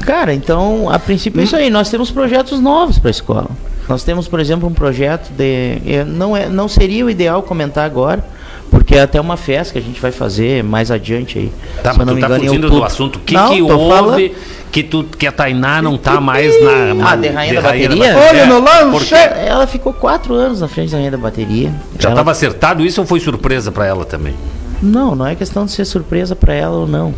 Cara, 0.00 0.34
então, 0.34 0.90
a 0.90 0.98
princípio 0.98 1.40
é 1.40 1.44
isso 1.44 1.54
aí. 1.54 1.70
Nós 1.70 1.88
temos 1.88 2.10
projetos 2.10 2.60
novos 2.60 2.98
para 2.98 3.10
a 3.10 3.12
escola. 3.12 3.48
Nós 3.88 4.04
temos, 4.04 4.28
por 4.28 4.38
exemplo, 4.38 4.68
um 4.68 4.72
projeto 4.72 5.30
de. 5.30 6.04
Não, 6.06 6.36
é, 6.36 6.48
não 6.48 6.68
seria 6.68 7.04
o 7.04 7.10
ideal 7.10 7.42
comentar 7.42 7.84
agora, 7.86 8.22
porque 8.70 8.94
é 8.94 9.00
até 9.00 9.18
uma 9.20 9.36
festa 9.36 9.72
que 9.72 9.78
a 9.78 9.82
gente 9.82 9.98
vai 10.00 10.12
fazer 10.12 10.62
mais 10.62 10.90
adiante 10.90 11.38
aí. 11.38 11.52
Tá, 11.82 11.94
mas 11.96 12.06
não 12.06 12.14
tu 12.14 12.20
tá 12.20 12.26
engano, 12.26 12.44
fugindo 12.44 12.70
do 12.70 12.84
assunto. 12.84 13.16
O 13.16 13.20
que, 13.20 13.34
Não, 13.34 13.48
que 13.48 13.62
houve 13.62 13.88
falando- 13.94 14.30
que, 14.70 14.82
tu, 14.82 15.04
que 15.04 15.26
a 15.26 15.32
Tainá 15.32 15.80
não 15.80 15.96
tá 15.96 16.20
mais 16.20 16.52
na. 16.62 17.10
Ah, 17.12 17.16
de 17.16 17.28
rainha 17.28 17.54
da 17.54 17.62
bateria? 17.62 18.16
Olha 18.18 18.46
no 18.46 18.60
lanche! 18.60 18.90
porque 18.90 19.14
Ela 19.14 19.66
ficou 19.66 19.94
quatro 19.94 20.34
anos 20.34 20.60
na 20.60 20.68
frente 20.68 20.90
da 20.90 20.98
rainha 20.98 21.10
da 21.10 21.16
bateria. 21.16 21.72
Já 21.98 22.08
Ela- 22.10 22.14
estava 22.16 22.30
acertado 22.30 22.84
isso 22.84 23.00
ou 23.00 23.06
foi 23.06 23.20
surpresa 23.20 23.72
pra 23.72 23.86
ela 23.86 24.04
também? 24.04 24.34
Não, 24.82 25.16
não 25.16 25.26
é 25.26 25.34
questão 25.34 25.64
de 25.64 25.72
ser 25.72 25.86
surpresa 25.86 26.36
para 26.36 26.52
ela 26.52 26.76
ou 26.76 26.86
não. 26.86 27.14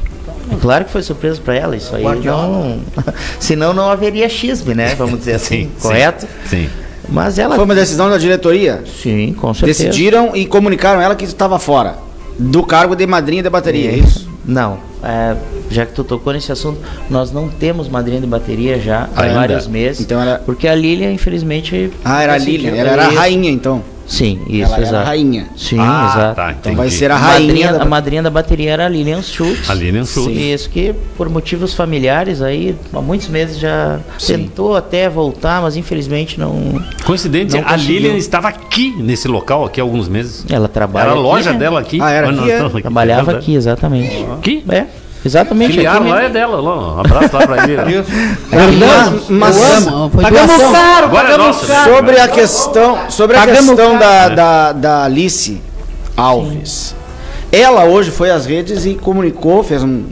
Claro 0.61 0.84
que 0.84 0.90
foi 0.90 1.03
surpresa 1.03 1.40
para 1.44 1.55
ela, 1.57 1.76
isso 1.76 1.94
aí 1.94 2.03
não. 2.03 2.80
Senão 3.38 3.72
não 3.72 3.90
haveria 3.90 4.28
xisme, 4.28 4.74
né? 4.74 4.94
Vamos 4.96 5.18
dizer 5.20 5.34
assim, 5.34 5.64
Sim, 5.64 5.70
correto? 5.80 6.26
Sim. 6.46 6.68
Mas 7.09 7.38
ela. 7.38 7.57
Foi 7.57 7.64
uma 7.64 7.74
decisão 7.74 8.09
da 8.09 8.18
diretoria. 8.18 8.82
Sim, 9.03 9.34
com 9.38 9.53
certeza. 9.53 9.84
Decidiram 9.84 10.34
e 10.34 10.46
comunicaram 10.46 11.01
ela 11.01 11.14
que 11.14 11.24
estava 11.24 11.59
fora 11.59 11.96
do 12.38 12.62
cargo 12.62 12.94
de 12.94 13.07
madrinha 13.07 13.42
de 13.42 13.51
bateria, 13.51 13.90
é 13.90 13.96
isso? 13.96 14.28
Não, 14.44 14.78
é, 15.03 15.36
já 15.70 15.84
que 15.84 15.92
tu 15.92 16.03
tocou 16.03 16.32
nesse 16.32 16.51
assunto, 16.51 16.80
nós 17.09 17.30
não 17.30 17.48
temos 17.48 17.88
madrinha 17.88 18.20
de 18.20 18.26
bateria 18.26 18.78
já 18.80 19.09
há 19.14 19.22
Ainda? 19.22 19.34
vários 19.34 19.66
meses. 19.66 20.01
Então 20.01 20.20
era- 20.20 20.38
Porque 20.38 20.66
a 20.66 20.74
Lilian, 20.74 21.12
infelizmente. 21.12 21.90
Ah, 22.05 22.22
era 22.22 22.34
a 22.34 22.38
Lilian. 22.38 22.74
Ela 22.74 22.90
era 22.90 23.07
a 23.07 23.11
rainha, 23.11 23.51
então. 23.51 23.82
Sim, 24.11 24.40
isso, 24.48 24.64
ela 24.64 24.76
era 24.78 24.82
exato. 24.86 24.96
a 24.96 25.04
rainha. 25.04 25.46
Sim, 25.56 25.76
Ah, 25.78 26.11
exato. 26.12 26.34
tá, 26.36 26.50
Então 26.58 26.74
vai 26.74 26.90
ser 26.90 27.12
a 27.12 27.16
rainha. 27.16 27.46
madrinha, 27.46 27.72
da- 27.72 27.82
a 27.82 27.84
madrinha 27.84 28.22
da 28.24 28.28
bateria 28.30 28.70
era 28.72 28.86
a 28.86 28.88
Lilian 28.88 29.22
Schultz. 29.22 29.70
A 29.70 29.74
Lilian 29.74 30.04
Schultz. 30.04 30.34
Sim, 30.36 30.52
Isso 30.52 30.68
que 30.68 30.92
por 31.16 31.28
motivos 31.28 31.74
familiares 31.74 32.42
aí, 32.42 32.74
há 32.92 33.00
muitos 33.00 33.28
meses 33.28 33.56
já 33.56 34.00
Sim. 34.18 34.32
tentou 34.38 34.76
até 34.76 35.08
voltar, 35.08 35.62
mas 35.62 35.76
infelizmente 35.76 36.40
não. 36.40 36.82
Coincidente, 37.04 37.54
Não 37.54 37.61
a 37.61 37.74
conseguiu. 37.74 37.94
Lilian 38.00 38.16
estava 38.16 38.48
aqui 38.48 38.92
nesse 38.98 39.28
local 39.28 39.64
aqui 39.64 39.80
há 39.80 39.84
alguns 39.84 40.08
meses. 40.08 40.44
Ela 40.50 40.66
trabalha. 40.68 41.04
Era 41.04 41.11
a 41.12 41.14
aqui, 41.14 41.22
loja 41.22 41.52
né? 41.52 41.58
dela 41.61 41.80
aqui. 41.80 42.00
Ah, 42.02 42.11
era 42.11 42.30
aqui, 42.30 42.50
é? 42.50 42.68
Trabalhava 42.80 43.30
aqui, 43.30 43.54
exatamente. 43.54 44.26
Aqui? 44.38 44.64
É, 44.70 44.86
exatamente. 45.24 45.72
Filial 45.72 45.96
aqui 45.98 46.08
lá 46.08 46.22
é 46.22 46.28
dela, 46.28 46.60
lá. 46.60 46.96
Um 46.96 47.00
abraço 47.00 47.36
lá 47.36 47.46
pra 47.46 47.64
ele. 47.68 48.04
Mas, 48.50 49.28
mas- 49.28 49.56
Pagamos 50.22 50.56
caro, 50.72 51.06
Agora 51.06 51.28
é 51.28 51.30
pagamos 51.32 51.46
nosso, 51.56 51.66
caro. 51.66 51.94
sobre 51.96 52.18
a 52.20 52.28
questão, 52.28 52.98
sobre 53.08 53.36
a 53.36 53.40
Pagamos 53.40 53.66
questão 53.70 53.92
da, 53.98 54.06
caro. 54.06 54.36
da, 54.36 54.72
da 54.72 55.04
Alice 55.04 55.60
Alves. 56.16 56.94
Ela 57.52 57.84
hoje 57.84 58.10
foi 58.10 58.30
às 58.30 58.46
redes 58.46 58.84
e 58.86 58.94
comunicou, 58.94 59.62
fez 59.64 59.82
um, 59.82 60.04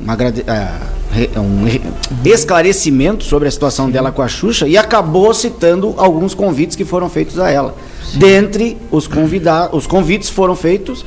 re- 1.12 1.30
um 1.36 1.64
re- 1.64 1.80
esclarecimento 2.24 3.22
sobre 3.24 3.46
a 3.48 3.50
situação 3.50 3.88
dela 3.90 4.10
com 4.10 4.22
a 4.22 4.28
Xuxa 4.28 4.66
e 4.66 4.76
acabou 4.76 5.32
citando 5.32 5.94
alguns 5.96 6.34
convites 6.34 6.74
que 6.76 6.84
foram 6.84 7.08
feitos 7.08 7.38
a 7.38 7.48
ela. 7.50 7.74
Dentre 8.14 8.76
os 8.90 9.06
convidados, 9.06 9.70
os 9.78 9.86
convites 9.86 10.28
foram 10.28 10.56
feitos, 10.56 11.04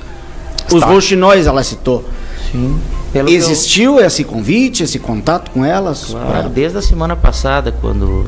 os 0.74 0.84
roxinóis 0.84 1.48
ela 1.48 1.64
citou. 1.64 2.06
Sim. 2.52 2.80
Pelo 3.14 3.28
que 3.28 3.34
eu- 3.34 3.38
Existiu 3.38 4.00
esse 4.00 4.24
convite, 4.24 4.84
esse 4.84 4.98
contato 5.00 5.52
com 5.52 5.66
elas? 5.66 6.06
Claro, 6.06 6.50
desde 6.50 6.78
a 6.78 6.82
semana 6.82 7.16
passada, 7.16 7.72
quando 7.72 8.26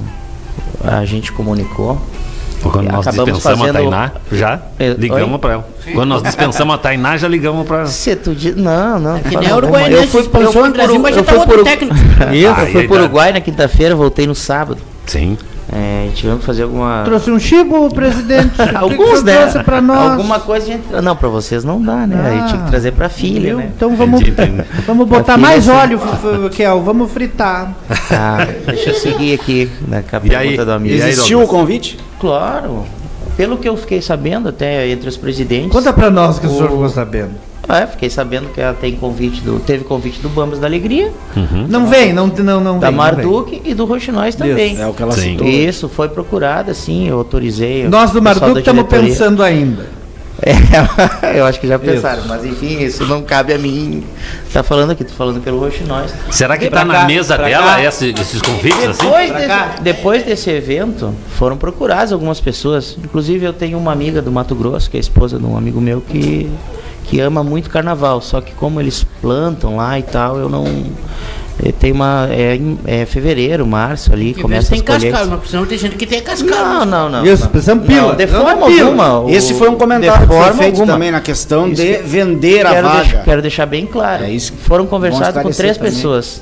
a 0.84 1.06
gente 1.06 1.32
comunicou. 1.32 2.02
Quando 2.62 2.90
nós 2.92 3.06
Acabamos 3.06 3.34
dispensamos 3.34 3.60
fazendo- 3.60 3.76
a 3.78 3.82
Tainá, 3.82 4.12
já 4.32 4.62
É, 4.80 4.90
ligamos 4.94 5.38
pra 5.42 5.52
ela. 5.54 5.68
Quando 5.94 6.08
nós 6.08 6.24
dispensamos 6.24 6.74
a 6.74 6.78
Tainá, 6.78 7.18
já 7.18 7.28
ligamos 7.28 7.68
pra 7.68 7.80
ela. 7.80 7.88
Se 7.88 8.16
tu 8.16 8.34
diz, 8.34 8.56
não, 8.56 9.00
não. 9.00 9.20
que 9.20 9.32
fala 9.32 9.42
nem. 9.42 9.54
Uruguai, 9.54 9.90
né? 9.90 9.98
Eu 9.98 10.08
fui, 10.08 10.24
fui 10.24 10.46
o 10.46 10.52
pro- 10.52 11.00
mas 11.02 11.16
já 11.16 11.24
tá 11.24 11.32
fui 11.34 11.40
outro 11.42 11.64
técnico. 11.66 11.94
Isso, 12.34 12.54
Ah, 12.56 12.62
eu 12.64 12.68
e 12.70 12.72
fui 12.72 12.88
pro 12.88 12.96
tá. 12.96 13.02
Uruguai 13.04 13.34
na 13.34 13.42
quinta-feira, 13.42 13.94
voltei 13.96 14.26
no 14.26 14.34
sábado. 14.34 14.78
Sim. 15.06 15.38
É, 15.72 16.10
tivemos 16.14 16.42
que 16.42 16.46
fazer 16.46 16.64
alguma. 16.64 17.04
Trouxe 17.06 17.32
um 17.32 17.40
chibo, 17.40 17.90
presidente. 17.94 18.52
Que 18.58 18.68
que 18.70 18.76
Alguns, 18.76 19.22
você 19.22 19.24
né? 19.58 19.64
pra 19.64 19.82
nós? 19.82 20.12
Alguma 20.12 20.40
coisa 20.40 20.66
a 20.66 20.70
gente. 20.70 20.84
Não, 21.02 21.16
pra 21.16 21.30
vocês 21.30 21.64
não 21.64 21.82
dá, 21.82 22.06
né? 22.06 22.16
Aí 22.26 22.48
tinha 22.50 22.64
que 22.64 22.70
trazer 22.70 22.92
pra 22.92 23.10
filha, 23.10 23.56
né? 23.56 23.72
Então 23.76 23.96
vamos, 23.96 24.22
vamos 24.86 25.08
botar 25.08 25.36
A 25.36 25.38
mais 25.38 25.68
óleo, 25.68 26.00
Kel. 26.52 26.82
Vamos 26.82 27.12
fritar. 27.12 27.74
Tá, 28.10 28.46
deixa 28.68 28.90
eu 28.92 28.96
seguir 28.96 29.34
aqui 29.34 29.72
na 29.88 29.98
a 29.98 30.02
aí? 30.18 30.30
pergunta 30.30 30.66
do 30.66 30.72
amigo. 30.74 30.96
Existiu 30.96 31.42
o 31.42 31.48
convite? 31.48 31.98
Claro. 32.20 32.86
Pelo 33.38 33.58
que 33.58 33.68
eu 33.68 33.76
fiquei 33.76 34.02
sabendo, 34.02 34.50
até 34.50 34.88
entre 34.90 35.10
os 35.10 35.18
presidentes. 35.18 35.72
Conta 35.72 35.92
pra 35.92 36.12
nós 36.12 36.38
que 36.38 36.46
o 36.46 36.50
O- 36.52 36.54
senhor 36.54 36.70
ficou 36.70 36.90
sabendo. 36.90 37.32
É, 37.70 37.88
fiquei 37.88 38.10
sabendo 38.10 38.50
que 38.54 38.60
ela 38.60 38.74
tem 38.74 38.96
convite 38.96 39.40
do. 39.42 39.60
Teve 39.60 39.86
convite 39.86 40.20
do 40.20 40.28
Bambas 40.30 40.60
da 40.60 40.68
Alegria. 40.68 41.12
Não 41.70 41.88
vem, 41.88 42.12
não, 42.12 42.28
não, 42.28 42.60
não 42.62 42.80
Da 42.80 42.90
vem, 42.90 42.98
não 42.98 43.06
vem. 43.16 43.16
Marduk 43.26 43.62
e 43.64 43.74
do 43.74 43.86
Roxinóis 43.86 44.36
também. 44.36 44.74
Isso, 44.74 44.82
é 44.82 44.88
o 44.88 44.94
que 44.94 45.02
ela 45.02 45.12
Sim. 45.14 45.22
citou. 45.32 45.48
Isso, 45.48 45.88
foi 45.90 46.10
procurada, 46.10 46.74
sim, 46.74 47.08
eu 47.08 47.18
autorizei. 47.18 47.88
Nós 47.88 48.12
do 48.12 48.22
Marduk 48.22 48.60
estamos 48.60 48.86
pensando 48.88 49.42
ainda. 49.42 49.88
É, 50.46 51.40
eu 51.40 51.46
acho 51.46 51.58
que 51.58 51.68
já 51.68 51.80
pensaram, 51.80 52.20
Isso. 52.20 52.28
mas 52.28 52.44
enfim, 52.44 52.82
isso 52.84 53.06
não 53.06 53.22
cabe 53.22 53.54
a 53.54 53.58
mim. 53.58 54.04
Tá 54.52 54.62
falando 54.62 54.92
aqui, 54.92 55.06
tô 55.06 55.14
falando 55.14 55.40
pelo 55.42 55.58
Roxinóis. 55.60 56.14
Será 56.32 56.58
que 56.58 56.70
Pra 56.70 56.80
tá 56.80 56.86
na 56.86 56.94
cá, 56.96 57.06
mesa 57.06 57.38
dela 57.38 57.82
esse- 57.82 58.10
esses 58.20 58.42
convites 58.42 58.84
assim? 58.90 59.06
Depois, 59.06 59.32
desse, 59.32 59.82
depois 59.82 60.24
desse 60.24 60.50
evento, 60.50 61.14
foram 61.38 61.56
procuradas 61.56 62.12
algumas 62.12 62.42
pessoas. 62.42 62.98
Inclusive, 63.02 63.46
eu 63.46 63.54
tenho 63.54 63.78
uma 63.78 63.94
amiga 63.94 64.22
do 64.22 64.32
Mato 64.34 64.54
Grosso, 64.54 64.90
que 64.90 64.98
é 64.98 65.00
a 65.00 65.02
esposa 65.02 65.38
de 65.40 65.46
um 65.46 65.56
amigo 65.56 65.80
meu, 65.80 66.02
que, 66.02 66.50
que 67.04 67.20
ama 67.20 67.44
muito 67.44 67.70
carnaval. 67.70 68.22
Só 68.22 68.42
que 68.42 68.52
como 68.54 68.80
eles 68.80 69.06
plantam 69.22 69.76
lá 69.78 69.98
e 70.00 70.04
tal, 70.04 70.38
eu 70.38 70.50
não. 70.50 70.66
eh, 71.64 71.72
Tem 71.72 71.92
uma. 71.92 72.28
É, 72.32 72.58
é 73.02 73.06
fevereiro, 73.06 73.66
março 73.68 74.12
ali, 74.14 74.34
Que 74.34 74.42
começa 74.42 74.70
tem 74.72 74.80
as 74.80 74.86
colheitas. 74.86 75.10
cascalho, 75.12 75.30
mas 75.32 75.40
precisamos 75.40 75.70
ter 75.70 75.78
gente 75.78 75.96
que 75.96 76.06
tem 76.08 76.22
cascalho. 76.22 76.52
Não, 76.52 76.86
não, 76.86 77.10
não. 77.10 77.26
Isso, 77.26 77.48
precisamos 77.50 77.86
pila. 77.86 78.02
Não, 78.10 78.16
de 78.16 78.28
forma 78.28 78.68
pila. 78.68 78.86
alguma. 78.86 79.20
o- 79.22 79.30
Esse 79.30 79.54
foi 79.54 79.70
um 79.70 79.76
comentário 79.76 80.28
que 80.28 80.34
foi 80.34 80.54
feito 80.54 80.74
alguma. 80.76 80.94
também 80.94 81.12
na 81.12 81.22
questão 81.22 81.68
Isso 81.68 81.82
de 81.82 81.94
vender 81.98 82.66
a 82.66 82.70
quero 82.72 82.88
vaga. 82.88 83.04
Deixar, 83.04 83.24
quero 83.24 83.42
deixar 83.42 83.66
bem 83.66 83.86
claro. 83.86 84.24
É 84.24 84.32
isso. 84.32 84.54
Foram 84.64 84.86
conversados 84.86 85.42
com 85.42 85.50
três 85.52 85.78
também. 85.78 85.92
pessoas. 85.94 86.42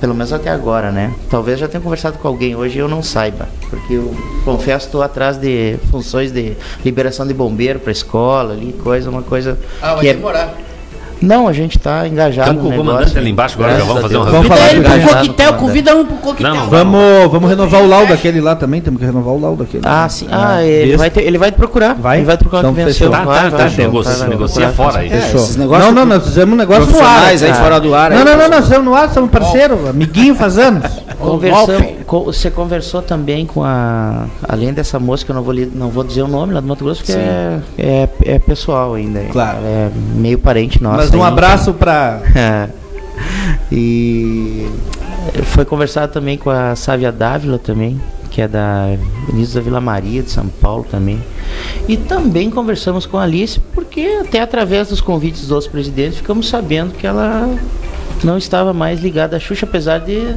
Pelo 0.00 0.14
menos 0.14 0.32
até 0.32 0.50
agora, 0.50 0.90
né? 0.90 1.12
Talvez 1.30 1.58
já 1.58 1.68
tenha 1.68 1.80
conversado 1.82 2.18
com 2.18 2.26
alguém 2.26 2.56
hoje 2.56 2.78
e 2.78 2.80
eu 2.80 2.88
não 2.88 3.02
saiba. 3.02 3.48
Porque 3.68 3.94
eu 3.94 4.14
confesso 4.44 4.86
estou 4.86 5.02
atrás 5.02 5.36
de 5.36 5.76
funções 5.90 6.32
de 6.32 6.56
liberação 6.84 7.26
de 7.26 7.34
bombeiro 7.34 7.78
para 7.78 7.92
escola 7.92 8.54
ali, 8.54 8.72
coisa, 8.82 9.10
uma 9.10 9.22
coisa 9.22 9.58
Ah, 9.82 9.94
vai 9.94 10.00
que 10.04 10.08
é 10.08 10.14
demorar. 10.14 10.54
Não, 11.20 11.48
a 11.48 11.52
gente 11.52 11.76
está 11.76 12.06
engajado 12.06 12.50
Estamos 12.50 12.62
com 12.62 12.68
no 12.76 12.82
o 12.82 12.84
comandante 12.86 13.18
ali 13.18 13.30
embaixo 13.30 13.56
agora, 13.58 13.76
já 13.78 13.84
vamos 13.84 14.02
fazer 14.02 14.16
um. 14.16 14.24
Vamos 14.24 14.46
falar 14.46 14.60
Convida 14.68 14.76
ele 14.76 14.82
pro 14.84 14.92
ele. 14.94 15.08
Coquetel, 15.18 15.52
convida 15.54 15.96
um 15.96 16.04
pro 16.04 16.16
coquetel. 16.16 16.54
Não, 16.54 16.68
Vamos, 16.68 17.30
vamos 17.32 17.48
renovar 17.50 17.82
o 17.82 17.88
laudo 17.88 18.08
daquele 18.08 18.40
lá 18.40 18.54
também, 18.54 18.80
temos 18.80 19.00
que 19.00 19.06
renovar 19.06 19.34
o 19.34 19.40
laudo 19.40 19.64
daquele. 19.64 19.82
Ah, 19.86 20.08
sim. 20.08 20.26
Ah, 20.30 20.62
ele 20.62 20.86
Visto? 20.86 20.98
vai, 20.98 21.10
ter- 21.10 21.22
ele 21.24 21.38
vai 21.38 21.50
te 21.50 21.54
procurar. 21.56 21.94
Vai? 21.94 22.18
Ele 22.18 22.26
vai 22.26 22.36
te 22.36 22.40
procurar 22.40 22.60
Então 22.60 22.74
que 22.74 22.84
venceu. 22.84 22.92
fechou. 22.94 23.10
Tá, 23.10 23.24
Vai, 23.24 23.50
tá, 23.50 23.56
vai, 23.56 23.70
tá, 23.70 23.76
negocia, 23.82 24.26
negocia 24.28 24.68
fora 24.70 24.98
aí. 25.00 25.08
É, 25.08 25.20
Fechou. 25.20 25.40
esses 25.40 25.56
negócios 25.56 25.86
não, 25.86 25.94
não, 26.06 26.16
nós 26.16 26.24
fizemos 26.26 26.54
um 26.54 26.56
negócio 26.58 26.86
no 26.92 27.00
ar. 27.00 27.24
aí 27.28 27.38
fora 27.54 27.80
do 27.80 27.94
ar. 27.94 28.10
Não, 28.10 28.18
aí, 28.18 28.24
não, 28.24 28.36
não, 28.36 28.48
nós 28.48 28.64
fizemos 28.64 28.84
no 28.84 28.94
ar, 28.94 29.12
somos 29.12 29.30
parceiro, 29.30 29.88
amiguinho 29.88 30.34
faz 30.34 30.56
anos. 30.58 30.84
Você 32.26 32.50
conversou 32.50 33.02
também 33.02 33.44
com 33.44 33.62
a. 33.64 34.26
Além 34.48 34.72
dessa 34.72 34.98
moça, 34.98 35.24
que 35.24 35.30
eu 35.30 35.34
não 35.34 35.42
vou, 35.42 35.52
li- 35.52 35.70
não 35.74 35.88
vou 35.88 36.02
dizer 36.04 36.22
o 36.22 36.28
nome 36.28 36.54
lá 36.54 36.60
do 36.60 36.66
Mato 36.66 36.84
Grosso, 36.84 37.00
porque 37.04 37.12
é, 37.18 37.58
é, 37.76 38.08
é 38.24 38.38
pessoal 38.38 38.94
ainda. 38.94 39.20
Claro. 39.32 39.58
É 39.64 39.88
meio 40.14 40.38
parente 40.38 40.82
nosso. 40.82 41.07
Mas 41.10 41.14
um 41.14 41.24
abraço 41.24 41.72
pra. 41.74 42.20
É. 42.34 42.68
e 43.72 44.66
foi 45.46 45.64
conversado 45.64 46.12
também 46.12 46.38
com 46.38 46.50
a 46.50 46.76
Sávia 46.76 47.10
Dávila 47.10 47.58
também, 47.58 48.00
que 48.30 48.40
é 48.40 48.46
da 48.48 48.96
Vinícius 49.26 49.54
da 49.54 49.60
Vila 49.60 49.80
Maria, 49.80 50.22
de 50.22 50.30
São 50.30 50.46
Paulo 50.46 50.86
também. 50.88 51.20
E 51.88 51.96
também 51.96 52.48
conversamos 52.48 53.06
com 53.06 53.18
a 53.18 53.24
Alice, 53.24 53.60
porque 53.74 54.20
até 54.20 54.40
através 54.40 54.88
dos 54.88 55.00
convites 55.00 55.48
dos 55.48 55.66
presidentes 55.66 56.18
ficamos 56.18 56.48
sabendo 56.48 56.94
que 56.94 57.06
ela 57.06 57.48
não 58.22 58.38
estava 58.38 58.72
mais 58.72 59.00
ligada 59.00 59.36
à 59.36 59.40
Xuxa, 59.40 59.66
apesar 59.66 59.98
de 59.98 60.36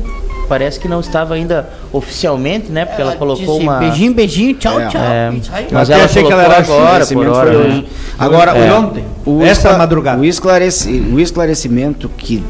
parece 0.51 0.77
que 0.77 0.85
não 0.89 0.99
estava 0.99 1.33
ainda 1.35 1.69
oficialmente, 1.93 2.69
né? 2.69 2.83
Porque 2.83 3.01
ela, 3.01 3.15
colocou 3.15 3.45
disse 3.55 3.63
uma 3.63 3.77
Beijinho, 3.79 4.13
beijinho, 4.13 4.53
tchau, 4.55 4.81
É, 4.81 4.87
tchau. 4.89 5.01
é, 5.01 5.31
mas 5.71 5.87
Eu 5.89 5.95
ela 5.95 6.03
achei 6.03 6.23
que 6.25 6.31
ela 6.33 6.43
era 6.43 6.57
agora, 6.57 6.65
por 6.65 6.81
Esclarecimento 6.81 7.31
hora, 7.31 7.51
foi 7.53 7.57
né? 7.57 7.69
hoje. 7.69 7.85
Agora, 8.19 8.51
Foi 8.51 8.69
o- 8.69 8.75
ontem. 8.75 9.05
o 9.25 9.41
Essa 9.43 9.51
escla- 9.61 9.77
madrugada. 9.77 10.19
O, 10.21 10.25
esclareci, 10.25 10.91
o 11.13 11.19
esclarecimento 11.21 12.09
que, 12.17 12.43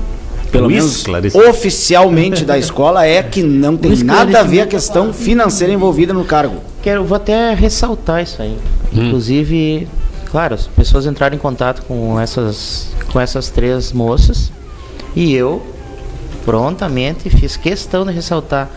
pelo 0.51 0.67
menos 0.67 1.03
oficialmente 1.47 2.43
da 2.43 2.57
escola, 2.57 3.05
é 3.05 3.21
que 3.21 3.43
não 3.43 3.77
tem 3.77 3.95
nada 4.03 4.39
a 4.39 4.43
ver 4.43 4.61
a 4.61 4.65
questão 4.65 5.13
financeira 5.13 5.71
envolvida 5.71 6.11
no 6.11 6.25
cargo. 6.25 6.55
Quero, 6.81 7.03
vou 7.05 7.15
até 7.17 7.53
ressaltar 7.53 8.23
isso 8.23 8.41
aí. 8.41 8.57
Inclusive, 8.91 9.87
claro, 10.31 10.55
as 10.55 10.65
pessoas 10.65 11.05
entraram 11.05 11.35
em 11.35 11.39
contato 11.39 11.83
com 11.87 12.19
essas, 12.19 12.87
com 13.13 13.19
essas 13.19 13.49
três 13.49 13.91
moças 13.93 14.51
e 15.15 15.35
eu 15.35 15.61
prontamente 16.45 17.29
fiz 17.29 17.55
questão 17.57 18.05
de 18.05 18.11
ressaltar 18.11 18.69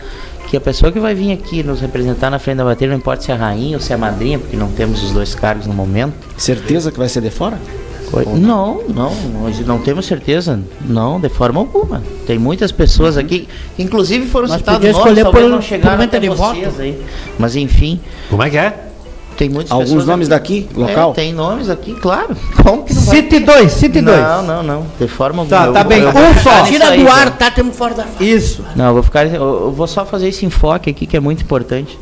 que 0.47 0.55
a 0.55 0.61
pessoa 0.61 0.91
que 0.91 0.99
vai 0.99 1.15
vir 1.15 1.31
aqui 1.31 1.63
nos 1.63 1.81
representar 1.81 2.29
na 2.29 2.37
frente 2.37 2.57
da 2.57 2.63
bateria, 2.63 2.89
não 2.91 2.97
importa 2.97 3.23
se 3.23 3.31
é 3.31 3.33
a 3.33 3.37
rainha 3.37 3.77
ou 3.77 3.81
se 3.81 3.91
é 3.91 3.95
a 3.95 3.97
madrinha, 3.97 4.37
porque 4.37 4.55
não 4.55 4.69
temos 4.71 5.03
os 5.03 5.11
dois 5.11 5.33
cargos 5.33 5.65
no 5.65 5.73
momento. 5.73 6.13
Certeza 6.37 6.91
que 6.91 6.97
vai 6.99 7.09
ser 7.09 7.21
de 7.21 7.31
fora? 7.31 7.59
Oi? 8.13 8.23
Não, 8.37 8.83
não, 8.87 9.11
nós 9.41 9.59
não 9.65 9.79
temos 9.79 10.05
certeza, 10.05 10.59
não, 10.81 11.19
de 11.19 11.27
forma 11.27 11.59
alguma. 11.59 12.03
Tem 12.27 12.37
muitas 12.37 12.71
pessoas 12.71 13.17
aqui, 13.17 13.47
que 13.75 13.81
inclusive 13.81 14.27
foram 14.27 14.47
Nós 14.47 14.57
citados 14.57 14.87
escolher 14.87 15.23
talvez 15.23 15.45
por- 15.45 15.51
não 15.51 15.61
chegaram 15.61 16.03
até 16.03 16.19
de 16.19 16.29
vocês 16.29 16.65
voto. 16.67 16.81
aí. 16.81 17.01
Mas 17.39 17.55
enfim, 17.55 17.99
Como 18.29 18.43
é 18.43 18.49
que 18.51 18.57
é? 18.57 18.84
Tem 19.37 19.49
muitas 19.49 19.71
Alguns 19.71 19.87
pessoas 19.89 20.05
nomes 20.05 20.31
aqui. 20.31 20.61
daqui, 20.61 20.79
local? 20.79 21.11
É, 21.11 21.13
tem 21.13 21.33
nomes 21.33 21.69
aqui, 21.69 21.93
claro. 21.95 22.35
Como 22.63 22.83
que 22.83 22.93
não 22.93 23.01
vai? 23.01 23.15
City 23.15 23.39
2, 23.39 23.71
City 23.71 24.01
2. 24.01 24.17
Não, 24.21 24.41
não, 24.43 24.63
não. 24.63 24.85
De 24.99 25.07
forma 25.07 25.45
Tá, 25.45 25.59
alguma. 25.65 25.73
tá 25.73 25.81
Eu- 25.81 25.89
bem. 25.89 25.99
eu 26.01 26.09
Um 26.09 26.33
só. 26.41 26.63
Tira 26.63 26.91
do 26.97 27.05
cara. 27.05 27.21
ar, 27.21 27.37
tá? 27.37 27.51
Temos 27.51 27.75
fora 27.75 27.93
da 27.93 28.03
faixa. 28.03 28.23
Isso. 28.23 28.63
Não, 28.75 28.87
eu 28.87 28.93
vou 28.93 29.03
ficar. 29.03 29.25
Eu, 29.27 29.33
eu 29.65 29.71
vou 29.71 29.87
só 29.87 30.05
fazer 30.05 30.27
esse 30.29 30.45
enfoque 30.45 30.89
aqui 30.89 31.05
que 31.05 31.15
é 31.17 31.19
muito 31.19 31.43
importante. 31.43 31.97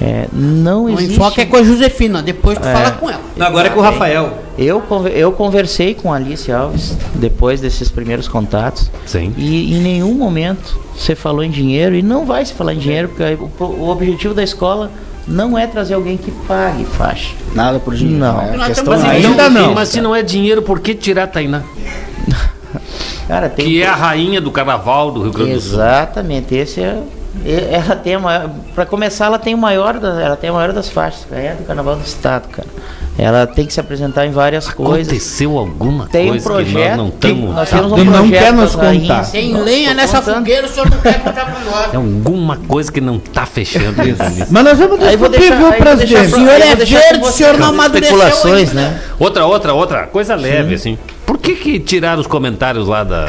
É, 0.00 0.26
não 0.32 0.86
O 0.86 0.90
existe. 0.90 1.14
enfoque 1.14 1.40
é 1.40 1.46
com 1.46 1.56
a 1.56 1.62
Josefina, 1.62 2.20
depois 2.20 2.58
tu 2.58 2.66
É. 2.66 2.72
fala 2.72 2.90
com 2.90 3.08
ela. 3.08 3.20
Não, 3.36 3.46
agora 3.46 3.68
é 3.68 3.70
com 3.70 3.78
o 3.78 3.82
Rafael. 3.82 4.38
Eu, 4.58 4.82
eu 5.14 5.30
conversei 5.30 5.94
com 5.94 6.12
a 6.12 6.16
Alice 6.16 6.50
Alves 6.50 6.96
depois 7.14 7.60
desses 7.60 7.90
primeiros 7.90 8.26
contatos. 8.26 8.90
Sim. 9.06 9.32
E 9.36 9.72
em 9.76 9.80
nenhum 9.80 10.12
momento 10.14 10.76
você 10.96 11.14
falou 11.14 11.44
em 11.44 11.50
dinheiro 11.50 11.94
e 11.94 12.02
não 12.02 12.24
vai 12.26 12.44
se 12.44 12.52
falar 12.52 12.74
em 12.74 12.78
dinheiro, 12.78 13.08
porque 13.08 13.38
o, 13.62 13.64
o 13.64 13.88
objetivo 13.88 14.34
da 14.34 14.42
escola 14.42 14.90
não 15.26 15.56
é 15.58 15.66
trazer 15.66 15.94
alguém 15.94 16.16
que 16.16 16.30
pague 16.46 16.84
faixa. 16.84 17.34
Nada 17.54 17.78
por 17.80 17.94
dinheiro. 17.94 18.18
Não. 18.20 18.40
É 18.40 18.56
Nós 18.56 18.66
questão 18.68 18.94
estamos 18.94 19.04
aí. 19.12 19.24
Ainda 19.26 19.48
não. 19.50 19.74
Mas 19.74 19.88
se 19.88 20.00
não 20.00 20.14
é 20.14 20.22
dinheiro, 20.22 20.62
por 20.62 20.80
que 20.80 20.94
tirar 20.94 21.24
a 21.24 21.26
Tainá? 21.26 21.62
Cara, 23.28 23.48
tem 23.48 23.64
Que 23.66 23.82
é 23.82 23.86
a 23.86 23.94
rainha 23.94 24.40
do 24.40 24.50
carnaval 24.50 25.10
do 25.10 25.22
Rio 25.22 25.32
Grande 25.32 25.54
do 25.54 25.60
Sul. 25.60 25.74
Exatamente, 25.74 26.54
esse 26.54 26.80
é. 26.82 26.98
e- 27.44 27.68
Ela 27.74 27.96
tem 27.96 28.14
a 28.16 28.18
maior. 28.18 28.50
Pra 28.74 28.84
começar, 28.84 29.26
ela 29.26 29.38
tem 29.38 29.54
o 29.54 29.58
maior. 29.58 29.98
da- 29.98 30.20
ela 30.20 30.36
tem 30.36 30.50
a 30.50 30.52
maior 30.52 30.72
das 30.72 30.88
faixas. 30.90 31.26
É 31.32 31.54
do 31.54 31.64
carnaval 31.64 31.96
do 31.96 32.04
estado, 32.04 32.48
cara. 32.48 32.68
Ela 33.16 33.46
tem 33.46 33.64
que 33.64 33.72
se 33.72 33.78
apresentar 33.78 34.26
em 34.26 34.32
várias 34.32 34.68
coisas. 34.68 35.06
Aconteceu 35.06 35.56
alguma 35.56 36.06
Tem 36.06 36.26
um 36.26 36.28
coisa 36.30 36.50
projeto. 36.50 36.72
que 36.74 36.88
nós 36.88 36.96
não 36.96 37.08
estamos... 37.08 37.54
Nós 37.54 37.70
temos 37.70 37.92
um 37.92 37.96
não 38.04 38.12
projeto 38.12 38.42
quer 38.42 38.52
nos 38.52 38.74
contar. 38.74 39.30
Tem 39.30 39.56
lenha 39.56 39.94
nessa 39.94 40.20
fogueira, 40.20 40.66
o 40.66 40.68
senhor 40.68 40.90
não 40.90 40.98
quer 40.98 41.20
contar 41.22 41.44
pra 41.44 41.60
nós. 41.60 41.94
É 41.94 41.96
alguma 41.96 42.56
coisa 42.56 42.90
que 42.90 43.00
não 43.00 43.20
tá 43.20 43.46
fechando 43.46 44.02
isso. 44.08 44.18
Mas 44.50 44.64
nós 44.64 44.76
vamos 44.78 45.00
Aí 45.00 45.16
discutir, 45.16 45.38
deixar, 45.38 45.56
viu, 45.58 45.66
aí 45.68 45.78
presidente? 45.80 46.12
pra- 46.28 46.38
senhor 46.38 46.50
aí 46.50 46.62
é 46.62 46.74
verde, 46.76 47.20
o 47.24 47.30
senhor 47.30 47.56
não 47.58 47.66
as 47.68 47.72
amadureceu 47.72 48.54
ainda. 48.54 48.72
né? 48.74 49.00
Outra, 49.18 49.46
outra, 49.46 49.74
outra, 49.74 50.06
coisa 50.08 50.34
leve, 50.34 50.74
assim. 50.74 50.98
Por 51.24 51.38
que 51.38 51.54
que 51.54 51.78
tiraram 51.78 52.20
os 52.20 52.26
comentários 52.26 52.88
lá 52.88 53.04
da... 53.04 53.28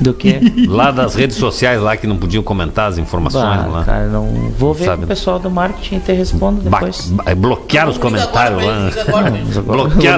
Do 0.00 0.14
que? 0.14 0.40
Lá 0.66 0.90
das 0.90 1.14
redes 1.14 1.36
sociais 1.36 1.80
lá 1.80 1.96
que 1.96 2.06
não 2.06 2.16
podiam 2.16 2.42
comentar 2.42 2.88
as 2.88 2.96
informações 2.98 3.42
Bah, 3.42 3.66
lá? 3.66 3.84
cara, 3.84 4.06
não 4.06 4.50
vou 4.58 4.72
ver 4.72 4.86
Sabe? 4.86 5.04
o 5.04 5.06
pessoal 5.06 5.38
do 5.38 5.50
marketing 5.50 5.98
te 5.98 6.12
respondo 6.12 6.60
depois. 6.62 7.06
ba- 7.10 7.34
bloquearam 7.34 7.90
os 7.90 7.98
comentários 7.98 8.64
lá. 8.64 8.90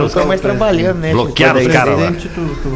Eu 0.03 0.05
os 0.05 0.15
mais 0.27 0.41
trabalhando, 0.41 0.99
né? 0.99 1.13
Bloquearam 1.13 1.61
os 1.61 1.67
caras 1.67 1.99
lá. 2.01 2.13
Tu- 2.13 2.29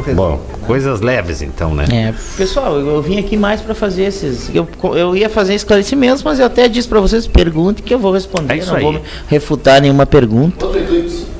tu. 0.03 0.13
Bom, 0.15 0.39
coisas 0.65 1.01
leves 1.01 1.41
então, 1.41 1.73
né? 1.73 1.85
É, 1.91 2.13
pessoal, 2.35 2.77
eu, 2.79 2.95
eu 2.95 3.01
vim 3.01 3.17
aqui 3.19 3.37
mais 3.37 3.61
para 3.61 3.73
fazer 3.73 4.03
esses. 4.03 4.49
Eu, 4.53 4.67
eu 4.95 5.15
ia 5.15 5.29
fazer 5.29 5.55
esclarecimentos, 5.55 6.23
mas 6.23 6.39
eu 6.39 6.45
até 6.45 6.67
disse 6.67 6.87
para 6.87 6.99
vocês: 6.99 7.25
pergunte 7.27 7.81
que 7.81 7.93
eu 7.93 7.99
vou 7.99 8.11
responder. 8.11 8.53
É 8.53 8.57
isso 8.57 8.69
não 8.69 8.77
aí. 8.77 8.83
vou 8.83 9.01
refutar 9.27 9.81
nenhuma 9.81 10.05
pergunta. 10.05 10.65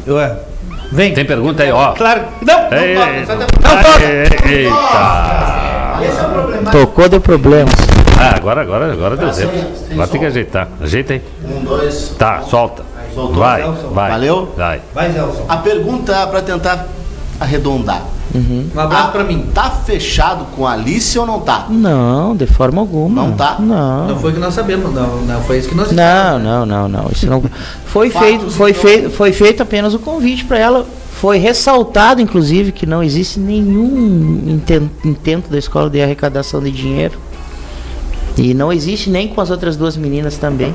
Ué, 0.08 0.38
Vem. 0.92 1.14
Tem 1.14 1.26
pergunta 1.26 1.64
aí, 1.64 1.72
ó. 1.72 1.92
Claro. 1.94 2.22
Não, 2.42 2.62
não 2.70 2.78
Ei, 2.78 2.96
toca. 2.96 3.10
ei, 3.12 3.26
não. 3.26 3.48
toca. 3.48 4.04
Ei, 4.50 4.66
Eita! 4.66 6.00
Esse 6.04 6.20
é 6.20 6.24
o 6.26 6.30
problema. 6.30 6.72
Tocou, 6.72 7.10
deu 7.10 7.22
problemas. 7.22 7.74
Ah, 8.20 8.36
agora, 8.36 8.62
agora, 8.62 8.92
agora 8.94 9.18
deu 9.18 9.32
tempo. 9.32 9.52
Agora 9.92 10.08
tem 10.08 10.20
que 10.20 10.26
ajeitar. 10.26 10.68
Ajeita 10.82 11.14
aí. 11.14 11.22
Um, 11.44 11.64
dois. 11.64 12.16
Tá, 12.18 12.42
solta. 12.42 12.84
Soltou, 13.14 13.38
Vai, 13.38 13.62
Nelson? 13.64 13.88
vai. 13.90 14.12
Valeu? 14.12 14.54
Vai. 14.56 14.82
Vai, 14.94 15.12
Zelson. 15.12 15.46
A 15.50 15.58
pergunta 15.58 16.28
para 16.28 16.42
tentar 16.42 16.86
arredondar. 17.40 18.02
Um 18.76 18.80
abraço 18.80 19.12
pra 19.12 19.24
mim. 19.24 19.46
Tá 19.54 19.70
fechado 19.70 20.46
com 20.56 20.66
a 20.66 20.74
Alice 20.74 21.18
ou 21.18 21.26
não 21.26 21.40
tá? 21.42 21.66
Não, 21.70 22.36
de 22.36 22.46
forma 22.46 22.82
alguma. 22.82 23.24
Não 23.24 23.32
tá? 23.34 23.58
Não. 23.60 24.08
Não 24.08 24.20
foi 24.20 24.32
o 24.32 24.34
que 24.34 24.40
nós 24.40 24.54
sabemos, 24.54 24.94
não, 24.94 25.22
não 25.22 25.42
foi 25.42 25.58
isso 25.60 25.70
que 25.70 25.76
nós 25.76 25.92
Não, 25.92 26.40
não, 26.40 26.66
não, 26.66 26.88
não. 26.88 27.10
Isso 27.12 27.26
não 27.28 27.42
foi 27.86 28.10
Fatos, 28.10 28.28
feito, 28.28 28.50
foi 28.52 28.70
então. 28.72 28.82
feito, 28.84 29.10
foi 29.12 29.32
feito 29.34 29.64
apenas 29.64 29.94
o 29.94 30.00
convite 30.00 30.46
para 30.46 30.58
ela. 30.58 30.86
Foi 31.20 31.38
ressaltado, 31.40 32.22
inclusive, 32.22 32.72
que 32.72 32.86
não 32.86 33.02
existe 33.02 33.40
nenhum 33.40 34.44
inten- 34.48 34.92
intento 35.04 35.50
da 35.50 35.58
escola 35.58 35.90
de 35.90 36.00
arrecadação 36.00 36.62
de 36.62 36.70
dinheiro. 36.72 37.18
E 38.38 38.54
não 38.54 38.72
existe 38.72 39.10
nem 39.10 39.28
com 39.28 39.42
as 39.42 39.50
outras 39.50 39.76
duas 39.76 39.98
meninas 39.98 40.38
também. 40.38 40.72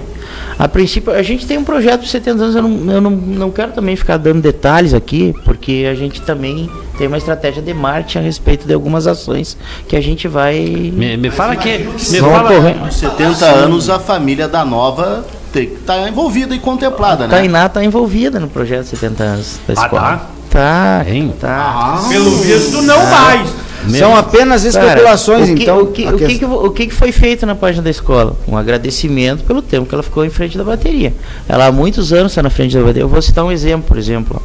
A 0.58 0.66
princípio, 0.66 1.12
a 1.12 1.22
gente 1.22 1.46
tem 1.46 1.58
um 1.58 1.62
projeto 1.62 2.00
de 2.00 2.08
70 2.08 2.42
anos, 2.42 2.56
eu 2.56 2.62
não, 2.62 2.92
eu 2.92 3.00
não, 3.00 3.10
não 3.12 3.50
quero 3.52 3.70
também 3.70 3.94
ficar 3.94 4.16
dando 4.16 4.40
detalhes 4.42 4.92
aqui, 4.92 5.32
porque 5.44 5.86
a 5.88 5.94
gente 5.94 6.20
também 6.22 6.68
tem 7.03 7.09
uma 7.09 7.18
estratégia 7.18 7.61
de 7.61 7.74
marketing 7.74 8.18
a 8.18 8.20
respeito 8.20 8.64
de 8.64 8.72
algumas 8.72 9.09
ações 9.09 9.57
que 9.88 9.96
a 9.96 10.00
gente 10.00 10.28
vai. 10.28 10.55
Me, 10.94 11.16
me 11.16 11.30
fala 11.32 11.57
que. 11.57 11.78
Me 11.78 12.20
fala, 12.20 12.48
ocorrer. 12.53 12.76
Aos 12.80 12.94
70 12.94 13.44
anos, 13.44 13.90
a 13.90 13.98
família 13.98 14.46
da 14.46 14.64
nova 14.64 15.24
tem 15.53 15.66
que 15.66 15.74
estar 15.80 16.09
envolvida 16.09 16.55
e 16.55 16.61
contemplada, 16.61 17.26
né? 17.26 17.36
Tainá 17.36 17.66
está 17.66 17.82
envolvida 17.84 18.38
no 18.38 18.46
projeto 18.46 18.84
70 18.84 19.24
anos 19.24 19.59
da 19.66 19.74
Ah, 19.76 19.84
escola. 19.84 20.30
Tá, 20.48 21.05
Hein? 21.09 21.34
tá. 21.40 22.05
Pelo 22.09 22.30
visto, 22.36 22.80
não 22.82 23.00
Ah. 23.00 23.07
mais. 23.11 23.50
São 23.91 24.16
apenas 24.16 24.62
Cara, 24.64 24.87
especulações, 24.87 25.51
o 25.51 25.55
que, 25.55 25.62
então. 25.62 25.80
O 25.80 25.87
que, 25.89 26.07
a 26.07 26.11
o, 26.11 26.18
que, 26.18 26.45
o 26.45 26.70
que 26.70 26.91
foi 26.91 27.12
feito 27.12 27.45
na 27.45 27.55
página 27.55 27.83
da 27.83 27.91
escola? 27.91 28.37
Um 28.47 28.57
agradecimento 28.57 29.45
pelo 29.45 29.61
tempo 29.61 29.87
que 29.87 29.95
ela 29.95 30.03
ficou 30.03 30.24
em 30.24 30.30
frente 30.30 30.57
da 30.57 30.64
bateria. 30.64 31.12
Ela 31.49 31.66
há 31.66 31.72
muitos 31.72 32.12
anos 32.12 32.33
está 32.33 32.43
na 32.43 32.51
frente 32.51 32.74
da 32.76 32.80
bateria. 32.80 33.03
Eu 33.03 33.09
vou 33.09 33.20
citar 33.20 33.45
um 33.45 33.51
exemplo, 33.53 33.89
por 33.89 33.99
exemplo. 33.99 34.43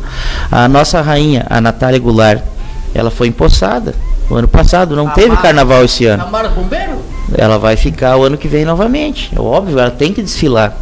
A 0.51 0.67
nossa 0.67 1.01
rainha, 1.01 1.45
a 1.49 1.61
Natália 1.61 1.99
Goulart, 1.99 2.41
ela 2.93 3.11
foi 3.11 3.27
empossada 3.27 3.93
o 4.29 4.35
ano 4.35 4.47
passado, 4.47 4.95
não 4.95 5.09
teve 5.09 5.35
carnaval 5.37 5.85
esse 5.85 6.05
ano. 6.05 6.23
Namora 6.23 6.49
bombeiro? 6.49 6.97
Ela 7.37 7.57
vai 7.57 7.77
ficar 7.77 8.17
o 8.17 8.23
ano 8.23 8.37
que 8.37 8.47
vem 8.47 8.65
novamente. 8.65 9.31
É 9.35 9.39
óbvio, 9.39 9.79
ela 9.79 9.91
tem 9.91 10.13
que 10.13 10.21
desfilar. 10.21 10.75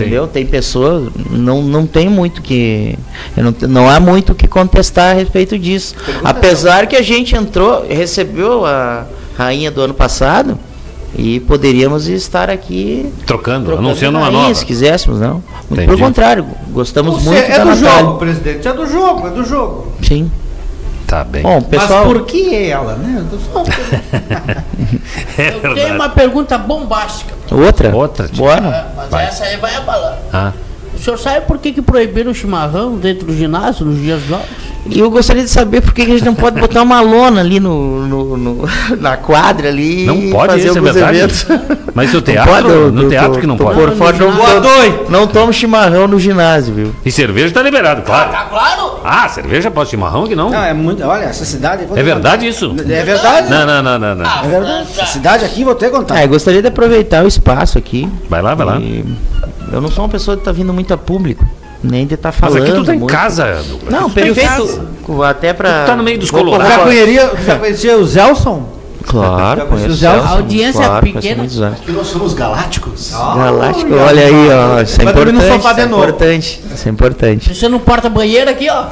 Entendeu? 0.00 0.26
Tem 0.26 0.44
pessoas, 0.46 1.10
não, 1.30 1.62
não 1.62 1.86
tem 1.86 2.08
muito 2.08 2.42
que. 2.42 2.98
Não, 3.36 3.54
não 3.68 3.88
há 3.90 3.98
muito 4.00 4.32
o 4.32 4.34
que 4.34 4.46
contestar 4.46 5.10
a 5.12 5.14
respeito 5.14 5.58
disso. 5.58 5.94
Apesar 6.24 6.86
que 6.86 6.96
a 6.96 7.02
gente 7.02 7.34
entrou, 7.36 7.86
recebeu 7.88 8.64
a 8.66 9.06
rainha 9.36 9.70
do 9.70 9.80
ano 9.80 9.94
passado 9.94 10.58
e 11.18 11.40
poderíamos 11.40 12.08
estar 12.08 12.50
aqui 12.50 13.10
Trocando, 13.26 13.66
trocando 13.66 13.88
anunciando 13.88 14.18
uma 14.18 14.30
nova. 14.30 14.54
se 14.54 14.66
quiséssemos, 14.66 15.18
não. 15.20 15.34
Muito 15.34 15.72
Entendi. 15.72 15.86
pelo 15.86 15.98
contrário, 15.98 16.46
gostamos 16.70 17.22
Você 17.22 17.30
muito 17.30 17.44
é 17.44 17.56
da 17.58 17.64
do 17.64 17.70
Natália. 17.70 18.00
jogo, 18.04 18.18
presidente. 18.18 18.68
É 18.68 18.72
do 18.72 18.86
jogo, 18.86 19.26
é 19.26 19.30
do 19.30 19.44
jogo. 19.44 19.92
Sim. 20.02 20.30
Tá 21.06 21.22
bem. 21.22 21.40
Bom, 21.42 21.62
pessoal. 21.62 22.04
Mas 22.04 22.12
por 22.12 22.26
que 22.26 22.52
ela, 22.54 22.96
né? 22.96 23.24
Eu 23.24 23.38
tô 23.38 23.44
só- 23.52 23.62
É 25.38 25.54
Eu 25.62 25.74
tenho 25.74 25.94
uma 25.94 26.08
pergunta 26.08 26.58
bombástica. 26.58 27.35
Outra? 27.54 27.94
Outra? 27.94 28.28
Bora. 28.34 28.86
Mas 28.96 29.08
Vai. 29.08 29.24
essa 29.26 29.44
aí 29.44 29.56
vai 29.56 29.74
abalar. 29.76 30.18
Ah, 30.32 30.52
senhor 31.06 31.18
sabe 31.18 31.46
por 31.46 31.58
que, 31.58 31.72
que 31.72 31.82
proibiram 31.82 32.30
o 32.30 32.34
chimarrão 32.34 32.96
dentro 32.96 33.26
do 33.26 33.34
ginásio 33.36 33.84
nos 33.86 33.98
dias 34.00 34.20
dos 34.20 34.28
jogos? 34.28 34.46
E 34.88 35.00
eu 35.00 35.10
gostaria 35.10 35.42
de 35.42 35.50
saber 35.50 35.80
por 35.80 35.92
que 35.92 36.04
que 36.06 36.12
a 36.12 36.14
gente 36.14 36.24
não 36.24 36.34
pode 36.36 36.60
botar 36.60 36.80
uma 36.80 37.00
lona 37.00 37.40
ali 37.40 37.58
no, 37.58 38.06
no- 38.06 38.36
no- 38.36 38.68
na 39.00 39.16
quadra 39.16 39.68
ali 39.68 40.06
Não 40.06 40.30
pode, 40.30 40.52
fazer 40.52 40.68
isso 40.68 40.76
é 40.76 40.78
alguns 40.78 40.94
verdade? 40.94 41.18
eventos. 41.18 41.46
Mas 41.92 42.10
o 42.12 42.14
Não 42.14 42.22
teatro, 42.22 42.52
pode, 42.52 42.68
eu- 42.68 42.92
no 42.92 43.02
eu 43.02 43.08
teatro 43.08 43.32
tô- 43.32 43.40
que 43.40 43.46
não 43.48 43.56
tô 43.56 43.64
pode. 43.64 43.80
Por 43.80 43.92
fora, 43.96 44.16
não, 44.16 44.30
to- 44.62 45.10
não 45.10 45.26
tomo 45.26 45.52
chimarrão 45.52 46.06
no 46.06 46.20
ginásio, 46.20 46.72
viu? 46.72 46.92
E 47.04 47.10
cerveja 47.10 47.52
tá 47.52 47.62
liberado, 47.64 48.02
claro. 48.02 48.30
Tá 48.30 48.44
claro? 48.44 49.00
Ah, 49.04 49.28
cerveja 49.28 49.72
pode 49.72 49.90
chimarrão 49.90 50.24
que 50.28 50.36
não? 50.36 50.50
Não, 50.50 50.62
é 50.62 50.72
muito. 50.72 51.02
Olha, 51.04 51.24
essa 51.24 51.44
cidade. 51.44 51.84
É 51.92 52.02
verdade 52.04 52.46
isso? 52.46 52.68
contar. 52.68 52.88
É 52.88 53.02
verdade. 53.02 53.50
Não, 53.50 53.66
não, 53.66 53.82
não, 53.82 53.98
não, 53.98 54.14
não. 54.14 54.24
Ah, 54.24 54.42
É 54.44 54.48
verdade. 54.48 54.88
Essa 54.92 55.06
cidade 55.06 55.44
aqui, 55.44 55.64
vou 55.64 55.74
ter 55.74 55.86
que 55.86 55.96
contar. 55.96 56.14
Ah, 56.14 56.22
eu 56.24 56.28
gostaria 56.28 56.62
de 56.62 56.68
aproveitar 56.68 57.24
o 57.24 57.26
espaço 57.28 57.76
aqui. 57.76 58.08
Vai 58.30 58.40
lá, 58.40 58.54
vai 58.54 58.64
lá. 58.66 58.78
E 58.78 59.04
eu 59.72 59.80
não 59.80 59.90
sou 59.90 60.04
uma 60.04 60.10
pessoa 60.10 60.36
que 60.36 60.44
tá 60.44 60.52
vindo 60.52 60.72
muito 60.72 60.92
a 60.92 60.96
público, 60.96 61.44
nem 61.82 62.06
de 62.06 62.14
estar 62.14 62.28
Mas 62.30 62.36
falando. 62.36 62.62
aqui 62.62 62.72
tu 62.72 62.84
tá 62.84 62.94
em 62.94 62.98
muito. 62.98 63.12
casa, 63.12 63.62
Douglas. 63.68 63.92
Não, 63.92 64.08
tá 64.08 64.14
perfeito. 64.14 64.88
Até 65.24 65.52
pra. 65.52 65.82
Tu 65.84 65.86
tá 65.86 65.96
no 65.96 66.02
meio 66.02 66.18
dos 66.18 66.30
colorados. 66.30 66.74
Já 66.74 66.78
conhecia, 66.84 67.32
já 67.46 67.58
conhecia 67.58 67.98
o 67.98 68.06
Zelson? 68.06 68.76
Claro, 69.06 69.60
Já 69.60 69.66
conheço. 69.66 69.88
o 69.90 69.94
Zelson? 69.94 70.26
A 70.26 70.30
audiência 70.30 70.82
é 70.82 70.86
claro, 70.86 71.06
pequena. 71.06 71.46
Que 71.84 71.92
nós 71.92 72.06
somos 72.08 72.34
galácticos. 72.34 73.12
Galáctico, 73.12 73.94
olha 73.94 74.24
aí, 74.26 74.48
ó. 74.50 74.80
Isso 74.82 75.00
é 75.00 75.04
Vai 75.04 75.14
dormir 75.14 75.32
no 75.32 75.38
importante. 75.38 75.62
sofá 75.62 75.70
Isso 75.72 75.80
é 75.80 75.84
importante. 75.86 76.62
Isso 76.74 76.88
é 76.88 76.90
importante. 76.90 77.54
Você 77.54 77.68
não 77.68 77.78
porta 77.78 78.08
banheiro 78.08 78.50
aqui, 78.50 78.68
ó. 78.68 78.86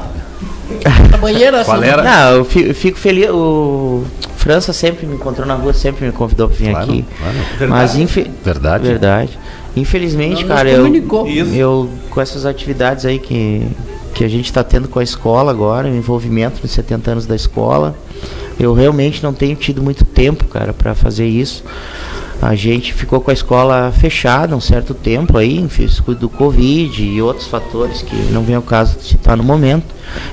Porta 1.01 1.18
banheiro 1.18 1.57
assim. 1.57 1.70
Qual 1.70 1.83
era? 1.83 2.03
Não, 2.03 2.31
eu 2.37 2.45
fi- 2.45 2.68
eu 2.68 2.75
fico, 2.75 2.97
feliz. 2.97 3.29
O 3.31 4.05
França 4.37 4.72
sempre 4.72 5.05
me 5.05 5.16
encontrou 5.16 5.47
na 5.49 5.55
rua, 5.55 5.72
sempre 5.72 6.07
me 6.07 6.12
convidou 6.12 6.49
para 6.49 6.57
vir 6.59 6.70
Claro, 6.70 6.85
aqui. 6.93 7.05
claro. 7.57 7.70
Mas 7.70 7.97
infe... 7.97 8.31
Verdade. 8.45 8.87
verdade. 8.87 9.39
Infelizmente, 9.77 10.43
Não 10.43 10.49
cara, 10.49 10.70
eu, 10.70 10.83
comunicou. 10.83 11.27
eu 11.27 11.89
com 12.11 12.20
essas 12.20 12.47
atividades 12.47 13.05
aí 13.05 13.18
que, 13.18 13.66
que 14.14 14.25
a 14.25 14.29
gente 14.29 14.47
está 14.47 14.62
tendo 14.62 14.89
com 14.89 14.99
a 14.99 15.03
escola 15.03 15.51
agora, 15.51 15.89
o 15.89 15.95
envolvimento 15.95 16.61
nos 16.62 16.70
70 16.70 17.11
anos 17.11 17.27
da 17.27 17.35
escola, 17.35 17.97
eu 18.59 18.72
realmente 18.72 19.22
não 19.22 19.33
tenho 19.33 19.57
tido 19.57 19.83
muito 19.83 20.05
tempo, 20.05 20.45
cara, 20.45 20.72
para 20.72 20.95
fazer 20.95 21.27
isso. 21.27 21.64
A 22.41 22.55
gente 22.55 22.93
ficou 22.93 23.20
com 23.20 23.31
a 23.31 23.35
escola 23.35 23.91
fechada 23.91 24.55
um 24.55 24.61
certo 24.61 24.93
tempo 24.93 25.39
aí, 25.39 25.59
em 25.59 25.66
virtude 25.66 26.20
do 26.20 26.29
Covid 26.29 27.03
e 27.03 27.22
outros 27.22 27.47
fatores 27.47 28.03
que 28.03 28.14
não 28.33 28.43
vem 28.43 28.55
ao 28.55 28.62
caso 28.62 28.99
de 28.99 29.05
citar 29.05 29.37
no 29.37 29.43
momento. 29.43 29.87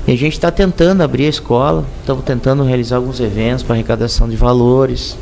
E 0.05 0.11
a 0.11 0.17
gente 0.17 0.33
está 0.33 0.51
tentando 0.51 1.01
abrir 1.01 1.25
a 1.25 1.29
escola, 1.29 1.85
estamos 2.01 2.23
tentando 2.25 2.63
realizar 2.63 2.97
alguns 2.97 3.19
eventos 3.19 3.63
para 3.63 3.75
arrecadação 3.75 4.27
de 4.27 4.35
valores. 4.35 5.17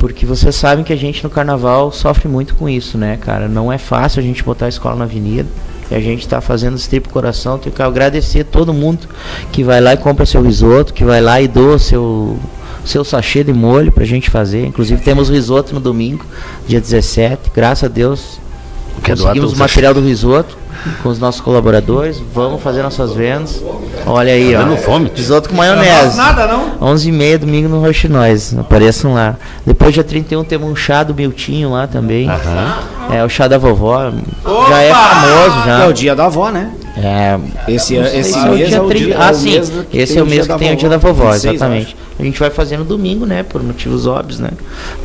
Porque 0.00 0.24
vocês 0.24 0.56
sabem 0.56 0.82
que 0.82 0.94
a 0.94 0.96
gente 0.96 1.22
no 1.22 1.28
carnaval 1.28 1.92
sofre 1.92 2.26
muito 2.26 2.54
com 2.54 2.66
isso, 2.66 2.96
né, 2.96 3.18
cara? 3.18 3.48
Não 3.48 3.70
é 3.70 3.76
fácil 3.76 4.20
a 4.20 4.22
gente 4.22 4.42
botar 4.42 4.64
a 4.64 4.68
escola 4.70 4.96
na 4.96 5.04
avenida. 5.04 5.46
E 5.90 5.94
a 5.94 6.00
gente 6.00 6.20
está 6.20 6.40
fazendo 6.40 6.76
esse 6.76 6.88
de 6.88 7.00
coração. 7.00 7.58
Tenho 7.58 7.74
que 7.74 7.82
agradecer 7.82 8.44
todo 8.44 8.72
mundo 8.72 9.06
que 9.52 9.62
vai 9.62 9.78
lá 9.78 9.92
e 9.92 9.98
compra 9.98 10.24
seu 10.24 10.40
risoto, 10.40 10.94
que 10.94 11.04
vai 11.04 11.20
lá 11.20 11.38
e 11.42 11.46
doa 11.46 11.78
seu, 11.78 12.38
seu 12.82 13.04
sachê 13.04 13.44
de 13.44 13.52
molho 13.52 13.92
pra 13.92 14.06
gente 14.06 14.30
fazer. 14.30 14.64
Inclusive 14.64 15.02
temos 15.02 15.28
risoto 15.28 15.74
no 15.74 15.80
domingo, 15.80 16.24
dia 16.66 16.80
17. 16.80 17.50
Graças 17.54 17.84
a 17.84 17.88
Deus 17.88 18.40
Quer 19.02 19.16
doar 19.16 19.34
conseguimos 19.34 19.52
o 19.52 19.58
material 19.58 19.92
do 19.92 20.00
risoto 20.00 20.56
com 21.02 21.08
os 21.08 21.18
nossos 21.18 21.40
colaboradores. 21.40 22.22
Vamos 22.34 22.62
fazer 22.62 22.82
nossas 22.82 23.12
vendas. 23.12 23.62
Olha 24.06 24.32
aí, 24.32 24.52
Tá 24.52 24.66
ó. 24.70 24.76
fome. 24.76 25.10
Risoto 25.14 25.48
com 25.48 25.54
Não 25.56 25.62
maionese. 25.62 25.92
faço 26.04 26.16
nada, 26.16 26.46
não? 26.46 26.78
11h30 26.80 27.38
domingo 27.38 27.68
no 27.68 27.80
Roxinóis. 27.80 28.56
Apareçam 28.58 29.14
lá. 29.14 29.36
Depois, 29.66 29.94
dia 29.94 30.04
31, 30.04 30.44
temos 30.44 30.68
um 30.70 30.76
chá 30.76 31.02
do 31.02 31.14
Miltinho 31.14 31.70
lá 31.72 31.86
também. 31.86 32.28
É 33.12 33.24
o 33.24 33.28
chá 33.28 33.48
da 33.48 33.58
vovó. 33.58 34.10
Já 34.68 34.82
é 34.82 34.92
famoso 34.92 35.66
já. 35.66 35.84
É 35.84 35.88
o 35.88 35.92
dia 35.92 36.14
da 36.14 36.26
avó, 36.26 36.50
né? 36.50 36.70
É, 36.96 37.38
Esse, 37.68 37.94
sei 37.94 38.20
esse 38.20 38.32
se 38.32 38.38
é 38.38 38.42
o 38.42 38.52
mês 38.52 38.68
dia 38.68 38.76
é 38.76 38.80
o 38.80 38.88
30 38.88 39.04
dia 39.06 39.16
Ah, 39.18 39.30
é 39.30 39.32
sim. 39.32 39.60
Esse 39.92 40.18
é 40.18 40.22
o 40.22 40.26
mês 40.26 40.46
que 40.46 40.54
tem 40.58 40.72
o 40.72 40.76
dia 40.76 40.88
da 40.88 40.98
vovó, 40.98 41.30
26, 41.30 41.44
eu 41.44 41.52
exatamente. 41.54 41.96
A 42.18 42.22
gente 42.22 42.38
vai 42.38 42.50
fazer 42.50 42.76
no 42.76 42.84
domingo, 42.84 43.24
né? 43.24 43.42
Por 43.42 43.62
motivos 43.62 44.06
óbvios, 44.06 44.38
né? 44.40 44.50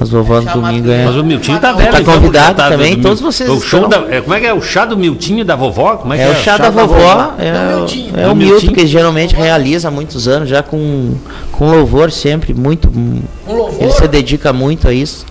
As 0.02 0.10
vovós 0.10 0.44
no 0.44 0.52
domingo 0.52 0.92
é. 0.92 1.06
Mas 1.06 1.16
o 1.16 1.24
Miltinho 1.24 1.58
tá 1.60 1.72
velho. 1.72 1.92
Tá 1.92 2.02
então, 2.02 2.14
convidado 2.16 2.56
tá- 2.58 2.70
também, 2.70 2.96
do- 2.98 3.02
todos 3.04 3.22
vocês 3.22 3.50
O 3.50 3.62
show 3.62 3.84
estão. 3.86 3.90
da, 4.08 4.14
é, 4.14 4.20
como 4.20 4.34
é 4.34 4.40
que 4.42 4.46
é? 4.48 4.54
O 4.54 4.62
chá 4.62 4.84
do 4.84 4.98
Miltinho 4.98 5.40
e 5.40 5.44
da 5.46 5.56
vovó? 5.56 5.96
Como 5.98 6.14
é, 6.14 6.18
que 6.18 6.24
É 6.24 6.28
é? 6.28 6.32
o 6.32 6.36
chá 6.36 6.58
da 6.58 6.70
vovó, 6.70 7.34
é, 7.40 7.48
É 7.48 7.52
o 7.54 7.86
é 8.20 8.24
É 8.32 8.34
Milton 8.34 8.36
Miltinho. 8.36 8.74
que 8.74 8.86
geralmente 8.88 9.34
realiza 9.36 9.88
há 9.88 9.92
muitos 9.92 10.28
anos, 10.28 10.50
já 10.50 10.62
com, 10.62 11.14
com 11.54 11.72
louvor 11.72 12.12
sempre, 12.12 12.54
muito. 12.54 12.90
Um 12.90 13.22
louvor? 13.48 13.82
Ele 13.82 13.92
se 13.92 14.08
dedica 14.10 14.52
muito 14.52 14.88
a 14.90 14.94
isso. 14.94 15.26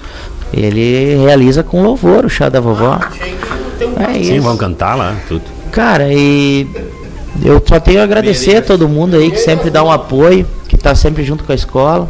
Ele 0.56 1.16
realiza 1.16 1.62
com 1.62 1.82
louvor 1.82 2.24
o 2.24 2.28
chá 2.28 2.48
da 2.48 2.60
vovó. 2.60 3.00
É 3.98 4.14
Sim, 4.14 4.34
isso. 4.34 4.42
vão 4.42 4.56
cantar 4.56 4.94
lá, 4.94 5.16
tudo. 5.26 5.42
Cara, 5.72 6.12
e 6.12 6.66
eu 7.42 7.60
só 7.66 7.80
tenho 7.80 8.00
a 8.00 8.04
agradecer 8.04 8.58
a 8.58 8.62
todo 8.62 8.88
mundo 8.88 9.16
aí 9.16 9.30
que 9.30 9.38
sempre 9.38 9.68
dá 9.68 9.82
um 9.82 9.90
apoio, 9.90 10.46
que 10.68 10.76
está 10.76 10.94
sempre 10.94 11.24
junto 11.24 11.42
com 11.42 11.50
a 11.50 11.54
escola. 11.54 12.08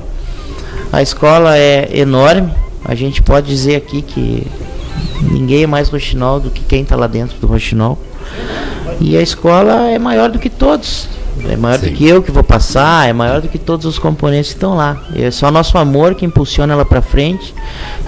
A 0.93 1.01
escola 1.01 1.57
é 1.57 1.89
enorme, 1.93 2.53
a 2.85 2.95
gente 2.95 3.23
pode 3.23 3.47
dizer 3.47 3.77
aqui 3.77 4.03
que 4.03 4.47
ninguém 5.23 5.63
é 5.63 5.67
mais 5.67 5.89
roxinol 5.89 6.39
do 6.39 6.51
que 6.51 6.63
quem 6.63 6.83
está 6.83 6.95
lá 6.95 7.07
dentro 7.07 7.39
do 7.39 7.47
roxinol. 7.47 7.99
E 9.01 9.17
a 9.17 9.23
escola 9.23 9.89
é 9.89 9.99
maior 9.99 10.31
do 10.31 10.39
que 10.39 10.51
todos. 10.51 11.09
É 11.51 11.57
maior 11.57 11.79
Sim. 11.79 11.87
do 11.91 11.93
que 11.93 12.09
eu 12.09 12.23
que 12.23 12.31
vou 12.31 12.43
passar, 12.43 13.09
é 13.09 13.13
maior 13.13 13.41
do 13.41 13.49
que 13.49 13.59
todos 13.59 13.85
os 13.87 13.99
componentes 13.99 14.49
que 14.51 14.57
estão 14.57 14.75
lá. 14.75 14.97
E 15.15 15.23
é 15.23 15.31
só 15.31 15.51
nosso 15.51 15.77
amor 15.77 16.15
que 16.15 16.25
impulsiona 16.25 16.73
ela 16.73 16.85
para 16.85 17.03
frente 17.03 17.55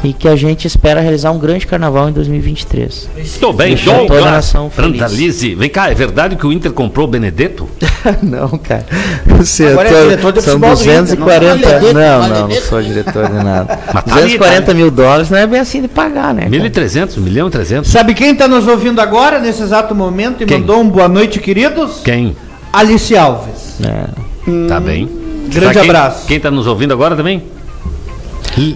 e 0.03 0.13
que 0.13 0.27
a 0.29 0.35
gente 0.35 0.67
espera 0.67 1.01
realizar 1.01 1.31
um 1.33 1.39
grande 1.39 1.67
carnaval 1.67 2.09
em 2.09 2.13
2023. 2.13 3.09
Estou 3.19 3.53
bem, 3.53 3.75
Deixar 3.75 3.91
toda 3.93 4.03
a 4.05 4.07
Douglas. 4.07 4.25
nação 4.33 4.71
feliz. 4.71 4.91
Brandalize. 4.99 5.55
Vem 5.55 5.69
cá, 5.69 5.91
é 5.91 5.95
verdade 5.95 6.37
que 6.37 6.47
o 6.47 6.53
Inter 6.53 6.73
comprou 6.73 7.07
o 7.07 7.11
Benedetto? 7.11 7.69
não, 8.23 8.49
cara. 8.59 8.87
Você 9.27 9.67
Agora 9.67 9.89
é 9.89 9.93
tô- 9.93 10.03
diretor 10.09 10.33
de 10.33 10.43
são 10.43 10.53
futebol 10.55 10.75
do 10.77 10.83
Inter, 10.83 11.17
240. 11.17 11.93
não. 11.93 11.93
Não, 11.93 12.29
não, 12.29 12.49
não, 12.49 12.61
sou 12.63 12.83
diretor 12.83 13.27
de 13.27 13.35
nada. 13.45 13.79
Mas 13.93 14.05
tá 14.05 14.13
ali, 14.15 14.23
240 14.39 14.63
tá 14.67 14.75
mil 14.75 14.91
dólares 14.91 15.31
não 15.31 15.39
é 15.39 15.47
bem 15.47 15.61
assim 15.61 15.83
de 15.83 15.89
pagar, 15.89 16.33
né? 16.35 16.43
cara? 16.49 16.57
1.300, 16.71 17.19
1 17.19 17.21
milhão 17.21 17.49
e 17.49 17.51
300. 17.51 17.91
Sabe 17.91 18.15
quem 18.15 18.33
está 18.33 18.49
nos 18.49 18.67
ouvindo 18.67 19.01
agora, 19.01 19.39
nesse 19.39 19.63
exato 19.63 19.95
momento, 19.95 20.43
e 20.43 20.47
Quem? 20.47 20.61
mandou 20.61 20.81
um 20.81 20.89
boa 20.89 21.09
noite, 21.09 21.39
queridos? 21.39 22.01
Quem? 22.05 22.37
Alice 22.79 23.17
Alves. 23.17 23.81
É. 23.83 24.69
Tá 24.69 24.79
bem. 24.81 25.09
Grande 25.49 25.73
quem- 25.79 25.83
abraço. 25.91 26.27
Quem 26.27 26.39
tá 26.41 26.51
nos 26.51 26.67
ouvindo 26.67 26.93
agora 26.93 27.17
também? 27.17 27.43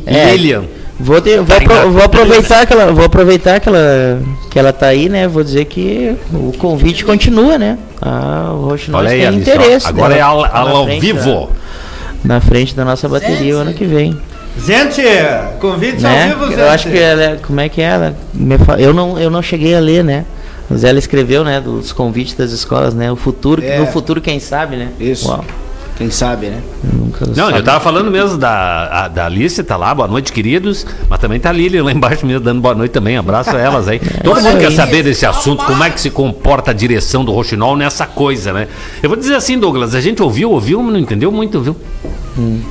É. 0.06 0.32
Lilian. 0.32 0.64
Vou, 0.98 1.20
ter- 1.20 1.38
vou, 1.38 1.46
Tá 1.46 1.56
apro- 1.56 1.90
vou 1.90 2.02
aproveitar 2.02 2.66
que 2.66 2.72
ela, 2.74 2.92
vou 2.92 3.04
aproveitar 3.06 3.58
que 3.58 3.68
ela, 3.68 4.22
que 4.50 4.58
ela 4.58 4.72
tá 4.72 4.86
aí, 4.86 5.08
né? 5.08 5.26
Vou 5.26 5.42
dizer 5.42 5.64
que 5.64 6.14
o 6.32 6.52
convite 6.58 7.04
continua, 7.04 7.56
né? 7.56 7.78
Ah, 8.02 8.52
o 8.54 8.70
aí, 8.72 9.18
tem 9.20 9.26
Alice, 9.26 9.50
ó. 9.50 9.54
interesse. 9.54 9.86
Agora 9.86 10.14
né? 10.14 10.18
é 10.18 10.22
ao, 10.22 10.42
na 10.42 10.48
ao 10.58 10.84
frente 10.84 11.00
vivo. 11.00 11.48
da- 12.24 12.34
na 12.34 12.40
frente 12.40 12.74
da 12.74 12.84
nossa 12.84 13.08
bateria 13.08 13.56
o 13.56 13.60
ano 13.60 13.72
que 13.72 13.84
vem. 13.86 14.14
Gente, 14.66 15.00
convite 15.58 16.02
né? 16.02 16.24
ao 16.24 16.28
vivo, 16.38 16.48
gente. 16.50 16.60
Eu 16.60 16.68
acho 16.68 16.90
que 16.90 16.98
ela, 16.98 17.38
como 17.46 17.60
é 17.60 17.68
que 17.70 17.80
é? 17.80 17.84
Ela 17.84 18.14
me 18.34 18.58
fa- 18.58 18.78
eu 18.78 18.92
não 18.92 19.18
eu 19.18 19.30
não 19.30 19.40
cheguei 19.40 19.74
a 19.74 19.80
ler, 19.80 20.04
né? 20.04 20.26
Mas 20.70 20.84
ela 20.84 20.98
escreveu, 21.00 21.42
né, 21.42 21.60
dos 21.60 21.92
convites 21.92 22.34
das 22.34 22.52
escolas, 22.52 22.94
né? 22.94 23.10
O 23.10 23.16
futuro, 23.16 23.60
É. 23.62 23.78
no 23.80 23.86
futuro 23.88 24.20
quem 24.20 24.38
sabe, 24.38 24.76
né? 24.76 24.88
Isso. 25.00 25.28
Uau. 25.28 25.44
Quem 25.98 26.10
sabe, 26.10 26.46
né? 26.46 26.62
Nunca 26.94 27.26
Não, 27.26 27.34
sabe. 27.46 27.58
eu 27.58 27.62
tava 27.62 27.78
falando 27.80 28.10
mesmo 28.10 28.38
da, 28.38 29.04
a, 29.04 29.08
da 29.08 29.26
Alice, 29.26 29.62
tá 29.62 29.76
lá, 29.76 29.94
boa 29.94 30.08
noite, 30.08 30.32
queridos. 30.32 30.86
Mas 31.10 31.18
também 31.18 31.38
tá 31.38 31.50
a 31.50 31.52
Lili 31.52 31.78
lá 31.82 31.92
embaixo 31.92 32.24
mesmo, 32.24 32.40
dando 32.40 32.58
boa 32.62 32.74
noite 32.74 32.92
também. 32.92 33.18
Abraço 33.18 33.50
a 33.54 33.58
elas 33.60 33.86
aí. 33.86 33.98
Todo 34.24 34.32
Olha 34.36 34.42
mundo 34.48 34.60
quer 34.60 34.68
aí. 34.68 34.74
saber 34.76 35.02
desse 35.02 35.26
assunto, 35.26 35.62
como 35.62 35.84
é 35.84 35.90
que 35.90 36.00
se 36.00 36.08
comporta 36.08 36.70
a 36.70 36.74
direção 36.74 37.22
do 37.22 37.32
Roxinol 37.32 37.76
nessa 37.76 38.06
coisa, 38.06 38.50
né? 38.50 38.66
Eu 39.02 39.10
vou 39.10 39.18
dizer 39.18 39.34
assim, 39.34 39.58
Douglas, 39.58 39.94
a 39.94 40.00
gente 40.00 40.22
ouviu, 40.22 40.50
ouviu, 40.52 40.82
mas 40.82 40.92
não 40.94 41.00
entendeu 41.00 41.30
muito, 41.30 41.60
viu? 41.60 41.76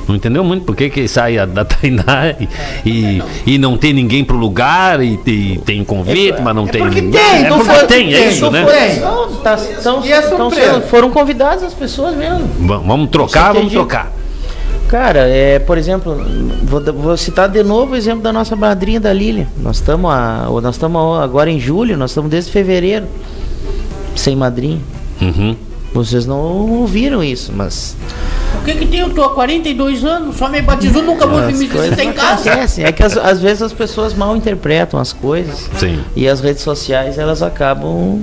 Não 0.08 0.14
entendeu 0.16 0.42
muito 0.44 0.64
por 0.64 0.74
que 0.76 0.88
que 0.90 1.06
sai 1.08 1.38
a 1.38 1.46
da 1.46 1.64
Tainá 1.64 2.34
e, 2.38 2.48
e, 2.88 3.22
e 3.46 3.58
não 3.58 3.76
tem 3.76 3.92
ninguém 3.92 4.24
pro 4.24 4.36
lugar 4.36 5.02
e, 5.02 5.18
e 5.26 5.58
tem 5.64 5.84
convite, 5.84 6.40
mas 6.42 6.54
não 6.54 6.66
tem 6.66 6.82
porque 6.82 7.00
ninguém. 7.00 7.20
tem, 7.20 7.44
é 7.46 7.48
não 7.50 7.58
porque 7.58 7.72
foi- 7.74 7.86
tem, 7.86 8.12
é 8.14 8.18
tem, 8.18 8.28
isso, 8.30 8.44
não 8.44 8.50
né? 8.52 8.98
Não, 9.00 9.36
tá, 9.36 9.54
E 9.54 10.22
sendo- 10.22 10.82
foram 10.88 11.10
convidadas 11.10 11.62
as 11.62 11.74
pessoas 11.74 12.14
mesmo. 12.16 12.48
Va- 12.66 12.78
Vamos 12.78 13.08
trocar, 13.10 13.48
vamos 13.48 13.58
entendi. 13.72 13.74
trocar. 13.76 14.12
Cara, 14.88 15.20
é, 15.28 15.60
por 15.60 15.78
exemplo, 15.78 16.16
vou, 16.64 16.82
vou 16.92 17.16
citar 17.16 17.48
de 17.48 17.62
novo 17.62 17.92
o 17.92 17.96
exemplo 17.96 18.22
da 18.22 18.32
nossa 18.32 18.56
madrinha 18.56 18.98
da 18.98 19.12
Lília. 19.12 19.46
Nós 19.62 19.76
estamos 19.76 20.10
nós 20.62 20.74
estamos 20.74 21.20
agora 21.20 21.48
em 21.48 21.60
julho, 21.60 21.96
nós 21.96 22.10
estamos 22.10 22.28
desde 22.28 22.50
fevereiro 22.50 23.06
sem 24.16 24.34
madrinha. 24.34 24.80
Uhum. 25.22 25.54
Vocês 25.94 26.26
não 26.26 26.38
ouviram 26.38 27.22
isso, 27.22 27.52
mas 27.54 27.96
O 28.60 28.64
que 28.64 28.74
que 28.74 28.86
tem? 28.86 29.00
Eu 29.00 29.10
tô 29.10 29.22
há 29.24 29.34
42 29.34 30.04
anos, 30.04 30.36
só 30.36 30.48
me 30.48 30.60
batizou, 30.60 31.02
nunca 31.02 31.26
vou 31.26 31.38
as 31.38 31.46
me 31.46 31.66
visitar 31.66 32.02
em 32.04 32.12
casa. 32.12 32.50
acontecem. 32.50 32.84
É 32.84 32.92
que 32.92 33.02
as- 33.02 33.16
às 33.16 33.40
vezes 33.40 33.62
as 33.62 33.72
pessoas 33.72 34.12
mal 34.14 34.36
interpretam 34.36 35.00
as 35.00 35.12
coisas 35.12 35.68
Sim, 35.78 36.00
e 36.14 36.28
as 36.28 36.40
redes 36.40 36.62
sociais 36.62 37.18
elas 37.18 37.42
acabam 37.42 38.22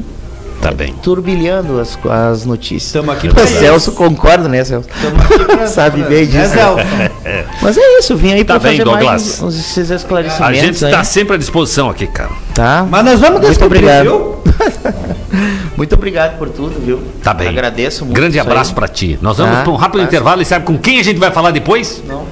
tá 0.69 0.75
bem. 0.75 0.93
turbilhando 1.01 1.79
as, 1.79 1.97
as 2.31 2.45
notícias. 2.45 2.83
Estamos 2.85 3.15
aqui 3.15 3.27
O 3.29 3.33
pra 3.33 3.45
Celso 3.47 3.91
concorda, 3.93 4.47
né, 4.49 4.63
Celso? 4.63 4.87
Sabe 5.67 6.03
bem 6.03 6.25
disso. 6.25 6.55
Né? 6.55 7.11
Mas 7.61 7.77
é 7.77 7.99
isso, 7.99 8.15
vim 8.15 8.33
aí 8.33 8.43
Tá 8.43 8.57
bem, 8.59 8.77
fazer 8.77 8.85
mais 8.89 8.99
Douglas. 9.03 9.41
uns, 9.41 9.41
uns 9.43 9.59
esses 9.59 9.89
esclarecimentos 9.89 10.45
A 10.47 10.53
gente 10.65 10.75
está 10.75 11.03
sempre 11.03 11.35
à 11.35 11.37
disposição 11.37 11.89
aqui, 11.89 12.07
cara. 12.07 12.29
tá? 12.53 12.85
Mas 12.89 13.05
nós 13.05 13.19
vamos 13.19 13.35
Muito 13.41 13.47
descobrir, 13.49 13.79
obrigado. 13.79 14.03
viu? 14.03 14.37
Muito 15.77 15.93
obrigado 15.95 16.37
por 16.39 16.49
tudo, 16.49 16.79
viu? 16.83 17.01
Tá 17.23 17.33
bem. 17.33 17.49
Agradeço 17.49 18.03
muito. 18.05 18.15
Grande 18.15 18.39
abraço 18.39 18.73
pra 18.73 18.87
ti. 18.87 19.19
Nós 19.21 19.37
vamos 19.37 19.57
Tá. 19.57 19.61
pra 19.63 19.71
um 19.71 19.75
rápido 19.75 19.99
Tá. 20.01 20.05
intervalo 20.07 20.41
e 20.41 20.45
sabe 20.45 20.65
com 20.65 20.77
quem 20.77 20.99
a 20.99 21.03
gente 21.03 21.19
vai 21.19 21.29
falar 21.31 21.51
depois? 21.51 22.01
Não. 22.07 22.23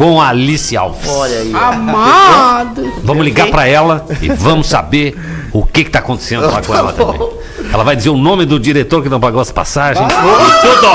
Com 0.00 0.18
a 0.18 0.28
Alice 0.28 0.74
Alves. 0.74 1.06
Olha 1.06 1.40
aí. 1.40 1.52
Amado. 1.54 2.90
Vamos 3.04 3.22
ligar 3.22 3.48
pra 3.48 3.68
ela 3.68 4.06
e 4.22 4.30
vamos 4.30 4.66
saber 4.66 5.14
o 5.52 5.62
que 5.62 5.84
que 5.84 5.90
tá 5.90 5.98
acontecendo 5.98 6.46
lá 6.50 6.62
com 6.62 6.74
ela 6.74 6.90
também. 6.94 7.20
Ela 7.70 7.84
vai 7.84 7.94
dizer 7.94 8.08
o 8.08 8.16
nome 8.16 8.46
do 8.46 8.58
diretor 8.58 9.02
que 9.02 9.10
não 9.10 9.20
pagou 9.20 9.42
as 9.42 9.52
passagens 9.52 10.10
e 10.10 10.66
tudo. 10.66 10.86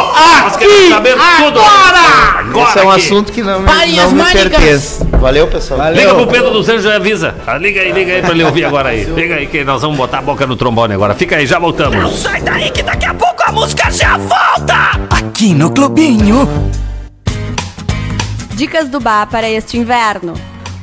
Nós 0.41 0.57
queremos 0.57 0.89
saber 0.89 1.15
tudo. 1.37 1.59
Agora 1.59 2.67
Esse 2.67 2.79
é 2.79 2.83
um 2.83 2.89
aqui. 2.89 3.01
assunto 3.01 3.31
que 3.31 3.43
não, 3.43 3.63
Pai, 3.63 3.91
não 3.91 4.11
me 4.11 4.23
pertence. 4.25 5.03
Valeu, 5.21 5.45
pessoal. 5.49 5.93
Liga 5.93 6.15
pro 6.15 6.25
Pedro 6.25 6.49
dos 6.49 6.67
Anjos 6.67 6.85
e 6.85 6.91
avisa. 6.91 7.35
Ah, 7.45 7.59
liga 7.59 7.81
aí, 7.81 7.91
liga 7.91 8.11
aí 8.11 8.21
pra 8.23 8.31
ele 8.31 8.43
ouvir 8.43 8.65
agora 8.65 8.89
aí. 8.89 9.03
Liga 9.03 9.35
aí 9.35 9.45
que 9.45 9.63
nós 9.63 9.83
vamos 9.83 9.97
botar 9.97 10.17
a 10.17 10.21
boca 10.23 10.47
no 10.47 10.55
trombone 10.55 10.95
agora. 10.95 11.13
Fica 11.13 11.35
aí, 11.35 11.45
já 11.45 11.59
voltamos. 11.59 12.21
Sai 12.23 12.41
daí 12.41 12.71
que 12.71 12.81
daqui 12.81 13.05
a 13.05 13.13
pouco 13.13 13.43
a 13.45 13.51
música 13.51 13.87
já 13.91 14.17
volta! 14.17 14.99
Aqui 15.11 15.53
no 15.53 15.69
Clubinho. 15.69 16.49
Dicas 18.55 18.87
do 18.87 19.01
bar 19.01 19.27
para 19.27 19.49
este 19.49 19.77
inverno. 19.77 20.33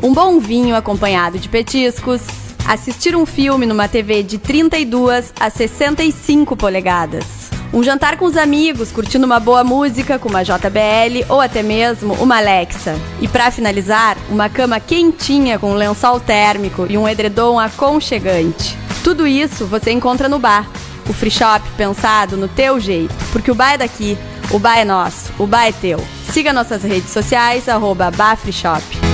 Um 0.02 0.12
bom 0.12 0.38
vinho 0.38 0.76
acompanhado 0.76 1.38
de 1.38 1.48
petiscos. 1.48 2.20
Assistir 2.68 3.16
um 3.16 3.24
filme 3.24 3.64
numa 3.64 3.88
TV 3.88 4.22
de 4.22 4.36
32 4.36 5.32
a 5.40 5.48
65 5.48 6.54
polegadas. 6.54 7.24
Um 7.72 7.82
jantar 7.82 8.18
com 8.18 8.26
os 8.26 8.36
amigos, 8.36 8.92
curtindo 8.92 9.24
uma 9.24 9.40
boa 9.40 9.64
música 9.64 10.18
com 10.18 10.28
uma 10.28 10.42
JBL 10.42 11.24
ou 11.30 11.40
até 11.40 11.62
mesmo 11.62 12.12
uma 12.20 12.36
Alexa. 12.36 12.94
E 13.22 13.26
para 13.26 13.50
finalizar, 13.50 14.18
uma 14.28 14.50
cama 14.50 14.78
quentinha 14.78 15.58
com 15.58 15.70
um 15.70 15.76
lençol 15.76 16.20
térmico 16.20 16.86
e 16.90 16.98
um 16.98 17.08
edredom 17.08 17.58
aconchegante. 17.58 18.76
Tudo 19.02 19.26
isso 19.26 19.64
você 19.64 19.90
encontra 19.92 20.28
no 20.28 20.38
bar. 20.38 20.68
O 21.08 21.14
free 21.14 21.30
shop 21.30 21.66
pensado 21.78 22.36
no 22.36 22.48
teu 22.48 22.78
jeito, 22.78 23.14
porque 23.32 23.50
o 23.50 23.54
bar 23.54 23.72
é 23.72 23.78
daqui, 23.78 24.18
o 24.50 24.58
bar 24.58 24.78
é 24.78 24.84
nosso, 24.84 25.32
o 25.38 25.46
bar 25.46 25.68
é 25.68 25.72
teu. 25.72 25.98
Siga 26.32 26.50
nossas 26.50 26.82
redes 26.82 27.10
sociais, 27.10 27.68
arroba 27.68 28.10
Bar 28.10 28.38
Free 28.38 28.54
Shop. 28.54 29.11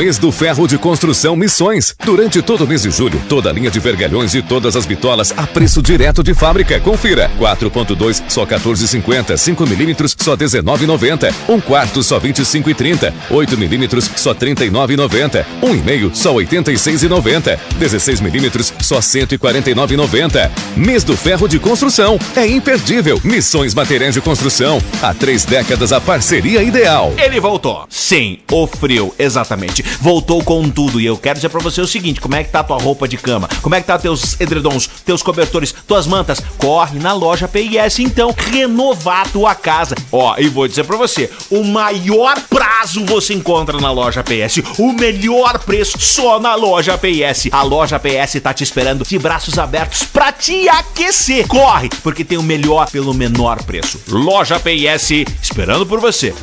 Mês 0.00 0.16
do 0.16 0.32
Ferro 0.32 0.66
de 0.66 0.78
Construção 0.78 1.36
Missões. 1.36 1.94
Durante 2.02 2.40
todo 2.40 2.64
o 2.64 2.66
mês 2.66 2.80
de 2.80 2.90
julho, 2.90 3.20
toda 3.28 3.50
a 3.50 3.52
linha 3.52 3.70
de 3.70 3.78
vergalhões 3.78 4.34
e 4.34 4.40
todas 4.40 4.74
as 4.74 4.86
bitolas 4.86 5.30
a 5.36 5.46
preço 5.46 5.82
direto 5.82 6.22
de 6.22 6.32
fábrica. 6.32 6.80
Confira. 6.80 7.30
4.2 7.38 8.22
só 8.26 8.46
14,50. 8.46 9.36
5 9.36 9.66
milímetros 9.66 10.16
só 10.18 10.34
19,90. 10.34 11.34
1 11.46 11.60
quarto 11.60 12.02
só 12.02 12.18
25,30. 12.18 13.12
8 13.28 13.58
milímetros 13.58 14.10
só 14.16 14.32
39,90. 14.32 15.44
1,5 15.62 16.14
só 16.14 16.32
86,90. 16.32 17.58
16 17.78 18.22
milímetros 18.22 18.72
só 18.80 19.00
149,90. 19.00 20.50
Mês 20.78 21.04
do 21.04 21.14
Ferro 21.14 21.46
de 21.46 21.58
Construção. 21.58 22.18
É 22.34 22.46
imperdível. 22.46 23.20
Missões 23.22 23.74
Materiais 23.74 24.14
de 24.14 24.22
Construção. 24.22 24.82
Há 25.02 25.12
três 25.12 25.44
décadas 25.44 25.92
a 25.92 26.00
parceria 26.00 26.62
ideal. 26.62 27.12
Ele 27.18 27.38
voltou. 27.38 27.84
Sim, 27.90 28.38
o 28.50 28.66
frio, 28.66 29.14
exatamente. 29.18 29.89
Voltou 30.00 30.42
com 30.42 30.68
tudo. 30.68 31.00
E 31.00 31.06
eu 31.06 31.16
quero 31.16 31.36
dizer 31.36 31.48
pra 31.48 31.60
você 31.60 31.80
o 31.80 31.86
seguinte: 31.86 32.20
como 32.20 32.34
é 32.34 32.44
que 32.44 32.50
tá 32.50 32.62
tua 32.62 32.78
roupa 32.78 33.08
de 33.08 33.16
cama? 33.16 33.48
Como 33.62 33.74
é 33.74 33.80
que 33.80 33.86
tá 33.86 33.98
teus 33.98 34.40
edredons, 34.40 34.88
teus 35.04 35.22
cobertores, 35.22 35.74
tuas 35.86 36.06
mantas? 36.06 36.40
Corre 36.58 36.98
na 36.98 37.12
loja 37.12 37.48
PIS 37.48 37.98
então, 37.98 38.34
renovar 38.36 39.22
a 39.22 39.30
tua 39.30 39.54
casa. 39.54 39.94
Ó, 40.12 40.36
e 40.38 40.48
vou 40.48 40.68
dizer 40.68 40.84
pra 40.84 40.96
você: 40.96 41.30
o 41.50 41.64
maior 41.64 42.40
prazo 42.48 43.04
você 43.04 43.34
encontra 43.34 43.80
na 43.80 43.90
loja 43.90 44.22
PS. 44.22 44.78
O 44.78 44.92
melhor 44.92 45.58
preço 45.60 45.98
só 45.98 46.38
na 46.38 46.54
loja 46.54 46.98
PS. 46.98 47.48
A 47.52 47.62
loja 47.62 47.98
PS 47.98 48.40
tá 48.42 48.52
te 48.52 48.62
esperando 48.62 49.04
de 49.04 49.18
braços 49.18 49.58
abertos 49.58 50.04
pra 50.04 50.32
te 50.32 50.68
aquecer. 50.68 51.46
Corre, 51.46 51.88
porque 52.02 52.24
tem 52.24 52.38
o 52.38 52.42
melhor 52.42 52.90
pelo 52.90 53.14
menor 53.14 53.62
preço. 53.62 54.00
Loja 54.08 54.60
PS, 54.60 55.24
esperando 55.42 55.86
por 55.86 56.00
você. 56.00 56.34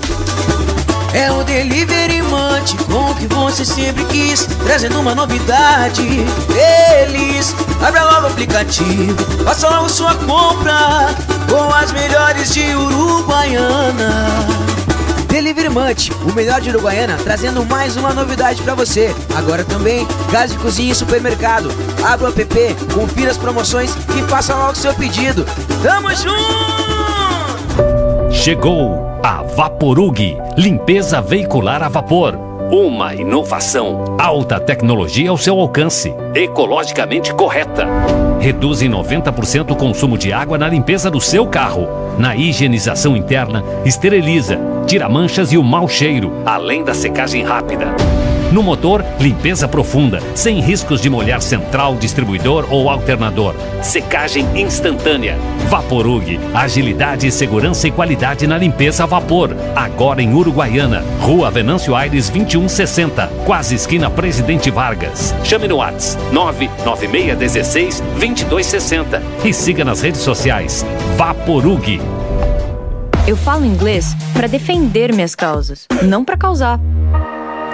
É 1.17 1.31
o 1.31 1.43
Delivery 1.43 2.21
Munch, 2.21 2.77
com 2.85 3.09
o 3.09 3.15
que 3.15 3.25
você 3.25 3.65
sempre 3.65 4.05
quis, 4.05 4.45
trazendo 4.63 4.99
uma 4.99 5.15
novidade. 5.15 6.03
Eles, 7.01 7.55
abra 7.81 8.03
logo 8.03 8.27
o 8.27 8.27
aplicativo, 8.27 9.15
faça 9.43 9.67
logo 9.67 9.89
sua 9.89 10.13
compra, 10.13 11.09
com 11.49 11.73
as 11.73 11.91
melhores 11.91 12.53
de 12.53 12.75
Uruguaiana. 12.75 14.27
Delivery 15.27 15.69
Munch, 15.69 16.11
o 16.21 16.31
melhor 16.35 16.61
de 16.61 16.69
Uruguaiana, 16.69 17.17
trazendo 17.23 17.65
mais 17.65 17.97
uma 17.97 18.13
novidade 18.13 18.61
pra 18.61 18.75
você. 18.75 19.11
Agora 19.35 19.65
também, 19.65 20.07
gás 20.31 20.51
de 20.51 20.57
cozinha 20.59 20.91
e 20.91 20.95
supermercado. 20.95 21.71
Abra 22.03 22.27
o 22.27 22.29
app, 22.29 22.75
confira 22.93 23.31
as 23.31 23.37
promoções 23.37 23.89
e 24.15 24.21
faça 24.29 24.53
logo 24.53 24.75
seu 24.75 24.93
pedido. 24.93 25.43
Tamo 25.81 26.13
junto! 26.13 26.86
Chegou 28.37 29.19
a 29.23 29.41
Vaporug, 29.41 30.37
limpeza 30.55 31.19
veicular 31.19 31.81
a 31.81 31.89
vapor. 31.89 32.35
Uma 32.71 33.13
inovação, 33.13 34.15
alta 34.17 34.59
tecnologia 34.59 35.31
ao 35.31 35.37
seu 35.37 35.59
alcance, 35.59 36.13
ecologicamente 36.35 37.33
correta. 37.33 37.87
Reduz 38.39 38.83
em 38.83 38.89
90% 38.89 39.71
o 39.71 39.75
consumo 39.75 40.19
de 40.19 40.31
água 40.31 40.55
na 40.55 40.69
limpeza 40.69 41.09
do 41.09 41.19
seu 41.19 41.47
carro. 41.47 41.87
Na 42.19 42.35
higienização 42.35 43.17
interna, 43.17 43.63
esteriliza, 43.83 44.59
tira 44.85 45.09
manchas 45.09 45.51
e 45.51 45.57
o 45.57 45.63
mau 45.63 45.89
cheiro, 45.89 46.31
além 46.45 46.83
da 46.83 46.93
secagem 46.93 47.43
rápida. 47.43 47.87
No 48.51 48.63
motor, 48.63 49.03
limpeza 49.19 49.67
profunda, 49.67 50.21
sem 50.33 50.61
riscos 50.61 51.01
de 51.01 51.09
molhar 51.09 51.41
central, 51.41 51.95
distribuidor 51.95 52.65
ou 52.69 52.89
alternador. 52.89 53.53
Secagem 53.81 54.45
instantânea. 54.55 55.37
Vaporug, 55.67 56.39
agilidade, 56.53 57.29
segurança 57.29 57.89
e 57.89 57.91
qualidade 57.91 58.47
na 58.47 58.57
limpeza 58.57 59.03
a 59.03 59.05
vapor. 59.05 59.53
Agora 59.75 60.21
em 60.21 60.33
Uruguaiana, 60.33 61.03
Rua 61.19 61.51
Venâncio 61.51 61.93
Aires 61.93 62.29
2160, 62.29 63.27
quase 63.45 63.75
esquina 63.75 64.09
Presidente 64.09 64.71
Vargas. 64.71 65.35
Chame 65.43 65.67
no 65.67 65.77
Whats 65.77 66.17
99616 66.31 67.99
2260 67.99 69.21
e 69.43 69.53
siga 69.53 69.83
nas 69.83 69.99
redes 69.99 70.21
sociais. 70.21 70.85
Vaporug. 71.17 71.99
Eu 73.27 73.35
falo 73.35 73.65
inglês 73.65 74.15
para 74.33 74.47
defender 74.47 75.13
minhas 75.13 75.35
causas, 75.35 75.85
não 76.01 76.23
para 76.23 76.37
causar. 76.37 76.79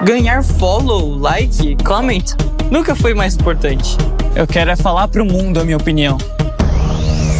Ganhar 0.05 0.43
follow, 0.43 1.17
like, 1.17 1.77
comment 1.85 2.35
nunca 2.69 2.93
foi 2.93 3.13
mais 3.13 3.35
importante. 3.35 3.95
Eu 4.35 4.45
quero 4.45 4.69
é 4.69 4.75
falar 4.75 5.07
pro 5.07 5.23
mundo 5.23 5.61
a 5.61 5.63
minha 5.63 5.77
opinião. 5.77 6.17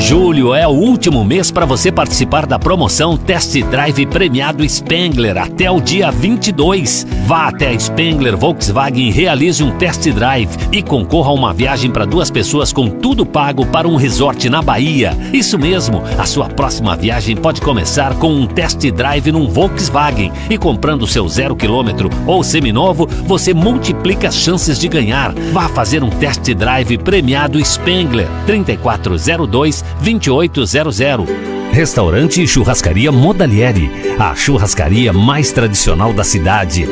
Julho 0.00 0.54
é 0.54 0.66
o 0.66 0.70
último 0.70 1.22
mês 1.22 1.50
para 1.50 1.66
você 1.66 1.92
participar 1.92 2.46
da 2.46 2.58
promoção 2.58 3.18
Test 3.18 3.54
Drive 3.64 4.06
Premiado 4.06 4.66
Spengler 4.66 5.36
até 5.36 5.70
o 5.70 5.78
dia 5.78 6.10
22. 6.10 7.06
Vá 7.26 7.48
até 7.48 7.68
a 7.68 7.78
Spengler 7.78 8.36
Volkswagen 8.36 9.08
e 9.08 9.12
realize 9.12 9.62
um 9.62 9.70
test 9.76 10.10
drive 10.10 10.48
e 10.72 10.82
concorra 10.82 11.28
a 11.28 11.34
uma 11.34 11.52
viagem 11.52 11.90
para 11.90 12.06
duas 12.06 12.30
pessoas 12.30 12.72
com 12.72 12.88
tudo 12.88 13.26
pago 13.26 13.66
para 13.66 13.86
um 13.86 13.94
resort 13.94 14.48
na 14.48 14.62
Bahia. 14.62 15.16
Isso 15.34 15.58
mesmo, 15.58 16.02
a 16.18 16.24
sua 16.24 16.48
próxima 16.48 16.96
viagem 16.96 17.36
pode 17.36 17.60
começar 17.60 18.14
com 18.14 18.32
um 18.32 18.46
test 18.46 18.80
drive 18.90 19.30
num 19.30 19.48
Volkswagen 19.48 20.32
e 20.48 20.56
comprando 20.56 21.06
seu 21.06 21.28
zero 21.28 21.54
quilômetro 21.54 22.08
ou 22.26 22.42
seminovo, 22.42 23.06
você 23.26 23.52
multiplica 23.52 24.28
as 24.28 24.36
chances 24.36 24.78
de 24.78 24.88
ganhar. 24.88 25.32
Vá 25.52 25.68
fazer 25.68 26.02
um 26.02 26.10
test 26.10 26.52
drive 26.54 26.96
premiado 26.98 27.62
Spengler 27.64 28.26
3402 28.46 29.89
2800. 30.00 31.28
Restaurante 31.72 32.42
e 32.42 32.46
Churrascaria 32.48 33.12
Modalieri, 33.12 33.90
a 34.18 34.34
churrascaria 34.34 35.12
mais 35.12 35.52
tradicional 35.52 36.12
da 36.12 36.24
cidade. 36.24 36.88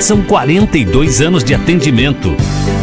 São 0.00 0.22
42 0.22 1.20
anos 1.20 1.44
de 1.44 1.54
atendimento. 1.54 2.34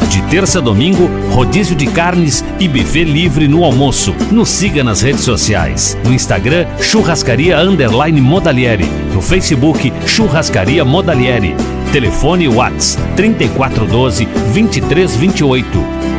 De 0.09 0.21
terça 0.23 0.59
a 0.59 0.61
domingo, 0.61 1.09
rodízio 1.31 1.75
de 1.75 1.87
carnes 1.87 2.45
e 2.59 2.67
buffet 2.67 3.03
livre 3.03 3.47
no 3.47 3.63
almoço. 3.63 4.15
Nos 4.31 4.49
siga 4.49 4.83
nas 4.83 5.01
redes 5.01 5.21
sociais. 5.21 5.97
No 6.03 6.13
Instagram, 6.13 6.65
Churrascaria 6.79 7.59
Underline 7.59 8.21
Modalieri. 8.21 8.85
No 9.13 9.21
Facebook, 9.21 9.91
Churrascaria 10.05 10.85
Modalieri. 10.85 11.55
Telefone 11.91 12.47
Whats 12.47 12.97
3412 13.15 14.25
2328. 14.53 16.18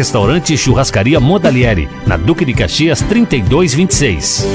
Restaurante 0.00 0.54
e 0.54 0.56
Churrascaria 0.56 1.20
Modalieri, 1.20 1.86
na 2.06 2.16
Duque 2.16 2.42
de 2.42 2.54
Caxias 2.54 3.02
3226. 3.02 4.46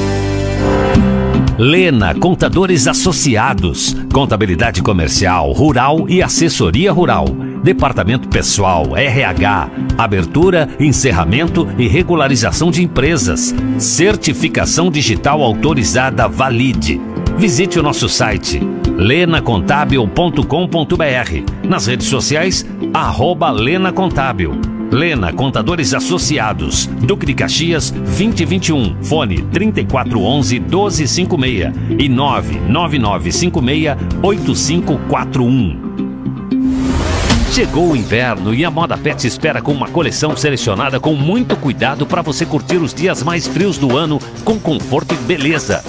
Lena 1.55 2.15
Contadores 2.15 2.87
Associados, 2.87 3.95
Contabilidade 4.11 4.81
Comercial, 4.81 5.51
Rural 5.51 6.09
e 6.09 6.23
Assessoria 6.23 6.91
Rural. 6.91 7.27
Departamento 7.63 8.27
Pessoal, 8.27 8.97
RH, 8.97 9.69
Abertura, 9.95 10.67
Encerramento 10.79 11.67
e 11.77 11.87
Regularização 11.87 12.71
de 12.71 12.83
Empresas. 12.83 13.53
Certificação 13.77 14.89
Digital 14.89 15.43
Autorizada 15.43 16.27
Valide. 16.27 16.99
Visite 17.37 17.77
o 17.77 17.83
nosso 17.83 18.09
site 18.09 18.59
lenacontábil.com.br. 18.97 21.69
Nas 21.69 21.85
redes 21.85 22.07
sociais, 22.07 22.65
arroba 22.91 23.51
Lena 23.51 23.91
Contábil. 23.91 24.74
Lena 24.91 25.33
Contadores 25.33 25.93
Associados, 25.93 26.87
Duque 26.87 27.25
de 27.25 27.33
Caxias 27.33 27.91
2021, 27.91 29.03
fone 29.03 29.41
3411 29.51 30.59
1256 30.59 31.73
e 31.99 32.09
99956 32.09 33.97
8541. 34.21 35.84
Chegou 37.55 37.91
o 37.91 37.95
inverno 37.95 38.53
e 38.53 38.65
a 38.65 38.69
Moda 38.69 38.97
Pet 38.97 39.25
espera 39.25 39.61
com 39.61 39.71
uma 39.71 39.87
coleção 39.87 40.35
selecionada 40.35 40.99
com 40.99 41.13
muito 41.13 41.55
cuidado 41.55 42.05
para 42.05 42.21
você 42.21 42.45
curtir 42.45 42.75
os 42.75 42.93
dias 42.93 43.23
mais 43.23 43.47
frios 43.47 43.77
do 43.77 43.95
ano 43.95 44.19
com 44.43 44.59
conforto 44.59 45.13
e 45.13 45.17
beleza. 45.19 45.81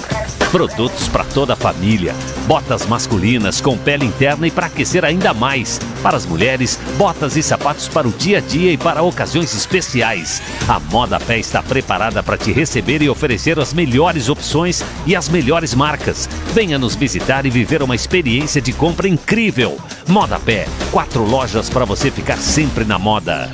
Produtos 0.53 1.09
para 1.09 1.25
toda 1.25 1.55
a 1.55 1.57
família. 1.57 2.15
Botas 2.47 2.87
masculinas 2.87 3.61
com 3.61 3.77
pele 3.77 4.05
interna 4.05 4.47
e 4.47 4.51
para 4.51 4.67
aquecer 4.67 5.05
ainda 5.05 5.35
mais. 5.35 5.81
Para 6.05 6.17
as 6.17 6.25
mulheres, 6.25 6.79
botas 6.97 7.37
e 7.37 7.43
sapatos 7.43 7.89
para 7.89 8.07
o 8.07 8.13
dia 8.13 8.39
a 8.39 8.41
dia 8.41 8.71
e 8.71 8.77
para 8.77 9.03
ocasiões 9.03 9.53
especiais. 9.53 10.41
A 10.69 10.79
Moda 10.79 11.19
Pé 11.19 11.41
está 11.41 11.65
preparada 11.65 12.23
para 12.23 12.39
te 12.39 12.53
receber 12.53 13.03
e 13.03 13.11
oferecer 13.11 13.59
as 13.59 13.75
melhores 13.75 14.29
opções 14.29 14.85
e 15.05 15.17
as 15.17 15.29
melhores 15.29 15.75
marcas. 15.75 16.29
Venha 16.55 16.79
nos 16.79 16.95
visitar 16.95 17.45
e 17.45 17.51
viver 17.51 17.83
uma 17.83 17.97
experiência 17.97 18.63
de 18.63 18.73
compra 18.73 19.09
incrível. 19.09 19.77
Moda 20.07 20.39
Pé, 20.39 20.69
quatro 20.93 21.25
lojas 21.25 21.56
para 21.71 21.87
você 21.87 22.11
ficar 22.11 22.37
sempre 22.37 22.85
na 22.85 22.99
moda. 22.99 23.51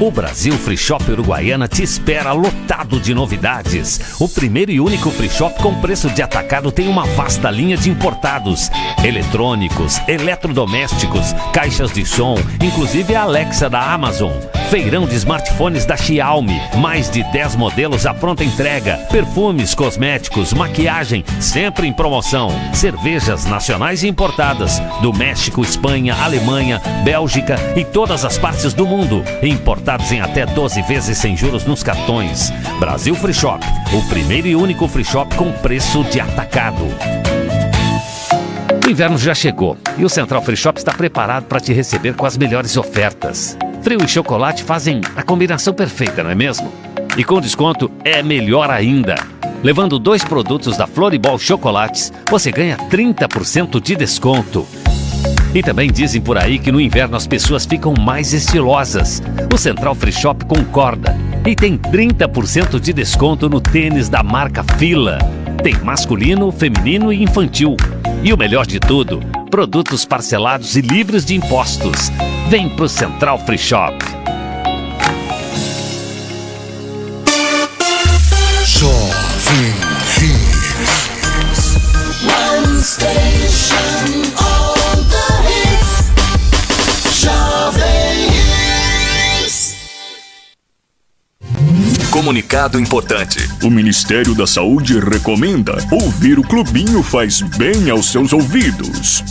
O 0.00 0.10
Brasil 0.10 0.54
Free 0.54 0.76
Shop 0.76 1.08
Uruguaiana 1.10 1.68
te 1.68 1.82
espera 1.82 2.32
lotado 2.32 2.98
de 2.98 3.14
novidades. 3.14 4.00
O 4.20 4.28
primeiro 4.28 4.72
e 4.72 4.80
único 4.80 5.10
free 5.10 5.30
shop 5.30 5.62
com 5.62 5.80
preço 5.80 6.10
de 6.10 6.20
atacado 6.22 6.72
tem 6.72 6.88
uma 6.88 7.04
vasta 7.04 7.48
linha 7.50 7.76
de 7.76 7.88
importados, 7.88 8.68
eletrônicos, 9.04 10.00
eletrodomésticos, 10.08 11.32
caixas 11.52 11.92
de 11.92 12.04
som, 12.04 12.36
inclusive 12.60 13.14
a 13.14 13.22
Alexa 13.22 13.70
da 13.70 13.92
Amazon. 13.92 14.32
Feirão 14.72 15.04
de 15.04 15.14
smartphones 15.16 15.84
da 15.84 15.98
Xiaomi, 15.98 16.58
mais 16.78 17.10
de 17.10 17.22
10 17.24 17.56
modelos 17.56 18.06
à 18.06 18.14
pronta 18.14 18.42
entrega, 18.42 18.96
perfumes, 19.10 19.74
cosméticos, 19.74 20.54
maquiagem, 20.54 21.22
sempre 21.38 21.86
em 21.86 21.92
promoção. 21.92 22.48
Cervejas 22.72 23.44
nacionais 23.44 24.02
e 24.02 24.08
importadas 24.08 24.80
do 25.02 25.12
México, 25.12 25.60
Espanha, 25.60 26.14
Alemanha, 26.14 26.80
Bélgica 27.04 27.56
e 27.76 27.84
todas 27.84 28.24
as 28.24 28.38
partes 28.38 28.72
do 28.72 28.86
mundo. 28.86 29.22
Importados 29.42 30.10
em 30.10 30.22
até 30.22 30.46
12 30.46 30.80
vezes 30.80 31.18
sem 31.18 31.36
juros 31.36 31.66
nos 31.66 31.82
cartões. 31.82 32.50
Brasil 32.80 33.14
Free 33.14 33.34
Shop, 33.34 33.62
o 33.92 34.08
primeiro 34.08 34.48
e 34.48 34.56
único 34.56 34.88
free 34.88 35.04
shop 35.04 35.34
com 35.36 35.52
preço 35.52 36.02
de 36.04 36.18
atacado. 36.18 36.88
O 38.86 38.88
inverno 38.88 39.18
já 39.18 39.34
chegou 39.34 39.76
e 39.98 40.04
o 40.06 40.08
Central 40.08 40.40
Free 40.40 40.56
Shop 40.56 40.78
está 40.78 40.94
preparado 40.94 41.44
para 41.44 41.60
te 41.60 41.74
receber 41.74 42.14
com 42.14 42.24
as 42.24 42.38
melhores 42.38 42.74
ofertas. 42.78 43.54
Frio 43.82 43.98
e 44.04 44.08
chocolate 44.08 44.62
fazem 44.62 45.00
a 45.16 45.24
combinação 45.24 45.74
perfeita, 45.74 46.22
não 46.22 46.30
é 46.30 46.34
mesmo? 46.36 46.72
E 47.16 47.24
com 47.24 47.40
desconto 47.40 47.90
é 48.04 48.22
melhor 48.22 48.70
ainda. 48.70 49.16
Levando 49.60 49.98
dois 49.98 50.24
produtos 50.24 50.76
da 50.76 50.86
Floribol 50.86 51.36
Chocolates, 51.36 52.12
você 52.30 52.52
ganha 52.52 52.76
30% 52.76 53.80
de 53.80 53.96
desconto. 53.96 54.66
E 55.52 55.62
também 55.62 55.90
dizem 55.90 56.20
por 56.20 56.38
aí 56.38 56.60
que 56.60 56.70
no 56.70 56.80
inverno 56.80 57.16
as 57.16 57.26
pessoas 57.26 57.66
ficam 57.66 57.92
mais 57.98 58.32
estilosas. 58.32 59.20
O 59.52 59.58
Central 59.58 59.96
Free 59.96 60.12
Shop 60.12 60.44
concorda 60.44 61.16
e 61.44 61.56
tem 61.56 61.76
30% 61.76 62.78
de 62.78 62.92
desconto 62.92 63.50
no 63.50 63.60
tênis 63.60 64.08
da 64.08 64.22
marca 64.22 64.62
Fila. 64.78 65.18
Tem 65.60 65.76
masculino, 65.78 66.52
feminino 66.52 67.12
e 67.12 67.22
infantil. 67.22 67.76
E 68.22 68.32
o 68.32 68.38
melhor 68.38 68.64
de 68.64 68.78
tudo, 68.78 69.20
produtos 69.52 70.06
parcelados 70.06 70.76
e 70.76 70.80
livres 70.80 71.26
de 71.26 71.34
impostos. 71.34 72.10
Vem 72.48 72.70
pro 72.70 72.88
Central 72.88 73.38
Free 73.44 73.58
Shop. 73.58 73.94
Jovem 78.64 79.74
station 82.82 84.51
Comunicado 92.12 92.78
importante. 92.78 93.38
O 93.62 93.70
Ministério 93.70 94.34
da 94.34 94.46
Saúde 94.46 95.00
recomenda 95.00 95.78
ouvir 95.90 96.38
o 96.38 96.42
Clubinho 96.42 97.02
faz 97.02 97.40
bem 97.40 97.88
aos 97.88 98.12
seus 98.12 98.34
ouvidos. 98.34 99.24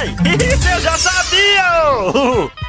Ei, 0.00 0.10
isso 0.54 0.68
eu 0.68 0.80
já 0.80 0.96
sabia! 0.96 2.48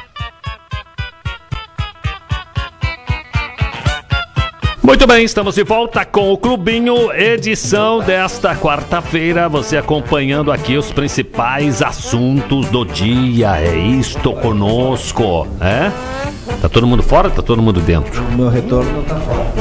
Muito 4.82 5.06
bem, 5.06 5.24
estamos 5.24 5.54
de 5.54 5.62
volta 5.62 6.04
com 6.04 6.32
o 6.32 6.36
Clubinho, 6.36 7.12
edição 7.12 8.00
desta 8.00 8.56
quarta-feira. 8.56 9.48
Você 9.48 9.76
acompanhando 9.76 10.50
aqui 10.50 10.76
os 10.76 10.90
principais 10.90 11.80
assuntos 11.80 12.68
do 12.70 12.84
dia. 12.84 13.60
É 13.60 13.78
isto 13.78 14.32
conosco, 14.32 15.46
é? 15.60 15.92
Tá 16.60 16.68
todo 16.68 16.88
mundo 16.88 17.04
fora? 17.04 17.30
Tá 17.30 17.40
todo 17.40 17.62
mundo 17.62 17.80
dentro? 17.80 18.20
O 18.20 18.32
meu 18.32 18.48
retorno 18.48 18.92
não 18.92 19.02
tá 19.04 19.14
fora. 19.20 19.59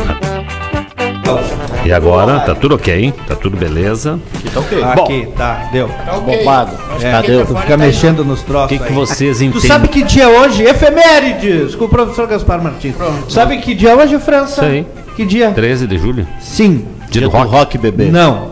E 1.86 1.92
agora? 1.94 2.42
Tá 2.42 2.54
tudo 2.54 2.76
ok? 2.76 3.14
Tá 3.28 3.36
tudo 3.36 3.56
beleza? 3.58 4.20
Aqui 4.36 4.50
tá 4.52 4.60
ok. 4.60 4.84
Aqui, 4.84 5.28
tá, 5.36 5.70
deu. 5.72 5.88
Tá 5.88 6.14
bombado. 6.20 6.72
É, 7.02 7.12
Tá, 7.12 7.22
deu. 7.22 7.46
Tu 7.46 7.56
fica 7.56 7.78
mexendo 7.78 8.26
nos 8.26 8.42
troços. 8.42 8.66
O 8.66 8.80
que, 8.80 8.86
que 8.86 8.94
vocês 8.94 9.38
Tu 9.38 9.44
entendem? 9.46 9.68
sabe 9.68 9.88
que 9.88 10.04
dia 10.04 10.24
é 10.24 10.28
hoje? 10.28 10.64
Efemérides! 10.64 11.76
Com 11.76 11.86
o 11.86 11.90
professor 11.90 12.28
Gaspar 12.28 12.62
Martins. 12.62 12.96
Sabe 13.30 13.58
que 13.60 13.74
dia 13.74 13.92
é 13.92 13.96
hoje, 13.96 14.20
França? 14.20 14.62
Sei. 14.62 14.86
Que 15.16 15.26
dia? 15.26 15.52
13 15.52 15.88
de 15.88 15.98
julho? 15.98 16.28
Sim. 16.42 16.86
Dia, 17.10 17.22
Dia 17.22 17.22
do 17.22 17.30
do 17.30 17.38
rock? 17.38 17.52
rock, 17.52 17.78
bebê. 17.78 18.06
Não. 18.06 18.52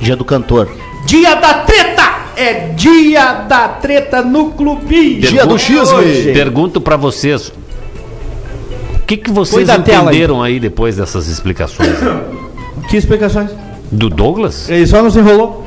Dia 0.00 0.14
do 0.14 0.24
cantor. 0.24 0.68
Dia 1.06 1.34
da 1.36 1.54
treta! 1.54 2.10
É 2.36 2.68
dia 2.74 3.32
da 3.48 3.68
treta 3.68 4.22
no 4.22 4.50
clubinho. 4.52 5.20
Dia 5.20 5.44
do 5.46 5.58
xisme. 5.58 5.94
Hoje. 5.98 6.32
Pergunto 6.32 6.80
pra 6.80 6.96
vocês. 6.96 7.48
O 7.48 9.06
que, 9.06 9.16
que 9.16 9.30
vocês 9.30 9.68
aí. 9.68 9.78
entenderam 9.78 10.42
aí 10.42 10.60
depois 10.60 10.96
dessas 10.96 11.26
explicações? 11.26 11.88
Que 12.90 12.96
explicações? 12.96 13.50
Do 13.92 14.10
Douglas? 14.10 14.68
Ele 14.68 14.84
só 14.84 15.00
nos 15.00 15.16
enrolou. 15.16 15.64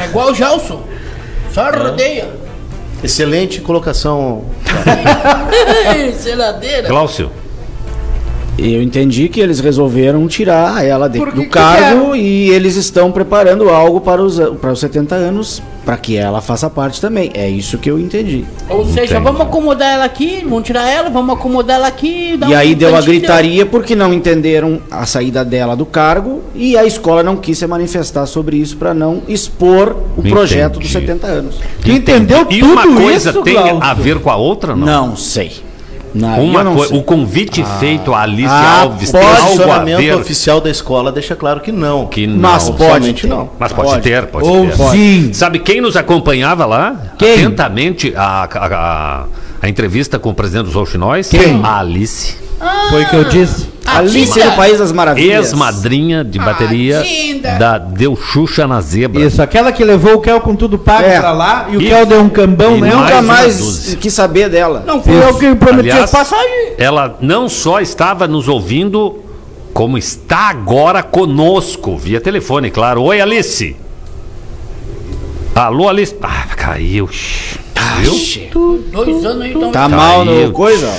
É 0.00 0.06
igual 0.06 0.30
o 0.30 0.34
Gelson. 0.34 0.82
Só 1.52 1.70
rodeia. 1.70 2.30
Excelente 3.04 3.60
colocação. 3.60 4.46
Seladeira. 6.18 6.88
Cláudio? 6.88 7.30
Eu 8.62 8.82
entendi 8.82 9.28
que 9.28 9.40
eles 9.40 9.58
resolveram 9.60 10.26
tirar 10.28 10.84
ela 10.84 11.08
de- 11.08 11.18
do 11.18 11.46
cargo 11.48 12.14
e 12.14 12.50
eles 12.50 12.76
estão 12.76 13.10
preparando 13.10 13.68
algo 13.70 14.00
para 14.00 14.22
os, 14.22 14.38
para 14.60 14.72
os 14.72 14.78
70 14.80 15.14
anos 15.14 15.62
para 15.84 15.96
que 15.96 16.16
ela 16.16 16.40
faça 16.42 16.68
parte 16.68 17.00
também. 17.00 17.30
É 17.34 17.48
isso 17.48 17.78
que 17.78 17.90
eu 17.90 17.98
entendi. 17.98 18.44
Ou 18.68 18.84
seja, 18.86 19.18
vamos 19.18 19.40
acomodar 19.40 19.94
ela 19.94 20.04
aqui, 20.04 20.40
vamos 20.44 20.64
tirar 20.64 20.86
ela, 20.88 21.08
vamos 21.08 21.34
acomodar 21.34 21.76
ela 21.76 21.86
aqui. 21.88 22.36
dar 22.36 22.50
E 22.50 22.52
um 22.54 22.56
aí 22.56 22.74
deu 22.74 22.94
a 22.94 23.00
gritaria 23.00 23.64
porque 23.64 23.94
não 23.96 24.12
entenderam 24.12 24.80
a 24.90 25.06
saída 25.06 25.42
dela 25.44 25.74
do 25.74 25.86
cargo 25.86 26.42
e 26.54 26.76
a 26.76 26.84
escola 26.84 27.22
não 27.22 27.36
quis 27.36 27.56
se 27.58 27.66
manifestar 27.66 28.26
sobre 28.26 28.56
isso 28.58 28.76
para 28.76 28.92
não 28.92 29.22
expor 29.26 29.96
o 30.16 30.20
Entendi. 30.20 30.34
projeto 30.34 30.78
dos 30.78 30.90
70 30.92 31.26
anos. 31.26 31.56
Tu 31.82 31.90
entendeu 31.90 32.46
E 32.50 32.60
tudo 32.60 32.72
uma 32.72 32.86
coisa 32.94 33.30
isso, 33.30 33.42
tem 33.42 33.54
Glaucio? 33.54 33.78
a 33.82 33.94
ver 33.94 34.18
com 34.20 34.30
a 34.30 34.36
outra, 34.36 34.76
não? 34.76 34.86
Não 34.86 35.16
sei. 35.16 35.50
Não, 36.14 36.42
Uma 36.44 36.62
o 36.96 37.02
convite 37.02 37.64
feito 37.78 38.12
a 38.12 38.22
Alice 38.22 38.48
Ah, 38.48 38.80
Alves 38.82 39.10
tem 39.12 39.20
o 39.20 39.26
algo 39.26 39.70
a 39.72 39.96
ver 39.96 40.14
oficial 40.16 40.60
da 40.60 40.68
escola 40.70 41.12
deixa 41.12 41.36
claro 41.36 41.60
que 41.60 41.70
não. 41.70 42.06
que 42.06 42.26
não. 42.26 42.36
Mas 42.40 42.68
pode 42.70 43.12
ter. 43.12 43.26
não. 43.28 43.50
Mas 43.58 43.72
pode, 43.72 43.88
Pode. 43.90 44.02
ter, 44.02 44.26
pode 44.26 44.46
Ou 44.48 44.66
ter. 44.66 44.76
sim. 44.90 45.32
Sabe 45.32 45.58
quem 45.60 45.80
nos 45.80 45.96
acompanhava 45.96 46.66
lá? 46.66 47.14
Quem? 47.18 47.34
Atentamente 47.34 48.12
a, 48.16 48.48
a, 48.52 48.66
a- 48.66 49.24
a 49.62 49.68
entrevista 49.68 50.18
com 50.18 50.30
o 50.30 50.34
presidente 50.34 50.64
dos 50.64 50.74
Rouxinóis? 50.74 51.28
Quem? 51.28 51.60
A 51.62 51.78
Alice. 51.78 52.36
Foi 52.90 53.02
o 53.04 53.08
que 53.08 53.16
eu 53.16 53.24
disse. 53.24 53.68
Alice 53.86 54.38
no 54.38 54.52
País 54.52 54.78
das 54.78 54.92
Maravilhas. 54.92 55.46
Ex-madrinha 55.48 56.22
de 56.22 56.38
bateria 56.38 57.00
linda. 57.00 57.52
da 57.58 57.76
Deu 57.78 58.14
Xuxa 58.14 58.64
na 58.66 58.80
Zebra. 58.80 59.20
Isso, 59.22 59.42
aquela 59.42 59.72
que 59.72 59.82
levou 59.82 60.14
o 60.14 60.20
Kel 60.20 60.40
com 60.40 60.54
tudo 60.54 60.78
pago 60.78 61.02
É. 61.08 61.18
pra 61.18 61.32
lá 61.32 61.66
e 61.70 61.76
o 61.76 61.80
Kel 61.80 62.06
deu 62.06 62.20
um 62.20 62.28
cambão, 62.28 62.78
né? 62.78 62.94
mais 62.94 63.00
Nunca 63.00 63.22
mais 63.22 63.96
quis 64.00 64.12
saber 64.14 64.48
dela. 64.48 64.84
Não 64.86 65.02
fui 65.02 65.14
eu 65.16 65.34
que 65.38 65.54
prometi 65.56 65.90
Aliás, 65.90 66.10
passagens. 66.10 66.74
ela 66.78 67.16
não 67.20 67.48
só 67.48 67.80
estava 67.80 68.28
nos 68.28 68.46
ouvindo, 68.46 69.18
como 69.74 69.98
está 69.98 70.50
agora 70.50 71.02
conosco, 71.02 71.96
via 71.96 72.20
telefone, 72.20 72.70
claro. 72.70 73.02
Oi, 73.02 73.20
Alice. 73.20 73.74
Alô, 75.54 75.88
Alice. 75.88 76.14
Ah, 76.22 76.46
caiu. 76.56 77.08
Viu? 77.98 78.80
Dois 78.92 79.24
anos 79.24 79.42
aí, 79.42 79.50
então. 79.52 79.72
Tá 79.72 79.88
mal 79.88 80.24
no 80.24 80.32
Caiu. 80.32 80.52
coisa? 80.52 80.92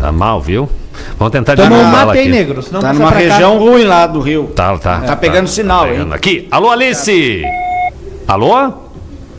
Tá 0.00 0.10
mal, 0.10 0.40
viu? 0.40 0.68
Vamos 1.18 1.32
tentar 1.32 1.54
Toma 1.56 1.68
um 1.68 1.70
desligar 1.70 1.94
ela 1.94 2.06
mate 2.06 2.18
aí, 2.18 2.24
aqui. 2.24 2.32
negro. 2.32 2.62
Senão 2.62 2.80
Tá 2.80 2.92
numa 2.92 3.08
pra 3.12 3.16
cá. 3.16 3.22
região 3.22 3.58
ruim 3.58 3.84
lá 3.84 4.06
do 4.06 4.20
Rio. 4.20 4.44
Tá, 4.54 4.76
tá. 4.78 5.00
Tá 5.00 5.16
pegando 5.16 5.48
sinal, 5.48 5.86
hein? 5.86 5.92
pegando 5.92 6.12
Aqui. 6.14 6.48
Alô, 6.50 6.70
Alice. 6.70 7.42
Alô? 8.26 8.72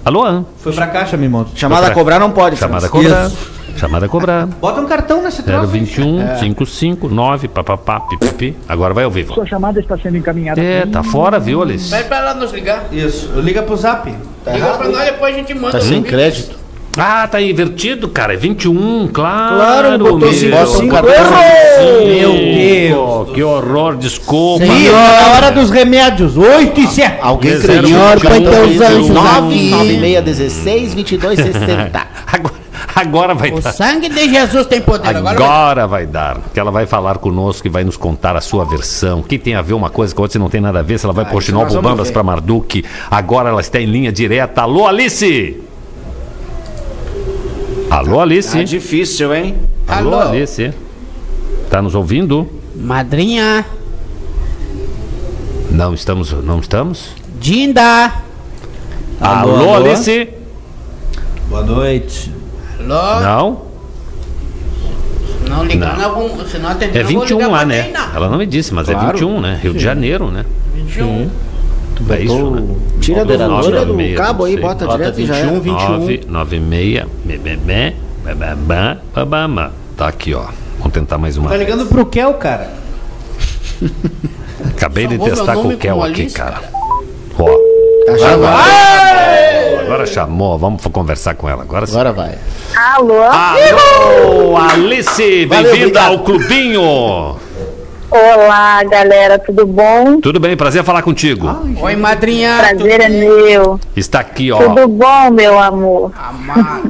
Alô? 0.06 0.44
Foi 0.58 0.74
pra 0.74 0.88
caixa, 0.88 1.16
me 1.18 1.28
monta. 1.30 1.52
Chamada 1.56 1.88
pra- 1.88 1.96
cobrar 1.96 2.20
não 2.20 2.32
pode. 2.32 2.56
Chamada 2.58 2.88
a 2.88 2.90
França. 2.90 3.04
cobrar. 3.10 3.32
Chamada 3.78 4.06
a 4.08 4.10
cobrar. 4.10 4.46
Bota 4.48 4.82
um 4.82 4.86
cartão 4.88 5.22
nesse 5.22 5.42
troço. 5.44 5.68
021 5.68 6.22
É. 6.22 6.36
559 6.40 7.48
papapá 7.48 8.00
pipipi. 8.02 8.58
Agora 8.68 8.94
vai 8.94 9.06
ao 9.06 9.12
vivo. 9.12 9.34
Sua 9.34 9.46
chamada 9.46 9.80
está 9.80 9.98
sendo 9.98 10.18
encaminhada. 10.18 10.60
É, 10.62 10.86
tá 10.86 11.02
fora, 11.04 11.40
viu, 11.40 11.62
Alice? 11.62 11.90
Pede 11.90 12.06
pra 12.10 12.18
ela 12.18 12.34
nos 12.34 12.52
ligar. 12.52 12.86
Isso, 12.92 13.30
liga 13.40 13.62
pro 13.62 13.78
zap. 13.78 14.10
Liga 14.52 14.68
pra 14.78 14.90
nós, 14.90 15.06
depois 15.06 15.34
a 15.34 15.38
gente 15.38 15.54
manda. 15.54 15.72
Tá 15.72 15.80
sem 15.82 15.98
link. 16.00 16.10
crédito. 16.10 16.58
Ah, 16.98 17.28
tá 17.28 17.42
invertido, 17.42 18.08
cara. 18.10 18.34
É 18.34 18.38
21, 18.38 19.08
claro. 19.14 19.56
Claro, 19.56 19.98
botou 20.00 20.20
meu. 20.20 20.34
cinco, 20.34 20.68
cinco. 20.68 20.96
Cartão 20.96 21.14
Errou! 21.14 22.06
Meu 22.08 22.34
Deus. 22.34 23.36
Que 23.36 23.44
horror, 23.44 23.96
desculpa. 23.96 24.66
Ih, 24.66 24.90
tá 24.90 25.22
na 25.22 25.34
hora 25.36 25.52
dos 25.52 25.70
remédios. 25.70 26.36
8 26.36 26.80
e 26.82 26.88
7. 26.88 27.18
Alguém 27.22 27.56
Zero 27.58 27.74
acredita? 27.88 28.20
Senhor, 28.20 28.20
teus 28.20 28.82
anjos 28.82 29.10
aqui. 29.12 29.70
99616 29.70 30.94
2260. 30.96 32.08
Agora, 32.28 32.54
agora 32.96 33.34
vai 33.36 33.52
O 33.52 33.62
dar. 33.62 33.72
sangue 33.72 34.10
de 34.10 34.30
Jesus 34.30 34.66
tem 34.66 34.82
poder. 34.82 35.08
Agora, 35.10 35.22
vai- 35.24 35.34
Agora 35.36 35.88
vai 35.88 36.06
dar, 36.08 36.40
porque 36.40 36.60
ela 36.60 36.72
vai 36.72 36.86
falar 36.86 37.18
conosco 37.20 37.66
e 37.68 37.70
vai 37.70 37.84
nos 37.84 37.96
contar 37.98 38.36
a 38.36 38.42
sua 38.42 38.66
versão. 38.66 39.22
Que 39.22 39.38
tem 39.38 39.54
a 39.56 39.62
ver 39.62 39.74
uma 39.74 39.90
coisa 39.90 40.14
com 40.14 40.22
a 40.22 40.24
outra, 40.24 40.34
se 40.34 40.40
não 40.40 40.50
tem 40.50 40.60
nada 40.60 40.80
a 40.80 40.84
ver, 40.84 40.98
se 40.98 41.06
ela 41.06 41.14
vai 41.14 41.24
Ah, 41.26 41.28
por 41.30 41.42
ver. 42.08 42.14
para 42.14 42.24
Marduk. 42.24 42.84
Agora 43.10 43.50
ela 43.50 43.62
está 43.62 43.80
em 43.80 43.86
linha 43.86 44.12
direta. 44.12 44.64
Alô, 44.64 44.88
Alice! 44.88 45.69
Alô, 47.90 48.20
Alice? 48.20 48.56
Tá 48.58 48.64
difícil, 48.64 49.34
hein? 49.34 49.56
Alô, 49.88 50.14
Alô? 50.14 50.30
Alice? 50.30 50.74
Tá 51.70 51.82
nos 51.82 51.96
ouvindo? 51.96 52.48
Madrinha. 52.76 53.66
Não 55.72 55.94
estamos, 55.94 56.32
não 56.44 56.60
estamos? 56.60 57.10
Dinda. 57.40 58.12
Alô, 59.20 59.56
alô? 59.56 59.76
Alice? 59.76 60.30
Boa 61.50 61.64
noite. 61.64 62.32
Alô? 62.80 63.22
Não? 63.22 63.70
Não 65.50 65.64
ligar, 65.66 65.98
Não. 65.98 66.10
não. 66.22 66.30
vamos- 66.30 66.52
se 66.52 66.60
não 66.60 66.70
atender, 66.70 67.00
É 67.00 67.02
eu 67.02 67.08
vou 67.08 67.22
21 67.22 67.38
ligar 67.38 67.50
lá, 67.52 67.66
né? 67.66 67.92
Ela 68.14 68.30
não 68.30 68.38
me 68.38 68.46
disse, 68.46 68.72
mas 68.74 68.88
é 68.88 68.94
Claro. 68.94 69.18
21, 69.18 69.42
né? 69.42 69.60
Rio 69.62 69.74
de 69.74 69.80
Janeiro, 69.80 70.30
né? 70.30 70.46
21. 70.76 71.30
É 72.10 72.22
isso, 72.22 72.52
né? 72.52 72.76
Tira 73.02 73.26
do, 73.26 73.34
Operador, 73.34 73.64
tira 73.64 73.86
do 73.86 73.94
meia, 73.94 74.16
cabo 74.18 74.44
não 74.44 74.46
aí, 74.46 74.58
bota, 74.58 74.86
Bota 74.86 74.98
direto 74.98 75.20
e 75.22 75.26
já 75.26 75.34
21, 75.36 75.56
é. 75.56 75.60
21. 75.60 75.90
9, 76.00 76.22
9, 76.28 76.60
meia, 76.60 77.08
bebê, 77.26 77.96
bababá, 78.24 78.98
babamá. 79.14 79.72
Tá 79.98 80.08
aqui, 80.08 80.34
ó. 80.34 80.46
Vamos 80.78 80.94
tentar 80.94 81.18
mais 81.18 81.36
uma 81.38 81.50
Tá 81.50 81.58
vez. 81.58 81.70
ligando 81.70 81.86
pro 81.88 82.06
Kel, 82.06 82.34
cara. 82.36 82.72
Acabei 84.76 85.08
de 85.08 85.18
testar 85.20 85.56
com 85.56 85.68
o 85.70 85.78
Kel 85.78 86.02
aqui, 86.04 86.22
Alice, 86.22 86.36
cara. 86.36 86.62
Ó. 87.38 87.46
Tá 88.06 88.14
Agora, 88.14 88.30
chamando. 88.32 89.80
agora 89.82 90.06
chamou, 90.08 90.58
vamos 90.58 90.82
conversar 90.88 91.36
com 91.36 91.48
ela. 91.50 91.64
Agora 91.64 91.86
sim. 91.86 91.94
Agora 91.94 92.12
vai. 92.14 92.38
Alô? 92.76 93.22
Alô, 93.22 94.58
Alice, 94.58 95.46
bem-vinda 95.46 96.02
ao 96.02 96.20
Clubinho. 96.20 97.36
Olá, 98.12 98.84
galera, 98.86 99.38
tudo 99.38 99.66
bom? 99.68 100.20
Tudo 100.20 100.40
bem, 100.40 100.58
prazer 100.58 100.84
falar 100.84 101.04
contigo. 101.04 101.48
Oi, 101.80 101.96
madrinha. 101.96 102.58
Prazer 102.58 103.02
é 103.02 103.10
meu. 103.10 103.80
Está 103.96 104.20
aqui, 104.22 104.52
ó. 104.52 104.58
Tudo 104.58 104.88
bom, 104.88 105.30
meu 105.32 105.60
amor? 105.60 106.12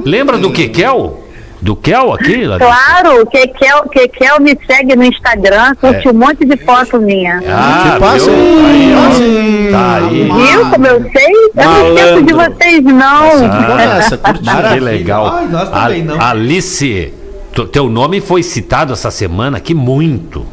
Lembra 0.04 0.38
do 0.38 0.50
Kekel? 0.50 1.24
Do 1.60 1.76
Kel 1.76 2.14
aqui? 2.14 2.46
Larissa? 2.46 2.72
Claro, 2.72 3.26
Kekel, 3.26 3.82
Kekel 3.90 4.40
me 4.40 4.58
segue 4.66 4.96
no 4.96 5.04
Instagram, 5.04 5.74
curte 5.78 6.08
um 6.08 6.14
monte 6.14 6.46
de 6.46 6.56
foto 6.56 6.98
minha. 6.98 7.38
Ah, 7.46 7.90
Que 7.92 8.00
passa 8.00 8.30
viu? 8.30 8.66
aí, 8.66 8.94
ó. 8.94 9.70
Tá 9.70 9.96
aí. 9.96 10.22
Viu 10.24 10.70
como 10.70 10.86
eu 10.86 11.02
sei? 11.12 11.34
Eu 11.54 11.64
não 11.70 11.88
esqueço 11.98 12.22
de 12.22 12.32
vocês, 12.32 12.82
não. 12.82 13.50
Ah, 13.52 13.98
Essa, 13.98 14.16
curtiu. 14.16 14.52
que 14.72 14.80
legal. 14.80 15.26
Ai, 15.36 15.46
nós 15.48 15.68
também 15.68 16.02
não. 16.02 16.18
Alice, 16.18 17.12
teu 17.70 17.90
nome 17.90 18.22
foi 18.22 18.42
citado 18.42 18.94
essa 18.94 19.10
semana 19.10 19.58
aqui 19.58 19.74
muito. 19.74 20.46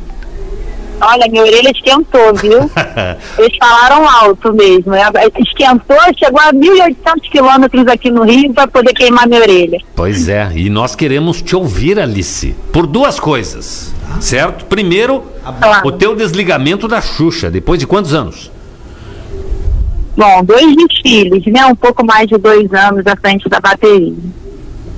Olha, 1.10 1.26
minha 1.30 1.42
orelha 1.42 1.72
esquentou, 1.72 2.36
viu? 2.36 2.70
Eles 3.40 3.58
falaram 3.58 4.10
alto 4.10 4.54
mesmo. 4.54 4.94
É, 4.94 5.04
Esquentou, 5.40 5.96
chegou 6.18 6.42
a 6.42 6.52
1.800 6.52 6.96
quilômetros 7.32 7.88
aqui 7.88 8.12
no 8.12 8.24
Rio 8.24 8.54
para 8.54 8.68
poder 8.68 8.94
queimar 8.94 9.26
minha 9.26 9.40
orelha. 9.40 9.80
Pois 9.96 10.28
é, 10.28 10.52
e 10.54 10.70
nós 10.70 10.96
queremos 10.96 11.42
te 11.42 11.56
ouvir, 11.56 11.98
Alice, 11.98 12.54
por 12.74 12.86
duas 12.86 13.22
coisas, 13.22 13.96
certo? 14.20 14.66
Primeiro, 14.66 15.24
O 15.86 15.94
teu 15.94 16.14
desligamento 16.14 16.90
da 16.90 17.00
Xuxa, 17.00 17.50
depois 17.50 17.80
de 17.80 17.88
quantos 17.88 18.14
anos? 18.14 18.52
Bom, 20.18 20.44
dois 20.44 20.76
desfiles, 20.76 21.46
né? 21.46 21.66
Um 21.68 21.76
pouco 21.76 22.06
mais 22.06 22.28
de 22.28 22.38
dois 22.38 22.74
anos 22.74 23.08
à 23.08 23.16
frente 23.16 23.48
da 23.48 23.62
bateria. 23.62 24.14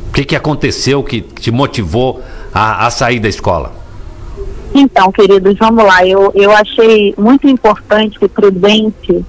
O 0.07 0.11
que, 0.11 0.23
que 0.23 0.35
aconteceu 0.35 1.03
que 1.03 1.21
te 1.21 1.51
motivou 1.51 2.23
a, 2.51 2.87
a 2.87 2.89
sair 2.89 3.19
da 3.19 3.29
escola? 3.29 3.78
Então, 4.73 5.11
queridos, 5.11 5.57
vamos 5.57 5.83
lá. 5.83 6.05
Eu, 6.05 6.31
eu 6.35 6.51
achei 6.51 7.13
muito 7.17 7.47
importante 7.47 8.17
e 8.21 8.27
prudente 8.27 9.25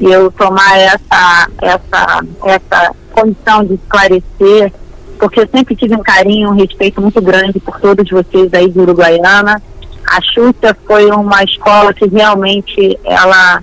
eu 0.00 0.30
tomar 0.32 0.78
essa, 0.78 1.48
essa, 1.60 2.24
essa 2.44 2.94
condição 3.12 3.64
de 3.64 3.74
esclarecer, 3.74 4.72
porque 5.18 5.40
eu 5.40 5.48
sempre 5.48 5.76
tive 5.76 5.94
um 5.94 6.02
carinho, 6.02 6.50
um 6.50 6.54
respeito 6.54 7.00
muito 7.00 7.20
grande 7.20 7.60
por 7.60 7.80
todos 7.80 8.08
vocês 8.08 8.52
aí 8.52 8.68
de 8.68 8.78
Uruguaiana. 8.78 9.62
A 10.06 10.20
Xuxa 10.20 10.76
foi 10.86 11.10
uma 11.10 11.42
escola 11.42 11.94
que 11.94 12.06
realmente 12.06 12.98
ela 13.04 13.62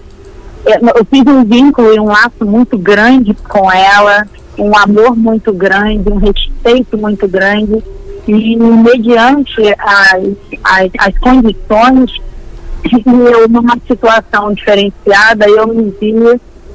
eu 0.65 1.05
fiz 1.05 1.25
um 1.25 1.43
vínculo 1.43 1.93
e 1.93 1.99
um 1.99 2.05
laço 2.05 2.45
muito 2.45 2.77
grande 2.77 3.33
com 3.33 3.71
ela, 3.71 4.27
um 4.57 4.77
amor 4.77 5.15
muito 5.15 5.51
grande, 5.51 6.07
um 6.07 6.17
respeito 6.17 6.97
muito 6.97 7.27
grande 7.27 7.83
e 8.27 8.55
mediante 8.55 9.61
as, 9.77 10.23
as, 10.63 10.89
as 10.97 11.17
condições 11.19 12.11
eu 13.33 13.47
numa 13.47 13.77
situação 13.87 14.53
diferenciada 14.53 15.47
eu 15.47 15.67
me 15.67 15.93
vi 15.99 16.13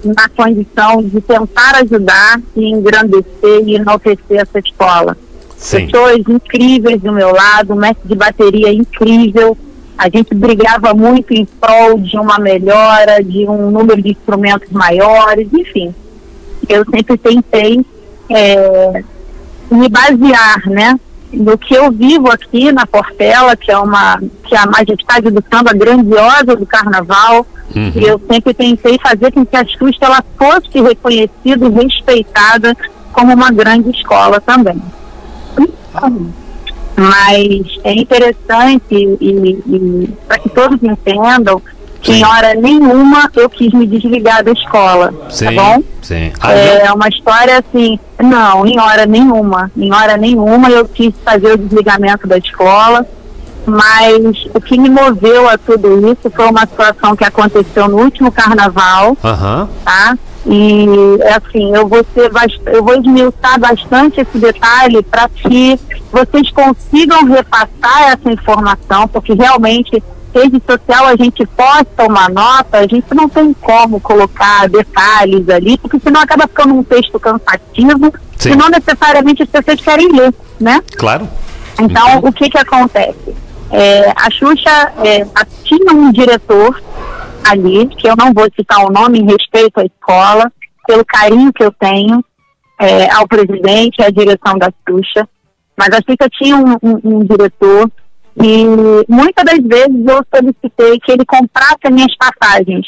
na 0.05 0.28
condição 0.28 1.02
de 1.02 1.20
tentar 1.20 1.77
ajudar 1.82 2.40
e 2.55 2.70
engrandecer 2.70 3.62
e 3.64 3.74
enaltecer 3.74 4.40
essa 4.40 4.59
escola. 4.59 5.16
Sim. 5.56 5.86
Pessoas 5.86 6.18
incríveis 6.28 7.01
do 7.01 7.12
meu 7.12 7.32
lado, 7.32 7.73
um 7.73 7.77
mestre 7.77 8.06
de 8.06 8.14
bateria 8.14 8.73
incrível, 8.73 9.56
a 9.97 10.09
gente 10.09 10.35
brigava 10.35 10.93
muito 10.93 11.32
em 11.32 11.44
prol 11.44 11.98
de 11.98 12.16
uma 12.18 12.39
melhora, 12.39 13.23
de 13.24 13.48
um 13.48 13.70
número 13.70 14.01
de 14.02 14.10
instrumentos 14.10 14.70
maiores, 14.70 15.48
enfim. 15.52 15.94
Eu 16.68 16.85
sempre 16.85 17.16
tentei 17.16 17.85
é, 18.28 19.02
me 19.70 19.89
basear, 19.89 20.68
né, 20.68 21.01
no 21.32 21.59
que 21.59 21.74
eu 21.74 21.90
vivo 21.90 22.31
aqui 22.31 22.73
na 22.73 22.86
Portela, 22.86 23.57
que 23.57 23.70
é 23.70 23.78
uma 23.78 24.20
que 24.44 24.55
é 24.55 24.59
a 24.59 24.66
majestade 24.66 25.31
do 25.31 25.43
samba 25.53 25.73
grandiosa 25.73 26.57
do 26.57 26.66
Carnaval. 26.66 27.47
Uhum. 27.74 27.93
E 27.94 28.05
eu 28.05 28.20
sempre 28.31 28.55
tentei 28.55 28.98
fazer 28.98 29.32
com 29.32 29.44
que 29.44 29.57
a 29.57 29.66
Xuxa 29.66 29.98
ela 30.03 30.24
fosse 30.39 30.81
reconhecida 30.81 31.66
e 31.66 31.70
respeitada 31.70 32.77
como 33.12 33.32
uma 33.32 33.51
grande 33.51 33.90
escola 33.90 34.40
também. 34.40 34.81
Mas 36.97 37.78
é 37.85 37.93
interessante 37.93 38.94
e, 38.94 39.61
e 39.66 40.09
para 40.27 40.39
que 40.39 40.48
todos 40.51 40.82
entendam 40.82 41.61
que 42.06 42.12
em 42.20 42.24
hora 42.24 42.54
nenhuma 42.54 43.30
eu 43.34 43.48
quis 43.50 43.72
me 43.72 43.86
desligar 43.86 44.42
da 44.44 44.52
escola, 44.52 45.12
Sim, 45.28 45.44
tá 45.46 45.52
bom? 45.52 45.82
sim. 46.02 46.32
Ah, 46.40 46.52
É 46.52 46.92
uma 46.92 47.08
história 47.08 47.58
assim, 47.58 47.98
não, 48.22 48.66
em 48.66 48.78
hora 48.80 49.06
nenhuma, 49.06 49.70
em 49.76 49.92
hora 49.92 50.16
nenhuma 50.16 50.70
eu 50.70 50.86
quis 50.86 51.12
fazer 51.24 51.52
o 51.52 51.58
desligamento 51.58 52.26
da 52.26 52.38
escola, 52.38 53.04
mas 53.66 54.46
o 54.54 54.60
que 54.60 54.78
me 54.78 54.88
moveu 54.88 55.48
a 55.48 55.58
tudo 55.58 56.10
isso 56.12 56.30
foi 56.30 56.46
uma 56.48 56.60
situação 56.60 57.16
que 57.16 57.24
aconteceu 57.24 57.88
no 57.88 57.98
último 57.98 58.30
carnaval, 58.30 59.16
Aham. 59.24 59.68
tá? 59.84 60.16
E 60.48 60.86
assim, 61.34 61.74
eu 61.74 61.88
vou 61.88 62.06
ser 62.14 62.30
eu 62.66 62.84
vou 62.84 62.94
esmiuçar 62.94 63.58
bastante 63.58 64.20
esse 64.20 64.38
detalhe 64.38 65.02
para 65.02 65.28
que 65.28 65.76
vocês 66.12 66.48
consigam 66.52 67.24
repassar 67.24 68.12
essa 68.12 68.30
informação, 68.30 69.08
porque 69.08 69.34
realmente 69.34 70.00
rede 70.36 70.62
social 70.68 71.06
a 71.06 71.16
gente 71.16 71.46
posta 71.46 72.04
uma 72.06 72.28
nota, 72.28 72.78
a 72.78 72.86
gente 72.86 73.06
não 73.14 73.28
tem 73.28 73.52
como 73.54 74.00
colocar 74.00 74.68
detalhes 74.68 75.48
ali, 75.48 75.78
porque 75.78 75.98
senão 76.00 76.20
acaba 76.20 76.46
ficando 76.46 76.74
um 76.74 76.82
texto 76.82 77.18
cansativo, 77.18 78.12
Sim. 78.36 78.52
e 78.52 78.56
não 78.56 78.68
necessariamente 78.68 79.42
as 79.42 79.48
pessoas 79.48 79.80
querem 79.80 80.12
ler, 80.12 80.34
né? 80.60 80.80
Claro. 80.98 81.28
Então, 81.80 82.18
o 82.18 82.32
que 82.32 82.48
que 82.50 82.58
acontece? 82.58 83.34
É, 83.70 84.10
a 84.16 84.30
Xuxa 84.30 84.92
é, 85.04 85.26
tinha 85.64 85.92
um 85.92 86.12
diretor 86.12 86.80
ali, 87.48 87.86
que 87.88 88.08
eu 88.08 88.14
não 88.16 88.32
vou 88.32 88.46
citar 88.54 88.84
o 88.84 88.90
nome 88.90 89.20
em 89.20 89.26
respeito 89.26 89.80
à 89.80 89.84
escola, 89.84 90.52
pelo 90.86 91.04
carinho 91.04 91.52
que 91.52 91.64
eu 91.64 91.72
tenho 91.72 92.24
é, 92.78 93.10
ao 93.12 93.26
presidente 93.26 93.96
e 93.98 94.04
à 94.04 94.10
direção 94.10 94.56
da 94.58 94.70
Xuxa, 94.88 95.28
mas 95.76 95.88
a 95.90 95.96
Xuxa 95.96 96.28
tinha 96.30 96.56
um, 96.56 96.72
um- 96.82 97.00
um 97.04 97.24
diretor 97.24 97.90
e 98.42 98.64
muitas 99.08 99.44
das 99.44 99.58
vezes 99.58 100.06
eu 100.06 100.24
solicitei 100.34 101.00
que 101.00 101.12
ele 101.12 101.24
comprasse 101.24 101.78
as 101.84 101.92
minhas 101.92 102.14
passagens 102.16 102.86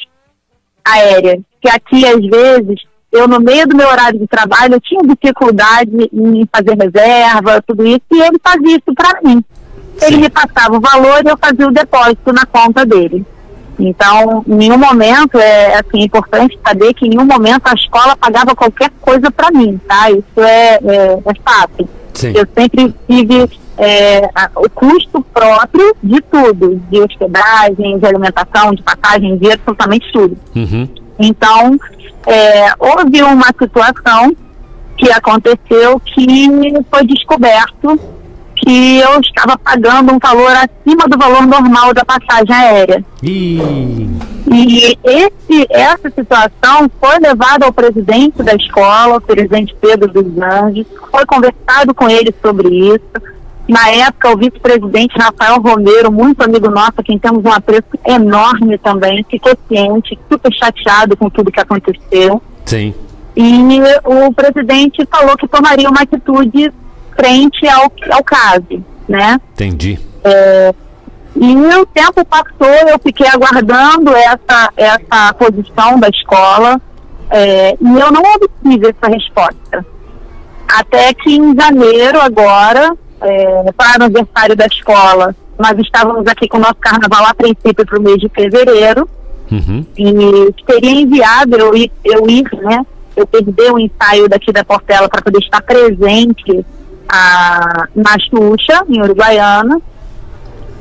aéreas, 0.84 1.40
que 1.60 1.68
aqui 1.68 2.06
às 2.06 2.20
vezes 2.26 2.82
eu 3.10 3.26
no 3.26 3.40
meio 3.40 3.66
do 3.66 3.76
meu 3.76 3.88
horário 3.88 4.18
de 4.18 4.26
trabalho 4.26 4.74
eu 4.74 4.80
tinha 4.80 5.00
dificuldade 5.02 6.10
em 6.12 6.48
fazer 6.54 6.76
reserva, 6.76 7.62
tudo 7.66 7.86
isso, 7.86 8.02
e 8.12 8.20
ele 8.20 8.38
fazia 8.42 8.76
isso 8.76 8.94
para 8.94 9.20
mim. 9.22 9.42
Ele 10.02 10.16
me 10.18 10.30
passava 10.30 10.76
o 10.76 10.80
valor 10.80 11.24
e 11.24 11.28
eu 11.28 11.38
fazia 11.38 11.66
o 11.66 11.72
depósito 11.72 12.32
na 12.32 12.44
conta 12.46 12.84
dele. 12.84 13.24
Então, 13.78 14.44
em 14.46 14.54
nenhum 14.54 14.76
momento 14.76 15.38
é 15.38 15.76
assim, 15.76 16.02
importante 16.02 16.58
saber 16.66 16.92
que 16.94 17.06
em 17.06 17.10
nenhum 17.10 17.24
momento 17.24 17.62
a 17.66 17.74
escola 17.74 18.16
pagava 18.16 18.54
qualquer 18.54 18.90
coisa 19.00 19.30
para 19.30 19.50
mim, 19.50 19.80
tá? 19.88 20.10
Isso 20.10 20.40
é, 20.40 20.78
é, 20.84 21.18
é 21.24 21.34
fato. 21.44 21.88
Sim. 22.12 22.32
Eu 22.34 22.46
sempre 22.56 22.94
tive 23.08 23.48
é, 23.78 24.28
a- 24.34 24.50
o 24.56 24.68
custo 24.70 25.20
próprio 25.32 25.94
de 26.02 26.20
tudo, 26.22 26.80
de 26.90 27.00
hospedagem, 27.00 27.98
de 27.98 28.06
alimentação, 28.06 28.74
de 28.74 28.82
passagem, 28.82 29.36
de 29.38 29.52
absolutamente 29.52 30.10
tudo. 30.12 30.36
Uhum. 30.56 30.88
Então, 31.18 31.78
é, 32.26 32.72
houve 32.78 33.22
uma 33.22 33.46
situação 33.59 34.34
que 34.96 35.10
aconteceu 35.12 36.00
que 36.00 36.48
foi 36.90 37.06
descoberto 37.06 37.98
que 38.56 38.98
eu 38.98 39.20
estava 39.20 39.56
pagando 39.56 40.12
um 40.12 40.18
valor 40.18 40.50
acima 40.50 41.06
do 41.09 41.16
valor 41.16 41.46
normal 41.46 41.94
da 41.94 42.05
passagem 42.05 42.52
aérea. 42.52 43.05
Ih. 43.22 44.10
E 44.52 44.98
esse, 45.05 45.66
essa 45.70 46.10
situação 46.10 46.90
foi 47.00 47.18
levada 47.20 47.66
ao 47.66 47.72
presidente 47.72 48.42
da 48.42 48.55
escola, 48.55 49.18
o 49.18 49.20
presidente 49.20 49.76
Pedro 49.80 50.09
dos 50.12 50.36
Anjos, 50.42 50.86
foi 51.10 51.24
conversado 51.26 51.94
com 51.94 52.09
ele 52.09 52.34
sobre 52.42 52.68
isso. 52.68 53.38
Na 53.68 53.90
época, 53.90 54.30
o 54.30 54.36
vice-presidente 54.38 55.18
Rafael 55.18 55.60
Romero, 55.60 56.10
muito 56.10 56.42
amigo 56.42 56.70
nosso, 56.70 57.02
quem 57.04 57.18
temos 57.18 57.44
um 57.44 57.52
apreço 57.52 57.84
enorme 58.06 58.78
também, 58.78 59.24
ficou 59.28 59.52
ciente, 59.68 60.18
super 60.30 60.52
chateado 60.54 61.14
com 61.16 61.28
tudo 61.28 61.52
que 61.52 61.60
aconteceu. 61.60 62.42
Sim. 62.64 62.94
E 63.36 63.78
o 64.04 64.32
presidente 64.32 65.06
falou 65.10 65.36
que 65.36 65.46
tomaria 65.46 65.88
uma 65.88 66.00
atitude 66.00 66.72
frente 67.14 67.68
ao, 67.68 67.92
ao 68.10 68.24
caso, 68.24 68.82
né? 69.06 69.38
Entendi. 69.52 69.98
É, 70.24 70.74
e 71.36 71.54
o 71.54 71.86
tempo 71.86 72.24
passou, 72.24 72.88
eu 72.88 72.98
fiquei 72.98 73.28
aguardando 73.28 74.14
essa, 74.16 74.72
essa 74.76 75.34
posição 75.34 76.00
da 76.00 76.08
escola 76.08 76.80
é, 77.30 77.76
e 77.80 78.00
eu 78.00 78.10
não 78.10 78.22
obtive 78.34 78.88
essa 78.88 79.12
resposta. 79.12 79.86
Até 80.66 81.14
que 81.14 81.36
em 81.36 81.54
janeiro, 81.54 82.20
agora, 82.20 82.96
é, 83.20 83.72
para 83.76 84.00
o 84.00 84.04
aniversário 84.04 84.56
da 84.56 84.66
escola, 84.66 85.34
nós 85.58 85.78
estávamos 85.78 86.26
aqui 86.26 86.48
com 86.48 86.56
o 86.58 86.60
nosso 86.60 86.76
carnaval 86.76 87.26
a 87.26 87.34
princípio 87.34 87.84
para 87.86 87.98
o 87.98 88.02
mês 88.02 88.18
de 88.18 88.28
fevereiro 88.28 89.08
Uhum. 89.50 89.82
e 89.96 90.54
teria 90.66 91.00
enviado 91.00 91.56
eu 91.56 91.74
ir, 91.74 91.90
eu 92.04 92.28
ir 92.28 92.44
né? 92.60 92.84
Eu 93.16 93.26
perdi 93.26 93.62
o 93.72 93.78
ensaio 93.78 94.28
daqui 94.28 94.52
da 94.52 94.62
Portela 94.62 95.08
para 95.08 95.22
poder 95.22 95.38
estar 95.38 95.62
presente 95.62 96.64
a, 97.08 97.88
na 97.96 98.14
Xuxa, 98.18 98.84
em 98.88 99.00
Uruguaiana. 99.00 99.80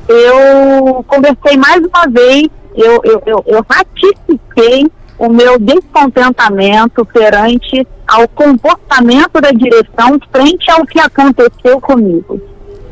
Eu 0.07 1.03
conversei 1.07 1.57
mais 1.57 1.81
uma 1.83 2.07
vez, 2.09 2.49
eu, 2.75 3.01
eu, 3.03 3.23
eu, 3.25 3.43
eu 3.47 3.65
ratifiquei 3.67 4.85
o 5.17 5.29
meu 5.29 5.57
descontentamento 5.59 7.05
perante 7.05 7.87
ao 8.07 8.27
comportamento 8.27 9.41
da 9.41 9.51
direção 9.51 10.19
frente 10.31 10.69
ao 10.71 10.85
que 10.85 10.99
aconteceu 10.99 11.81
comigo. 11.81 12.39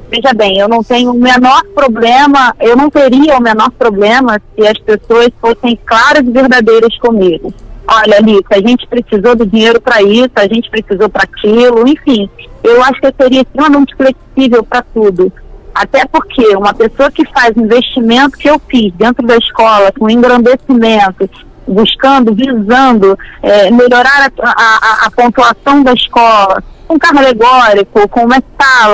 Veja 0.10 0.34
bem, 0.34 0.60
eu 0.60 0.68
não 0.68 0.84
tenho 0.84 1.12
o 1.12 1.20
menor 1.20 1.64
problema, 1.74 2.56
eu 2.60 2.76
não 2.76 2.90
teria 2.90 3.38
o 3.38 3.42
menor 3.42 3.72
problema 3.72 4.40
se 4.56 4.68
as 4.68 4.78
pessoas 4.80 5.30
fossem 5.42 5.78
claras 5.86 6.26
e 6.26 6.32
verdadeiras 6.32 6.98
comigo. 7.00 7.54
Olha, 7.88 8.18
Alice, 8.18 8.46
a 8.50 8.60
gente 8.60 8.88
precisou 8.88 9.36
do 9.36 9.46
dinheiro 9.46 9.80
para 9.80 10.02
isso, 10.02 10.32
a 10.36 10.48
gente 10.48 10.70
precisou 10.70 11.10
para 11.10 11.24
aquilo, 11.24 11.88
enfim. 11.88 12.30
Eu 12.64 12.82
acho 12.84 13.00
que 13.00 13.08
eu 13.08 13.14
seria 13.20 13.42
extremamente 13.42 13.96
flexível 13.96 14.64
para 14.64 14.82
tudo. 14.82 15.32
Até 15.74 16.06
porque 16.06 16.56
uma 16.56 16.74
pessoa 16.74 17.12
que 17.12 17.26
faz 17.32 17.56
investimento 17.56 18.38
que 18.38 18.50
eu 18.50 18.60
fiz 18.68 18.94
dentro 18.94 19.26
da 19.28 19.36
escola, 19.38 19.92
com 19.92 20.10
engrandecimento, 20.10 21.30
buscando, 21.68 22.34
visando 22.34 23.18
eh, 23.42 23.72
melhorar 23.72 24.32
a, 24.42 24.50
a- 24.52 25.06
a 25.08 25.12
pontuação 25.12 25.84
da 25.84 25.94
escola, 25.94 26.64
com 26.88 27.00
carro 27.00 27.20
alegórico, 27.20 28.08
com 28.10 28.26
uma 28.26 28.38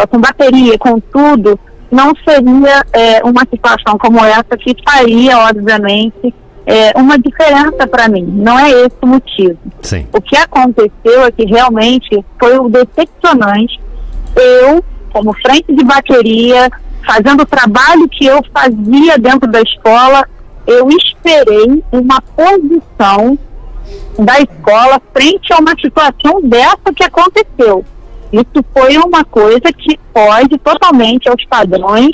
com 0.10 0.20
bateria, 0.20 0.78
com 0.78 1.00
tudo, 1.00 1.60
não 1.92 2.14
seria 2.28 2.86
é, 2.94 3.22
uma 3.24 3.42
situação 3.50 3.98
como 3.98 4.24
essa 4.24 4.56
que 4.58 4.76
faria, 4.84 5.38
obviamente, 5.40 6.34
é, 6.66 6.92
uma 6.96 7.18
diferença 7.20 7.86
para 7.88 8.08
mim. 8.08 8.24
Não 8.24 8.58
é 8.58 8.70
esse 8.72 8.96
o 9.02 9.08
motivo. 9.08 9.58
Sim. 9.82 10.08
O 10.14 10.22
que 10.22 10.38
aconteceu 10.38 11.26
é 11.26 11.32
que 11.32 11.46
realmente 11.46 12.24
foi 12.40 12.58
o 12.60 12.70
decepcionante. 12.70 13.80
Eu, 14.36 14.84
como 15.12 15.34
frente 15.42 15.74
de 15.74 15.84
bateria, 15.84 16.70
fazendo 17.06 17.42
o 17.42 17.46
trabalho 17.46 18.08
que 18.10 18.26
eu 18.26 18.40
fazia 18.54 19.18
dentro 19.18 19.50
da 19.50 19.62
escola, 19.62 20.26
eu 20.68 20.88
esperei 20.90 21.84
uma 21.92 22.22
posição 22.22 23.38
da 24.18 24.40
escola 24.40 25.02
frente 25.14 25.52
a 25.54 25.58
uma 25.58 25.76
situação 25.80 26.42
dessa 26.44 26.94
que 26.96 27.04
aconteceu. 27.04 27.84
Isso 28.32 28.64
foi 28.74 28.98
uma 28.98 29.24
coisa 29.26 29.72
que 29.78 30.00
pode 30.14 30.58
totalmente 30.60 31.28
aos 31.28 31.44
padrões 31.46 32.12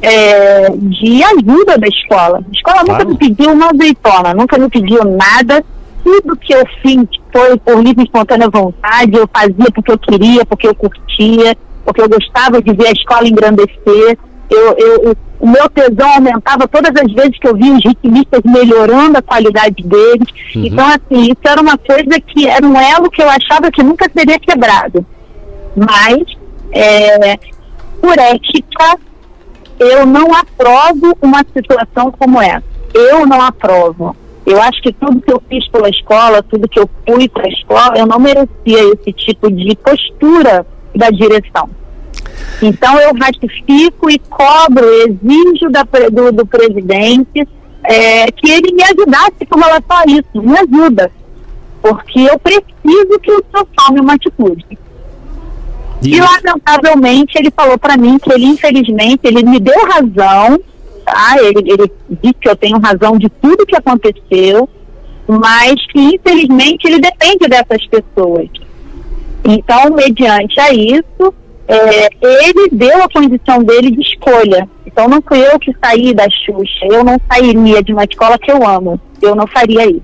é, 0.00 0.70
de 0.70 1.22
ajuda 1.22 1.78
da 1.78 1.86
escola. 1.86 2.38
A 2.38 2.52
escola 2.54 2.78
nunca 2.80 2.94
Claro. 3.04 3.08
me 3.10 3.18
pediu 3.18 3.52
uma 3.52 3.70
azeitona, 3.70 4.34
nunca 4.34 4.58
me 4.58 4.68
pediu 4.68 5.04
nada. 5.04 5.64
Tudo 6.02 6.36
que 6.36 6.52
eu 6.52 6.64
fiz 6.82 7.04
foi 7.32 7.56
por 7.58 7.76
livre 7.82 8.02
e 8.02 8.04
espontânea 8.04 8.48
vontade, 8.50 9.14
eu 9.16 9.28
fazia 9.32 9.70
porque 9.74 9.92
eu 9.92 9.98
queria, 9.98 10.44
porque 10.44 10.66
eu 10.66 10.74
curtia, 10.74 11.56
porque 11.84 12.00
eu 12.00 12.08
gostava 12.08 12.60
de 12.60 12.72
ver 12.72 12.88
a 12.88 12.92
escola 12.92 13.28
engrandecer. 13.28 14.18
Eu, 14.50 14.72
eu- 14.76 15.02
eu- 15.04 15.16
o 15.42 15.48
meu 15.48 15.68
tesão 15.68 16.08
aumentava 16.08 16.68
todas 16.68 16.92
as 16.94 17.12
vezes 17.12 17.36
que 17.36 17.48
eu 17.48 17.56
via 17.56 17.74
os 17.74 17.84
ritmistas 17.84 18.40
melhorando 18.44 19.18
a 19.18 19.22
qualidade 19.22 19.82
deles. 19.82 20.28
Uhum. 20.54 20.66
Então, 20.66 20.86
assim, 20.86 21.22
isso 21.22 21.42
era 21.44 21.60
uma 21.60 21.76
coisa 21.76 22.20
que 22.20 22.46
era 22.46 22.64
um 22.64 22.80
elo 22.80 23.10
que 23.10 23.20
eu 23.20 23.28
achava 23.28 23.68
que 23.68 23.82
nunca 23.82 24.08
seria 24.16 24.38
quebrado. 24.38 25.04
Mas, 25.74 26.22
é, 26.70 27.36
por 28.00 28.16
ética, 28.16 29.00
eu 29.80 30.06
não 30.06 30.32
aprovo 30.32 31.18
uma 31.20 31.44
situação 31.52 32.12
como 32.12 32.40
essa. 32.40 32.62
Eu 32.94 33.26
não 33.26 33.42
aprovo. 33.42 34.14
Eu 34.46 34.62
acho 34.62 34.80
que 34.80 34.92
tudo 34.92 35.20
que 35.20 35.32
eu 35.32 35.42
fiz 35.48 35.66
pela 35.70 35.88
escola, 35.88 36.40
tudo 36.44 36.68
que 36.68 36.78
eu 36.78 36.88
fui 37.04 37.28
para 37.28 37.46
a 37.46 37.50
escola, 37.50 37.94
eu 37.96 38.06
não 38.06 38.20
merecia 38.20 38.94
esse 38.94 39.12
tipo 39.12 39.50
de 39.50 39.74
postura 39.74 40.64
da 40.94 41.10
direção. 41.10 41.68
Então 42.62 42.98
eu 43.00 43.12
ratifico 43.14 44.10
e 44.10 44.18
cobro, 44.18 44.84
exijo 44.84 45.68
da 45.70 45.82
do, 46.10 46.32
do 46.32 46.46
presidente 46.46 47.46
é, 47.84 48.30
que 48.30 48.50
ele 48.50 48.72
me 48.72 48.82
ajudasse 48.84 49.44
com 49.48 49.58
relação 49.58 49.96
a 49.96 50.04
isso, 50.06 50.28
me 50.34 50.56
ajuda. 50.58 51.10
Porque 51.80 52.20
eu 52.20 52.38
preciso 52.38 53.18
que 53.20 53.32
o 53.32 53.44
senhor 53.50 53.66
tome 53.76 54.00
uma 54.00 54.14
atitude. 54.14 54.78
E 56.02 56.20
lamentavelmente 56.20 57.38
ele 57.38 57.50
falou 57.50 57.78
para 57.78 57.96
mim 57.96 58.18
que 58.18 58.32
ele 58.32 58.46
infelizmente 58.46 59.20
ele 59.24 59.42
me 59.44 59.60
deu 59.60 59.86
razão, 59.86 60.60
tá? 61.04 61.36
Ele, 61.38 61.72
ele 61.72 61.92
disse 62.22 62.34
que 62.40 62.48
eu 62.48 62.56
tenho 62.56 62.78
razão 62.78 63.16
de 63.16 63.28
tudo 63.28 63.66
que 63.66 63.76
aconteceu, 63.76 64.68
mas 65.28 65.74
que 65.92 66.00
infelizmente 66.16 66.86
ele 66.86 66.98
depende 66.98 67.48
dessas 67.48 67.86
pessoas. 67.86 68.48
Então, 69.44 69.90
mediante 69.94 70.58
a 70.60 70.72
isso, 70.72 71.34
é, 71.72 72.08
ele 72.22 72.68
deu 72.70 73.02
a 73.02 73.08
condição 73.08 73.62
dele 73.62 73.90
de 73.90 74.02
escolha. 74.02 74.68
Então, 74.86 75.08
não 75.08 75.22
fui 75.22 75.38
eu 75.38 75.58
que 75.58 75.74
saí 75.82 76.12
da 76.12 76.28
Xuxa. 76.28 76.86
Eu 76.90 77.02
não 77.02 77.18
sairia 77.30 77.82
de 77.82 77.92
uma 77.92 78.04
escola 78.04 78.38
que 78.38 78.50
eu 78.50 78.66
amo. 78.66 79.00
Eu 79.20 79.34
não 79.34 79.46
faria 79.46 79.86
isso. 79.86 80.02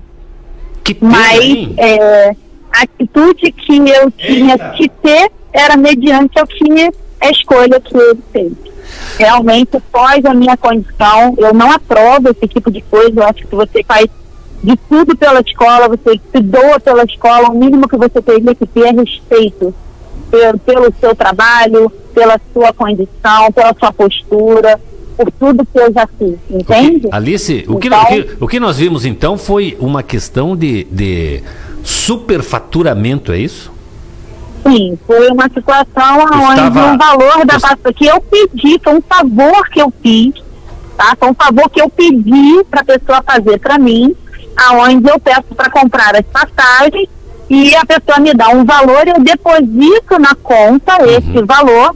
Mas 0.99 1.77
é, 1.77 2.35
a 2.73 2.83
atitude 2.83 3.51
que 3.51 3.77
eu 3.77 4.09
tinha 4.09 4.57
que 4.57 4.89
ter 4.89 5.31
era 5.53 5.77
mediante 5.77 6.39
ao 6.39 6.47
que 6.47 6.91
a 7.21 7.29
escolha 7.29 7.79
que 7.79 7.95
ele 7.95 8.19
fez. 8.31 8.53
Realmente, 9.19 9.77
após 9.77 10.25
a 10.25 10.33
minha 10.33 10.57
condição, 10.57 11.35
eu 11.37 11.53
não 11.53 11.71
aprovo 11.71 12.29
esse 12.29 12.47
tipo 12.47 12.71
de 12.71 12.81
coisa. 12.81 13.19
Eu 13.19 13.23
acho 13.23 13.45
que 13.45 13.55
você 13.55 13.83
faz 13.83 14.07
de 14.63 14.75
tudo 14.89 15.15
pela 15.15 15.41
escola, 15.41 15.87
você 15.87 16.19
se 16.31 16.41
doa 16.41 16.79
pela 16.79 17.03
escola, 17.03 17.49
o 17.49 17.55
mínimo 17.55 17.87
que 17.87 17.95
você 17.95 18.21
teria 18.21 18.55
que 18.55 18.65
ter 18.65 18.87
é 18.87 18.91
respeito 18.91 19.73
pelo, 20.29 20.59
pelo 20.59 20.93
seu 20.99 21.15
trabalho, 21.15 21.91
pela 22.13 22.39
sua 22.53 22.71
condição, 22.73 23.51
pela 23.53 23.75
sua 23.79 23.91
postura, 23.93 24.79
por 25.17 25.29
tudo 25.31 25.65
que 25.65 25.77
eu 25.79 25.91
já 25.91 26.07
fiz, 26.17 26.35
entende? 26.49 27.07
Alice, 27.11 27.65
o 27.67 27.77
que, 27.77 27.87
Então- 27.87 28.01
o, 28.01 28.05
que, 28.07 28.37
o 28.41 28.47
que 28.47 28.59
nós 28.59 28.77
vimos 28.77 29.05
então 29.05 29.37
foi 29.37 29.75
uma 29.79 30.01
questão 30.01 30.55
de, 30.55 30.85
de 30.85 31.43
superfaturamento, 31.83 33.31
é 33.31 33.37
isso? 33.39 33.71
Sim, 34.67 34.97
foi 35.07 35.27
uma 35.29 35.45
situação 35.49 36.19
onde 36.21 36.59
Estava- 36.61 36.93
o 36.93 36.97
valor 36.97 37.45
da 37.45 37.59
pasta 37.59 37.93
que 37.93 38.05
eu 38.05 38.19
pedi, 38.21 38.79
foi 38.83 38.93
um 38.95 39.01
favor 39.01 39.67
que 39.69 39.81
eu 39.81 39.91
fiz, 40.01 40.33
tá? 40.97 41.15
Foi 41.17 41.29
um 41.29 41.33
favor 41.33 41.69
que 41.69 41.81
eu 41.81 41.89
pedi 41.89 42.63
para 42.69 42.81
a 42.81 42.83
pessoa 42.85 43.23
fazer 43.23 43.57
para 43.59 43.77
mim, 43.79 44.15
aonde 44.57 45.09
eu 45.09 45.19
peço 45.19 45.55
para 45.55 45.69
comprar 45.69 46.13
as 46.15 46.25
passagens 46.25 47.07
e 47.49 47.75
a 47.75 47.85
pessoa 47.85 48.19
me 48.19 48.33
dá 48.33 48.49
um 48.49 48.63
valor, 48.63 49.07
eu 49.07 49.19
deposito 49.23 50.19
na 50.19 50.35
conta 50.35 50.97
esse 51.07 51.41
valor, 51.43 51.95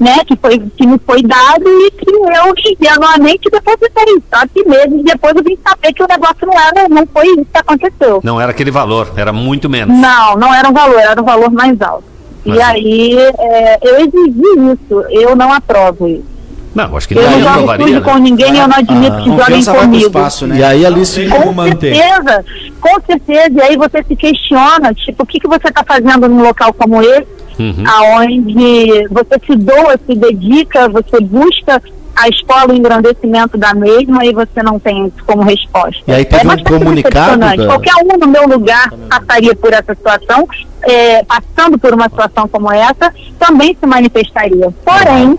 né, 0.00 0.18
que 0.26 0.36
foi 0.36 0.58
que 0.76 0.86
me 0.86 0.98
foi 1.06 1.22
dado 1.22 1.64
e 1.66 1.90
que 1.92 2.10
eu 2.10 2.54
ingenuamente 2.72 3.48
depositei. 3.50 4.22
Só 4.32 4.46
que 4.52 4.68
meses 4.68 5.02
depois 5.04 5.34
eu 5.36 5.42
vim 5.44 5.56
saber 5.66 5.92
que 5.92 6.02
o 6.02 6.06
negócio 6.08 6.46
não 6.46 6.54
era, 6.60 6.88
não 6.88 7.06
foi 7.06 7.26
isso 7.28 7.46
que 7.52 7.58
aconteceu. 7.58 8.20
Não 8.22 8.40
era 8.40 8.50
aquele 8.50 8.70
valor, 8.70 9.12
era 9.16 9.32
muito 9.32 9.70
menos. 9.70 9.96
Não, 9.96 10.36
não 10.36 10.52
era 10.52 10.68
um 10.68 10.72
valor, 10.72 10.98
era 10.98 11.20
um 11.20 11.24
valor 11.24 11.50
mais 11.50 11.80
alto. 11.80 12.04
Mas- 12.44 12.58
E 12.58 12.62
aí, 12.62 13.16
é, 13.38 13.78
eu 13.82 13.96
exigi 14.00 14.72
isso, 14.72 15.00
eu 15.10 15.34
não 15.36 15.52
aprovo 15.52 16.06
isso. 16.08 16.33
Não, 16.74 16.96
acho 16.96 17.06
que 17.08 17.16
Eu 17.16 17.22
não 17.22 17.40
jogo 17.40 17.76
sujo 17.82 17.94
né? 17.94 18.00
com 18.00 18.16
ninguém, 18.18 18.56
eu 18.58 18.66
não 18.68 18.76
admito 18.76 19.16
que 19.18 19.28
joguem 19.30 19.64
comigo. 19.64 20.18
né? 20.48 20.58
E 20.58 20.64
aí, 20.64 20.84
Alice, 20.86 21.28
Com 21.28 21.54
certeza, 21.62 22.44
com 22.80 23.00
certeza. 23.06 23.52
E 23.54 23.60
aí 23.62 23.76
você 23.76 24.02
se 24.02 24.16
questiona, 24.16 24.92
tipo, 24.94 25.22
o 25.22 25.26
que, 25.26 25.38
que 25.38 25.46
você 25.48 25.68
está 25.68 25.84
fazendo 25.84 26.28
num 26.28 26.42
local 26.42 26.72
como 26.72 27.00
esse, 27.00 27.26
Uhum. 27.56 27.84
aonde 27.86 29.06
você 29.08 29.38
se 29.46 29.56
doa, 29.56 29.96
se 30.06 30.14
dedica, 30.16 30.88
você 30.88 31.20
busca 31.20 31.80
a 32.16 32.28
escola, 32.28 32.72
o 32.72 32.76
engrandecimento 32.76 33.56
da 33.58 33.72
mesma 33.74 34.24
e 34.24 34.32
você 34.32 34.62
não 34.62 34.78
tem 34.78 35.06
isso 35.06 35.24
como 35.26 35.42
resposta. 35.42 36.00
E 36.06 36.12
aí 36.12 36.24
teve 36.24 36.48
é 36.48 36.52
um 36.52 36.64
comunicado 36.64 37.38
da- 37.38 37.56
Qualquer 37.66 37.92
um 38.04 38.18
no 38.18 38.26
meu 38.28 38.46
lugar 38.48 38.92
passaria 39.08 39.54
por 39.54 39.72
essa 39.72 39.94
situação, 39.94 40.48
é, 40.82 41.24
passando 41.24 41.78
por 41.78 41.92
uma 41.94 42.04
situação 42.08 42.46
como 42.48 42.70
essa, 42.72 43.12
também 43.38 43.76
se 43.78 43.86
manifestaria. 43.86 44.72
Porém, 44.84 45.38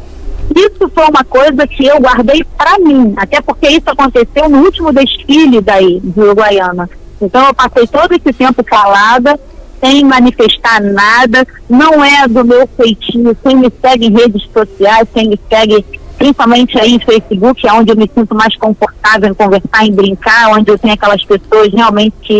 isso 0.55 0.89
foi 0.93 1.03
uma 1.03 1.23
coisa 1.23 1.67
que 1.67 1.85
eu 1.85 1.99
guardei 1.99 2.43
para 2.57 2.79
mim, 2.79 3.13
até 3.17 3.41
porque 3.41 3.67
isso 3.67 3.87
aconteceu 3.87 4.47
no 4.47 4.59
último 4.59 4.93
desfile 4.93 5.59
daí, 5.59 5.99
de 6.01 6.19
Uruguaiana. 6.19 6.89
Então 7.21 7.45
eu 7.45 7.53
passei 7.53 7.85
todo 7.87 8.13
esse 8.13 8.31
tempo 8.31 8.63
calada, 8.63 9.37
sem 9.81 10.03
manifestar 10.05 10.81
nada, 10.81 11.45
não 11.69 12.03
é 12.03 12.27
do 12.27 12.45
meu 12.45 12.67
feitio, 12.67 13.37
quem 13.43 13.57
me 13.57 13.71
segue 13.81 14.07
em 14.07 14.13
redes 14.13 14.43
sociais, 14.51 15.07
quem 15.13 15.29
me 15.29 15.39
segue 15.49 15.85
principalmente 16.17 16.79
aí 16.79 16.93
em 16.93 16.99
Facebook, 16.99 17.67
é 17.67 17.73
onde 17.73 17.91
eu 17.91 17.97
me 17.97 18.09
sinto 18.13 18.33
mais 18.33 18.55
confortável 18.55 19.29
em 19.29 19.33
conversar, 19.33 19.85
em 19.85 19.91
brincar, 19.91 20.51
onde 20.51 20.71
eu 20.71 20.79
tenho 20.79 20.93
aquelas 20.93 21.23
pessoas 21.23 21.71
realmente 21.73 22.15
que, 22.21 22.39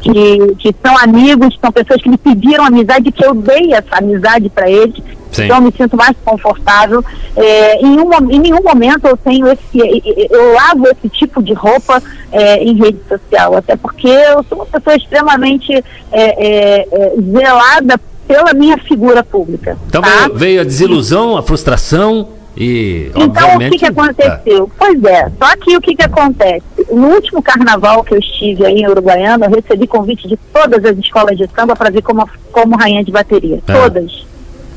que, 0.00 0.54
que 0.58 0.74
são 0.82 0.96
amigos, 0.98 1.58
são 1.60 1.70
pessoas 1.70 2.02
que 2.02 2.08
me 2.08 2.18
pediram 2.18 2.64
amizade, 2.64 3.12
que 3.12 3.24
eu 3.24 3.34
dei 3.34 3.72
essa 3.72 3.96
amizade 3.96 4.48
para 4.48 4.70
eles. 4.70 4.96
Sim. 5.30 5.44
Então 5.44 5.58
eu 5.58 5.62
me 5.62 5.72
sinto 5.76 5.96
mais 5.96 6.16
confortável. 6.24 7.04
É, 7.36 7.80
em, 7.80 8.00
um, 8.00 8.30
em 8.30 8.38
nenhum 8.38 8.62
momento 8.62 9.06
eu 9.06 9.16
tenho 9.16 9.46
esse, 9.46 10.28
eu 10.30 10.52
lavo 10.54 10.88
esse 10.88 11.08
tipo 11.08 11.42
de 11.42 11.52
roupa 11.52 12.02
é, 12.32 12.62
em 12.62 12.74
rede 12.76 12.98
social, 13.08 13.56
até 13.56 13.76
porque 13.76 14.08
eu 14.08 14.44
sou 14.48 14.58
uma 14.58 14.66
pessoa 14.66 14.96
extremamente 14.96 15.72
é, 15.72 15.82
é, 16.12 16.88
é, 16.90 17.14
zelada 17.20 18.00
pela 18.26 18.52
minha 18.54 18.78
figura 18.78 19.22
pública. 19.22 19.76
Então 19.86 20.02
tá? 20.02 20.28
veio 20.32 20.60
a 20.60 20.64
desilusão, 20.64 21.36
a 21.36 21.42
frustração 21.42 22.39
e, 22.62 23.10
Então, 23.16 23.56
o 23.56 23.58
que, 23.70 23.78
que 23.78 23.86
aconteceu? 23.86 24.70
Pois 24.78 25.02
é, 25.04 25.30
só 25.38 25.56
que 25.56 25.76
o 25.76 25.80
que, 25.80 25.94
que 25.96 26.02
acontece? 26.02 26.62
No 26.90 27.08
último 27.08 27.42
carnaval 27.42 28.04
que 28.04 28.14
eu 28.14 28.18
estive 28.18 28.66
aí 28.66 28.80
em 28.82 28.88
Uruguaiana, 28.88 29.46
eu 29.46 29.50
recebi 29.52 29.86
convite 29.86 30.28
de 30.28 30.36
todas 30.52 30.84
as 30.84 30.98
escolas 30.98 31.38
de 31.38 31.48
samba 31.54 31.74
para 31.74 31.90
vir 31.90 32.02
como, 32.02 32.28
como 32.52 32.76
rainha 32.76 33.02
de 33.04 33.10
bateria. 33.10 33.60
É. 33.66 33.72
Todas. 33.72 34.26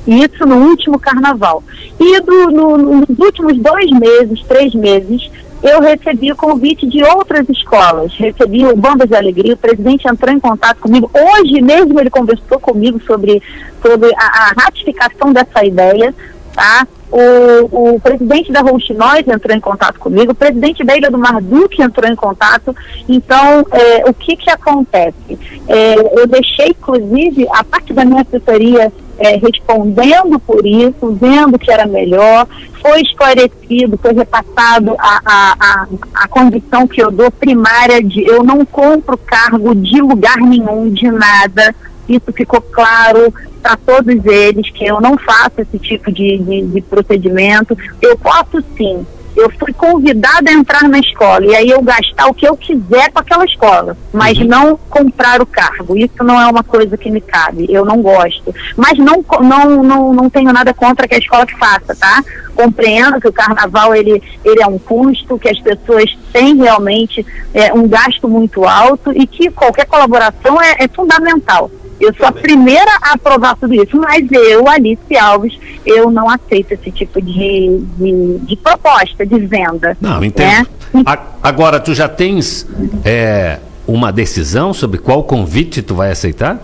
Isso 0.08 0.46
no 0.46 0.58
último 0.70 1.00
carnaval. 1.00 1.64
E 2.00 2.20
do- 2.22 2.52
no- 2.52 2.78
nos 2.78 3.20
últimos 3.20 3.58
dois 3.58 3.90
meses, 3.92 4.42
três 4.48 4.74
meses, 4.74 5.30
eu 5.64 5.80
recebi 5.80 6.30
o 6.32 6.36
convite 6.36 6.86
de 6.86 7.02
outras 7.04 7.48
escolas. 7.50 8.12
Recebi 8.18 8.66
o 8.66 8.76
Bandas 8.76 9.08
de 9.08 9.16
Alegria, 9.16 9.54
o 9.54 9.58
presidente 9.58 10.06
entrou 10.08 10.34
em 10.34 10.40
contato 10.40 10.80
comigo. 10.80 11.10
Hoje 11.14 11.62
mesmo 11.62 11.98
ele 12.00 12.10
conversou 12.10 12.60
comigo 12.60 13.00
sobre, 13.08 13.42
sobre 13.82 14.14
a, 14.16 14.50
a 14.50 14.54
ratificação 14.62 15.32
dessa 15.32 15.66
ideia, 15.66 16.14
tá? 16.54 16.88
O, 17.12 17.94
o 17.94 18.00
presidente 18.00 18.52
da 18.52 18.62
Rouxinóis 18.62 19.28
entrou 19.28 19.56
em 19.56 19.60
contato 19.60 20.00
comigo, 20.00 20.32
o 20.32 20.36
presidente 20.36 20.84
da 20.84 20.98
Ilha 20.98 21.12
do 21.12 21.18
Marduque 21.18 21.82
entrou 21.82 22.10
em 22.10 22.16
contato. 22.16 22.76
Então, 23.08 23.66
é, 23.72 24.10
o 24.10 24.14
que 24.14 24.36
que 24.36 24.50
acontece? 24.50 25.38
É, 25.68 26.20
eu 26.20 26.26
deixei, 26.26 26.70
inclusive, 26.70 27.48
a 27.52 27.64
parte 27.64 27.94
da 27.94 28.04
minha 28.04 28.22
assessoria 28.22 28.92
é, 29.18 29.38
respondendo 29.38 30.40
por 30.40 30.66
isso, 30.66 31.12
vendo 31.20 31.60
que 31.60 31.72
era 31.72 31.86
melhor, 31.86 32.48
foi 32.82 33.02
esclarecido, 33.02 33.98
foi 33.98 34.14
repassado 34.14 34.96
a, 34.98 35.22
a, 35.24 35.56
a, 35.60 35.88
a 36.16 36.28
condição 36.28 36.88
que 36.88 37.02
eu 37.02 37.12
dou 37.12 37.32
primária 37.32 38.04
de 38.04 38.26
eu 38.26 38.44
não 38.44 38.66
compro 38.66 39.18
cargo 39.18 39.74
de 39.76 40.02
lugar 40.02 40.38
nenhum, 40.38 40.90
de 40.90 41.10
nada. 41.10 41.76
Isso 42.08 42.32
ficou 42.34 42.62
claro 42.62 43.34
para 43.62 43.78
todos 43.78 44.26
eles 44.26 44.70
que 44.72 44.86
eu 44.86 45.00
não 45.00 45.18
faço 45.18 45.62
esse 45.62 45.80
tipo 45.80 46.12
de, 46.12 46.38
de, 46.38 46.62
de 46.64 46.82
procedimento. 46.82 47.78
Eu 48.02 48.18
posso 48.18 48.64
sim 48.78 49.06
eu 49.36 49.50
fui 49.60 49.74
convidada 49.74 50.50
a 50.50 50.54
entrar 50.54 50.88
na 50.88 51.00
escola 51.00 51.46
e 51.46 51.56
aí 51.56 51.70
eu 51.70 51.82
gastar 51.82 52.28
o 52.28 52.34
que 52.34 52.48
eu 52.48 52.56
quiser 52.56 53.12
com 53.12 53.20
aquela 53.20 53.46
escola, 53.46 53.98
mas 54.12 54.38
Uhum. 54.38 54.46
não 54.46 54.78
comprar 54.90 55.42
o 55.42 55.46
cargo. 55.46 55.98
Isso 55.98 56.24
não 56.24 56.40
é 56.40 56.48
uma 56.48 56.64
coisa 56.64 56.98
que 56.98 57.10
me 57.10 57.22
cabe, 57.22 57.66
eu 57.70 57.84
não 57.86 58.02
gosto. 58.02 58.54
Mas 58.78 58.98
não, 58.98 59.24
não, 59.42 59.84
não, 59.84 60.14
não 60.14 60.30
tenho 60.30 60.52
nada 60.54 60.74
contra 60.74 61.08
que 61.08 61.16
a 61.16 61.18
escola 61.18 61.46
que 61.46 61.58
faça, 61.58 61.96
tá? 61.96 62.24
Compreendo 62.56 63.20
que 63.20 63.28
o 63.28 63.34
carnaval 63.34 63.96
ele, 63.96 64.22
ele 64.46 64.62
é 64.62 64.68
um 64.68 64.78
custo, 64.78 65.40
que 65.40 65.50
as 65.50 65.60
pessoas 65.60 66.16
têm 66.32 66.56
realmente 66.58 67.26
é, 67.54 67.74
um 67.74 67.88
gasto 67.88 68.28
muito 68.28 68.66
alto 68.66 69.12
e 69.14 69.26
que 69.26 69.50
qualquer 69.50 69.86
colaboração 69.86 70.62
é, 70.62 70.76
é 70.80 70.88
fundamental. 70.88 71.72
Eu 72.00 72.14
sou 72.16 72.26
a 72.26 72.32
primeira 72.32 72.92
a 73.02 73.14
aprovar 73.14 73.56
tudo 73.56 73.74
isso, 73.74 73.98
mas 73.98 74.30
eu, 74.32 74.68
Alice 74.68 75.16
Alves, 75.18 75.58
eu 75.86 76.10
não 76.12 76.30
aceito 76.30 76.74
esse 76.74 76.92
tipo 76.92 77.22
de, 77.22 77.80
de, 77.98 78.38
de 78.40 78.56
proposta, 78.58 79.26
de 79.26 79.40
venda. 79.40 79.96
Não, 80.02 80.20
né? 80.20 80.28
entendo. 80.28 80.68
A- 81.06 81.20
Agora, 81.42 81.80
tu 81.80 81.94
já 81.94 82.08
tens 82.10 82.68
é, 83.06 83.60
uma 83.88 84.12
decisão 84.12 84.74
sobre 84.74 84.98
qual 84.98 85.24
convite 85.24 85.82
tu 85.82 85.96
vai 85.96 86.12
aceitar? 86.12 86.60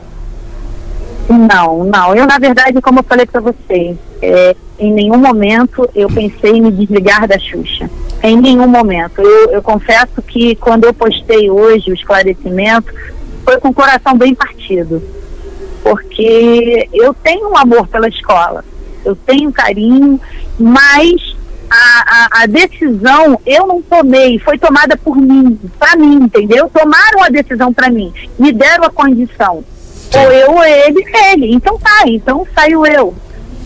Não, 1.30 1.84
não. 1.84 2.16
Eu, 2.16 2.26
na 2.26 2.40
verdade, 2.40 2.82
como 2.82 3.00
eu 3.00 3.04
falei 3.04 3.26
para 3.26 3.40
você, 3.40 3.96
é, 4.22 4.56
em 4.80 4.92
nenhum 4.92 5.18
momento 5.18 5.88
eu 5.94 6.10
pensei 6.10 6.54
em 6.54 6.62
me 6.62 6.72
desligar 6.72 7.28
da 7.28 7.38
Xuxa. 7.38 7.90
Em 8.24 8.36
nenhum 8.36 8.68
momento. 8.68 9.22
Eu, 9.22 9.52
eu 9.52 9.62
confesso 9.62 10.22
que 10.28 10.56
quando 10.56 10.86
eu 10.86 10.94
postei 10.94 11.50
hoje 11.50 11.92
o 11.92 11.94
esclarecimento, 11.94 12.92
foi 13.46 13.58
com 13.60 13.70
o 13.70 13.74
coração 13.74 14.18
bem 14.18 14.34
partido. 14.34 15.02
Porque 15.84 16.90
eu 16.94 17.14
tenho 17.14 17.50
um 17.50 17.58
amor 17.58 17.88
pela 17.88 18.08
escola, 18.08 18.64
eu 19.06 19.16
tenho 19.16 19.52
carinho, 19.52 20.20
mas 20.60 21.38
a, 21.70 22.06
a, 22.08 22.44
a 22.44 22.46
decisão 22.46 23.40
eu 23.46 23.68
não 23.68 23.82
tomei, 23.82 24.40
foi 24.40 24.58
tomada 24.58 24.98
por 24.98 25.16
mim, 25.16 25.60
para 25.78 25.96
mim, 25.96 26.16
entendeu? 26.24 26.70
Tomaram 26.70 27.24
a 27.24 27.30
decisão 27.30 27.74
para 27.74 27.90
mim, 27.90 28.12
me 28.38 28.52
deram 28.52 28.86
a 28.86 28.90
condição. 28.90 29.64
Ou 30.14 30.32
eu 30.32 30.52
ou 30.54 30.64
ele, 30.64 31.06
ele. 31.32 31.54
Então 31.54 31.78
tá, 31.78 32.04
então 32.08 32.46
saiu 32.56 32.86
eu. 32.86 33.14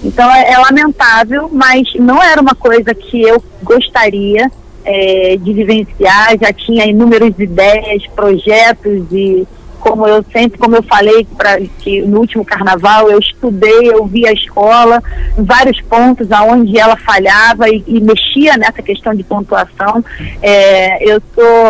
Então 0.04 0.30
é, 0.30 0.52
é 0.52 0.58
lamentável, 0.58 1.50
mas 1.52 1.88
não 1.96 2.22
era 2.22 2.42
uma 2.42 2.54
coisa 2.54 2.94
que 2.94 3.22
eu 3.22 3.42
gostaria 3.64 4.52
eh, 4.84 5.38
de 5.40 5.54
vivenciar. 5.54 6.38
Já 6.40 6.52
tinha 6.52 6.86
inúmeras 6.86 7.34
ideias, 7.40 8.06
projetos 8.14 9.06
e 9.12 9.48
como 9.84 10.08
eu 10.08 10.24
sempre, 10.32 10.58
como 10.58 10.78
eu 10.78 10.84
falei 10.84 11.28
pra, 11.38 11.60
que 11.80 12.02
no 12.04 12.20
último 12.20 12.46
carnaval 12.46 13.12
eu 13.12 13.20
estudei, 13.20 13.92
eu 13.92 14.06
vi 14.06 14.26
a 14.26 14.32
escola, 14.32 15.04
em 15.38 15.44
vários 15.44 15.82
pontos 15.82 16.32
aonde 16.32 16.80
ela 16.80 16.96
falhava 16.96 17.68
e, 17.70 17.84
e 17.86 18.00
mexia 18.00 18.56
nessa 18.56 18.82
questão 18.82 19.14
de 19.14 19.24
pontuação. 19.24 20.04
É, 20.42 21.04
eu 21.04 21.22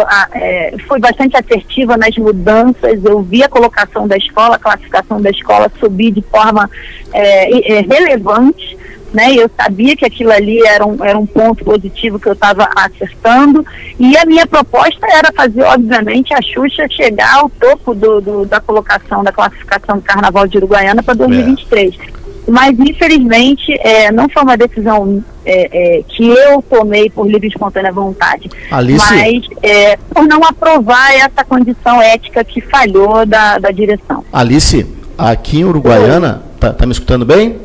a- 0.07 0.29
é, 0.33 0.75
fui 0.87 0.99
bastante 0.99 1.35
assertiva 1.35 1.97
nas 1.97 2.15
mudanças, 2.15 3.03
eu 3.03 3.19
vi 3.23 3.41
a 3.43 3.49
colocação 3.49 4.07
da 4.07 4.15
escola, 4.15 4.57
a 4.57 4.59
classificação 4.59 5.19
da 5.19 5.31
escola 5.31 5.71
subir 5.79 6.11
de 6.11 6.21
forma 6.21 6.69
é, 7.11 7.77
é, 7.77 7.81
relevante 7.81 8.77
né? 9.13 9.33
Eu 9.35 9.49
sabia 9.55 9.95
que 9.95 10.05
aquilo 10.05 10.31
ali 10.31 10.59
era 10.65 10.85
um, 10.85 11.03
era 11.03 11.17
um 11.17 11.25
ponto 11.25 11.63
positivo 11.63 12.19
que 12.19 12.27
eu 12.27 12.33
estava 12.33 12.67
acertando 12.75 13.65
e 13.99 14.17
a 14.17 14.25
minha 14.25 14.47
proposta 14.47 15.05
era 15.11 15.31
fazer, 15.31 15.61
obviamente, 15.63 16.33
a 16.33 16.41
Xuxa 16.41 16.87
chegar 16.89 17.35
ao 17.35 17.49
topo 17.49 17.93
do, 17.93 18.19
do- 18.19 18.45
da 18.45 18.59
colocação, 18.59 19.23
da 19.23 19.31
classificação 19.31 19.97
do 19.97 20.01
Carnaval 20.01 20.47
de 20.47 20.57
Uruguaiana 20.57 21.03
para 21.03 21.13
2023. 21.13 21.95
Mas, 22.47 22.77
infelizmente, 22.77 23.71
é, 23.79 24.11
não 24.11 24.27
foi 24.27 24.43
uma 24.43 24.57
decisão 24.57 25.23
é, 25.45 25.99
é, 25.99 26.03
que 26.03 26.27
eu 26.27 26.61
tomei 26.69 27.09
por 27.09 27.25
livre 27.25 27.47
e 27.47 27.49
espontânea 27.49 27.91
vontade. 27.91 28.49
Alice? 28.69 28.99
Mas 29.13 29.45
é, 29.61 29.95
por 30.13 30.27
não 30.27 30.43
aprovar 30.43 31.13
essa 31.15 31.43
condição 31.45 32.01
ética 32.01 32.43
que 32.43 32.59
falhou 32.59 33.25
da, 33.25 33.59
da 33.59 33.71
direção. 33.71 34.25
Alice, 34.33 34.85
aqui 35.17 35.59
em 35.59 35.63
Uruguaiana, 35.65 36.43
tá, 36.59 36.73
tá 36.73 36.85
me 36.85 36.91
escutando 36.91 37.25
bem? 37.25 37.57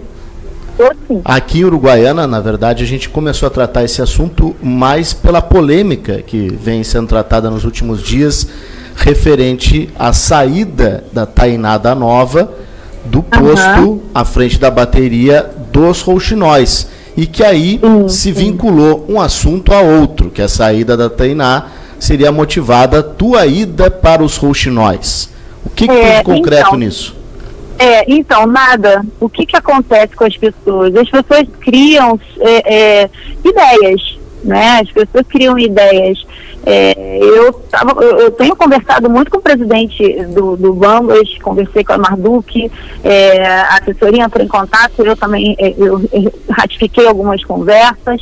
Aqui 1.24 1.60
em 1.60 1.64
Uruguaiana, 1.64 2.26
na 2.26 2.40
verdade, 2.40 2.84
a 2.84 2.86
gente 2.86 3.08
começou 3.08 3.46
a 3.46 3.50
tratar 3.50 3.84
esse 3.84 4.00
assunto 4.00 4.54
mais 4.62 5.12
pela 5.12 5.42
polêmica 5.42 6.22
que 6.22 6.48
vem 6.48 6.84
sendo 6.84 7.08
tratada 7.08 7.50
nos 7.50 7.64
últimos 7.64 8.02
dias, 8.02 8.46
referente 8.94 9.90
à 9.98 10.12
saída 10.12 11.04
da 11.12 11.26
Tainá 11.26 11.78
da 11.78 11.94
Nova 11.94 12.50
do 13.04 13.22
posto 13.22 14.02
à 14.14 14.24
frente 14.24 14.58
da 14.58 14.70
bateria 14.70 15.48
dos 15.72 16.00
rouxinóis. 16.02 16.88
E 17.16 17.26
que 17.26 17.42
aí 17.42 17.80
se 18.08 18.30
vinculou 18.30 19.04
um 19.08 19.20
assunto 19.20 19.72
a 19.72 19.80
outro, 19.80 20.30
que 20.30 20.40
a 20.40 20.48
saída 20.48 20.96
da 20.96 21.10
Tainá 21.10 21.66
seria 21.98 22.30
motivada 22.30 23.00
a 23.00 23.02
tua 23.02 23.44
ida 23.46 23.90
para 23.90 24.22
os 24.22 24.36
rouxinóis. 24.36 25.28
O 25.64 25.70
que, 25.70 25.88
que 25.88 25.92
tem 25.92 26.04
É, 26.04 26.18
de 26.18 26.24
concreto 26.24 26.68
então, 26.68 26.78
nisso? 26.78 27.17
É, 27.78 28.04
então, 28.12 28.46
nada. 28.46 29.04
O 29.20 29.28
que, 29.28 29.46
que 29.46 29.56
acontece 29.56 30.14
com 30.16 30.24
as 30.24 30.36
pessoas? 30.36 30.94
As 30.96 31.08
pessoas 31.08 31.46
criam 31.60 32.18
é, 32.40 32.74
é, 32.74 33.10
ideias, 33.44 34.18
né? 34.42 34.80
As 34.82 34.90
pessoas 34.90 35.26
criam 35.28 35.58
ideias. 35.58 36.26
É, 36.70 37.18
eu, 37.18 37.50
tava, 37.70 37.98
eu, 38.02 38.18
eu 38.18 38.30
tenho 38.30 38.54
conversado 38.54 39.08
muito 39.08 39.30
com 39.30 39.38
o 39.38 39.40
presidente 39.40 40.22
do, 40.26 40.54
do 40.54 40.74
Bambas, 40.74 41.26
conversei 41.42 41.82
com 41.82 41.94
a 41.94 41.98
Marduk, 41.98 42.70
é, 43.02 43.42
a 43.42 43.78
assessoria 43.78 44.24
entrou 44.24 44.44
em 44.44 44.48
contato, 44.48 45.02
eu 45.02 45.16
também 45.16 45.56
é, 45.58 45.72
eu, 45.78 45.98
eu 46.12 46.32
ratifiquei 46.50 47.06
algumas 47.06 47.42
conversas. 47.42 48.20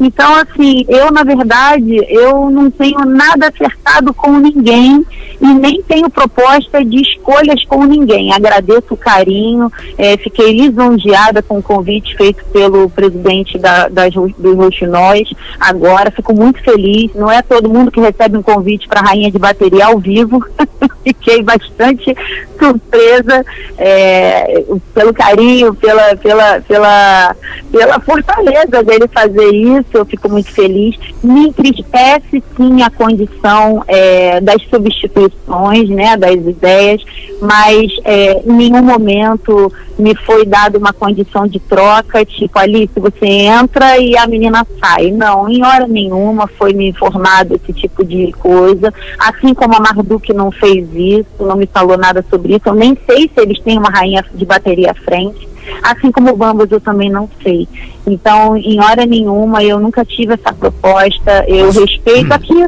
Então, 0.00 0.32
assim, 0.36 0.84
eu, 0.88 1.10
na 1.10 1.24
verdade, 1.24 1.96
eu 2.08 2.48
não 2.48 2.70
tenho 2.70 3.04
nada 3.04 3.48
acertado 3.48 4.14
com 4.14 4.38
ninguém 4.38 5.04
e 5.40 5.46
nem 5.46 5.82
tenho 5.82 6.08
proposta 6.08 6.84
de 6.84 7.00
escolhas 7.00 7.64
com 7.64 7.84
ninguém. 7.84 8.32
Agradeço 8.32 8.94
o 8.94 8.96
carinho, 8.96 9.72
eh, 9.96 10.16
fiquei 10.18 10.52
lisonjeada 10.52 11.42
com 11.42 11.58
o 11.58 11.62
convite 11.62 12.16
feito 12.16 12.44
pelo 12.46 12.88
presidente 12.90 13.58
da, 13.58 13.88
das, 13.88 14.12
dos 14.14 14.56
Roxinóis. 14.56 15.28
Agora, 15.58 16.10
fico 16.10 16.34
muito 16.34 16.62
feliz. 16.62 17.12
Não 17.14 17.30
é 17.30 17.42
todo 17.42 17.68
mundo 17.68 17.87
que 17.90 18.00
recebe 18.00 18.36
um 18.36 18.42
convite 18.42 18.88
para 18.88 19.00
a 19.00 19.04
Rainha 19.04 19.30
de 19.30 19.38
Bateria 19.38 19.86
ao 19.86 19.98
vivo. 19.98 20.44
Fiquei 21.02 21.42
bastante 21.42 22.14
surpresa 22.58 23.44
eh, 23.78 24.64
pelo 24.92 25.14
carinho, 25.14 25.74
pela, 25.74 26.16
pela, 26.16 26.60
pela, 26.60 27.36
pela 27.70 28.00
fortaleza 28.00 28.82
dele 28.82 29.08
fazer 29.12 29.50
isso. 29.50 29.88
Eu 29.94 30.04
fico 30.04 30.28
muito 30.28 30.50
feliz. 30.50 30.96
Me 31.22 31.48
entristece 31.48 32.42
sim 32.56 32.82
a 32.82 32.90
condição 32.90 33.84
eh, 33.86 34.40
das 34.40 34.62
substituições, 34.68 35.88
né, 35.88 36.16
das 36.16 36.34
ideias, 36.34 37.02
mas 37.40 37.90
eh, 38.04 38.42
em 38.44 38.52
nenhum 38.52 38.82
momento 38.82 39.72
me 39.98 40.14
foi 40.14 40.46
dada 40.46 40.78
uma 40.78 40.92
condição 40.92 41.46
de 41.46 41.58
troca, 41.58 42.24
tipo 42.24 42.58
ali, 42.58 42.88
se 42.92 43.00
você 43.00 43.26
entra 43.26 43.98
e 43.98 44.16
a 44.16 44.26
menina 44.26 44.66
sai. 44.80 45.10
Não, 45.10 45.48
em 45.48 45.64
hora 45.64 45.86
nenhuma 45.86 46.46
foi 46.46 46.72
me 46.72 46.88
informado 46.88 47.56
esse 47.56 47.72
tipo 47.78 48.04
de 48.04 48.32
coisa. 48.32 48.92
Assim 49.18 49.54
como 49.54 49.74
a 49.74 49.80
Marduk 49.80 50.32
não 50.32 50.50
fez 50.50 50.86
isso, 50.94 51.26
não 51.40 51.56
me 51.56 51.66
falou 51.66 51.96
nada 51.96 52.24
sobre 52.28 52.54
isso. 52.54 52.62
Eu 52.66 52.74
nem 52.74 52.96
sei 53.06 53.30
se 53.34 53.40
eles 53.40 53.60
têm 53.60 53.78
uma 53.78 53.90
rainha 53.90 54.24
de 54.34 54.44
bateria 54.44 54.90
à 54.90 54.94
frente. 54.94 55.48
Assim 55.82 56.10
como 56.10 56.32
o 56.32 56.36
Bambas 56.36 56.70
eu 56.70 56.80
também 56.80 57.10
não 57.10 57.28
sei. 57.42 57.68
Então, 58.06 58.56
em 58.56 58.80
hora 58.80 59.04
nenhuma, 59.04 59.62
eu 59.62 59.78
nunca 59.78 60.04
tive 60.04 60.34
essa 60.34 60.52
proposta. 60.52 61.44
Eu 61.46 61.70
respeito 61.70 62.32
aqui 62.32 62.66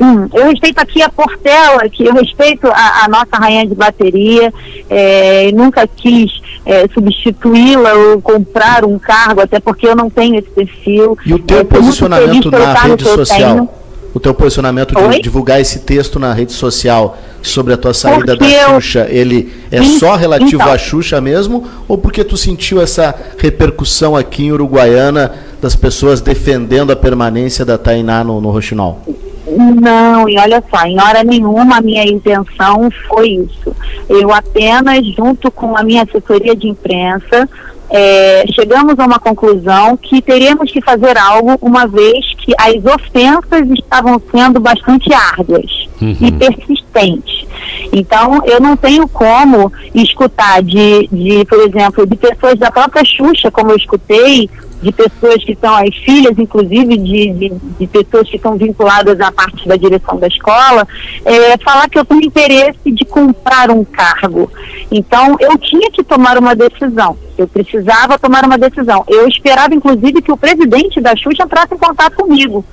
Hum, 0.00 0.28
eu 0.32 0.48
respeito 0.48 0.78
aqui 0.78 1.02
a 1.02 1.10
Portela, 1.10 1.86
que 1.90 2.04
eu 2.04 2.14
respeito 2.14 2.66
a, 2.68 3.04
a 3.04 3.08
nossa 3.08 3.36
rainha 3.36 3.66
de 3.66 3.74
bateria, 3.74 4.52
eh, 4.88 5.50
nunca 5.52 5.86
quis 5.86 6.40
eh, 6.64 6.86
substituí-la 6.94 7.92
ou 7.92 8.22
comprar 8.22 8.84
um 8.84 8.98
cargo, 8.98 9.42
até 9.42 9.60
porque 9.60 9.86
eu 9.86 9.94
não 9.94 10.08
tenho 10.08 10.36
esse 10.36 10.48
perfil. 10.48 11.18
E 11.26 11.34
o 11.34 11.38
teu 11.38 11.64
posicionamento 11.66 12.50
na 12.50 12.72
rede 12.72 13.04
social? 13.04 13.79
O 14.12 14.18
teu 14.18 14.34
posicionamento 14.34 14.94
de 14.94 15.00
Oi? 15.02 15.20
divulgar 15.20 15.60
esse 15.60 15.80
texto 15.80 16.18
na 16.18 16.32
rede 16.32 16.52
social 16.52 17.16
sobre 17.42 17.72
a 17.72 17.76
tua 17.76 17.94
saída 17.94 18.36
Porque 18.36 18.56
da 18.56 18.74
Xuxa, 18.74 19.06
ele 19.08 19.52
é 19.70 19.82
Sim, 19.82 19.98
só 19.98 20.16
relativo 20.16 20.62
então. 20.62 20.72
à 20.72 20.76
Xuxa 20.76 21.20
mesmo? 21.20 21.66
Ou 21.86 21.96
porque 21.96 22.24
tu 22.24 22.36
sentiu 22.36 22.80
essa 22.80 23.14
repercussão 23.38 24.16
aqui 24.16 24.44
em 24.44 24.52
Uruguaiana 24.52 25.32
das 25.62 25.76
pessoas 25.76 26.20
defendendo 26.20 26.90
a 26.90 26.96
permanência 26.96 27.64
da 27.64 27.78
Tainá 27.78 28.24
no, 28.24 28.40
no 28.40 28.50
Roxinol? 28.50 29.00
Não, 29.46 30.28
e 30.28 30.38
olha 30.38 30.62
só, 30.70 30.84
em 30.84 31.00
hora 31.00 31.24
nenhuma 31.24 31.78
a 31.78 31.80
minha 31.80 32.04
intenção 32.04 32.88
foi 33.08 33.30
isso. 33.30 33.74
Eu 34.08 34.32
apenas, 34.32 35.04
junto 35.06 35.50
com 35.50 35.76
a 35.76 35.82
minha 35.82 36.02
assessoria 36.02 36.54
de 36.54 36.68
imprensa, 36.68 37.48
é, 37.90 38.44
chegamos 38.54 38.98
a 38.98 39.04
uma 39.04 39.18
conclusão 39.18 39.96
que 39.96 40.22
teríamos 40.22 40.70
que 40.70 40.80
fazer 40.80 41.18
algo, 41.18 41.58
uma 41.60 41.86
vez 41.86 42.24
que 42.38 42.54
as 42.58 42.84
ofensas 42.84 43.68
estavam 43.70 44.20
sendo 44.30 44.60
bastante 44.60 45.12
árduas 45.12 45.88
e 46.00 46.32
persistentes. 46.32 47.46
Então, 47.92 48.40
eu 48.44 48.60
não 48.60 48.76
tenho 48.76 49.08
como 49.08 49.72
escutar 49.94 50.62
de, 50.62 51.08
de, 51.10 51.44
por 51.44 51.58
exemplo, 51.60 52.06
de 52.06 52.16
pessoas 52.16 52.58
da 52.58 52.70
própria 52.70 53.04
Xuxa, 53.04 53.50
como 53.50 53.72
eu 53.72 53.76
escutei, 53.76 54.48
de 54.82 54.92
pessoas 54.92 55.44
que 55.44 55.56
são 55.60 55.74
as 55.74 55.94
filhas, 55.96 56.38
inclusive, 56.38 56.96
de, 56.96 57.32
de, 57.32 57.52
de 57.78 57.86
pessoas 57.86 58.28
que 58.28 58.36
estão 58.36 58.56
vinculadas 58.56 59.20
à 59.20 59.30
parte 59.30 59.68
da 59.68 59.76
direção 59.76 60.18
da 60.18 60.26
escola, 60.26 60.86
é, 61.24 61.58
falar 61.58 61.88
que 61.88 61.98
eu 61.98 62.04
tenho 62.04 62.24
interesse 62.24 62.90
de 62.90 63.04
comprar 63.04 63.70
um 63.70 63.84
cargo. 63.84 64.50
Então, 64.90 65.36
eu 65.38 65.58
tinha 65.58 65.90
que 65.90 66.02
tomar 66.02 66.38
uma 66.38 66.54
decisão. 66.54 67.16
Eu 67.36 67.46
precisava 67.46 68.18
tomar 68.18 68.44
uma 68.44 68.58
decisão. 68.58 69.04
Eu 69.06 69.28
esperava, 69.28 69.74
inclusive, 69.74 70.22
que 70.22 70.32
o 70.32 70.36
presidente 70.36 71.00
da 71.00 71.14
Xuxa 71.16 71.44
entrasse 71.44 71.74
em 71.74 71.78
contato 71.78 72.16
comigo. 72.16 72.64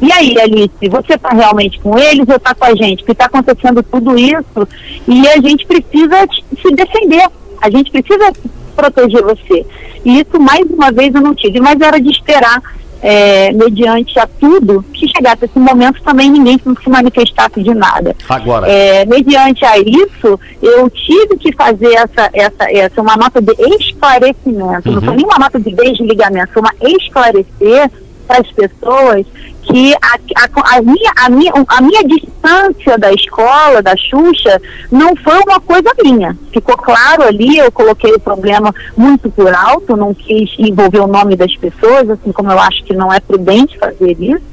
E 0.00 0.12
aí, 0.12 0.38
Alice, 0.40 0.88
você 0.88 1.14
está 1.14 1.30
realmente 1.30 1.80
com 1.80 1.98
eles 1.98 2.28
ou 2.28 2.36
está 2.36 2.54
com 2.54 2.64
a 2.64 2.74
gente? 2.74 2.98
Porque 2.98 3.12
está 3.12 3.24
acontecendo 3.24 3.82
tudo 3.82 4.16
isso 4.16 4.68
e 5.08 5.26
a 5.28 5.40
gente 5.40 5.66
precisa 5.66 6.26
se 6.62 6.74
defender. 6.74 7.28
A 7.60 7.68
gente 7.68 7.90
precisa 7.90 8.32
proteger 8.78 9.22
você. 9.22 9.66
E 10.04 10.20
isso, 10.20 10.40
mais 10.40 10.64
uma 10.70 10.92
vez, 10.92 11.12
eu 11.12 11.20
não 11.20 11.34
tive. 11.34 11.60
Mas 11.60 11.80
era 11.80 12.00
de 12.00 12.10
esperar, 12.10 12.62
é, 13.02 13.52
mediante 13.52 14.18
a 14.18 14.26
tudo, 14.26 14.84
que 14.92 15.08
chegasse 15.08 15.44
esse 15.44 15.58
momento 15.58 16.00
também 16.02 16.30
ninguém 16.30 16.58
se 16.58 16.90
manifestasse 16.90 17.60
de 17.62 17.74
nada. 17.74 18.14
Agora. 18.28 18.68
É, 18.68 19.04
mediante 19.04 19.64
a 19.64 19.78
isso, 19.78 20.38
eu 20.62 20.88
tive 20.90 21.36
que 21.38 21.52
fazer 21.54 21.92
essa, 21.94 22.30
essa, 22.32 22.70
essa 22.70 23.00
uma 23.00 23.16
nota 23.16 23.40
de 23.40 23.52
esclarecimento. 23.80 24.90
Não 24.90 25.02
foi 25.02 25.16
nem 25.16 25.24
uma 25.24 25.38
nota 25.38 25.58
de 25.58 25.70
desligamento, 25.72 26.52
foi 26.52 26.62
uma 26.62 26.74
esclarecer 26.80 27.90
para 28.28 28.42
as 28.42 28.52
pessoas 28.52 29.26
que 29.62 29.94
a, 29.94 30.18
a, 30.36 30.76
a 30.76 30.82
minha, 30.82 31.12
a, 31.16 31.28
minha, 31.28 31.52
a 31.68 31.80
minha 31.82 32.04
distância 32.04 32.96
da 32.98 33.12
escola, 33.12 33.82
da 33.82 33.94
Xuxa, 33.96 34.60
não 34.90 35.14
foi 35.16 35.38
uma 35.40 35.60
coisa 35.60 35.90
minha. 36.02 36.36
Ficou 36.52 36.76
claro 36.76 37.22
ali, 37.22 37.58
eu 37.58 37.70
coloquei 37.72 38.12
o 38.12 38.20
problema 38.20 38.74
muito 38.96 39.30
por 39.30 39.52
alto, 39.54 39.96
não 39.96 40.14
quis 40.14 40.50
envolver 40.58 41.00
o 41.00 41.06
nome 41.06 41.36
das 41.36 41.54
pessoas, 41.56 42.08
assim 42.08 42.32
como 42.32 42.50
eu 42.50 42.58
acho 42.58 42.84
que 42.84 42.94
não 42.94 43.12
é 43.12 43.20
prudente 43.20 43.78
fazer 43.78 44.16
isso, 44.18 44.44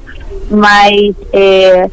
mas 0.50 1.16
é, 1.32 1.90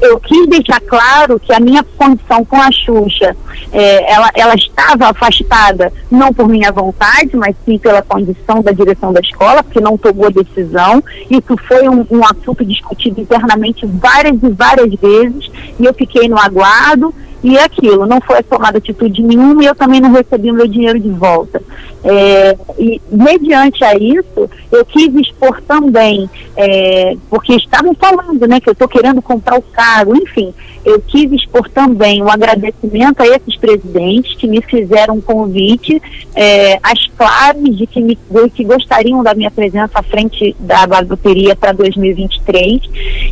eu 0.00 0.18
quis 0.20 0.46
deixar 0.48 0.80
claro 0.80 1.38
que 1.38 1.52
a 1.52 1.60
minha 1.60 1.82
condição 1.82 2.44
com 2.44 2.56
a 2.56 2.70
Xuxa, 2.70 3.36
é, 3.72 4.12
ela, 4.12 4.30
ela 4.34 4.54
estava 4.54 5.08
afastada 5.08 5.92
não 6.10 6.32
por 6.32 6.48
minha 6.48 6.70
vontade, 6.72 7.36
mas 7.36 7.54
sim 7.64 7.78
pela 7.78 8.02
condição 8.02 8.62
da 8.62 8.72
direção 8.72 9.12
da 9.12 9.20
escola, 9.20 9.62
porque 9.62 9.80
não 9.80 9.98
tomou 9.98 10.30
decisão. 10.30 11.02
Isso 11.30 11.56
foi 11.66 11.88
um, 11.88 12.06
um 12.10 12.24
assunto 12.24 12.64
discutido 12.64 13.20
internamente 13.20 13.86
várias 13.86 14.42
e 14.42 14.48
várias 14.50 14.94
vezes, 14.94 15.50
e 15.78 15.84
eu 15.84 15.94
fiquei 15.94 16.28
no 16.28 16.38
aguardo. 16.38 17.14
E 17.42 17.56
é 17.56 17.62
aquilo, 17.62 18.06
não 18.06 18.20
foi 18.20 18.42
tomada 18.42 18.78
atitude 18.78 19.22
nenhuma 19.22 19.62
e 19.62 19.66
eu 19.66 19.74
também 19.74 20.00
não 20.00 20.12
recebi 20.12 20.50
o 20.50 20.54
meu 20.54 20.66
dinheiro 20.66 20.98
de 20.98 21.10
volta. 21.10 21.62
É, 22.02 22.56
e 22.78 23.00
mediante 23.10 23.84
a 23.84 23.94
isso, 23.94 24.48
eu 24.72 24.84
quis 24.84 25.14
expor 25.14 25.60
também, 25.62 26.28
é, 26.56 27.16
porque 27.28 27.54
estavam 27.54 27.94
falando 27.94 28.46
né, 28.46 28.60
que 28.60 28.68
eu 28.68 28.72
estou 28.72 28.88
querendo 28.88 29.20
comprar 29.22 29.58
o 29.58 29.62
cargo, 29.62 30.16
enfim, 30.16 30.52
eu 30.84 31.00
quis 31.00 31.30
expor 31.32 31.68
também 31.70 32.22
um 32.22 32.30
agradecimento 32.30 33.20
a 33.20 33.26
esses 33.26 33.56
presidentes 33.56 34.34
que 34.36 34.46
me 34.46 34.62
fizeram 34.62 35.16
um 35.16 35.20
convite 35.20 36.00
é, 36.34 36.78
às 36.82 37.06
claras 37.16 37.76
de 37.76 37.86
que, 37.86 38.00
me, 38.00 38.18
que 38.54 38.64
gostariam 38.64 39.22
da 39.22 39.34
minha 39.34 39.50
presença 39.50 39.98
à 39.98 40.02
frente 40.02 40.56
da 40.58 40.86
barbearia 40.86 41.54
para 41.54 41.72
2023 41.72 42.80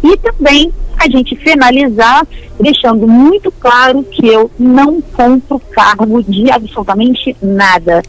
e 0.03 0.17
também 0.19 0.73
a 0.99 1.09
gente 1.09 1.37
finalizar 1.37 2.27
deixando 2.59 3.07
muito 3.07 3.53
claro 3.53 3.96
que 4.03 4.27
eu 4.27 4.51
não 4.59 5.01
compro 5.01 5.61
cargo 5.73 6.23
de 6.23 6.51
absolutamente 6.51 7.37
nada. 7.43 8.03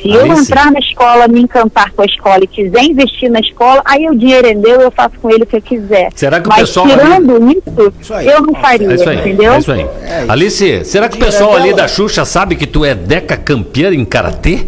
Se 0.00 0.10
eu 0.10 0.22
Alice. 0.22 0.42
entrar 0.42 0.70
na 0.70 0.78
escola, 0.78 1.28
me 1.28 1.40
encantar 1.40 1.92
com 1.92 2.02
a 2.02 2.04
escola 2.04 2.40
e 2.42 2.46
quiser 2.46 2.82
investir 2.84 3.30
na 3.30 3.40
escola, 3.40 3.82
aí 3.84 4.08
o 4.08 4.14
dinheiro 4.14 4.46
é 4.46 4.54
meu, 4.54 4.80
eu 4.80 4.90
faço 4.90 5.14
com 5.20 5.30
ele 5.30 5.44
o 5.44 5.46
que 5.46 5.56
eu 5.56 5.62
quiser. 5.62 6.10
Será 6.14 6.40
que 6.40 6.46
o 6.46 6.50
Mas 6.50 6.60
pessoal 6.60 6.86
tirando 6.86 7.50
isso, 7.50 7.92
eu 8.22 8.42
não 8.42 8.54
faria, 8.54 8.90
É 8.90 8.94
isso 8.94 9.08
aí, 9.08 9.18
entendeu? 9.18 9.52
é 9.52 9.58
isso 9.58 9.72
aí. 9.72 9.86
Alice, 10.28 10.84
será 10.84 11.08
que 11.08 11.16
o 11.16 11.20
pessoal 11.20 11.54
ali 11.56 11.72
da 11.74 11.88
Xuxa 11.88 12.24
sabe 12.24 12.56
que 12.56 12.66
tu 12.66 12.84
é 12.84 12.94
deca 12.94 13.36
campeã 13.36 13.92
em 13.92 14.04
karatê? 14.04 14.66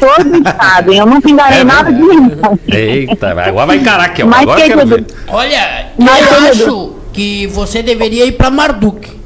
Todos 0.00 0.42
sabem, 0.56 0.98
eu 0.98 1.04
não 1.06 1.20
pingarei 1.20 1.60
É 1.60 1.64
nada 1.64 1.92
de 1.92 2.00
mim. 2.00 2.30
Eita, 2.68 3.30
agora 3.30 3.66
vai 3.66 3.76
encarar 3.76 4.04
aqui, 4.04 4.22
ó. 4.22 4.26
Mas, 4.26 4.42
Agora 4.42 4.66
eu 4.66 4.78
quero. 4.88 5.06
Olha, 5.28 5.86
Mas, 5.98 6.26
eu 6.30 6.50
acho 6.50 6.92
que 7.12 7.46
você 7.48 7.82
deveria 7.82 8.24
ir 8.24 8.32
pra 8.32 8.50
Marduk. 8.50 9.17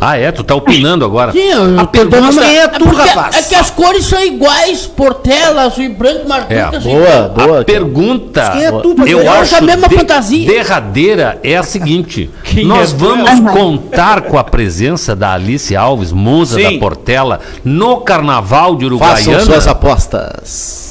Ah, 0.00 0.16
é? 0.16 0.30
Tu 0.30 0.44
tá 0.44 0.54
opinando 0.54 1.04
agora. 1.04 1.32
Sim, 1.32 1.40
eu 1.50 1.80
A 1.80 1.86
tô 1.86 1.88
pergunta 1.88 2.20
dando- 2.20 2.42
é 2.44 2.68
porque- 2.68 3.36
É 3.38 3.42
que 3.42 3.54
as 3.54 3.70
cores 3.70 4.06
são 4.06 4.20
iguais, 4.24 4.86
Portela, 4.86 5.62
azul 5.62 5.84
e 5.84 5.88
branco, 5.88 6.28
Marduk, 6.28 6.54
É, 6.54 6.68
e 6.72 6.78
boa, 6.80 7.28
boa. 7.28 7.60
A 7.60 7.64
pergunta, 7.64 8.50
Quem 8.52 8.64
é 8.66 8.70
tu, 8.70 8.94
eu 9.06 9.30
acho 9.32 9.56
a 9.56 9.60
mesma 9.60 9.88
de- 9.88 9.96
fantasia. 9.96 10.46
derradeira 10.46 11.38
é 11.42 11.56
a 11.56 11.62
seguinte: 11.64 12.30
Quem 12.44 12.64
nós 12.64 12.92
é 12.92 12.96
tu? 12.96 13.04
vamos 13.04 13.28
Aham. 13.28 13.52
contar 13.52 14.22
com 14.22 14.38
a 14.38 14.44
presença 14.44 15.16
da 15.16 15.32
Alice 15.34 15.74
Alves, 15.74 16.12
musa 16.12 16.56
Sim. 16.60 16.74
da 16.74 16.78
Portela, 16.78 17.40
no 17.64 17.96
Carnaval 17.98 18.76
de 18.76 18.84
Façam 18.98 19.32
Uruguaiana. 19.32 19.40
suas 19.44 19.66
apostas. 19.66 20.88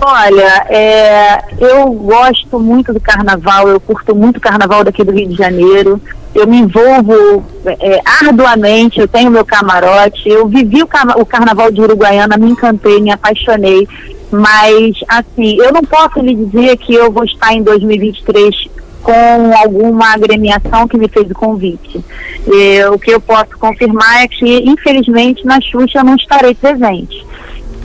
Olha, 0.00 0.66
é, 0.70 1.38
eu 1.58 1.90
gosto 1.92 2.58
muito 2.58 2.92
do 2.92 3.00
carnaval, 3.00 3.68
eu 3.68 3.78
curto 3.78 4.14
muito 4.14 4.38
o 4.38 4.40
carnaval 4.40 4.82
daqui 4.82 5.04
do 5.04 5.12
Rio 5.12 5.28
de 5.28 5.36
Janeiro. 5.36 6.00
Eu 6.34 6.46
me 6.46 6.58
envolvo 6.58 7.44
é, 7.66 8.00
arduamente, 8.22 9.00
eu 9.00 9.08
tenho 9.08 9.30
meu 9.30 9.44
camarote. 9.44 10.28
Eu 10.28 10.46
vivi 10.46 10.82
o, 10.82 10.86
carna- 10.86 11.16
o 11.16 11.26
carnaval 11.26 11.70
de 11.70 11.80
Uruguaiana, 11.80 12.36
me 12.36 12.50
encantei, 12.50 13.00
me 13.00 13.10
apaixonei. 13.10 13.86
Mas, 14.30 14.94
assim, 15.08 15.56
eu 15.58 15.72
não 15.72 15.82
posso 15.82 16.20
lhe 16.20 16.34
dizer 16.34 16.76
que 16.76 16.94
eu 16.94 17.10
vou 17.10 17.24
estar 17.24 17.52
em 17.52 17.62
2023 17.62 18.68
com 19.02 19.52
alguma 19.56 20.12
agremiação 20.14 20.86
que 20.86 20.96
me 20.96 21.08
fez 21.08 21.28
o 21.30 21.34
convite. 21.34 22.00
E, 22.46 22.84
o 22.84 22.98
que 22.98 23.10
eu 23.10 23.20
posso 23.20 23.58
confirmar 23.58 24.22
é 24.22 24.28
que, 24.28 24.58
infelizmente, 24.70 25.44
na 25.44 25.60
Xuxa 25.60 25.98
eu 25.98 26.04
não 26.04 26.14
estarei 26.14 26.54
presente. 26.54 27.26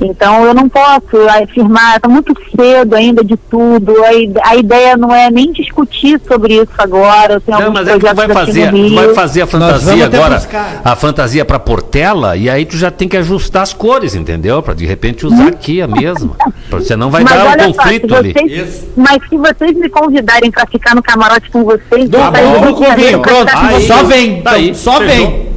Então 0.01 0.43
eu 0.45 0.53
não 0.53 0.67
posso 0.67 1.17
afirmar, 1.41 1.95
está 1.95 2.07
muito 2.07 2.33
cedo 2.55 2.95
ainda 2.95 3.23
de 3.23 3.37
tudo. 3.37 3.93
A, 4.03 4.49
a 4.49 4.55
ideia 4.55 4.97
não 4.97 5.13
é 5.15 5.31
nem 5.31 5.51
discutir 5.53 6.19
sobre 6.27 6.55
isso 6.55 6.71
agora. 6.77 7.41
Eu 7.47 7.59
Não, 7.59 7.71
mas 7.71 7.87
é 7.87 7.93
que 7.93 7.99
tu 8.05 8.15
vai 8.15 8.27
fazer, 8.27 8.71
vai 8.93 9.13
fazer 9.13 9.41
a 9.43 9.47
fantasia 9.47 10.05
agora, 10.05 10.35
buscar. 10.35 10.81
a 10.83 10.95
fantasia 10.95 11.45
pra 11.45 11.59
Portela, 11.59 12.35
e 12.35 12.49
aí 12.49 12.65
tu 12.65 12.77
já 12.77 12.91
tem 12.91 13.07
que 13.07 13.15
ajustar 13.17 13.63
as 13.63 13.73
cores, 13.73 14.15
entendeu? 14.15 14.61
Pra 14.61 14.73
de 14.73 14.85
repente 14.85 15.25
usar 15.25 15.47
aqui 15.47 15.81
a 15.81 15.87
mesma. 15.87 16.35
Você 16.69 16.95
não 16.95 17.09
vai 17.09 17.23
Mas 17.23 17.33
dar 17.33 17.45
um 17.45 17.49
olha 17.51 17.63
só, 17.65 17.73
conflito 17.73 18.07
se 18.09 18.15
ali. 18.15 18.33
vocês- 18.33 18.83
Mas 18.97 19.17
se 19.29 19.37
vocês 19.37 19.73
me 19.77 19.89
convidarem 19.89 20.51
para 20.51 20.65
ficar 20.67 20.93
no 20.95 21.01
camarote 21.01 21.49
com 21.49 21.63
vocês, 21.63 22.09
Tá 22.09 22.31
eu 22.41 22.59
bom, 22.59 22.73
de 22.79 22.85
Janeiro 22.87 23.19
pra 23.21 23.31
pronto. 23.33 23.51
Aí, 23.55 23.73
vocês. 23.75 23.87
só 23.87 24.03
vem, 24.03 24.41
Tá 24.41 24.51
aí, 24.51 24.75
só 24.75 24.97
fechou. 24.97 25.07
vem. 25.07 25.54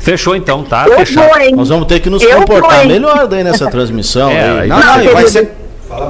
Fechou 0.00 0.34
então, 0.34 0.64
tá? 0.64 0.86
Eu 0.88 0.96
Fechado. 0.96 1.28
vou, 1.28 1.38
hein? 1.38 1.54
Nós 1.54 1.68
vamos 1.68 1.86
ter 1.86 2.00
que 2.00 2.08
nos 2.10 2.22
Eu 2.22 2.38
comportar 2.40 2.78
vou, 2.78 2.86
melhor 2.86 3.28
daí 3.28 3.44
nessa 3.44 3.70
transmissão. 3.70 4.30
É, 4.40 4.60
aí. 4.60 4.68
Não, 4.68 4.78
não, 4.78 5.02
e 5.02 5.08
vai 5.08 5.26
ser 5.26 5.59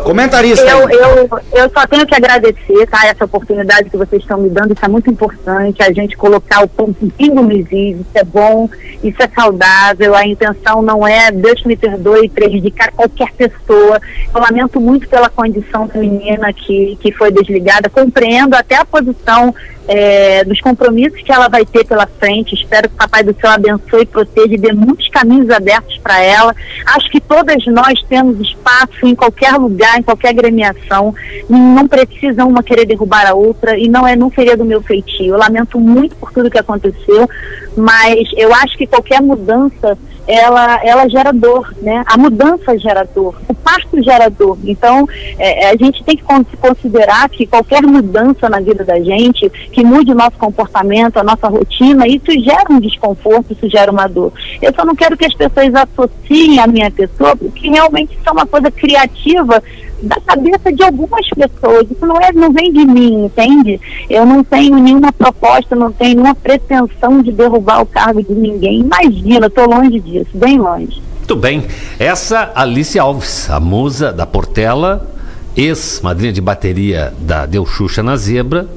comentarista. 0.05 0.69
Eu, 0.69 0.89
eu, 0.91 1.29
eu 1.53 1.71
só 1.71 1.87
tenho 1.87 2.07
que 2.07 2.15
agradecer, 2.15 2.87
tá? 2.89 3.07
Essa 3.07 3.25
oportunidade 3.25 3.91
que 3.91 3.97
vocês 3.97 4.23
estão 4.23 4.39
me 4.39 4.51
dando, 4.51 4.73
isso 4.75 4.85
é 4.85 4.89
muito 4.89 5.11
importante. 5.11 5.83
A 5.83 5.93
gente 5.93 6.17
colocar 6.17 6.63
o 6.63 6.69
ponto 6.69 6.97
nos 7.01 7.73
is, 7.73 8.01
isso 8.01 8.11
é 8.15 8.25
bom, 8.25 8.69
isso 9.03 9.23
é 9.23 9.29
saudável. 9.29 10.15
A 10.15 10.27
intenção 10.27 10.83
não 10.83 11.07
é, 11.07 11.31
Deus 11.31 11.63
me 11.65 11.77
perdoe, 11.77 12.29
prejudicar 12.29 12.93
qualquer 12.93 13.33
pessoa. 13.33 14.01
Eu 14.35 14.41
lamento 14.41 14.81
muito 14.81 15.09
pela 15.09 15.29
condição 15.29 15.89
feminina 15.89 16.53
que, 16.53 16.97
que 17.01 17.13
foi 17.13 17.31
desligada. 17.31 17.89
Compreendo 17.89 18.55
até 18.55 18.77
a 18.77 18.85
posição 18.85 19.55
é, 19.91 20.45
dos 20.45 20.61
compromissos 20.61 21.21
que 21.21 21.33
ela 21.33 21.49
vai 21.49 21.67
ter 21.67 21.85
pela 21.85 22.07
frente. 22.07 22.55
Espero 22.55 22.89
que 22.89 22.95
o 22.95 22.99
Papai 22.99 23.25
do 23.25 23.35
Céu 23.41 23.51
abençoe, 23.51 24.07
proteja 24.07 24.55
e 24.55 24.59
dê 24.59 24.73
muitos 24.73 25.09
caminhos 25.09 25.51
abertos 25.51 25.99
para 25.99 26.23
ela. 26.23 26.55
Acho 26.87 27.11
que 27.11 27.21
todas 27.21 27.65
nós 27.67 28.01
temos 28.09 28.39
espaço 28.41 29.05
em 29.05 29.17
qualquer 29.17 29.53
lugar, 29.55 29.70
em 29.99 30.03
qualquer 30.03 30.31
agremiação. 30.31 31.15
Não 31.49 31.87
precisa 31.87 32.45
uma 32.45 32.63
querer 32.63 32.87
derrubar 32.87 33.27
a 33.27 33.35
outra 33.35 33.79
e 33.79 33.89
não 33.89 34.07
é 34.07 34.17
não 34.17 34.31
seria 34.31 34.57
do 34.57 34.65
meu 34.65 34.83
feitio. 34.83 35.35
Eu 35.35 35.39
lamento 35.39 35.79
muito 35.79 36.15
por 36.17 36.33
tudo 36.33 36.51
que 36.51 36.59
aconteceu, 36.59 37.29
mas 37.77 38.29
eu 38.37 38.53
acho 38.55 38.77
que 38.77 38.87
qualquer 38.87 39.21
mudança 39.21 39.97
ela, 40.27 40.81
ela 40.85 41.09
gera 41.09 41.33
dor, 41.33 41.75
né? 41.83 42.05
A 42.07 42.17
mudança 42.17 42.79
gera 42.79 43.03
dor, 43.03 43.41
o 43.49 43.55
parto 43.55 44.01
gera 44.03 44.29
dor. 44.29 44.57
Então, 44.65 45.09
é, 45.37 45.65
é, 45.65 45.71
a 45.71 45.77
gente 45.77 46.05
tem 46.05 46.17
que 46.17 46.23
con- 46.23 46.45
considerar 46.61 47.29
que 47.29 47.47
qualquer 47.47 47.83
mudança 47.83 48.49
na 48.49 48.61
vida 48.61 48.85
da 48.85 49.01
gente, 49.01 49.51
que 49.73 49.83
mude 49.83 50.13
o 50.13 50.15
nosso 50.15 50.37
comportamento, 50.39 51.17
a 51.17 51.25
nossa 51.25 51.49
rotina, 51.49 52.07
isso 52.07 52.31
gera 52.45 52.71
um 52.71 52.79
desconforto, 52.79 53.53
isso 53.53 53.69
gera 53.69 53.91
uma 53.91 54.07
dor. 54.07 54.33
Eu 54.63 54.73
só 54.73 54.85
não 54.85 54.95
quero 54.95 55.17
que 55.17 55.25
as 55.25 55.35
pessoas 55.35 55.75
associem 55.75 56.61
a 56.61 56.67
minha 56.67 56.91
pessoa, 56.91 57.35
porque 57.35 57.69
realmente 57.69 58.13
isso 58.13 58.29
é 58.29 58.31
uma 58.31 58.47
coisa 58.47 58.71
criativa 58.71 59.60
da 60.03 60.21
cabeça 60.21 60.73
de 60.73 60.83
algumas 60.83 61.29
pessoas. 61.29 61.87
Isso 61.91 62.07
não, 62.07 62.17
é, 62.21 62.33
não 62.33 62.53
vem 62.53 62.73
de 62.73 62.85
mim, 62.85 63.25
entende? 63.27 63.81
Eu 64.09 64.25
não 64.25 64.43
tenho 64.43 64.79
nenhuma 64.79 65.13
proposta, 65.13 65.75
não 65.77 65.93
tenho 65.93 66.17
nenhuma 66.17 66.35
pretensão 66.35 67.23
de 67.23 67.33
derrubar 67.33 67.83
o 67.83 67.87
cargo 67.87 68.23
de 68.23 68.35
ninguém. 68.35 68.81
Imagina, 68.81 69.47
estou 69.47 69.69
longe 69.69 70.01
disso, 70.01 70.31
bem 70.35 70.59
longe. 70.59 71.03
Muito 71.19 71.37
bem. 71.37 71.65
Essa 71.99 72.51
Alice 72.55 72.99
Alves, 72.99 73.49
a 73.51 73.61
musa 73.61 74.13
da 74.13 74.27
Portela, 74.27 75.09
ex-madrinha 75.57 76.33
de 76.33 76.41
bateria 76.41 77.13
da 77.21 77.47
Deu 77.47 77.65
Xuxa 77.67 78.03
na 78.03 78.17
Zebra, 78.17 78.69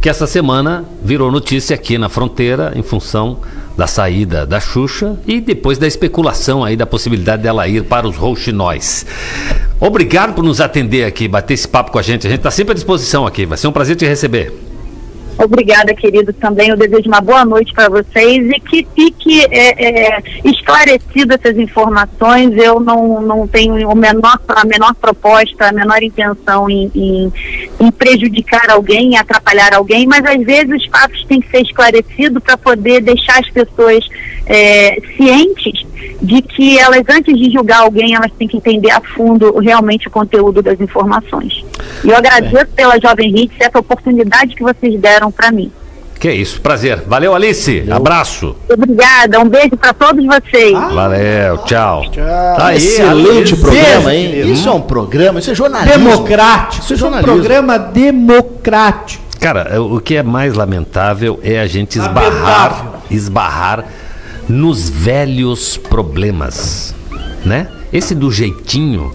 que 0.00 0.08
essa 0.08 0.26
semana 0.26 0.84
virou 1.02 1.30
notícia 1.30 1.74
aqui 1.74 1.98
na 1.98 2.08
fronteira 2.08 2.72
em 2.76 2.82
função 2.82 3.38
da 3.78 3.86
saída 3.86 4.44
da 4.44 4.58
Xuxa 4.58 5.16
e 5.24 5.40
depois 5.40 5.78
da 5.78 5.86
especulação 5.86 6.64
aí 6.64 6.76
da 6.76 6.84
possibilidade 6.84 7.44
dela 7.44 7.68
ir 7.68 7.84
para 7.84 8.08
os 8.08 8.16
rouxinóis. 8.16 9.06
Obrigado 9.78 10.34
por 10.34 10.42
nos 10.42 10.60
atender 10.60 11.04
aqui, 11.04 11.28
bater 11.28 11.54
esse 11.54 11.68
papo 11.68 11.92
com 11.92 11.98
a 12.00 12.02
gente. 12.02 12.26
A 12.26 12.30
gente 12.30 12.40
está 12.40 12.50
sempre 12.50 12.72
à 12.72 12.74
disposição 12.74 13.24
aqui. 13.24 13.46
Vai 13.46 13.56
ser 13.56 13.68
um 13.68 13.72
prazer 13.72 13.94
te 13.94 14.04
receber. 14.04 14.67
Obrigada, 15.38 15.94
querido. 15.94 16.32
Também 16.32 16.68
eu 16.68 16.76
desejo 16.76 17.08
uma 17.08 17.20
boa 17.20 17.44
noite 17.44 17.72
para 17.72 17.88
vocês 17.88 18.50
e 18.50 18.60
que 18.60 18.86
fique 18.94 19.40
é, 19.50 20.16
é, 20.16 20.22
esclarecido 20.44 21.32
essas 21.32 21.56
informações. 21.56 22.56
Eu 22.56 22.80
não, 22.80 23.22
não 23.22 23.46
tenho 23.46 23.88
o 23.88 23.94
menor, 23.94 24.40
a 24.48 24.66
menor 24.66 24.94
proposta, 24.96 25.68
a 25.68 25.72
menor 25.72 26.02
intenção 26.02 26.68
em, 26.68 26.90
em, 26.92 27.32
em 27.78 27.90
prejudicar 27.92 28.68
alguém, 28.70 29.12
em 29.12 29.16
atrapalhar 29.16 29.74
alguém, 29.74 30.06
mas 30.06 30.24
às 30.24 30.42
vezes 30.44 30.70
os 30.74 30.86
fatos 30.86 31.24
têm 31.26 31.40
que 31.40 31.50
ser 31.50 31.62
esclarecidos 31.62 32.42
para 32.42 32.56
poder 32.56 33.00
deixar 33.00 33.38
as 33.38 33.48
pessoas 33.50 34.04
é, 34.46 35.00
cientes 35.16 35.86
de 36.22 36.42
que 36.42 36.78
elas, 36.78 37.02
antes 37.08 37.36
de 37.36 37.50
julgar 37.50 37.80
alguém, 37.80 38.14
elas 38.14 38.32
têm 38.38 38.48
que 38.48 38.56
entender 38.56 38.90
a 38.90 39.00
fundo 39.00 39.58
realmente 39.58 40.08
o 40.08 40.10
conteúdo 40.10 40.62
das 40.62 40.80
informações. 40.80 41.64
E 42.04 42.08
eu 42.08 42.16
agradeço 42.16 42.66
pela 42.74 42.98
Jovem 43.00 43.36
Hits 43.36 43.56
essa 43.60 43.78
oportunidade 43.78 44.54
que 44.54 44.62
vocês 44.62 44.98
deram 45.00 45.27
para 45.30 45.50
mim. 45.52 45.70
Que 46.18 46.32
isso, 46.32 46.60
prazer. 46.60 47.04
Valeu, 47.06 47.32
Alice. 47.32 47.84
Abraço. 47.90 48.56
Obrigada, 48.68 49.38
um 49.38 49.48
beijo 49.48 49.76
para 49.76 49.92
todos 49.94 50.24
vocês. 50.26 50.72
Valeu, 50.72 51.58
tchau. 51.58 52.02
Tá 52.10 52.66
aí, 52.66 52.76
Excelente 52.76 53.54
Alice. 53.54 53.56
programa, 53.56 54.14
hein? 54.14 54.50
Isso 54.52 54.68
é 54.68 54.72
um 54.72 54.80
programa, 54.80 55.38
isso 55.38 55.52
é 55.52 55.54
jornalismo. 55.54 56.10
Democrático. 56.10 56.82
Isso 56.82 56.92
é 56.92 56.94
é 56.94 56.96
um 56.96 56.98
jornalismo. 56.98 57.34
programa 57.34 57.78
democrático. 57.78 59.22
Cara, 59.38 59.80
o 59.80 60.00
que 60.00 60.16
é 60.16 60.22
mais 60.24 60.54
lamentável 60.54 61.38
é 61.44 61.60
a 61.60 61.66
gente 61.68 61.96
esbarrar, 61.96 63.02
esbarrar 63.08 63.84
nos 64.48 64.88
velhos 64.88 65.76
problemas, 65.76 66.92
né? 67.44 67.68
Esse 67.92 68.14
do 68.16 68.30
jeitinho 68.32 69.14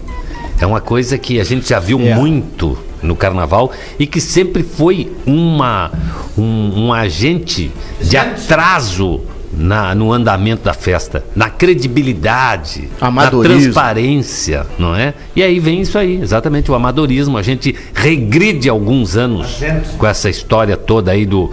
é 0.58 0.64
uma 0.64 0.80
coisa 0.80 1.18
que 1.18 1.38
a 1.38 1.44
gente 1.44 1.68
já 1.68 1.78
viu 1.78 1.98
muito 1.98 2.78
no 3.04 3.14
carnaval 3.14 3.70
e 3.98 4.06
que 4.06 4.20
sempre 4.20 4.62
foi 4.62 5.12
uma 5.26 5.92
um, 6.36 6.86
um 6.86 6.92
agente 6.92 7.70
de 8.00 8.16
atraso 8.16 9.20
na, 9.56 9.94
no 9.94 10.12
andamento 10.12 10.64
da 10.64 10.74
festa, 10.74 11.24
na 11.34 11.48
credibilidade, 11.48 12.88
na 13.00 13.08
Amadorismo. 13.08 13.62
transparência, 13.62 14.66
não 14.78 14.94
é? 14.94 15.14
E 15.34 15.42
aí 15.42 15.60
vem 15.60 15.80
isso 15.80 15.96
aí, 15.96 16.20
exatamente 16.20 16.70
o 16.70 16.74
amadorismo. 16.74 17.38
A 17.38 17.42
gente 17.42 17.74
regride 17.94 18.68
alguns 18.68 19.16
anos 19.16 19.60
com 19.96 20.06
essa 20.06 20.28
história 20.28 20.76
toda 20.76 21.12
aí 21.12 21.24
do, 21.24 21.50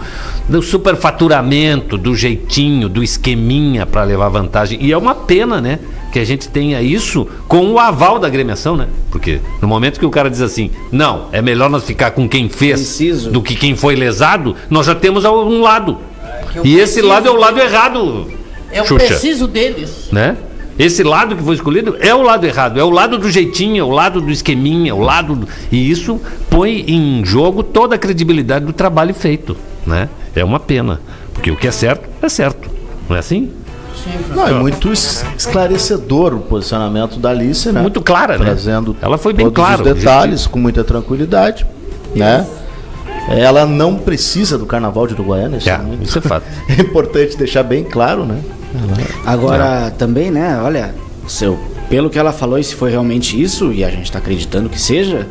do 0.48 0.60
superfaturamento, 0.62 1.96
do 1.96 2.16
jeitinho, 2.16 2.88
do 2.88 3.02
esqueminha 3.02 3.86
para 3.86 4.02
levar 4.04 4.28
vantagem. 4.28 4.78
E 4.82 4.92
é 4.92 4.98
uma 4.98 5.14
pena, 5.14 5.60
né? 5.60 5.78
Que 6.12 6.18
a 6.18 6.24
gente 6.24 6.46
tenha 6.48 6.82
isso 6.82 7.26
com 7.48 7.70
o 7.72 7.78
aval 7.78 8.18
da 8.18 8.26
agremiação, 8.26 8.76
né? 8.76 8.86
Porque 9.10 9.40
no 9.62 9.66
momento 9.66 9.98
que 9.98 10.04
o 10.06 10.10
cara 10.10 10.28
diz 10.28 10.42
assim, 10.42 10.70
não, 10.92 11.28
é 11.32 11.40
melhor 11.40 11.70
nós 11.70 11.84
ficar 11.84 12.10
com 12.10 12.28
quem 12.28 12.48
fez 12.50 12.98
do 13.32 13.40
que 13.40 13.56
quem 13.56 13.74
foi 13.74 13.96
lesado, 13.96 14.54
nós 14.68 14.84
já 14.86 14.94
temos 14.94 15.24
um 15.24 15.62
lado. 15.62 15.98
eu 16.54 16.64
E 16.66 16.74
esse 16.74 16.94
preciso- 17.00 17.08
lado 17.08 17.28
é 17.28 17.30
o 17.30 17.36
lado 17.36 17.58
errado. 17.58 18.30
Eu 18.72 18.84
Xuxa 18.84 19.06
preciso 19.06 19.46
deles. 19.46 20.08
né? 20.12 20.36
Esse 20.78 21.02
lado 21.02 21.36
que 21.36 21.42
foi 21.42 21.54
escolhido 21.54 21.96
é 22.00 22.14
o 22.14 22.22
lado 22.22 22.46
errado, 22.46 22.80
é 22.80 22.84
o 22.84 22.88
lado 22.90 23.18
do 23.18 23.30
jeitinho, 23.30 23.80
é 23.80 23.84
o 23.84 23.90
lado 23.90 24.20
do 24.22 24.30
esqueminha, 24.30 24.90
é 24.90 24.94
o 24.94 25.00
lado 25.00 25.34
do... 25.36 25.48
e 25.70 25.90
isso 25.90 26.18
põe 26.48 26.82
em 26.88 27.22
jogo 27.24 27.62
toda 27.62 27.94
a 27.94 27.98
credibilidade 27.98 28.64
do 28.64 28.72
trabalho 28.72 29.14
feito, 29.14 29.54
né? 29.86 30.08
É 30.34 30.42
uma 30.42 30.58
pena, 30.58 30.98
porque 31.34 31.50
o 31.50 31.56
que 31.56 31.68
é 31.68 31.70
certo 31.70 32.08
é 32.22 32.28
certo, 32.28 32.70
não 33.08 33.16
é 33.16 33.18
assim? 33.18 33.50
Não, 34.34 34.46
é 34.48 34.52
muito 34.52 34.92
es- 34.92 35.24
esclarecedor 35.36 36.34
o 36.34 36.40
posicionamento 36.40 37.18
da 37.18 37.30
Alice, 37.30 37.70
né? 37.70 37.80
Muito 37.82 38.00
clara, 38.00 38.38
né? 38.38 38.44
Trazendo 38.46 38.96
Ela 39.00 39.18
foi 39.18 39.32
bem 39.32 39.46
todos 39.46 39.56
clara, 39.56 39.82
os 39.82 39.94
detalhes 39.94 40.46
com 40.46 40.58
muita 40.58 40.82
tranquilidade, 40.84 41.66
né? 42.14 42.46
Ela 43.28 43.64
não 43.66 43.96
precisa 43.96 44.58
do 44.58 44.66
carnaval 44.66 45.06
de 45.06 45.14
Uruguaiana, 45.14 45.56
isso, 45.58 45.70
é, 45.70 45.78
muito- 45.78 46.02
isso 46.02 46.18
é 46.18 46.20
fato. 46.20 46.44
é 46.68 46.80
importante 46.80 47.36
deixar 47.36 47.62
bem 47.62 47.84
claro, 47.84 48.24
né? 48.24 48.40
Agora, 49.24 49.92
também, 49.96 50.30
né, 50.30 50.58
olha, 50.62 50.94
seu, 51.28 51.58
pelo 51.88 52.10
que 52.10 52.18
ela 52.18 52.32
falou, 52.32 52.58
e 52.58 52.64
se 52.64 52.74
foi 52.74 52.90
realmente 52.90 53.40
isso, 53.40 53.72
e 53.72 53.84
a 53.84 53.90
gente 53.90 54.04
está 54.04 54.18
acreditando 54.18 54.68
que 54.68 54.80
seja, 54.80 55.26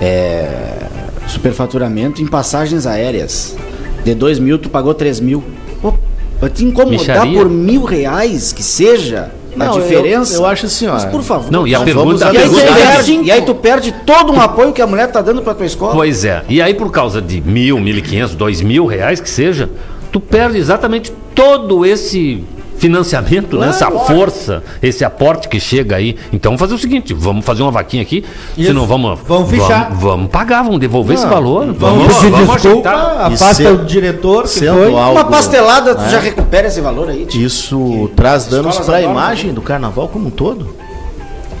é, 0.00 0.86
superfaturamento 1.26 2.22
em 2.22 2.26
passagens 2.26 2.86
aéreas. 2.86 3.56
De 4.04 4.14
2 4.14 4.38
mil, 4.38 4.58
tu 4.58 4.68
pagou 4.68 4.94
3 4.94 5.18
mil. 5.18 5.42
Pô, 5.82 5.92
pra 6.38 6.48
te 6.48 6.64
incomodar 6.64 6.98
Micharia. 6.98 7.38
por 7.38 7.48
mil 7.48 7.84
reais, 7.84 8.52
que 8.52 8.62
seja, 8.62 9.30
a 9.54 9.58
Não, 9.58 9.74
eu- 9.76 9.82
diferença. 9.82 10.34
eu 10.34 10.44
acho 10.46 10.66
assim, 10.66 10.86
ó, 10.86 10.92
Mas 10.92 11.04
por 11.06 11.22
favor. 11.22 11.50
Não, 11.50 11.66
e 11.66 11.74
a 11.74 11.80
pergunta- 11.80 12.04
vamos- 12.06 12.22
a 12.22 12.26
e, 12.26 12.36
aí 12.36 12.42
pergunta- 12.42 12.72
perde, 12.74 13.20
e 13.22 13.30
aí 13.30 13.42
tu 13.42 13.54
perde 13.54 13.94
todo 14.04 14.32
um 14.32 14.40
apoio 14.40 14.72
que 14.72 14.82
a 14.82 14.86
mulher 14.86 15.10
tá 15.10 15.20
dando 15.22 15.40
pra 15.42 15.54
tua 15.54 15.64
escola. 15.66 15.94
Pois 15.94 16.24
é. 16.24 16.42
E 16.48 16.60
aí, 16.60 16.74
por 16.74 16.90
causa 16.90 17.20
de 17.22 17.40
mil, 17.40 17.80
mil 17.80 17.96
e 17.96 18.02
quinhentos, 18.02 18.34
dois 18.34 18.60
mil 18.60 18.84
reais 18.86 19.18
que 19.20 19.30
seja, 19.30 19.70
tu 20.12 20.20
perde 20.20 20.58
exatamente 20.58 21.12
todo 21.34 21.84
esse 21.86 22.44
financiamento, 22.78 23.58
né? 23.58 23.68
essa 23.68 23.90
força, 23.90 24.62
esse 24.82 25.04
aporte 25.04 25.48
que 25.48 25.58
chega 25.60 25.96
aí. 25.96 26.16
Então 26.32 26.50
vamos 26.50 26.60
fazer 26.60 26.74
o 26.74 26.78
seguinte: 26.78 27.12
vamos 27.14 27.44
fazer 27.44 27.62
uma 27.62 27.70
vaquinha 27.70 28.02
aqui. 28.02 28.24
Se 28.54 28.62
Isso. 28.62 28.74
não 28.74 28.86
vamos. 28.86 29.18
Vamos 29.26 29.50
fichar. 29.50 29.88
Vamos, 29.88 30.02
vamos 30.02 30.30
pagar, 30.30 30.62
vamos 30.62 30.78
devolver 30.80 31.14
esse 31.14 31.24
Não, 31.24 31.32
valor. 31.32 31.72
Vamos 31.72 32.14
pedir 32.18 32.30
desculpa, 32.32 32.54
ajeitar. 32.54 33.32
afasta 33.32 33.72
o 33.72 33.84
diretor 33.84 34.44
que 34.44 34.48
foi. 34.60 34.68
algo- 34.68 35.12
Uma 35.12 35.24
pastelada, 35.24 35.94
tu 35.94 36.02
né? 36.02 36.08
já 36.10 36.20
recupera 36.20 36.68
esse 36.68 36.80
valor 36.80 37.08
aí. 37.10 37.26
tio. 37.26 37.46
Isso 37.46 38.10
traz 38.16 38.46
danos 38.46 38.78
para 38.78 38.96
a 38.96 39.02
imagem 39.02 39.52
do 39.52 39.60
carnaval 39.62 40.08
como 40.08 40.28
um 40.28 40.30
todo. 40.30 40.74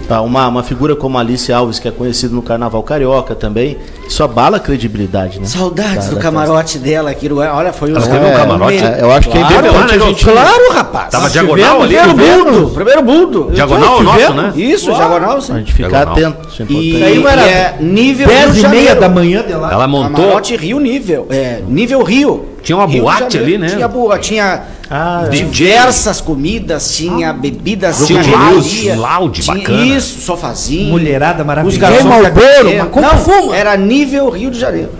Tá, 0.08 0.20
uma, 0.20 0.46
uma 0.46 0.62
figura 0.62 0.94
como 0.94 1.18
Alice 1.18 1.52
Alves, 1.52 1.80
que 1.80 1.88
é 1.88 1.90
conhecida 1.90 2.32
no 2.32 2.40
carnaval 2.40 2.80
carioca 2.84 3.34
também, 3.34 3.76
isso 4.08 4.22
abala 4.22 4.58
a 4.58 4.60
credibilidade, 4.60 5.40
né? 5.40 5.46
Saudades 5.46 6.04
Da- 6.04 6.10
do 6.10 6.14
da 6.14 6.20
camarote 6.22 6.78
dela 6.78 7.10
aqui. 7.10 7.28
no- 7.28 7.38
Olha, 7.38 7.72
foi 7.72 7.92
o 7.92 7.98
um 7.98 8.00
camarote? 8.36 8.76
É, 8.76 8.98
eu 9.00 9.10
acho 9.10 9.28
que 9.28 9.36
é 9.36 9.40
Claro, 9.40 9.66
importante 9.66 9.98
né, 9.98 10.04
a 10.04 10.08
gente- 10.08 10.24
Claro, 10.24 10.72
rapaz. 10.72 11.10
Tava 11.10 11.28
diagonal 11.28 11.80
tivemos 11.82 11.84
ali, 12.06 12.14
Primeiro 12.14 12.44
mundo. 12.52 12.70
Primeiro 12.72 13.02
mundo. 13.04 13.50
Diagonal 13.52 13.98
Tivemos. 13.98 14.20
nosso, 14.20 14.32
né? 14.34 14.52
Isso, 14.54 14.86
Claro. 14.90 15.08
diagonal, 15.08 15.40
sim. 15.40 15.52
A 15.52 15.58
gente 15.58 15.74
ficar 15.74 16.02
atento, 16.02 16.48
isso 16.48 16.62
é 16.62 16.64
importante. 16.64 16.86
E, 16.88 17.00
Daí 17.00 17.24
era 17.26 17.42
e 17.42 17.48
é 17.48 17.76
nível 17.80 18.28
10 18.28 18.44
Rio 18.44 18.54
de 18.54 18.60
e 18.64 18.68
meia 18.68 18.94
da 18.94 19.08
manhã 19.08 19.42
de 19.44 19.54
lá. 19.54 19.72
Ela 19.72 19.88
montou. 19.88 20.10
Camarote 20.24 20.56
Rio 20.56 20.78
nível. 20.78 21.26
É, 21.30 21.62
nível 21.66 22.02
Rio. 22.04 22.46
Tinha 22.62 22.76
uma 22.78 22.86
Rio 22.86 23.02
boate 23.02 23.38
ali, 23.38 23.58
né? 23.58 23.68
Tinha 23.70 23.88
boa, 23.88 24.18
tinha 24.18 24.62
Ah, 24.90 25.24
é. 25.26 25.30
diversas 25.30 26.20
comidas, 26.20 26.94
tinha 26.94 27.32
bebidas, 27.32 28.06
Tinha 28.06 28.20
um 28.20 29.00
lounge 29.00 29.42
tinha 29.42 29.56
bacana. 29.56 29.84
Isso, 29.84 30.20
sofazinho. 30.20 30.90
Mulherada 30.90 31.42
Os 31.42 31.46
maravilhosa. 31.46 31.78
garçons 31.78 32.02
Tem 32.02 32.08
Marlboro, 32.10 32.46
cadeira. 32.46 32.82
mas 32.84 32.92
como 32.92 33.06
Não, 33.06 33.18
fuma? 33.18 33.56
era 33.56 33.76
nível 33.76 34.28
Rio 34.30 34.50
de 34.50 34.58
Janeiro. 34.60 34.90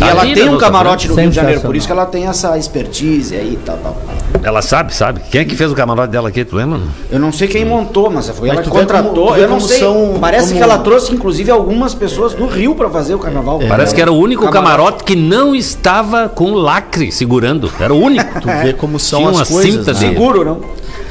E 0.00 0.04
ela 0.04 0.22
tem 0.26 0.48
um 0.48 0.58
camarote 0.58 1.08
no 1.08 1.14
Rio 1.14 1.30
de 1.30 1.36
Janeiro, 1.36 1.60
por 1.62 1.74
isso 1.74 1.86
que 1.86 1.92
ela 1.92 2.04
tem 2.06 2.26
essa 2.26 2.56
expertise 2.58 3.34
aí 3.34 3.54
e 3.54 3.56
tal, 3.64 3.78
tal. 3.78 3.96
Ela 4.42 4.60
sabe, 4.60 4.94
sabe. 4.94 5.20
Quem 5.30 5.40
é 5.40 5.44
que 5.44 5.56
fez 5.56 5.72
o 5.72 5.74
camarote 5.74 6.12
dela 6.12 6.28
aqui, 6.28 6.44
tu 6.44 6.54
lembra? 6.56 6.80
Eu 7.10 7.18
não 7.18 7.32
sei 7.32 7.48
quem 7.48 7.64
montou, 7.64 8.10
mas 8.10 8.28
foi 8.28 8.48
Mas 8.48 8.58
ela 8.58 8.62
que 8.64 8.70
contratou. 8.70 9.28
como- 9.28 9.36
eu 9.36 9.48
não 9.48 9.58
sei. 9.58 9.78
são- 9.78 10.18
Parece 10.20 10.48
como- 10.48 10.56
que 10.58 10.62
ela 10.62 10.78
trouxe, 10.78 11.14
inclusive, 11.14 11.50
algumas 11.50 11.94
pessoas 11.94 12.34
do 12.34 12.46
Rio 12.46 12.74
pra 12.74 12.90
fazer 12.90 13.14
o 13.14 13.18
carnaval. 13.18 13.58
Parece 13.66 13.94
que 13.94 14.00
era 14.02 14.12
o 14.12 14.18
único 14.18 14.48
camarote 14.50 15.02
que 15.02 15.16
não 15.16 15.54
estava 15.54 16.28
com 16.28 16.52
lacre 16.52 17.10
segurando. 17.10 17.70
Era 17.80 17.94
o 17.94 17.98
único. 17.98 18.40
Tu 18.40 18.46
vê 18.62 18.72
como 18.74 18.98
são 18.98 19.30
Tinha 19.30 19.42
as 19.42 19.48
coisas, 19.48 19.72
cinta 19.72 19.92
né? 19.94 19.98
Seguro, 19.98 20.44
não? 20.44 20.60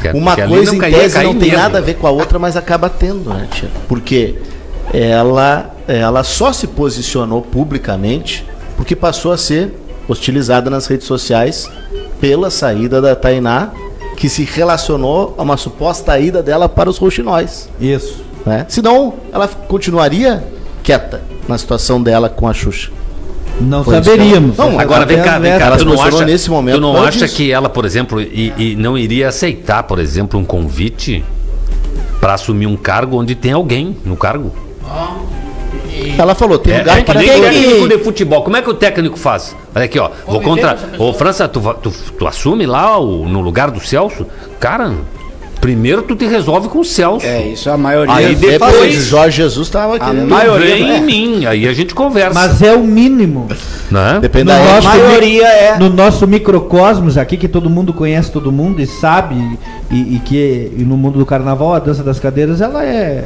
Que- 0.02 0.10
Uma 0.16 0.36
coisa 0.36 0.66
não 0.72 0.74
em 0.76 0.78
caía, 0.80 1.00
tese 1.00 1.16
caía 1.16 1.28
não 1.28 1.40
tem 1.40 1.50
mesmo. 1.50 1.64
nada 1.64 1.80
a 1.80 1.82
ver 1.82 1.96
com 1.96 2.06
a 2.06 2.12
outra, 2.12 2.38
mas 2.38 2.56
acaba 2.56 2.88
tendo, 2.90 3.30
né, 3.32 3.48
tia? 3.52 3.70
Porque 3.88 4.36
ela, 4.94 5.72
ela 5.88 6.24
só 6.24 6.54
se 6.54 6.68
posicionou 6.68 7.42
publicamente 7.42 8.46
porque 8.78 8.96
passou 8.96 9.32
a 9.32 9.38
ser 9.38 9.74
hostilizada 10.08 10.70
nas 10.70 10.88
redes 10.88 11.08
sociais 11.08 11.70
pela 12.20 12.50
saída 12.50 13.02
da 13.02 13.16
Tainá 13.16 13.70
que 14.16 14.30
se 14.30 14.44
relacionou 14.44 15.36
a 15.38 15.44
uma 15.44 15.58
suposta 15.58 16.18
ida 16.20 16.42
dela 16.42 16.70
para 16.70 16.90
os 16.90 16.98
rouxinóis. 16.98 17.70
Isso. 17.82 18.24
Né? 18.46 18.66
Senão, 18.70 19.16
ela 19.32 19.48
continuaria 19.48 20.44
quieta 20.84 21.22
na 21.48 21.58
situação 21.58 22.02
dela 22.02 22.30
com 22.30 22.48
a 22.48 22.54
Xuxa. 22.54 22.92
Não 23.60 23.84
Foi 23.84 23.96
saberíamos. 23.96 24.56
que 24.56 24.62
ela- 24.62 24.72
Não, 24.72 24.80
Agora 24.80 25.06
vem 25.06 25.22
cá, 25.22 25.40
vem 25.40 25.58
cá. 25.58 25.66
Ela 25.68 25.78
Tu 25.78 25.86
não 25.86 26.02
acha, 26.02 26.26
nesse 26.26 26.50
momento 26.50 26.76
tu 26.76 26.82
não 26.82 27.02
acha 27.02 27.20
disso. 27.26 27.36
que 27.36 27.52
ela, 27.52 27.70
por 27.70 27.86
exemplo, 27.86 28.22
e, 28.22 28.54
e 28.58 28.76
não 28.76 28.98
iria 28.98 29.30
aceitar, 29.30 29.84
por 29.84 29.98
exemplo, 30.00 30.40
um 30.40 30.46
convite 30.46 31.24
para 32.20 32.34
assumir 32.34 32.68
um 32.68 32.76
cargo 32.76 33.18
onde 33.20 33.34
tem 33.34 33.52
alguém 33.54 33.98
no 34.06 34.16
cargo? 34.16 34.52
Ela 36.18 36.34
falou, 36.36 36.58
tem 36.58 36.74
É, 36.74 36.80
lugar 36.80 37.00
é 37.00 37.02
que 37.04 37.14
nem 37.18 37.28
técnico 37.28 37.88
de 37.90 37.98
futebol. 38.04 38.44
Como 38.44 38.56
é 38.58 38.62
que 38.62 38.70
o 38.70 38.74
técnico 38.74 39.18
faz? 39.18 39.56
Olha 39.76 39.86
aqui, 39.86 40.00
ó. 40.00 40.10
Vou 40.28 40.42
contra. 40.42 40.78
Ô, 40.98 41.14
França, 41.14 41.48
tu, 41.48 41.60
tu, 41.82 41.92
tu 42.18 42.28
assume 42.28 42.66
lá 42.66 42.98
o, 43.00 43.28
no 43.28 43.42
lugar 43.42 43.70
do 43.72 43.80
Celso? 43.80 44.26
Cara, 44.60 44.94
primeiro 45.60 46.04
tu 46.04 46.16
te 46.16 46.26
resolve 46.26 46.70
com 46.70 46.80
o 46.80 46.86
Celso. 46.86 47.26
É, 47.26 47.42
isso 47.48 47.70
a 47.70 47.78
maioria. 47.78 48.14
Aí 48.14 48.36
Depois, 48.36 48.72
depois. 48.72 49.06
Jorge 49.08 49.38
Jesus 49.38 49.68
estava 49.68 49.96
A 49.96 50.00
querendo. 50.00 50.28
maioria- 50.30 50.76
vem 50.76 50.92
é. 50.92 50.98
em 50.98 51.02
mim, 51.02 51.46
aí 51.46 51.68
a 51.68 51.74
gente 51.74 51.94
conversa. 51.96 52.34
Mas 52.34 52.62
é 52.62 52.74
o 52.74 52.84
mínimo. 52.84 53.48
né? 53.90 54.20
Depende 54.22 54.46
No 54.46 54.52
da 54.58 54.64
nosso, 54.76 54.88
maioria 54.88 55.48
é- 55.48 55.78
no 55.80 55.90
nosso 55.90 56.28
microcosmos 56.28 57.18
aqui, 57.18 57.36
que 57.38 57.48
todo 57.48 57.70
mundo 57.70 57.94
conhece 57.94 58.32
todo 58.32 58.52
mundo 58.52 58.82
e 58.82 58.86
sabe, 58.88 59.36
e, 59.92 60.16
e 60.16 60.22
que 60.24 60.72
e 60.78 60.84
no 60.84 60.98
mundo 60.98 61.18
do 61.20 61.26
carnaval 61.26 61.74
a 61.74 61.80
dança 61.80 62.04
das 62.04 62.20
cadeiras 62.20 62.62
ela 62.62 62.84
é, 62.86 63.24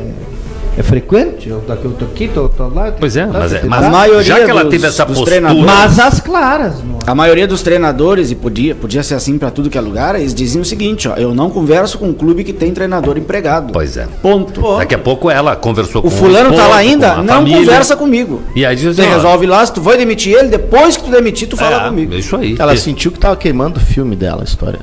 é 0.79 0.83
frequente. 0.83 1.49
Eu, 1.49 1.61
daqui 1.67 1.83
eu 1.85 1.91
tô 1.91 2.05
aqui, 2.05 2.27
tô, 2.27 2.47
tô 2.47 2.67
lá. 2.69 2.91
Pois 2.97 3.17
é, 3.17 3.25
mas, 3.25 3.53
é- 3.53 3.63
mas 3.65 3.83
A 3.85 3.89
maioria 3.89 4.23
já 4.23 4.35
que 4.45 4.49
ela 4.49 4.61
dos- 4.63 4.71
teve 4.71 4.87
essa 4.87 5.05
postura. 5.05 5.25
treinadores- 5.31 5.65
Mas 5.65 5.99
as 5.99 6.19
claras, 6.21 6.75
não 6.83 6.99
A 7.05 7.13
maioria 7.15 7.47
dos 7.47 7.61
treinadores, 7.61 8.29
e 8.31 8.35
podia, 8.35 8.73
podia 8.75 9.01
ser 9.03 9.15
assim 9.15 9.37
pra 9.37 9.49
tudo 9.51 9.69
que 9.69 9.77
é 9.77 9.81
lugar, 9.81 10.15
eles 10.15 10.33
diziam 10.33 10.61
o 10.61 10.65
seguinte, 10.65 11.07
ó, 11.07 11.15
eu 11.15 11.33
não 11.33 11.49
converso 11.49 11.97
com 11.97 12.07
um 12.07 12.13
clube 12.13 12.43
que 12.43 12.53
tem 12.53 12.71
treinador 12.71 13.17
empregado. 13.17 13.73
Pois 13.73 13.97
é. 13.97 14.07
Ponto. 14.21 14.77
Daqui 14.77 14.95
a 14.95 14.99
pouco 14.99 15.29
ela 15.29 15.55
conversou 15.55 15.99
O 15.99 16.03
com 16.03 16.09
fulano 16.11 16.49
tá 16.49 16.55
esposo, 16.55 16.69
lá 16.69 16.75
ainda? 16.77 17.15
Não 17.15 17.25
família. 17.35 17.57
conversa 17.59 17.95
comigo. 17.95 18.41
E 18.55 18.65
aí 18.65 18.75
diz 18.75 18.95
Você 18.95 19.01
assim, 19.01 19.11
ó, 19.11 19.15
resolve 19.15 19.45
lá, 19.47 19.65
se 19.65 19.73
tu 19.73 19.81
vai 19.81 19.97
demitir 19.97 20.33
ele, 20.37 20.47
depois 20.49 20.95
que 20.97 21.03
tu 21.03 21.11
demitir, 21.11 21.47
tu 21.49 21.57
fala 21.57 21.83
é, 21.85 21.89
comigo. 21.89 22.13
Isso 22.13 22.35
aí. 22.35 22.55
Ela 22.59 22.73
E- 22.73 22.77
sentiu 22.77 23.11
que 23.11 23.17
estava 23.17 23.35
queimando 23.35 23.79
o 23.79 23.81
filme 23.81 24.15
dela, 24.15 24.41
a 24.41 24.43
história. 24.45 24.79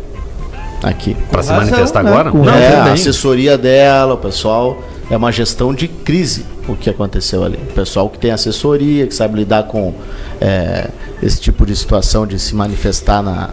Aqui. 0.83 1.17
Pra 1.31 1.43
se 1.43 1.51
razão, 1.51 1.65
manifestar 1.65 2.03
né? 2.05 2.11
agora? 2.11 2.31
Com 2.31 2.39
Não, 2.45 2.53
é, 2.55 2.75
a 2.77 2.93
assessoria 2.93 3.57
dela, 3.57 4.15
o 4.15 4.19
pessoal. 4.19 4.83
É 5.11 5.17
uma 5.17 5.31
gestão 5.31 5.73
de 5.73 5.87
crise 5.87 6.45
o 6.69 6.75
que 6.75 6.91
aconteceu 6.91 7.45
ali. 7.45 7.57
O 7.57 7.73
pessoal 7.73 8.11
que 8.11 8.19
tem 8.19 8.31
assessoria, 8.31 9.07
que 9.07 9.15
sabe 9.15 9.37
lidar 9.37 9.65
com 9.65 9.95
é, 10.41 10.89
esse 11.23 11.41
tipo 11.41 11.65
de 11.65 11.77
situação 11.77 12.27
de 12.27 12.39
se 12.39 12.55
manifestar 12.55 13.23
na, 13.23 13.51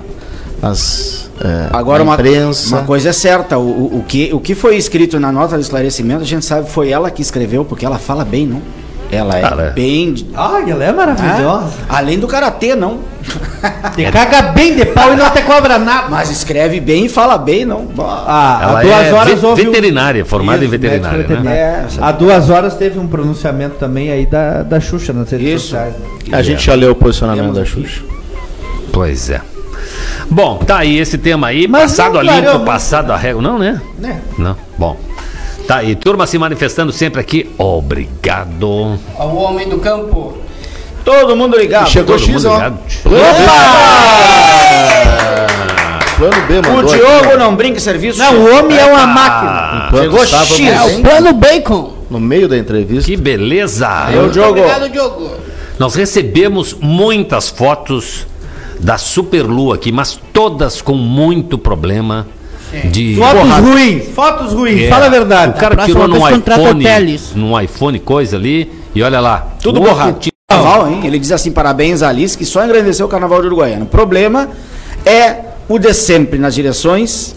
nas, 0.61 1.29
é, 1.41 1.69
Agora, 1.71 2.03
na 2.03 2.11
uma, 2.11 2.51
uma 2.67 2.83
coisa 2.83 3.09
é 3.09 3.13
certa, 3.13 3.57
o, 3.57 3.61
o, 3.61 3.99
o 3.99 4.03
que, 4.03 4.33
o 4.33 4.39
que 4.39 4.55
foi 4.55 4.77
escrito 4.77 5.19
na 5.19 5.31
nota 5.31 5.55
de 5.55 5.61
esclarecimento, 5.61 6.21
a 6.21 6.25
gente 6.25 6.45
sabe 6.45 6.69
foi 6.69 6.89
ela 6.89 7.11
que 7.11 7.21
escreveu, 7.21 7.65
porque 7.65 7.85
ela 7.85 7.99
fala 7.99 8.23
bem, 8.23 8.47
não? 8.47 8.61
Ela 9.11 9.37
é 9.37 9.41
Cara. 9.41 9.71
bem... 9.75 10.15
Ai, 10.33 10.71
ela 10.71 10.83
é 10.83 10.91
maravilhosa. 10.91 11.73
Ah, 11.87 11.97
além 11.99 12.17
do 12.17 12.27
karatê, 12.27 12.75
não. 12.75 12.99
Te 13.95 14.11
caga 14.11 14.41
bem 14.53 14.75
de 14.75 14.85
pau 14.85 15.13
e 15.13 15.15
não 15.15 15.29
te 15.29 15.41
cobra 15.43 15.77
nada. 15.77 16.09
Mas 16.09 16.29
escreve 16.31 16.79
bem 16.79 17.05
e 17.05 17.09
fala 17.09 17.37
bem, 17.37 17.63
não. 17.63 17.87
Ah, 17.97 18.59
Ela 18.61 18.79
há 18.79 18.81
duas 18.83 19.05
é 19.05 19.13
horas 19.13 19.43
um- 19.43 19.55
veterinária, 19.55 20.25
formada 20.25 20.57
em 20.59 20.63
Isso, 20.63 20.71
veterinária, 20.71 21.17
médico 21.19 21.33
né? 21.33 21.39
veterinário. 21.51 21.97
É, 22.01 22.03
Há 22.03 22.11
duas 22.11 22.49
horas 22.49 22.75
teve 22.75 22.97
um 22.99 23.07
pronunciamento 23.07 23.75
também 23.75 24.11
aí 24.11 24.25
da, 24.25 24.63
da 24.63 24.79
Xuxa 24.79 25.13
nas 25.13 25.29
redes 25.29 25.47
Isso. 25.47 25.63
sociais. 25.69 25.93
A 26.31 26.41
gente 26.41 26.65
já 26.65 26.73
leu 26.73 26.91
o 26.91 26.95
posicionamento 26.95 27.53
Temos 27.53 27.57
da 27.57 27.61
aqui. 27.63 27.71
Xuxa. 27.71 28.01
Pois 28.91 29.29
é. 29.29 29.41
Bom, 30.29 30.57
tá 30.57 30.77
aí 30.79 30.97
esse 30.97 31.17
tema 31.17 31.47
aí, 31.47 31.67
Mas 31.67 31.91
passado 31.91 32.17
a 32.17 32.23
limpo, 32.23 32.59
passado 32.61 33.11
a 33.11 33.17
régua. 33.17 33.41
Não, 33.41 33.59
né? 33.59 33.79
Né? 33.99 34.19
Não. 34.37 34.55
Bom. 34.77 34.97
Tá 35.67 35.77
aí, 35.77 35.95
turma 35.95 36.27
se 36.27 36.37
manifestando 36.37 36.91
sempre 36.91 37.21
aqui. 37.21 37.49
Obrigado. 37.57 38.99
Ao 39.17 39.35
homem 39.35 39.69
do 39.69 39.79
campo. 39.79 40.37
Todo 41.05 41.35
mundo 41.35 41.57
ligado. 41.57 41.89
Chegou 41.89 42.15
Todo 42.17 42.25
X, 42.25 42.33
mundo 42.43 42.49
ó. 42.49 42.55
ligado. 42.55 42.79
Plano 46.17 46.47
B, 46.47 46.59
O 46.59 46.73
mandou. 46.73 46.95
Diogo 46.95 47.25
aqui, 47.27 47.37
não 47.37 47.55
brinca 47.55 47.77
em 47.77 47.79
serviço. 47.79 48.19
Não, 48.19 48.35
o 48.35 48.57
homem 48.59 48.77
é 48.77 48.85
uma 48.85 49.07
máquina. 49.07 49.87
Enquanto 49.87 50.01
Chegou 50.03 50.25
X. 50.25 50.59
É 50.59 50.81
o 50.97 51.01
plano 51.01 51.33
bacon. 51.33 51.93
no 52.09 52.19
meio 52.19 52.47
da 52.47 52.57
entrevista. 52.57 53.09
Que 53.09 53.17
beleza! 53.17 54.09
Eu, 54.13 54.29
Diogo. 54.29 54.59
Obrigado, 54.59 54.89
Diogo. 54.89 55.31
Nós 55.79 55.95
recebemos 55.95 56.75
muitas 56.79 57.49
fotos 57.49 58.27
da 58.79 58.97
Superlua 58.97 59.75
aqui, 59.75 59.91
mas 59.91 60.19
todas 60.31 60.81
com 60.81 60.93
muito 60.93 61.57
problema 61.57 62.27
de. 62.91 63.15
Fotos 63.15 63.49
ruins, 63.59 64.03
fotos 64.15 64.53
ruins, 64.53 64.81
É, 64.83 64.89
fala 64.89 65.05
a 65.05 65.09
verdade. 65.09 65.51
O 65.57 65.59
cara 65.59 65.81
A 65.81 65.85
tirou 65.85 66.07
num 66.07 66.19
vez 66.19 66.33
contrata 66.35 66.61
iPhone, 66.61 67.19
num 67.35 67.59
iPhone 67.59 67.99
coisa 67.99 68.35
ali, 68.37 68.71
e 68.95 69.01
olha 69.03 69.19
lá. 69.19 69.47
Tudo 69.61 69.79
borrado. 69.81 70.19
ti- 70.19 70.31
Carnaval, 70.49 70.89
hein? 70.91 71.01
Ele 71.03 71.17
diz 71.17 71.31
assim: 71.31 71.51
parabéns 71.51 72.01
a 72.03 72.09
Alice, 72.09 72.37
que 72.37 72.45
só 72.45 72.63
engrandeceu 72.63 73.05
o 73.05 73.09
carnaval 73.09 73.41
de 73.41 73.47
Uruguaiana. 73.47 73.83
O 73.83 73.87
problema 73.87 74.49
é 75.05 75.37
o 75.67 75.79
de 75.79 75.93
sempre 75.93 76.37
nas 76.37 76.53
direções. 76.53 77.35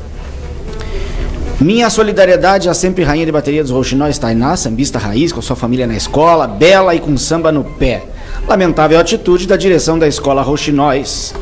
Minha 1.59 1.89
solidariedade 1.89 2.69
à 2.69 2.75
sempre 2.75 3.03
rainha 3.03 3.25
de 3.25 3.33
bateria 3.33 3.63
dos 3.63 3.73
Rouxinóis, 3.73 4.19
Tainá, 4.19 4.55
sambista 4.57 4.99
raiz, 4.99 5.33
com 5.33 5.41
sua 5.41 5.57
família 5.57 5.87
na 5.87 5.97
escola, 5.97 6.47
bela 6.47 6.95
e 6.95 7.01
com 7.01 7.17
samba 7.17 7.51
no 7.51 7.65
pé. 7.65 8.05
Lamentável 8.47 8.99
atitude 9.01 9.47
da 9.47 9.57
direção 9.57 9.99
da 9.99 10.07
escola 10.07 10.43
Rouxinóis. 10.43 11.35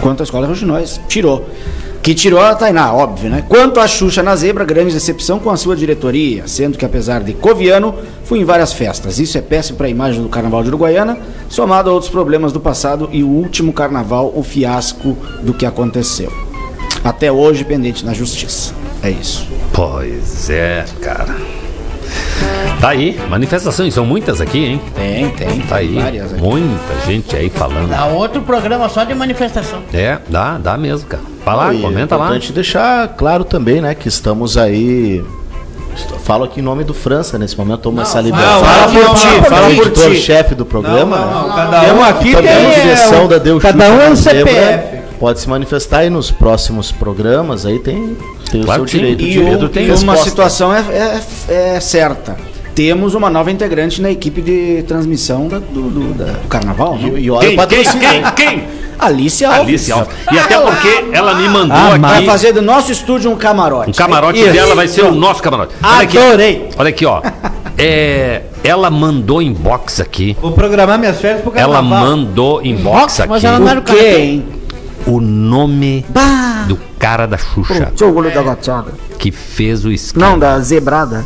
Quanto 0.00 0.20
à 0.20 0.24
escola 0.24 0.46
Rouxinóis, 0.48 1.00
tirou. 1.08 1.48
Que 2.08 2.14
tirou 2.14 2.40
a 2.40 2.54
Tainá, 2.54 2.90
óbvio, 2.94 3.28
né? 3.28 3.44
Quanto 3.46 3.78
a 3.78 3.86
Xuxa 3.86 4.22
na 4.22 4.34
Zebra, 4.34 4.64
grande 4.64 4.94
decepção 4.94 5.38
com 5.38 5.50
a 5.50 5.58
sua 5.58 5.76
diretoria, 5.76 6.48
sendo 6.48 6.78
que 6.78 6.84
apesar 6.86 7.22
de 7.22 7.34
coviano, 7.34 7.94
fui 8.24 8.38
em 8.38 8.46
várias 8.46 8.72
festas. 8.72 9.18
Isso 9.18 9.36
é 9.36 9.42
péssimo 9.42 9.76
para 9.76 9.88
a 9.88 9.90
imagem 9.90 10.22
do 10.22 10.28
Carnaval 10.30 10.62
de 10.62 10.70
Uruguaiana, 10.70 11.18
somado 11.50 11.90
a 11.90 11.92
outros 11.92 12.10
problemas 12.10 12.50
do 12.50 12.60
passado 12.60 13.10
e 13.12 13.22
o 13.22 13.28
último 13.28 13.74
carnaval, 13.74 14.32
o 14.34 14.42
fiasco 14.42 15.18
do 15.42 15.52
que 15.52 15.66
aconteceu. 15.66 16.32
Até 17.04 17.30
hoje 17.30 17.62
pendente 17.62 18.06
na 18.06 18.14
justiça. 18.14 18.72
É 19.02 19.10
isso. 19.10 19.46
Pois 19.74 20.48
é, 20.48 20.86
cara. 21.02 21.36
Tá 22.80 22.88
aí, 22.88 23.20
manifestações, 23.28 23.92
são 23.92 24.06
muitas 24.06 24.40
aqui, 24.40 24.64
hein? 24.64 24.80
Tem, 24.94 25.28
tem. 25.32 25.60
Tá 25.60 25.76
aí, 25.76 25.94
várias 25.94 26.32
aqui. 26.32 26.40
muita 26.40 27.00
gente 27.04 27.36
aí 27.36 27.50
falando. 27.50 27.90
Dá 27.90 28.06
outro 28.06 28.40
programa 28.40 28.88
só 28.88 29.04
de 29.04 29.14
manifestação. 29.14 29.82
É, 29.92 30.18
dá, 30.30 30.56
dá 30.56 30.78
mesmo, 30.78 31.06
cara. 31.06 31.37
Vai 31.48 31.66
lá, 31.66 31.74
E 31.74 31.80
comenta 31.80 32.14
é 32.14 32.18
lá. 32.18 32.24
importante 32.26 32.52
deixar 32.52 33.08
claro 33.16 33.44
também, 33.44 33.80
né, 33.80 33.94
que 33.94 34.08
estamos 34.08 34.56
aí. 34.56 35.22
Falo 36.24 36.44
aqui 36.44 36.60
em 36.60 36.62
nome 36.62 36.84
do 36.84 36.94
França 36.94 37.38
nesse 37.38 37.56
momento, 37.58 37.80
toma 37.80 38.02
essa 38.02 38.20
liberdade. 38.20 38.64
fala 38.64 38.88
por 38.88 39.14
ti, 39.14 39.48
fala 39.48 39.70
por 39.74 39.90
ti. 39.90 40.16
chefe 40.20 40.54
do 40.54 40.64
programa. 40.64 41.16
Não, 41.16 41.48
não, 41.48 41.48
né? 41.48 41.54
cada 41.80 41.94
um 41.94 42.04
aqui 42.04 42.32
Também 42.32 42.54
tem 42.54 42.66
a 42.66 42.74
direção 42.74 43.24
é, 43.24 43.28
da 43.28 43.38
Deus 43.38 43.62
cada 43.62 43.90
um 43.92 44.00
é 44.00 44.08
um 44.10 44.14
CPF. 44.16 44.98
Pode 45.18 45.40
se 45.40 45.48
manifestar 45.48 45.98
aí 45.98 46.10
nos 46.10 46.30
próximos 46.30 46.92
programas, 46.92 47.66
aí 47.66 47.80
tem, 47.80 48.16
tem 48.52 48.62
Claro 48.62 48.84
o 48.84 48.88
seu 48.88 49.00
direito. 49.00 49.24
E, 49.24 49.30
de 49.32 49.38
o- 49.64 49.68
tem 49.68 49.86
uma 49.86 49.92
resposta. 49.94 50.24
situação 50.30 50.72
é, 50.72 50.78
é- 51.48 51.74
é 51.76 51.80
certa. 51.80 52.36
Temos 52.76 53.14
uma 53.16 53.28
nova 53.28 53.50
integrante 53.50 54.00
na 54.00 54.08
equipe 54.08 54.40
de 54.40 54.84
transmissão 54.86 55.48
da- 55.48 55.58
do, 55.58 55.90
do- 55.90 56.14
da- 56.14 56.26
do 56.34 56.46
carnaval. 56.48 56.96
não? 56.96 57.18
E, 57.18 57.24
e 57.24 57.30
olha 57.32 57.38
o 57.38 57.40
Quem, 57.40 57.48
quem, 57.48 57.56
patrocínio. 57.56 58.08
quem, 58.08 58.22
quem? 58.36 58.64
Alice 58.98 59.44
Alves. 59.44 59.60
Alice 59.60 59.92
Alves. 59.92 60.14
E 60.32 60.38
até 60.38 60.58
porque 60.58 61.04
ela 61.12 61.34
me 61.34 61.48
mandou 61.48 61.76
Ah, 61.76 61.88
aqui. 61.90 61.98
Vai 62.00 62.24
fazer 62.24 62.52
do 62.52 62.62
nosso 62.62 62.90
estúdio 62.92 63.30
um 63.30 63.36
camarote. 63.36 63.90
Um 63.90 63.92
camarote 63.92 64.40
Isso. 64.40 64.52
dela 64.52 64.74
vai 64.74 64.88
ser 64.88 65.02
o 65.04 65.12
nosso 65.14 65.42
camarote. 65.42 65.74
Olha 65.82 66.02
aqui, 66.02 66.18
Adorei. 66.18 66.68
olha 66.76 66.88
aqui, 66.90 67.06
ó. 67.06 67.22
É, 67.76 68.42
ela 68.64 68.90
mandou 68.90 69.40
inbox 69.40 70.00
aqui. 70.00 70.36
Vou 70.40 70.52
programar 70.52 70.98
minhas 70.98 71.20
férias 71.20 71.42
pro 71.42 71.52
Ela 71.54 71.80
mandou 71.80 72.60
inbox 72.64 73.20
aqui 73.20 73.28
mas 73.30 73.44
ela 73.44 73.58
não 73.60 73.68
era 73.68 73.80
O 73.80 73.82
quê, 73.84 74.16
hein? 74.18 74.44
o 75.06 75.20
nome 75.20 76.04
do 76.66 76.76
cara 76.98 77.26
da 77.26 77.38
Xuxa 77.38 77.92
Seu 77.96 78.14
olho 78.14 78.34
da 78.34 78.42
gateada. 78.42 78.92
que 79.18 79.30
fez 79.30 79.84
o 79.84 79.92
esquema. 79.92 80.30
Não, 80.30 80.38
da 80.38 80.58
zebrada. 80.58 81.24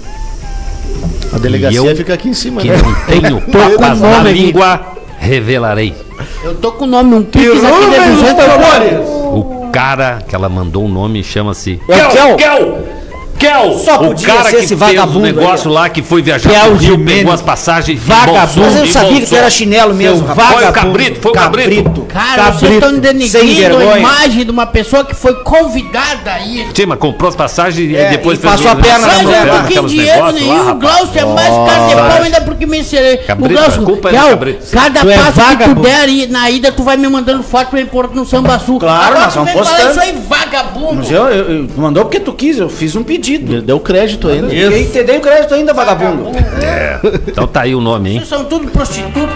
A 1.33 1.39
delegacia 1.39 1.81
E 1.81 1.87
eu- 1.87 1.97
fica 1.97 2.13
aqui 2.13 2.29
em 2.29 2.35
cima. 2.35 2.61
Que 2.61 2.69
né? 2.69 2.77
não 2.77 2.95
tenho 3.07 3.41
papas 3.51 3.99
o 3.99 4.03
na 4.03 4.21
aqui. 4.21 4.33
língua, 4.35 4.81
revelarei. 5.23 5.95
Eu 6.43 6.55
tô 6.57 6.73
com 6.73 6.85
o 6.85 6.89
nome, 6.89 7.15
um 7.15 7.23
Pix 7.23 7.65
aqui 7.65 7.91
de 7.91 8.11
200 8.17 8.45
dólares. 8.45 9.09
O 9.33 9.71
cara 9.73 10.23
que 10.29 10.35
ela 10.35 10.49
mandou 10.49 10.85
o 10.85 10.89
nome 10.89 11.23
chama-se 11.23 11.81
É 11.89 12.07
o 12.07 12.09
Kel? 12.11 12.37
Kel! 12.37 13.02
Kel, 13.43 13.79
Só 13.79 13.97
o 13.97 14.07
podia 14.09 14.27
cara 14.27 14.45
ser 14.45 14.51
que 14.51 14.57
esse 14.57 14.69
fez 14.69 14.79
vagabundo 14.81 15.21
o 15.21 15.25
aí, 15.25 15.33
negócio 15.33 15.71
ó. 15.71 15.75
lá 15.75 15.89
que 15.89 16.03
foi 16.03 16.23
viajar 16.23 16.49
Kel 16.51 16.61
pro 16.71 16.75
Rio, 16.77 16.91
Jimenez. 16.93 17.19
pegou 17.19 17.33
as 17.35 17.43
passagens 17.43 18.01
Vagabundo. 18.03 18.61
Mas 18.61 18.77
eu 18.77 18.87
sabia 18.87 19.21
que 19.21 19.27
tu 19.27 19.37
era 19.37 19.51
chinelo 19.51 19.95
mesmo, 19.95 20.27
rapaz. 20.27 20.55
Foi 20.55 20.69
o 20.69 20.73
cabrito, 20.73 21.21
foi 21.21 21.31
o 21.31 21.35
cabrito. 21.35 22.03
Cara, 22.09 22.53
vocês 22.53 22.61
Cabrito. 22.61 22.75
estão 22.75 22.91
Sem 22.91 23.01
denegrindo 23.47 23.79
a 23.91 23.99
imagem 23.99 24.45
de 24.45 24.51
uma 24.51 24.67
pessoa 24.67 25.05
que 25.05 25.15
foi 25.15 25.35
convidada 25.43 26.33
aí. 26.33 26.67
Sim, 26.75 26.87
mas 26.87 26.99
comprou 26.99 27.29
as 27.29 27.35
passagens 27.37 27.95
É, 27.95 28.07
e 28.07 28.11
depois 28.11 28.39
e 28.39 28.43
passou 28.43 28.71
a 28.71 28.77
perna 28.77 29.07
na 29.07 29.19
mulher 29.23 29.47
não 29.47 29.57
aqueles 29.61 29.91
dinheiro 29.91 30.33
nenhum. 30.33 30.71
o. 30.71 30.75
Glaucio 30.75 31.19
é 31.21 31.25
mais 31.25 31.49
cara 31.55 31.89
de 31.89 31.95
pau 31.95 32.23
ainda 32.23 32.41
porque 32.43 32.67
me 32.67 32.79
ensinei. 32.81 33.21
O 33.39 33.49
Glaucio, 33.49 33.83
é 34.09 34.11
Kel, 34.11 34.29
cabrito. 34.31 34.67
cada 34.71 35.01
Tu 35.01 35.11
é 35.11 35.17
passo 35.17 35.33
que 35.33 35.41
tu 35.41 35.45
vagabundo. 35.47 35.81
der 35.83 36.01
aí 36.01 36.27
na 36.29 36.51
ida, 36.51 36.71
tu 36.73 36.83
vai 36.83 36.97
me 36.97 37.09
mandando 37.09 37.43
foto 37.43 37.69
pra 37.71 37.81
eu 37.81 37.87
pôr 37.87 38.11
no 38.15 38.25
Samba 38.27 38.59
Sul. 38.59 38.79
Claro, 38.79 39.05
Agora 39.07 39.21
nós 39.25 39.33
tu 39.33 39.37
vamos 39.41 39.53
vem 39.53 39.65
falar 39.65 39.77
postando. 39.77 39.91
isso 39.91 40.01
aí, 40.01 40.23
vagabundo. 40.29 40.95
Mas 40.97 41.11
eu, 41.11 41.25
eu, 41.29 41.51
eu- 41.61 41.67
tu 41.69 41.81
mandou 41.81 42.05
porque 42.05 42.21
tu 42.21 42.33
quis, 42.33 42.59
eu 42.59 42.69
fiz 42.69 42.95
um 42.95 43.03
pedido. 43.03 43.32
Ele 43.35 43.61
deu 43.63 43.81
crédito 43.81 44.29
ainda. 44.29 44.53
Eu 44.53 44.71
te 44.91 45.03
dei 45.03 45.19
o 45.19 45.21
crédito 45.21 45.55
ainda, 45.55 45.73
vagabundo. 45.73 46.31
É. 46.63 46.99
Então 47.27 47.47
tá 47.47 47.63
aí 47.63 47.75
o 47.75 47.81
nome, 47.81 48.11
hein? 48.11 48.19
Vocês 48.19 48.29
são 48.29 48.45
tudo 48.45 48.69
prostitutos. 48.71 49.35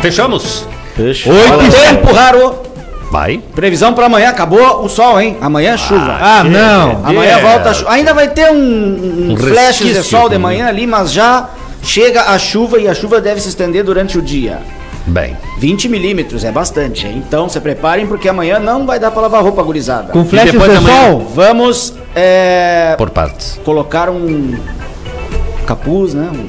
Fechamos? 0.00 0.66
Fecha. 0.94 1.30
Oito 1.30 1.70
tempo 1.70 2.12
raro. 2.12 2.72
Vai. 3.10 3.42
Previsão 3.54 3.92
pra 3.92 4.06
amanhã, 4.06 4.30
acabou 4.30 4.84
o 4.84 4.88
sol, 4.88 5.20
hein? 5.20 5.36
Amanhã 5.40 5.74
é 5.74 5.76
chuva. 5.76 6.18
Ah, 6.18 6.42
não. 6.42 7.04
Amanhã 7.04 7.38
volta 7.38 7.70
a 7.70 7.74
chuva. 7.74 7.90
Ainda 7.92 8.14
vai 8.14 8.28
ter 8.28 8.50
um, 8.50 8.56
um 8.56 9.32
Um 9.32 9.36
flash 9.36 9.78
de 9.80 10.02
sol 10.02 10.28
de 10.30 10.38
manhã 10.38 10.66
ali, 10.66 10.86
mas 10.86 11.12
já 11.12 11.50
chega 11.82 12.22
a 12.22 12.38
chuva 12.38 12.78
e 12.78 12.88
a 12.88 12.94
chuva 12.94 13.20
deve 13.20 13.40
se 13.40 13.50
estender 13.50 13.84
durante 13.84 14.16
o 14.16 14.22
dia. 14.22 14.60
Bem. 15.06 15.36
20 15.58 15.88
milímetros 15.88 16.44
é 16.44 16.52
bastante, 16.52 17.06
hein? 17.06 17.22
Então 17.26 17.48
se 17.48 17.58
preparem 17.60 18.06
porque 18.06 18.28
amanhã 18.28 18.58
não 18.58 18.86
vai 18.86 19.00
dar 19.00 19.10
pra 19.10 19.22
lavar 19.22 19.42
roupa 19.42 19.62
gurizada. 19.62 20.12
Com 20.12 20.24
flash 20.24 20.52
depois 20.52 20.70
de 20.70 20.76
da 20.76 20.80
manhã? 20.80 21.10
sol? 21.10 21.20
Vamos 21.34 21.94
é, 22.14 22.94
Por 22.96 23.10
partes. 23.10 23.58
colocar 23.64 24.08
um 24.08 24.54
capuz, 25.66 26.14
né? 26.14 26.30
Um 26.32 26.48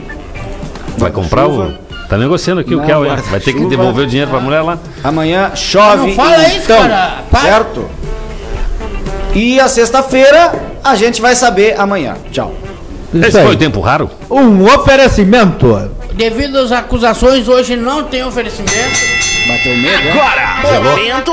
Vai 0.98 1.12
comprar 1.12 1.48
o. 1.48 1.74
Tá 2.08 2.18
negociando 2.18 2.62
aqui 2.62 2.76
Não, 2.76 2.84
o 2.84 2.86
Kel, 2.86 3.00
hein? 3.04 3.10
guarda-chuva. 3.10 3.32
Vai 3.32 3.40
ter 3.40 3.54
que 3.54 3.66
devolver 3.66 4.06
o 4.06 4.08
dinheiro 4.08 4.30
pra 4.30 4.40
mulher 4.40 4.62
lá. 4.62 4.78
Amanhã 5.04 5.52
chove. 5.56 6.08
Não 6.08 6.14
fala 6.16 6.48
isso, 6.48 6.58
então, 6.66 6.78
cara. 6.82 7.24
Para. 7.32 7.42
Certo? 7.42 7.90
E 9.34 9.60
a 9.60 9.68
sexta-feira 9.68 10.54
a 10.84 10.96
gente 10.96 11.20
vai 11.20 11.34
saber 11.34 11.80
amanhã. 11.80 12.16
Tchau. 12.32 12.54
Esse 13.14 13.28
Isso 13.30 13.38
foi 13.38 13.48
o 13.48 13.50
aí. 13.52 13.58
tempo 13.58 13.80
raro? 13.80 14.10
Um 14.30 14.64
oferecimento. 14.66 15.92
Devido 16.14 16.58
às 16.58 16.72
acusações, 16.72 17.48
hoje 17.48 17.76
não 17.76 18.04
tem 18.04 18.24
oferecimento. 18.24 18.74
Bateu 19.48 19.76
medo, 19.76 20.04
né? 20.04 20.12
Agora, 20.12 20.92
momento. 20.92 21.32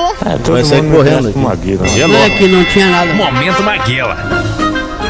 Vai 0.50 0.64
sair 0.64 0.82
correndo 0.90 1.28
aqui. 1.28 1.38
Não 1.38 2.22
é 2.24 2.30
que 2.30 2.48
não 2.48 2.64
tinha 2.64 2.90
nada. 2.90 3.12
Momento 3.14 3.62
Maguila. 3.62 4.16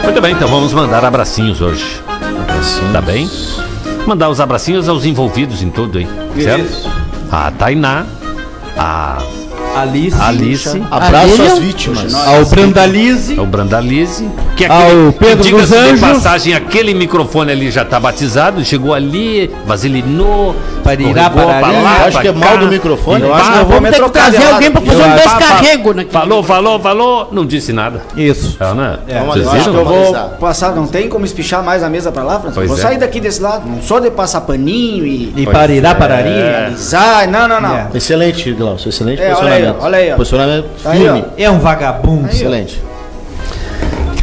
Muito 0.05 0.21
bem, 0.21 0.33
então 0.33 0.49
vamos 0.49 0.73
mandar 0.73 1.05
abracinhos 1.05 1.61
hoje. 1.61 2.01
Tá 2.93 3.01
bem? 3.01 3.31
Mandar 4.07 4.29
os 4.29 4.41
abracinhos 4.41 4.89
aos 4.89 5.05
envolvidos 5.05 5.63
em 5.63 5.71
tudo, 5.71 5.99
hein? 5.99 6.09
Certo? 6.39 6.91
A 7.31 7.51
Tainá, 7.51 8.07
a 8.77 9.19
Alice. 9.77 10.17
Alice, 10.21 10.83
Abraço 10.91 11.43
às 11.43 11.59
vítimas. 11.59 12.15
Ao 12.15 12.45
Brandalize. 12.45 13.39
ao 13.39 13.47
Brandalize, 13.47 14.29
que 14.57 14.65
é 14.65 14.69
Ao 14.69 15.13
Pedro 15.13 15.43
diga-se 15.43 15.67
dos 15.67 15.69
de 15.71 15.77
Anjos. 15.77 16.01
passagem, 16.01 16.55
aquele 16.55 16.95
microfone 16.95 17.53
ali 17.53 17.71
já 17.71 17.85
tá 17.85 17.99
batizado, 18.01 18.65
chegou 18.65 18.93
ali, 18.95 19.51
vasilinou, 19.67 20.55
Parirá, 20.83 21.31
parari. 21.31 21.83
lá, 21.83 21.99
Eu 22.01 22.07
acho 22.07 22.21
que 22.21 22.29
é 22.29 22.33
mal 22.33 22.59
do 22.59 22.67
microfone. 22.69 23.23
Eu 23.23 23.35
acho 23.35 23.53
que 23.53 23.59
eu 23.59 23.65
vou 23.65 23.75
Vamos 23.75 23.91
ter 23.91 23.97
que 23.97 24.03
trocar 24.03 24.31
trazer 24.31 24.53
alguém 24.53 24.71
pra 24.71 24.81
fazer 24.81 25.03
um 25.03 25.15
descarrego 25.15 25.95
naquele. 25.95 26.13
Falou, 26.13 26.43
falou, 26.43 26.81
falou, 26.81 27.29
não 27.33 27.47
disse 27.47 27.73
nada. 27.73 28.03
Isso. 28.17 28.57
É, 28.61 28.75
né? 28.75 28.99
Vamos 29.09 29.35
Vocês 29.35 29.47
lá, 29.47 29.53
viram? 29.53 29.75
Eu 29.75 29.85
vou 29.85 30.15
passar, 30.41 30.75
não 30.75 30.87
tem 30.87 31.09
como 31.09 31.25
espichar 31.25 31.63
mais 31.63 31.83
a 31.83 31.89
mesa 31.89 32.11
pra 32.11 32.23
lá, 32.23 32.41
Francisco? 32.41 32.67
Vou 32.67 32.77
é. 32.79 32.81
sair 32.81 32.99
daqui 32.99 33.21
desse 33.21 33.41
lado. 33.41 33.69
Não 33.69 33.83
sou 33.83 34.01
de 34.01 34.11
passar 34.11 34.41
paninho 34.43 35.07
e. 35.07 35.33
E 35.37 35.47
parirá, 35.47 35.91
é. 35.91 35.95
parari. 35.95 36.31
alisar. 36.67 37.29
Não, 37.29 37.47
não, 37.47 37.61
não. 37.61 37.77
É. 37.77 37.89
Excelente, 37.95 38.53
Glaucio. 38.53 38.89
Excelente 38.89 39.23
É, 39.23 39.35
olha 39.62 39.69
aí, 39.69 39.77
olha 39.81 39.97
aí, 39.99 40.12
ó. 40.12 40.16
Posicionamento 40.16 40.66
Aí, 40.85 41.01
firme. 41.01 41.24
É 41.37 41.51
um 41.51 41.59
vagabundo. 41.59 42.28
Excelente. 42.28 42.81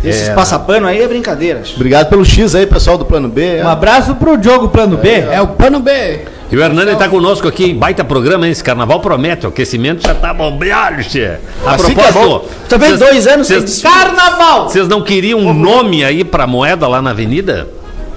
Esses 0.03 0.29
passapano 0.29 0.87
aí 0.87 1.01
é 1.01 1.07
brincadeira. 1.07 1.61
Obrigado 1.75 2.07
pelo 2.07 2.23
X 2.23 2.55
aí, 2.55 2.65
pessoal 2.65 2.97
do 2.97 3.05
Plano 3.05 3.27
B. 3.27 3.61
Um 3.61 3.67
abraço 3.67 4.15
pro 4.15 4.37
Diogo 4.37 4.69
Plano 4.69 4.95
B. 4.97 5.09
É 5.09 5.41
o 5.41 5.47
pano 5.47 5.79
B. 5.79 6.19
E 6.49 6.55
o 6.55 6.61
Hernani 6.63 6.95
tá 6.95 7.09
conosco 7.09 7.45
aqui, 7.45 7.71
em 7.71 7.75
baita 7.75 8.05
programa, 8.05 8.45
hein? 8.45 8.51
Esse 8.53 8.63
carnaval 8.63 9.01
promete, 9.01 9.45
o 9.45 9.49
aquecimento 9.49 10.01
já 10.03 10.15
tá 10.15 10.33
bombeado, 10.33 11.03
che. 11.03 11.29
A 11.65 11.73
Assim 11.73 11.93
que 11.93 11.99
é 11.99 12.03
propósito, 12.11 12.29
bom. 12.29 12.45
Também 12.69 12.89
vocês- 12.89 12.99
dois 12.99 13.27
anos 13.27 13.47
desfile. 13.49 13.93
Carnaval! 13.93 14.69
Vocês 14.69 14.87
não 14.87 15.01
queriam 15.01 15.39
um 15.39 15.53
nome 15.53 16.05
aí 16.05 16.23
pra 16.23 16.47
moeda 16.47 16.87
lá 16.87 17.01
na 17.01 17.09
avenida? 17.09 17.67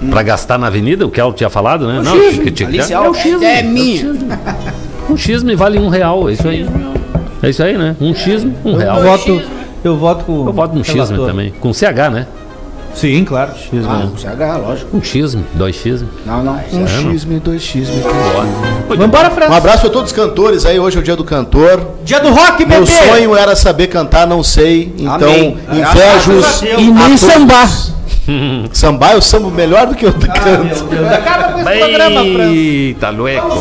Pra 0.09 0.23
gastar 0.23 0.57
na 0.57 0.67
avenida? 0.67 1.05
O 1.05 1.11
Kel 1.11 1.33
tinha 1.33 1.49
falado, 1.49 1.85
né? 1.87 2.01
Não, 2.01 2.17
que 2.17 2.51
tinha 2.51 2.69
que 2.69 2.75
Alice 2.75 2.87
ter. 2.87 2.93
Alves. 2.93 3.25
É 3.41 3.61
minha. 3.63 4.15
Um 5.09 5.17
xisme 5.17 5.55
vale 5.55 5.77
um 5.77 5.89
real, 5.89 6.29
é 6.29 6.33
isso 6.33 6.47
aí. 6.47 6.65
É 7.43 7.49
isso 7.49 7.63
aí, 7.63 7.77
né? 7.77 7.95
Um 7.99 8.13
xisme, 8.13 8.53
um 8.63 8.75
real. 8.75 8.97
Eu 8.99 9.03
voto, 9.03 9.41
eu 9.83 9.97
voto 9.97 10.25
com. 10.25 10.45
Eu 10.47 10.53
voto 10.53 10.75
no 10.75 10.83
xisme 10.83 11.17
também. 11.17 11.51
Com 11.59 11.73
CH, 11.73 12.09
né? 12.11 12.27
Sim, 12.93 13.23
claro. 13.23 13.51
Ah, 13.87 14.07
CH, 14.17 14.57
lógico. 14.61 14.97
Um 14.97 15.01
xisme, 15.01 15.43
dois 15.53 15.75
xisme. 15.75 16.07
Não, 16.25 16.43
não. 16.43 16.53
Um 16.53 16.57
É, 16.57 17.01
não. 17.01 17.11
X, 17.13 17.25
dois 17.41 17.61
X. 17.63 17.87
Vambora, 18.89 19.29
Fran. 19.31 19.47
Um 19.49 19.53
abraço 19.53 19.87
a 19.87 19.89
todos 19.89 20.11
os 20.11 20.15
cantores 20.15 20.65
aí. 20.65 20.77
Hoje 20.79 20.97
é 20.97 20.99
o 20.99 21.03
dia 21.03 21.15
do 21.15 21.23
cantor. 21.23 21.87
Dia 22.03 22.19
do 22.19 22.29
rock, 22.29 22.65
Meu 22.65 22.81
bebê. 22.81 22.91
sonho 22.91 23.35
era 23.35 23.55
saber 23.55 23.87
cantar, 23.87 24.27
não 24.27 24.43
sei. 24.43 24.93
Então, 24.97 25.15
Amém. 25.15 25.57
invejo 25.71 26.31
os. 26.33 26.41
Graças 26.41 26.61
a 26.63 26.65
Deus. 26.65 26.81
E 26.81 26.91
nem 26.91 27.17
sambar. 27.17 27.69
Sambar, 28.71 29.13
eu 29.13 29.21
sambo 29.21 29.49
melhor 29.49 29.87
do 29.87 29.95
que 29.95 30.05
eu 30.05 30.13
canto. 30.13 30.87
Acaba 31.13 31.53
com 31.53 31.59
esse 31.59 31.79
programa, 31.79 32.21
Fran. 32.21 32.51
Eita, 32.51 33.09
lueco. 33.09 33.57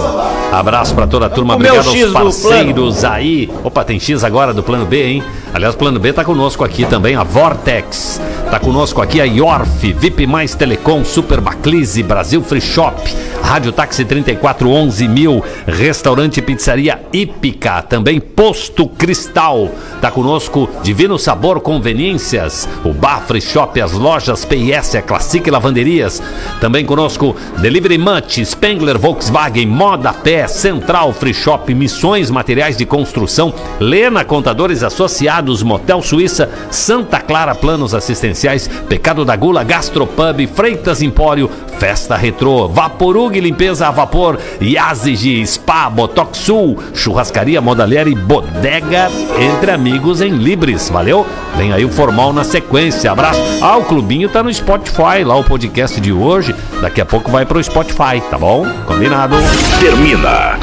Abraço 0.53 0.95
pra 0.95 1.07
toda 1.07 1.27
a 1.27 1.31
turma, 1.31 1.55
O 1.55 1.57
obrigado 1.57 1.89
aos 1.89 1.99
do 1.99 2.13
parceiros 2.13 3.05
aí. 3.05 3.51
Opa, 3.65 3.85
tem 3.85 3.99
X 3.99 4.23
agora 4.25 4.53
do 4.53 4.63
Plano 4.63 4.85
B, 4.85 5.03
hein? 5.03 5.23
Aliás, 5.53 5.75
Plano 5.75 5.99
B 5.99 6.13
tá 6.13 6.25
conosco 6.25 6.65
aqui 6.65 6.85
também, 6.85 7.17
a 7.17 7.25
Vortex. 7.25 8.21
Tá 8.51 8.59
conosco 8.59 9.01
aqui 9.01 9.21
a 9.21 9.25
Yorf, 9.25 9.93
VIP 9.93 10.27
Mais 10.27 10.55
Telecom, 10.55 11.05
Super 11.05 11.41
Baclise, 11.41 12.03
Brasil 12.03 12.43
Free 12.43 12.61
Shop, 12.61 13.01
Rádio 13.43 13.71
Táxi 13.73 14.05
3411 14.05 15.09
mil, 15.09 15.45
Restaurante 15.67 16.43
Pizzaria 16.43 17.01
Ípica, 17.13 17.83
também 17.83 18.21
Posto 18.21 18.89
Cristal. 18.89 19.71
Tá 20.01 20.11
conosco 20.11 20.69
Divino 20.83 21.19
Sabor 21.19 21.61
Conveniências, 21.61 22.69
o 22.85 22.93
Bar 22.93 23.23
Free 23.27 23.41
Shop, 23.41 23.81
as 23.81 23.93
lojas 23.93 24.45
PIS, 24.45 24.97
a 24.97 25.03
Classic 25.03 25.49
Lavanderias. 25.49 26.21
Também 26.61 26.85
conosco 26.85 27.37
Delivery 27.59 27.99
Munch, 27.99 28.45
Spengler 28.45 28.99
Volkswagen, 28.99 29.67
Moda 29.67 30.13
Pé, 30.13 30.49
Central 30.49 31.13
Free 31.13 31.35
Shop, 31.35 31.73
Missões 31.73 32.31
Materiais 32.31 32.77
de 32.77 32.85
Construção, 32.85 33.55
Lena 33.79 34.25
Contadores 34.25 34.83
Associados, 34.83 35.40
Motel 35.63 36.03
Suíça, 36.03 36.51
Santa 36.71 37.19
Clara 37.19 37.55
Planos 37.55 37.95
Assistenciais, 37.95 38.69
Pecado 38.89 39.25
da 39.25 39.35
Gula, 39.35 39.65
Gastropub, 39.65 40.47
Freitas 40.55 41.01
Empório, 41.03 41.51
Festa 41.79 42.17
Retrô, 42.17 42.69
Vaporug 42.69 43.41
Limpeza 43.41 43.89
a 43.89 43.91
Vapor, 43.91 44.39
Yazigi, 44.61 45.45
Spa, 45.47 45.89
Botox 45.89 46.39
Sul, 46.39 46.79
Churrascaria 46.95 47.61
Modalier 47.61 48.07
e 48.07 48.15
Bodega 48.15 49.11
Entre 49.39 49.71
Amigos 49.71 50.21
em 50.21 50.31
Libres. 50.31 50.91
Valeu? 50.91 51.27
Vem 51.57 51.73
aí 51.73 51.85
o 51.85 51.91
formal 51.91 52.33
na 52.33 52.45
sequência. 52.45 53.11
Abraço. 53.11 53.41
Ah, 53.63 53.77
o 53.77 53.85
Clubinho 53.85 54.29
tá 54.29 54.43
no 54.43 54.53
Spotify, 54.53 55.25
lá 55.25 55.37
o 55.37 55.45
podcast 55.45 56.01
de 56.01 56.13
hoje. 56.13 56.55
Daqui 56.81 57.01
a 57.01 57.07
pouco 57.07 57.31
vai 57.31 57.45
pro 57.45 57.63
Spotify, 57.63 58.21
tá 58.31 58.39
bom? 58.39 58.67
Combinado. 58.87 59.37
Termina. 59.81 60.59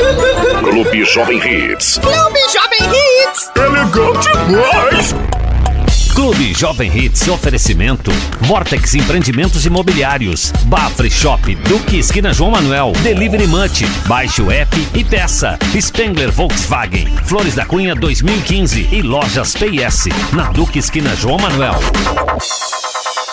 Clube 0.63 1.05
Jovem 1.05 1.37
Hits. 1.37 1.99
Clube 1.99 2.39
Jovem 2.51 2.81
Hits. 2.81 3.51
É 3.55 3.67
legal 3.67 4.13
Clube 6.13 6.53
Jovem 6.53 6.91
Hits 6.91 7.27
oferecimento. 7.27 8.11
Vortex 8.41 8.95
Empreendimentos 8.95 9.65
Imobiliários. 9.65 10.51
Bafre 10.65 11.09
Shop 11.11 11.53
Duque 11.55 11.99
Esquina 11.99 12.33
João 12.33 12.51
Manuel. 12.51 12.91
Delivery 13.03 13.47
Munch 13.47 13.85
Baixe 14.07 14.41
o 14.41 14.51
app 14.51 14.75
e 14.93 15.03
peça. 15.03 15.59
Spengler 15.79 16.31
Volkswagen. 16.31 17.07
Flores 17.23 17.55
da 17.55 17.65
Cunha 17.65 17.93
2015 17.93 18.89
e 18.91 19.01
Lojas 19.01 19.53
PS 19.53 20.07
na 20.33 20.51
Duque 20.51 20.79
Esquina 20.79 21.15
João 21.15 21.37
Manuel 21.37 21.75